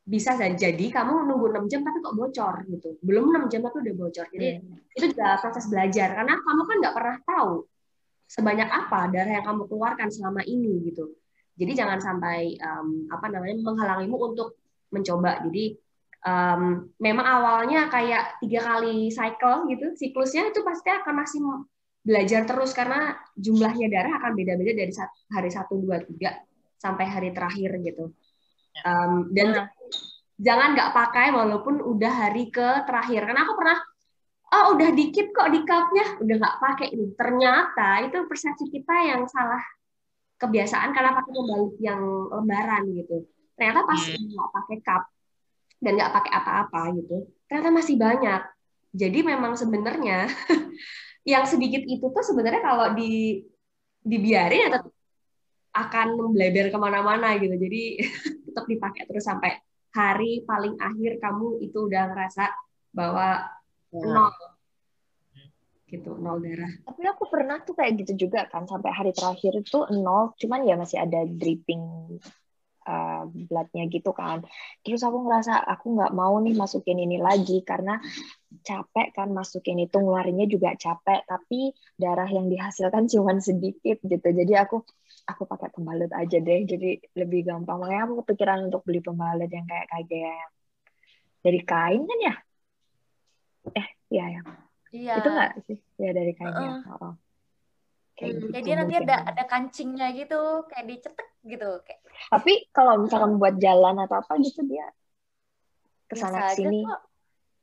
bisa 0.00 0.32
jadi 0.40 0.86
kamu 0.88 1.28
nunggu 1.28 1.52
6 1.52 1.68
jam 1.68 1.84
tapi 1.84 2.00
kok 2.00 2.16
bocor 2.16 2.54
gitu. 2.64 2.96
Belum 3.04 3.28
6 3.28 3.52
jam 3.52 3.60
tapi 3.60 3.76
udah 3.84 3.94
bocor. 3.94 4.26
Jadi 4.32 4.48
hmm. 4.56 4.96
itu 4.96 5.12
juga 5.12 5.36
proses 5.36 5.68
belajar 5.68 6.16
karena 6.16 6.32
kamu 6.40 6.62
kan 6.64 6.76
nggak 6.80 6.94
pernah 6.96 7.16
tahu 7.28 7.54
sebanyak 8.30 8.70
apa 8.70 9.10
darah 9.10 9.42
yang 9.42 9.46
kamu 9.46 9.66
keluarkan 9.66 10.06
selama 10.06 10.46
ini 10.46 10.86
gitu. 10.86 11.10
Jadi 11.58 11.72
jangan 11.74 11.98
sampai 11.98 12.54
um, 12.62 13.10
apa 13.10 13.26
namanya 13.26 13.58
menghalangimu 13.58 14.16
untuk 14.32 14.54
mencoba. 14.94 15.42
Jadi 15.50 15.74
um, 16.22 16.86
memang 17.02 17.26
awalnya 17.26 17.90
kayak 17.90 18.38
tiga 18.38 18.62
kali 18.62 19.10
cycle 19.10 19.66
gitu, 19.66 19.98
siklusnya 19.98 20.54
itu 20.54 20.62
pasti 20.62 20.88
akan 20.94 21.14
masih 21.18 21.42
belajar 22.00 22.48
terus 22.48 22.72
karena 22.72 23.12
jumlahnya 23.36 23.92
darah 23.92 24.16
akan 24.16 24.32
beda-beda 24.32 24.72
dari 24.72 24.92
hari 25.28 25.50
satu 25.52 25.76
dua 25.76 26.00
tiga 26.00 26.40
sampai 26.80 27.04
hari 27.04 27.30
terakhir 27.36 27.76
gitu 27.84 28.16
um, 28.88 29.28
dan 29.36 29.48
nah. 29.52 29.66
jangan 30.40 30.72
nggak 30.72 30.92
pakai 30.96 31.28
walaupun 31.36 31.84
udah 31.84 32.12
hari 32.12 32.48
ke 32.48 32.88
terakhir 32.88 33.28
karena 33.28 33.44
aku 33.44 33.54
pernah 33.60 33.78
oh 34.50 34.64
udah 34.74 34.90
dikit 34.94 35.30
kok 35.30 35.48
di 35.54 35.62
cupnya 35.62 36.06
udah 36.18 36.36
nggak 36.42 36.56
pakai 36.58 36.86
ini 36.90 37.06
ternyata 37.14 38.02
itu 38.06 38.26
persepsi 38.26 38.66
kita 38.70 38.94
yang 39.06 39.22
salah 39.30 39.62
kebiasaan 40.40 40.90
karena 40.90 41.14
pakai 41.14 41.32
pembalut 41.32 41.74
yang 41.78 42.00
lembaran 42.32 42.82
gitu 42.96 43.28
ternyata 43.54 43.86
pas 43.86 44.00
hmm. 44.00 44.34
nggak 44.34 44.50
pakai 44.56 44.76
cup 44.82 45.02
dan 45.80 45.92
nggak 45.96 46.12
pakai 46.12 46.32
apa-apa 46.34 46.80
gitu 46.98 47.16
ternyata 47.46 47.70
masih 47.70 47.96
banyak 48.00 48.42
jadi 48.90 49.18
memang 49.22 49.54
sebenarnya 49.54 50.26
yang 51.32 51.44
sedikit 51.46 51.84
itu 51.84 52.02
tuh 52.02 52.24
sebenarnya 52.24 52.64
kalau 52.64 52.96
di 52.96 53.44
dibiarin 54.00 54.64
ya 54.66 54.68
tetap 54.72 54.92
akan 55.70 56.18
membleber 56.18 56.72
ke 56.72 56.78
mana-mana 56.80 57.38
gitu 57.38 57.54
jadi 57.54 57.82
tetap 58.50 58.64
dipakai 58.66 59.06
terus 59.06 59.22
sampai 59.22 59.60
hari 59.94 60.42
paling 60.42 60.74
akhir 60.80 61.22
kamu 61.22 61.62
itu 61.62 61.86
udah 61.86 62.10
ngerasa 62.10 62.50
bahwa 62.90 63.44
ya. 63.44 63.59
Nol. 63.94 64.30
Gitu 65.90 66.10
nol 66.14 66.38
darah. 66.38 66.72
Tapi 66.86 67.02
aku 67.06 67.24
pernah 67.26 67.58
tuh 67.66 67.74
kayak 67.74 68.06
gitu 68.06 68.26
juga 68.26 68.46
kan 68.46 68.66
sampai 68.70 68.90
hari 68.94 69.10
terakhir 69.10 69.58
itu 69.58 69.78
nol, 69.98 70.34
cuman 70.38 70.60
ya 70.62 70.78
masih 70.78 71.02
ada 71.02 71.26
dripping 71.26 71.82
uh, 72.86 73.26
bloodnya 73.26 73.84
gitu 73.90 74.10
kan. 74.14 74.46
Terus 74.86 75.02
aku 75.02 75.26
ngerasa 75.26 75.60
aku 75.66 75.98
nggak 75.98 76.12
mau 76.14 76.38
nih 76.40 76.54
masukin 76.54 76.98
ini 77.02 77.18
lagi 77.18 77.60
karena 77.66 77.98
capek 78.62 79.14
kan 79.14 79.28
masukin 79.30 79.78
itu 79.82 79.96
ngeluarinnya 79.98 80.46
juga 80.50 80.74
capek 80.74 81.22
tapi 81.26 81.70
darah 81.94 82.26
yang 82.26 82.46
dihasilkan 82.50 83.06
cuma 83.10 83.36
sedikit 83.42 83.98
gitu. 84.02 84.28
Jadi 84.30 84.52
aku 84.54 84.82
aku 85.26 85.42
pakai 85.46 85.68
pembalut 85.74 86.10
aja 86.14 86.38
deh 86.38 86.60
jadi 86.66 87.02
lebih 87.18 87.50
gampang. 87.50 87.78
Makanya 87.82 88.02
aku 88.08 88.14
kepikiran 88.24 88.70
untuk 88.70 88.82
beli 88.86 89.00
pembalut 89.02 89.50
yang 89.50 89.66
kayak 89.66 89.86
kayak 89.90 90.46
dari 91.40 91.60
kain 91.64 92.04
kan 92.04 92.18
ya 92.20 92.34
eh 93.76 93.86
iya 94.08 94.24
ya 94.38 94.42
iya 94.90 95.14
itu 95.20 95.28
enggak 95.28 95.52
sih 95.66 95.78
ya 96.00 96.10
dari 96.16 96.32
kainnya 96.36 96.70
uh 96.86 96.90
-uh. 96.90 97.04
oh. 97.10 97.14
Kayak 98.20 98.36
hmm, 98.36 98.40
gitu, 98.44 98.52
jadi 98.52 98.70
nanti 98.76 98.94
ada 99.00 99.16
ada 99.32 99.42
kancingnya 99.48 100.06
gitu 100.12 100.40
kayak 100.68 100.84
dicetek 100.88 101.28
gitu 101.46 101.70
kayak 101.88 102.00
tapi 102.28 102.68
kalau 102.68 103.00
misalkan 103.00 103.40
buat 103.40 103.56
jalan 103.56 103.96
atau 104.04 104.20
apa 104.20 104.36
gitu 104.44 104.60
dia 104.68 104.92
ke 106.04 106.14
sana 106.20 106.52
sini 106.52 106.84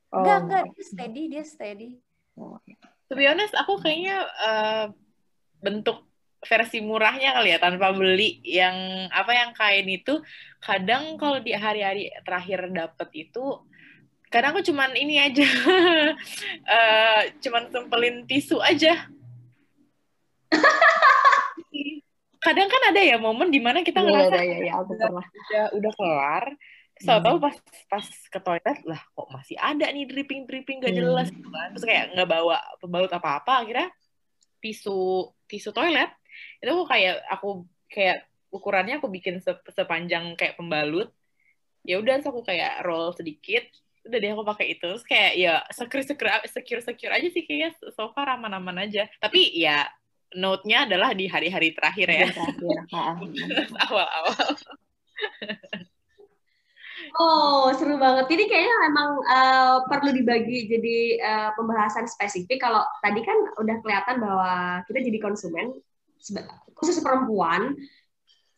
Oh. 0.08 0.24
Enggak, 0.24 0.38
enggak, 0.48 0.64
dia 0.72 0.86
steady, 0.88 1.24
dia 1.28 1.44
steady. 1.44 1.90
Oh. 2.40 2.60
To 3.12 3.14
be 3.16 3.28
honest, 3.28 3.56
aku 3.56 3.80
kayaknya 3.84 4.24
uh, 4.24 4.86
bentuk 5.60 6.08
versi 6.48 6.80
murahnya 6.80 7.34
kali 7.34 7.50
ya 7.50 7.60
tanpa 7.60 7.92
beli 7.92 8.40
yang 8.46 9.10
apa 9.10 9.34
yang 9.34 9.52
kain 9.58 9.90
itu 9.90 10.22
kadang 10.62 11.18
kalau 11.18 11.42
di 11.42 11.52
hari-hari 11.52 12.14
terakhir 12.22 12.70
dapet 12.72 13.10
itu 13.28 13.67
kadang 14.28 14.56
aku 14.56 14.62
cuman 14.64 14.92
ini 14.96 15.20
aja. 15.20 15.48
Uh, 16.68 17.22
cuman 17.44 17.72
sempelin 17.72 18.28
tisu 18.28 18.60
aja. 18.60 19.08
Kadang 22.38 22.70
kan 22.72 22.82
ada 22.94 23.02
ya 23.04 23.20
momen 23.20 23.52
di 23.52 23.60
mana 23.60 23.84
kita 23.84 24.00
iya, 24.00 24.08
ngerasa 24.08 24.38
ya, 24.40 24.46
ya, 24.46 24.58
ya, 24.62 24.74
aku 24.80 24.96
udah, 24.96 25.10
udah 25.20 25.66
udah 25.76 25.92
kelar. 26.00 26.46
So 26.98 27.14
hmm. 27.14 27.24
tahu 27.26 27.38
pas 27.44 27.56
pas 27.92 28.06
ke 28.08 28.40
toilet 28.40 28.80
lah 28.90 29.02
kok 29.04 29.28
masih 29.30 29.58
ada 29.60 29.86
nih 29.92 30.10
dripping 30.10 30.50
dripping 30.50 30.80
gak 30.80 30.96
jelas 30.96 31.28
hmm. 31.28 31.44
kan. 31.52 31.70
Terus 31.76 31.86
kayak 31.86 32.04
nggak 32.16 32.30
bawa 32.30 32.58
pembalut 32.80 33.12
apa 33.12 33.44
apa 33.44 33.54
akhirnya 33.66 33.92
tisu 34.64 35.28
tisu 35.50 35.76
toilet. 35.76 36.08
Itu 36.64 36.72
aku 36.72 36.86
kayak 36.88 37.16
aku 37.28 37.50
kayak 37.92 38.24
ukurannya 38.54 39.02
aku 39.02 39.12
bikin 39.12 39.44
sepanjang 39.74 40.40
kayak 40.40 40.56
pembalut. 40.56 41.12
Ya 41.84 42.00
udah 42.00 42.22
aku 42.24 42.48
kayak 42.48 42.86
roll 42.88 43.12
sedikit 43.12 43.68
udah 44.08 44.20
deh 44.20 44.32
aku 44.34 44.44
pakai 44.48 44.68
itu 44.76 44.88
terus 44.88 45.06
kayak 45.06 45.34
ya 45.36 45.54
secure 45.70 46.04
secure 46.04 46.32
secure 46.48 46.82
secure 46.82 47.14
aja 47.14 47.28
sih 47.30 47.44
kayaknya 47.44 47.76
so 47.94 48.10
far 48.16 48.32
aman-aman 48.32 48.88
aja 48.88 49.06
tapi 49.20 49.52
ya 49.54 49.86
note-nya 50.36 50.88
adalah 50.88 51.16
di 51.16 51.28
hari-hari 51.28 51.72
terakhir 51.72 52.08
ya 52.12 52.28
awal-awal 53.88 54.56
Oh, 57.18 57.72
seru 57.74 57.96
banget. 57.98 58.30
Jadi 58.30 58.44
kayaknya 58.46 58.76
memang 58.90 59.10
uh, 59.26 59.76
perlu 59.88 60.12
dibagi 60.14 60.68
jadi 60.70 60.98
uh, 61.24 61.50
pembahasan 61.56 62.06
spesifik. 62.06 62.62
Kalau 62.62 62.84
tadi 63.02 63.24
kan 63.24 63.38
udah 63.58 63.76
kelihatan 63.82 64.22
bahwa 64.22 64.84
kita 64.86 65.00
jadi 65.02 65.18
konsumen, 65.22 65.78
khusus 66.78 67.00
perempuan, 67.02 67.74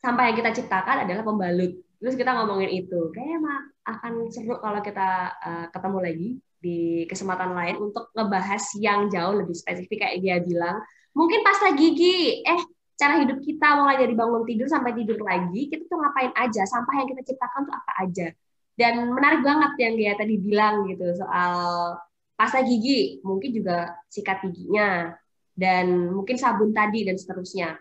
sampai 0.04 0.32
yang 0.32 0.38
kita 0.44 0.52
ciptakan 0.60 1.08
adalah 1.08 1.24
pembalut. 1.24 1.78
Terus 2.00 2.16
kita 2.16 2.32
ngomongin 2.32 2.72
itu. 2.72 3.12
Kayaknya 3.12 3.56
akan 3.84 4.32
seru 4.32 4.56
kalau 4.64 4.80
kita 4.80 5.36
uh, 5.40 5.66
ketemu 5.70 6.00
lagi 6.00 6.30
di 6.60 7.04
kesempatan 7.08 7.56
lain 7.56 7.76
untuk 7.80 8.12
ngebahas 8.16 8.64
yang 8.80 9.08
jauh 9.12 9.36
lebih 9.36 9.56
spesifik 9.56 10.08
kayak 10.08 10.18
dia 10.24 10.36
bilang. 10.40 10.80
Mungkin 11.12 11.44
pasta 11.44 11.76
gigi, 11.76 12.44
eh 12.44 12.62
cara 13.00 13.24
hidup 13.24 13.40
kita 13.40 13.80
mulai 13.80 13.96
dari 13.96 14.12
bangun 14.12 14.44
tidur 14.44 14.68
sampai 14.68 14.92
tidur 14.92 15.24
lagi, 15.24 15.72
kita 15.72 15.88
tuh 15.88 16.00
ngapain 16.00 16.32
aja, 16.36 16.68
sampah 16.68 16.96
yang 17.00 17.08
kita 17.08 17.22
ciptakan 17.32 17.62
tuh 17.68 17.76
apa 17.76 17.92
aja. 18.04 18.28
Dan 18.76 19.12
menarik 19.12 19.44
banget 19.44 19.72
yang 19.80 19.94
dia 20.00 20.12
tadi 20.16 20.36
bilang 20.40 20.88
gitu 20.88 21.16
soal 21.16 21.96
pasta 22.36 22.64
gigi, 22.64 23.20
mungkin 23.24 23.52
juga 23.52 24.00
sikat 24.08 24.48
giginya, 24.48 25.16
dan 25.56 26.12
mungkin 26.16 26.40
sabun 26.40 26.72
tadi 26.72 27.04
dan 27.04 27.20
seterusnya. 27.20 27.76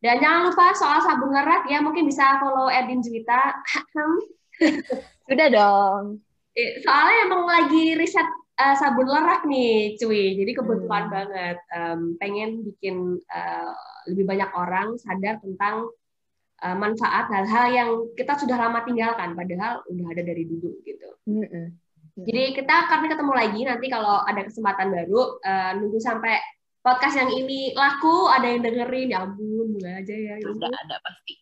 Dan 0.00 0.16
jangan 0.16 0.48
lupa 0.48 0.72
soal 0.72 1.04
sabun 1.04 1.36
ngerat 1.36 1.68
ya, 1.68 1.84
mungkin 1.84 2.08
bisa 2.08 2.40
follow 2.40 2.72
Erdin 2.72 3.04
Juwita. 3.04 3.60
Sudah 5.28 5.48
dong. 5.52 6.24
Eh, 6.56 6.80
soalnya 6.80 7.16
emang 7.28 7.44
lagi 7.44 7.94
riset 7.94 8.26
uh, 8.60 8.74
sabun 8.80 9.08
lerak 9.08 9.44
nih, 9.44 9.96
cuy. 10.00 10.40
Jadi 10.40 10.52
kebutuhan 10.56 11.08
hmm. 11.08 11.12
banget. 11.12 11.56
Um, 11.72 12.00
pengen 12.16 12.64
bikin 12.64 13.20
uh, 13.28 13.72
lebih 14.08 14.24
banyak 14.24 14.50
orang 14.56 14.96
sadar 14.96 15.36
tentang 15.44 15.88
uh, 16.64 16.76
manfaat 16.76 17.28
hal-hal 17.28 17.66
yang 17.68 17.90
kita 18.16 18.36
sudah 18.40 18.56
lama 18.56 18.80
tinggalkan, 18.84 19.36
padahal 19.36 19.84
udah 19.88 20.06
ada 20.16 20.22
dari 20.24 20.44
dulu 20.48 20.80
gitu. 20.84 21.08
Hmm. 21.28 21.76
Jadi 22.20 22.52
kita 22.52 22.88
akan 22.88 23.08
ketemu 23.08 23.32
lagi 23.32 23.60
nanti 23.64 23.86
kalau 23.88 24.20
ada 24.24 24.44
kesempatan 24.44 24.92
baru. 24.92 25.40
Uh, 25.40 25.70
nunggu 25.80 26.00
sampai 26.00 26.36
podcast 26.80 27.16
yang 27.16 27.30
ini 27.32 27.72
laku, 27.76 28.28
ada 28.28 28.46
yang 28.48 28.60
dengerin. 28.64 29.12
Ya 29.12 29.24
ampun, 29.24 29.76
mulai 29.76 30.00
aja 30.04 30.14
ya. 30.16 30.34
Udah 30.44 30.68
ada 30.68 30.96
pasti. 31.00 31.32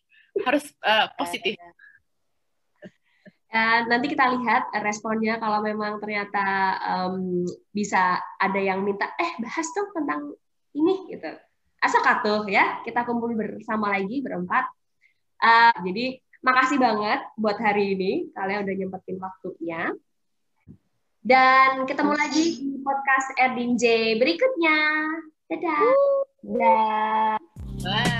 Harus 0.43 0.65
uh, 0.83 1.07
positif. 1.19 1.55
Dan 3.49 3.89
nanti 3.89 4.13
kita 4.13 4.29
lihat 4.37 4.69
responnya 4.85 5.41
kalau 5.41 5.65
memang 5.65 5.97
ternyata 5.97 6.77
um, 6.85 7.41
bisa 7.73 8.21
ada 8.37 8.59
yang 8.61 8.85
minta, 8.85 9.09
eh 9.17 9.33
bahas 9.41 9.65
dong 9.73 9.89
tentang 9.89 10.37
ini 10.77 11.09
gitu. 11.09 11.33
Asal 11.81 12.05
katuh 12.05 12.45
ya, 12.45 12.85
kita 12.85 13.01
kumpul 13.09 13.33
bersama 13.33 13.89
lagi 13.89 14.21
berempat. 14.21 14.69
Uh, 15.41 15.73
jadi 15.81 16.21
makasih 16.45 16.77
banget 16.77 17.25
buat 17.39 17.57
hari 17.57 17.97
ini 17.97 18.11
kalian 18.37 18.69
udah 18.69 18.75
nyempetin 18.75 19.17
waktunya. 19.17 19.81
Dan 21.19 21.83
ketemu 21.83 22.15
lagi 22.15 22.63
di 22.63 22.79
podcast 22.79 23.27
Erdin 23.35 23.75
J 23.75 24.15
berikutnya. 24.23 24.79
Dadah. 25.51 25.91
Dah. 26.47 27.35
Bye. 27.83 28.18